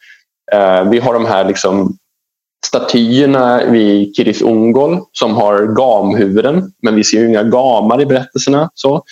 Eh, 0.51 0.89
vi 0.89 0.99
har 0.99 1.13
de 1.13 1.25
här 1.25 1.45
liksom, 1.45 1.97
statyerna 2.65 3.65
vid 3.65 4.15
Kiris 4.15 4.41
Ungol 4.41 4.99
som 5.11 5.33
har 5.33 5.65
gamhuvuden 5.75 6.71
men 6.81 6.95
vi 6.95 7.03
ser 7.03 7.25
inga 7.25 7.43
gamar 7.43 8.01
i 8.01 8.05
berättelserna. 8.05 8.69
Så. 8.73 9.03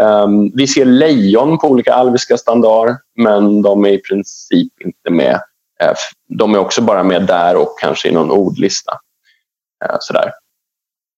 Um, 0.00 0.52
vi 0.54 0.66
ser 0.66 0.84
lejon 0.84 1.58
på 1.58 1.68
olika 1.68 1.94
alviska 1.94 2.36
standard 2.36 2.96
men 3.16 3.62
de 3.62 3.84
är 3.84 3.88
i 3.88 3.98
princip 3.98 4.72
inte 4.84 5.10
med. 5.10 5.40
Eh, 5.82 5.94
de 6.28 6.54
är 6.54 6.58
också 6.58 6.82
bara 6.82 7.02
med 7.02 7.26
där 7.26 7.56
och 7.56 7.78
kanske 7.80 8.08
i 8.08 8.12
någon 8.12 8.30
ordlista. 8.30 8.92
Eh, 9.84 9.96
sådär. 10.00 10.32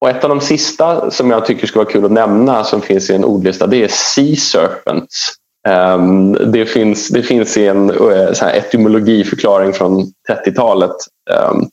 Och 0.01 0.11
ett 0.11 0.25
av 0.25 0.31
de 0.31 0.41
sista 0.41 1.11
som 1.11 1.31
jag 1.31 1.47
tycker 1.47 1.67
skulle 1.67 1.85
vara 1.85 1.93
kul 1.93 2.05
att 2.05 2.13
nämna 2.13 2.65
som 2.65 2.83
finns 2.83 3.11
i 3.11 3.15
en 3.15 3.25
ordlista 3.25 3.67
det 3.67 3.85
är 3.85 3.89
Sea 3.89 4.37
Serpents. 4.37 5.35
Ehm, 5.69 6.33
det, 6.33 6.67
finns, 6.67 7.09
det 7.09 7.23
finns 7.23 7.57
i 7.57 7.67
en 7.67 7.91
eh, 7.91 8.33
så 8.33 8.45
här 8.45 8.55
etymologiförklaring 8.55 9.73
från 9.73 10.13
30-talet. 10.31 10.97
Ehm, 11.31 11.69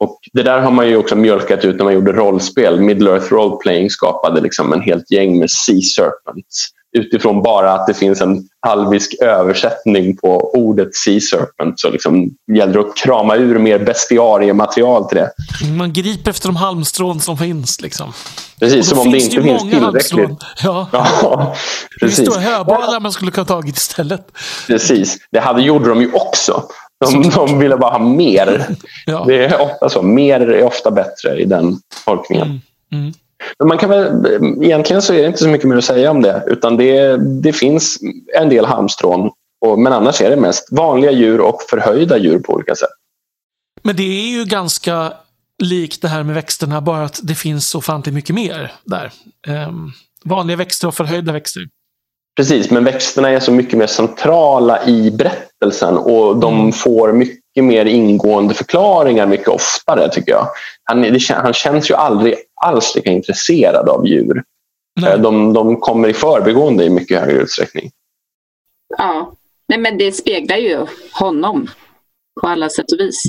och 0.00 0.18
det 0.32 0.42
där 0.42 0.60
har 0.60 0.70
man 0.70 0.88
ju 0.88 0.96
också 0.96 1.16
mjölkat 1.16 1.64
ut 1.64 1.76
när 1.76 1.84
man 1.84 1.94
gjorde 1.94 2.12
rollspel. 2.12 2.80
Middle 2.80 3.10
Earth 3.10 3.32
Role 3.32 3.56
Playing 3.56 3.90
skapade 3.90 4.40
liksom 4.40 4.72
en 4.72 4.80
helt 4.80 5.10
gäng 5.10 5.38
med 5.38 5.50
Sea 5.50 5.80
Serpents 5.80 6.68
utifrån 6.92 7.42
bara 7.42 7.72
att 7.72 7.86
det 7.86 7.94
finns 7.94 8.20
en 8.20 8.48
alvisk 8.66 9.14
översättning 9.22 10.16
på 10.16 10.50
ordet 10.54 10.94
Sea 10.94 11.20
Serpent 11.20 11.80
så 11.80 11.90
liksom 11.90 12.30
gäller 12.56 12.72
det 12.72 12.80
att 12.80 12.96
krama 12.96 13.36
ur 13.36 13.58
mer 13.58 13.78
bestiariematerial 13.78 15.04
till 15.04 15.18
det. 15.18 15.30
Man 15.78 15.92
griper 15.92 16.30
efter 16.30 16.48
de 16.48 16.56
halmstrån 16.56 17.20
som 17.20 17.38
finns. 17.38 17.80
Liksom. 17.80 18.12
Precis, 18.60 18.88
som 18.88 18.98
om 18.98 19.12
det 19.12 19.18
inte 19.18 19.42
finns 19.42 19.62
tillräckligt. 19.62 20.38
Ja. 20.62 20.88
ja 20.92 21.54
precis. 22.00 22.18
Det 22.18 22.24
står 22.24 22.40
höbalar 22.40 23.00
man 23.00 23.12
skulle 23.12 23.30
kunna 23.30 23.44
tagit 23.44 23.76
istället. 23.76 24.26
Precis, 24.66 25.16
det 25.30 25.40
hade 25.40 25.62
gjorde 25.62 25.88
de 25.88 26.00
ju 26.00 26.12
också. 26.12 26.62
De, 27.06 27.30
de 27.30 27.58
ville 27.58 27.76
bara 27.76 27.90
ha 27.90 27.98
mer. 27.98 28.66
ja. 29.06 29.24
Det 29.26 29.44
är 29.44 29.60
ofta 29.60 29.88
så. 29.88 30.02
Mer 30.02 30.40
är 30.40 30.64
ofta 30.64 30.90
bättre 30.90 31.40
i 31.40 31.44
den 31.44 31.78
tolkningen. 32.04 32.46
Mm. 32.46 32.60
Mm. 32.92 33.12
Men 33.58 33.68
man 33.68 33.78
kan 33.78 33.90
väl, 33.90 34.26
egentligen 34.62 35.02
så 35.02 35.14
är 35.14 35.20
det 35.20 35.26
inte 35.26 35.38
så 35.38 35.48
mycket 35.48 35.68
mer 35.68 35.76
att 35.76 35.84
säga 35.84 36.10
om 36.10 36.22
det. 36.22 36.44
Utan 36.46 36.76
det, 36.76 37.16
det 37.16 37.52
finns 37.52 37.98
en 38.40 38.48
del 38.48 38.64
halmstrån. 38.64 39.30
Och, 39.60 39.78
men 39.78 39.92
annars 39.92 40.20
är 40.20 40.30
det 40.30 40.36
mest 40.36 40.68
vanliga 40.72 41.10
djur 41.10 41.40
och 41.40 41.62
förhöjda 41.70 42.18
djur 42.18 42.38
på 42.38 42.52
olika 42.52 42.74
sätt. 42.74 42.88
Men 43.82 43.96
det 43.96 44.02
är 44.02 44.38
ju 44.38 44.44
ganska 44.44 45.12
likt 45.62 46.02
det 46.02 46.08
här 46.08 46.22
med 46.22 46.34
växterna, 46.34 46.80
bara 46.80 47.04
att 47.04 47.20
det 47.22 47.34
finns 47.34 47.70
så 47.70 47.78
ofantligt 47.78 48.14
mycket 48.14 48.34
mer 48.34 48.72
där. 48.84 49.12
Um, 49.48 49.92
vanliga 50.24 50.56
växter 50.56 50.88
och 50.88 50.94
förhöjda 50.94 51.32
växter. 51.32 51.62
Precis, 52.36 52.70
men 52.70 52.84
växterna 52.84 53.30
är 53.30 53.40
så 53.40 53.52
mycket 53.52 53.78
mer 53.78 53.86
centrala 53.86 54.86
i 54.86 55.10
berättelsen 55.10 55.96
och 55.96 56.36
de 56.36 56.54
mm. 56.54 56.72
får 56.72 57.12
mycket 57.12 57.64
mer 57.64 57.84
ingående 57.84 58.54
förklaringar 58.54 59.26
mycket 59.26 59.48
oftare 59.48 60.08
tycker 60.08 60.32
jag. 60.32 60.48
Han, 60.90 61.02
det, 61.02 61.28
han 61.28 61.52
känns 61.52 61.90
ju 61.90 61.94
aldrig 61.94 62.34
alls 62.54 62.94
lika 62.94 63.10
intresserad 63.10 63.88
av 63.88 64.06
djur. 64.06 64.44
De, 65.18 65.52
de 65.52 65.80
kommer 65.80 66.08
i 66.08 66.12
förbigående 66.12 66.84
i 66.84 66.90
mycket 66.90 67.20
högre 67.20 67.42
utsträckning. 67.42 67.90
Ja, 68.98 69.32
Nej, 69.70 69.78
men 69.78 69.98
det 69.98 70.12
speglar 70.12 70.56
ju 70.56 70.86
honom 71.12 71.70
på 72.40 72.46
alla 72.48 72.68
sätt 72.68 72.92
och 72.92 73.00
vis. 73.00 73.22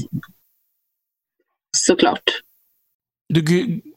Såklart. 1.77 2.23
Du, 3.29 3.41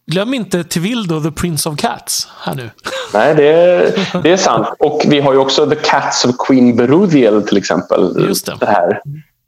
glöm 0.06 0.34
inte 0.34 0.64
Tevildo, 0.64 1.22
the 1.22 1.30
Prince 1.30 1.68
of 1.68 1.76
Cats, 1.76 2.28
här 2.40 2.54
nu. 2.54 2.70
Nej, 3.14 3.34
det 3.34 3.48
är, 3.48 4.22
det 4.22 4.32
är 4.32 4.36
sant. 4.36 4.66
Och 4.78 5.02
vi 5.08 5.20
har 5.20 5.32
ju 5.32 5.38
också 5.38 5.70
The 5.70 5.76
Cats 5.76 6.24
of 6.24 6.36
Queen 6.46 6.76
Beruthiel 6.76 7.42
till 7.42 7.56
exempel. 7.56 8.26
Just 8.28 8.46
det. 8.46 8.56
det 8.60 8.66
här, 8.66 9.00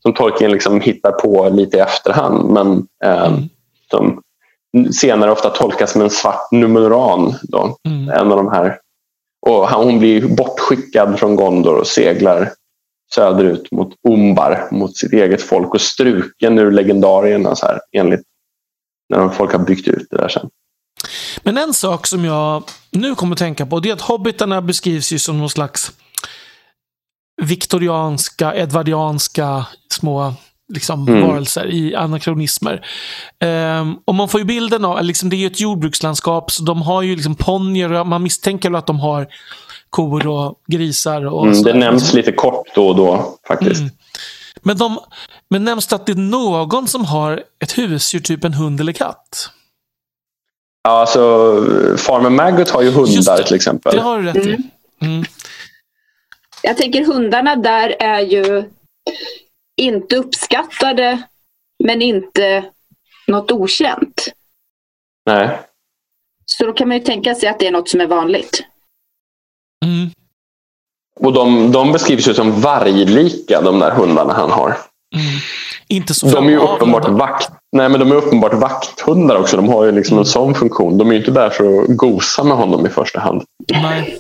som 0.03 0.15
Tolkien 0.15 0.51
liksom 0.51 0.81
hittar 0.81 1.13
på 1.13 1.49
lite 1.49 1.77
i 1.77 1.81
efterhand. 1.81 2.51
Men 2.51 2.87
eh, 3.05 3.27
mm. 3.27 3.49
Som 3.91 4.23
senare 4.93 5.31
ofta 5.31 5.51
tolkas 5.51 5.93
som 5.93 6.03
en 6.03 6.11
svart 6.11 6.53
numeran. 6.53 7.35
Då. 7.43 7.77
Mm. 7.89 8.09
En 8.09 8.33
av 8.33 8.37
de 8.37 8.49
här. 8.49 8.79
Och 9.47 9.69
hon 9.69 9.99
blir 9.99 10.37
bortskickad 10.37 11.19
från 11.19 11.37
Gondor 11.37 11.77
och 11.81 11.87
seglar 11.87 12.53
söderut 13.15 13.73
mot 13.73 13.95
Umbar, 14.09 14.69
mot 14.71 14.97
sitt 14.97 15.13
eget 15.13 15.43
folk 15.43 15.75
och 15.75 15.81
struken 15.81 16.59
ur 16.59 16.71
legendarierna 16.71 17.57
så 17.57 17.67
här, 17.67 17.81
enligt 17.93 18.21
när 19.09 19.29
folk 19.29 19.53
har 19.53 19.59
byggt 19.59 19.89
ut 19.89 20.07
det 20.11 20.17
där 20.17 20.29
sen. 20.29 20.51
Men 21.43 21.59
en 21.59 21.75
sak 21.75 22.07
som 22.07 22.25
jag 22.25 22.63
nu 22.91 23.15
kommer 23.15 23.33
att 23.33 23.39
tänka 23.39 23.67
på 23.67 23.81
det 23.81 23.89
är 23.89 23.93
att 23.93 24.01
hobbitarna 24.01 24.63
beskrivs 24.63 25.13
ju 25.13 25.19
som 25.19 25.39
någon 25.39 25.51
slags 25.51 25.93
viktorianska, 27.43 28.55
edvardianska 28.55 29.67
små 29.93 30.35
liksom, 30.73 31.09
mm. 31.09 31.29
varelser 31.29 31.67
i 31.67 31.95
anakronismer. 31.95 32.87
Um, 33.45 33.99
och 34.05 34.15
man 34.15 34.29
får 34.29 34.41
ju 34.41 34.47
bilden 34.47 34.85
av, 34.85 35.05
liksom, 35.05 35.29
det 35.29 35.37
är 35.37 35.39
ju 35.39 35.47
ett 35.47 35.61
jordbrukslandskap, 35.61 36.51
så 36.51 36.63
de 36.63 36.83
har 36.83 37.03
ju 37.03 37.15
liksom 37.15 37.35
ponnyer 37.35 37.93
och 37.93 38.07
man 38.07 38.23
misstänker 38.23 38.77
att 38.77 38.87
de 38.87 39.01
har 39.01 39.27
kor 39.91 40.27
och 40.27 40.61
grisar. 40.67 41.27
Och 41.27 41.47
mm, 41.47 41.63
det 41.63 41.75
nämns 41.75 42.15
lite 42.15 42.33
kort 42.33 42.67
då 42.75 42.89
och 42.89 42.97
då 42.97 43.39
faktiskt. 43.49 43.81
Mm. 43.81 43.93
Men, 44.63 44.77
de, 44.77 44.99
men 45.51 45.65
nämns 45.65 45.87
det 45.87 45.97
att 45.97 46.07
det 46.07 46.13
är 46.13 46.17
någon 46.17 46.89
som 46.89 47.05
har 47.05 47.43
ett 47.63 47.79
husdjur, 47.79 48.21
typ 48.21 48.45
en 48.45 48.55
hund 48.55 48.81
eller 48.81 48.93
katt? 48.93 49.51
Ja, 50.83 50.91
alltså 50.91 51.21
Farmer 51.97 52.31
Maggot 52.31 52.71
har 52.71 52.83
ju 52.83 52.91
hundar 52.91 53.43
till 53.43 53.57
exempel. 53.57 53.97
Det 53.97 54.03
har 54.03 54.19
du 54.19 54.25
rätt 54.25 54.37
i. 54.37 54.41
Mm. 54.41 54.63
mm. 55.01 55.25
Jag 56.63 56.77
tänker 56.77 57.05
hundarna 57.05 57.57
där 57.57 57.97
är 58.01 58.21
ju 58.21 58.65
inte 59.77 60.17
uppskattade 60.17 61.23
men 61.85 62.03
inte 62.03 62.65
något 63.27 63.53
okänt. 63.53 64.29
Nej. 65.27 65.59
Så 66.45 66.67
då 66.67 66.73
kan 66.73 66.89
man 66.89 66.97
ju 66.97 67.03
tänka 67.03 67.35
sig 67.35 67.49
att 67.49 67.59
det 67.59 67.67
är 67.67 67.73
något 67.73 67.89
som 67.89 68.01
är 68.01 68.07
vanligt. 68.07 68.65
Mm. 69.85 70.11
Och 71.21 71.33
de, 71.33 71.73
de 71.73 71.93
beskrivs 71.93 72.29
ju 72.29 72.35
som 72.35 72.61
varglika, 72.61 73.61
de 73.61 73.79
där 73.79 73.91
hundarna 73.91 74.33
han 74.33 74.51
har. 74.51 74.77
Mm. 75.15 75.41
Inte 75.89 76.15
så 76.15 76.27
de 76.27 76.47
är 76.47 76.51
ju 76.51 76.59
uppenbart 76.59 77.09
vakt, 77.09 77.51
nej, 77.73 77.89
men 77.89 78.01
de 78.01 78.13
är 78.13 78.17
uppenbart 78.17 78.55
vakthundar 78.55 79.37
också. 79.37 79.57
De 79.57 79.69
har 79.69 79.85
ju 79.85 79.93
liksom 79.93 80.15
mm. 80.15 80.21
en 80.21 80.27
sån 80.27 80.55
funktion. 80.55 80.99
De 80.99 81.09
är 81.09 81.13
ju 81.13 81.19
inte 81.19 81.31
där 81.31 81.51
för 81.51 81.83
att 81.83 81.97
gosa 81.97 82.45
med 82.45 82.57
honom 82.57 82.87
i 82.87 82.89
första 82.89 83.21
hand. 83.21 83.43
Nej, 83.73 84.19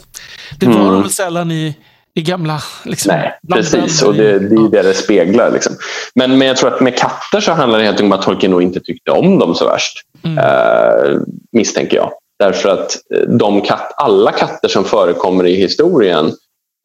det 0.60 0.66
var 0.66 0.74
mm. 0.74 0.86
de 0.86 1.02
väl 1.02 1.10
sällan 1.10 1.50
i, 1.50 1.74
i 2.16 2.22
gamla... 2.22 2.60
Liksom, 2.84 3.14
nej, 3.14 3.38
precis. 3.52 4.02
Och 4.02 4.14
det, 4.14 4.38
det 4.38 4.54
är 4.54 4.70
det 4.70 4.82
det 4.82 4.94
speglar. 4.94 5.50
Liksom. 5.50 5.76
Men, 6.14 6.38
men 6.38 6.48
jag 6.48 6.56
tror 6.56 6.74
att 6.74 6.80
med 6.80 6.98
katter 6.98 7.40
så 7.40 7.52
handlar 7.52 7.78
det 7.78 7.84
helt 7.84 8.00
enkelt 8.00 8.12
om 8.12 8.18
att 8.18 8.24
Tolkien 8.24 8.50
nog 8.50 8.62
inte 8.62 8.80
tyckte 8.80 9.10
om 9.10 9.38
dem 9.38 9.54
så 9.54 9.64
värst. 9.66 9.98
Mm. 10.24 10.38
Uh, 10.38 11.20
misstänker 11.52 11.96
jag. 11.96 12.12
Därför 12.38 12.68
att 12.68 12.96
de 13.28 13.60
katt, 13.60 13.92
alla 13.96 14.32
katter 14.32 14.68
som 14.68 14.84
förekommer 14.84 15.46
i 15.46 15.54
historien 15.54 16.32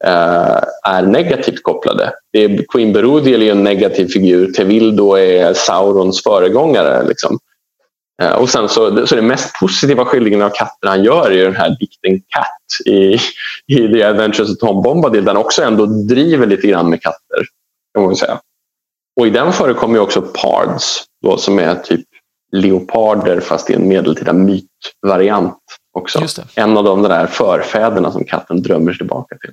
Eh, 0.03 0.61
är 0.83 1.01
negativt 1.01 1.63
kopplade. 1.63 2.13
Det 2.33 2.43
är, 2.43 2.65
Queen 2.73 2.93
Beruthiel 2.93 3.41
är 3.41 3.51
en 3.51 3.63
negativ 3.63 4.07
figur, 4.07 4.51
Tevildo 4.51 5.13
är 5.13 5.53
Saurons 5.53 6.23
föregångare. 6.23 7.03
Liksom. 7.07 7.39
Eh, 8.21 8.31
och 8.31 8.49
sen 8.49 8.69
så, 8.69 9.07
så 9.07 9.15
det 9.15 9.21
mest 9.21 9.59
positiva 9.59 10.05
skildringen 10.05 10.41
av 10.41 10.49
katter 10.49 10.87
han 10.87 11.03
gör 11.03 11.31
är 11.31 11.43
den 11.43 11.55
här 11.55 11.77
dikten 11.79 12.19
Cat 12.19 12.85
i, 12.85 13.13
i 13.67 13.93
The 13.93 14.03
Adventures 14.03 14.49
of 14.49 14.57
Tom 14.57 14.81
Bombadil 14.81 15.25
där 15.25 15.33
han 15.33 15.45
också 15.45 15.63
ändå 15.63 15.85
driver 15.85 16.47
lite 16.47 16.67
grann 16.67 16.89
med 16.89 17.01
katter. 17.01 17.45
Kan 17.93 18.03
man 18.03 18.15
säga. 18.15 18.39
Och 19.19 19.27
i 19.27 19.29
den 19.29 19.53
förekommer 19.53 19.99
också 19.99 20.21
pards 20.21 21.03
då, 21.21 21.37
som 21.37 21.59
är 21.59 21.75
typ 21.75 22.05
leoparder 22.51 23.39
fast 23.39 23.69
i 23.69 23.73
en 23.73 23.87
medeltida 23.87 24.33
mytvariant 24.33 25.57
också. 25.93 26.25
En 26.55 26.77
av 26.77 26.83
de 26.83 27.01
där 27.01 27.27
förfäderna 27.27 28.11
som 28.11 28.23
katten 28.23 28.61
drömmer 28.61 28.91
sig 28.91 28.97
tillbaka 28.97 29.37
till. 29.37 29.51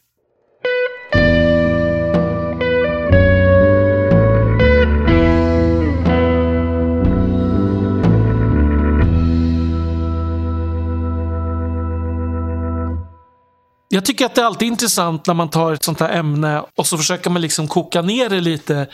Jag 13.89 14.05
tycker 14.05 14.27
att 14.27 14.35
det 14.35 14.41
är 14.41 14.45
alltid 14.45 14.69
intressant 14.69 15.27
när 15.27 15.35
man 15.35 15.51
tar 15.51 15.73
ett 15.73 15.85
sånt 15.85 16.01
här 16.01 16.09
ämne 16.09 16.63
och 16.77 16.87
så 16.87 16.99
försöker 16.99 17.31
man 17.31 17.43
liksom 17.43 17.69
koka 17.69 18.03
ner 18.03 18.29
det 18.29 18.41
lite 18.41 18.87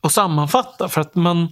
och 0.00 0.12
sammanfatta. 0.12 0.88
För 0.88 1.00
att 1.00 1.14
man, 1.14 1.48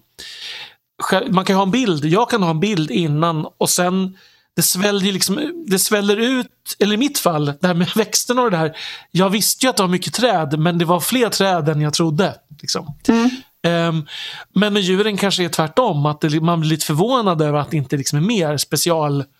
man 1.30 1.44
kan 1.44 1.56
ha 1.56 1.62
en 1.62 1.70
bild, 1.70 2.04
jag 2.04 2.30
kan 2.30 2.42
ha 2.42 2.50
en 2.50 2.60
bild 2.60 2.90
innan 2.90 3.46
och 3.58 3.70
sen 3.70 4.16
det 4.56 4.62
sväljer, 4.62 5.12
liksom, 5.12 5.64
det 5.66 5.78
sväller 5.78 6.16
ut, 6.16 6.76
eller 6.78 6.94
i 6.94 6.96
mitt 6.96 7.18
fall, 7.18 7.46
det 7.60 7.66
här 7.66 7.74
med 7.74 7.88
växterna 7.96 8.42
och 8.42 8.50
det 8.50 8.56
där. 8.56 8.76
Jag 9.10 9.30
visste 9.30 9.66
ju 9.66 9.70
att 9.70 9.76
det 9.76 9.82
var 9.82 9.90
mycket 9.90 10.14
träd, 10.14 10.58
men 10.58 10.78
det 10.78 10.84
var 10.84 11.00
fler 11.00 11.28
träd 11.28 11.68
än 11.68 11.80
jag 11.80 11.92
trodde. 11.92 12.34
Liksom. 12.60 12.94
Mm. 13.08 13.30
Um, 13.66 14.06
men 14.54 14.72
med 14.72 14.82
djuren 14.82 15.16
kanske 15.16 15.44
är 15.44 15.48
tvärtom, 15.48 16.06
att 16.06 16.20
det, 16.20 16.40
man 16.40 16.60
blir 16.60 16.70
lite 16.70 16.86
förvånad 16.86 17.42
över 17.42 17.58
att 17.58 17.70
det 17.70 17.76
inte 17.76 17.96
liksom 17.96 18.18
är 18.18 18.22
mer 18.22 18.56
specialvarianter. 18.56 19.39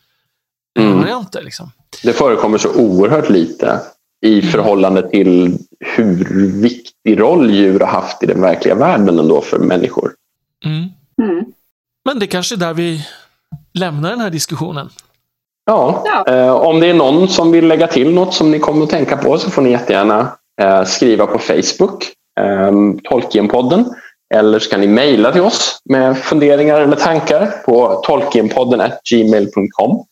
Mm. 0.78 1.24
Liksom. 1.40 1.72
Det 2.02 2.12
förekommer 2.12 2.59
så 2.59 2.74
oerhört 2.74 3.30
lite 3.30 3.80
i 4.26 4.38
mm. 4.38 4.52
förhållande 4.52 5.10
till 5.10 5.59
hur 5.80 6.47
viktig 6.62 7.20
roll 7.20 7.51
djur 7.51 7.80
har 7.80 7.86
haft 7.86 8.22
i 8.22 8.26
den 8.26 8.40
verkliga 8.40 8.74
världen 8.74 9.18
ändå 9.18 9.40
för 9.40 9.59
människor. 9.59 10.12
Mm. 10.64 10.88
Mm. 11.30 11.44
Men 12.05 12.18
det 12.18 12.26
kanske 12.26 12.55
är 12.55 12.56
där 12.56 12.74
vi 12.74 13.06
lämnar 13.74 14.10
den 14.10 14.20
här 14.20 14.30
diskussionen. 14.30 14.88
Ja, 15.66 16.05
ja. 16.05 16.34
Eh, 16.34 16.52
om 16.52 16.80
det 16.80 16.86
är 16.86 16.94
någon 16.94 17.28
som 17.28 17.52
vill 17.52 17.66
lägga 17.66 17.86
till 17.86 18.14
något 18.14 18.34
som 18.34 18.51
ni 18.51 18.59
kommer 18.59 18.84
att 18.84 18.90
tänka 18.90 19.16
på 19.16 19.38
så 19.38 19.51
får 19.51 19.62
ni 19.62 19.70
jättegärna 19.70 20.32
eh, 20.62 20.84
skriva 20.84 21.26
på 21.26 21.38
Facebook, 21.38 22.05
eh, 22.40 22.72
Tolkienpodden. 23.05 23.94
Eller 24.34 24.59
så 24.59 24.70
kan 24.70 24.80
ni 24.80 24.86
mejla 24.86 25.32
till 25.32 25.40
oss 25.40 25.78
med 25.84 26.18
funderingar 26.18 26.80
eller 26.80 26.97
tankar 26.97 27.47
på 27.64 28.02
tolkienpodden 28.06 28.90
gmail.com. 29.10 30.05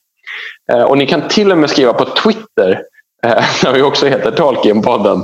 Eh, 0.72 0.82
och 0.82 0.98
ni 0.98 1.06
kan 1.06 1.28
till 1.28 1.52
och 1.52 1.58
med 1.58 1.70
skriva 1.70 1.92
på 1.92 2.04
Twitter 2.04 2.82
eh, 3.26 3.44
där 3.62 3.72
vi 3.72 3.82
också 3.82 4.06
heter 4.06 4.30
Tolkienpodden. 4.30 5.22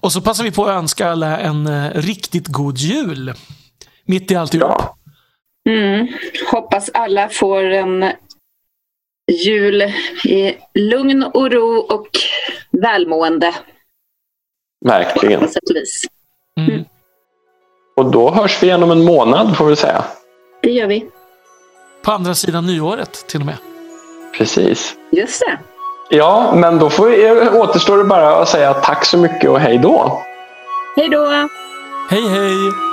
Och 0.00 0.12
så 0.12 0.20
passar 0.20 0.44
vi 0.44 0.50
på 0.50 0.64
att 0.64 0.76
önska 0.76 1.08
alla 1.08 1.38
en 1.38 1.66
eh, 1.66 1.90
riktigt 1.94 2.46
god 2.46 2.78
jul. 2.78 3.32
Mitt 4.04 4.30
i 4.30 4.36
alltihop. 4.36 4.70
Ja. 4.70 4.96
Mm. 5.68 6.08
Hoppas 6.50 6.90
alla 6.94 7.28
får 7.28 7.64
en 7.64 8.12
jul 9.32 9.82
i 10.24 10.54
lugn 10.74 11.22
och 11.22 11.52
ro 11.52 11.76
och 11.76 12.08
välmående. 12.70 13.54
Verkligen. 14.86 15.40
På 15.40 15.46
sätt 15.46 15.70
och 15.70 15.76
vis. 15.76 16.04
Mm. 16.58 16.70
Mm. 16.70 16.84
Och 17.96 18.10
då 18.10 18.30
hörs 18.30 18.62
vi 18.62 18.66
igen 18.66 18.82
om 18.82 18.90
en 18.90 19.04
månad 19.04 19.56
får 19.56 19.66
vi 19.66 19.76
säga. 19.76 20.04
Det 20.62 20.70
gör 20.70 20.86
vi. 20.86 21.06
På 22.02 22.12
andra 22.12 22.34
sidan 22.34 22.66
nyåret 22.66 23.12
till 23.28 23.40
och 23.40 23.46
med. 23.46 23.56
Precis. 24.38 24.94
Just 25.10 25.40
det. 25.40 25.58
Ja, 26.16 26.52
men 26.56 26.78
då 26.78 26.90
får 26.90 27.06
vi, 27.06 27.48
återstår 27.58 27.98
det 27.98 28.04
bara 28.04 28.36
att 28.36 28.48
säga 28.48 28.74
tack 28.74 29.04
så 29.04 29.18
mycket 29.18 29.50
och 29.50 29.60
hej 29.60 29.78
då. 29.78 30.22
Hej 30.96 31.08
då. 31.08 31.26
Hej 32.10 32.28
hej. 32.28 32.89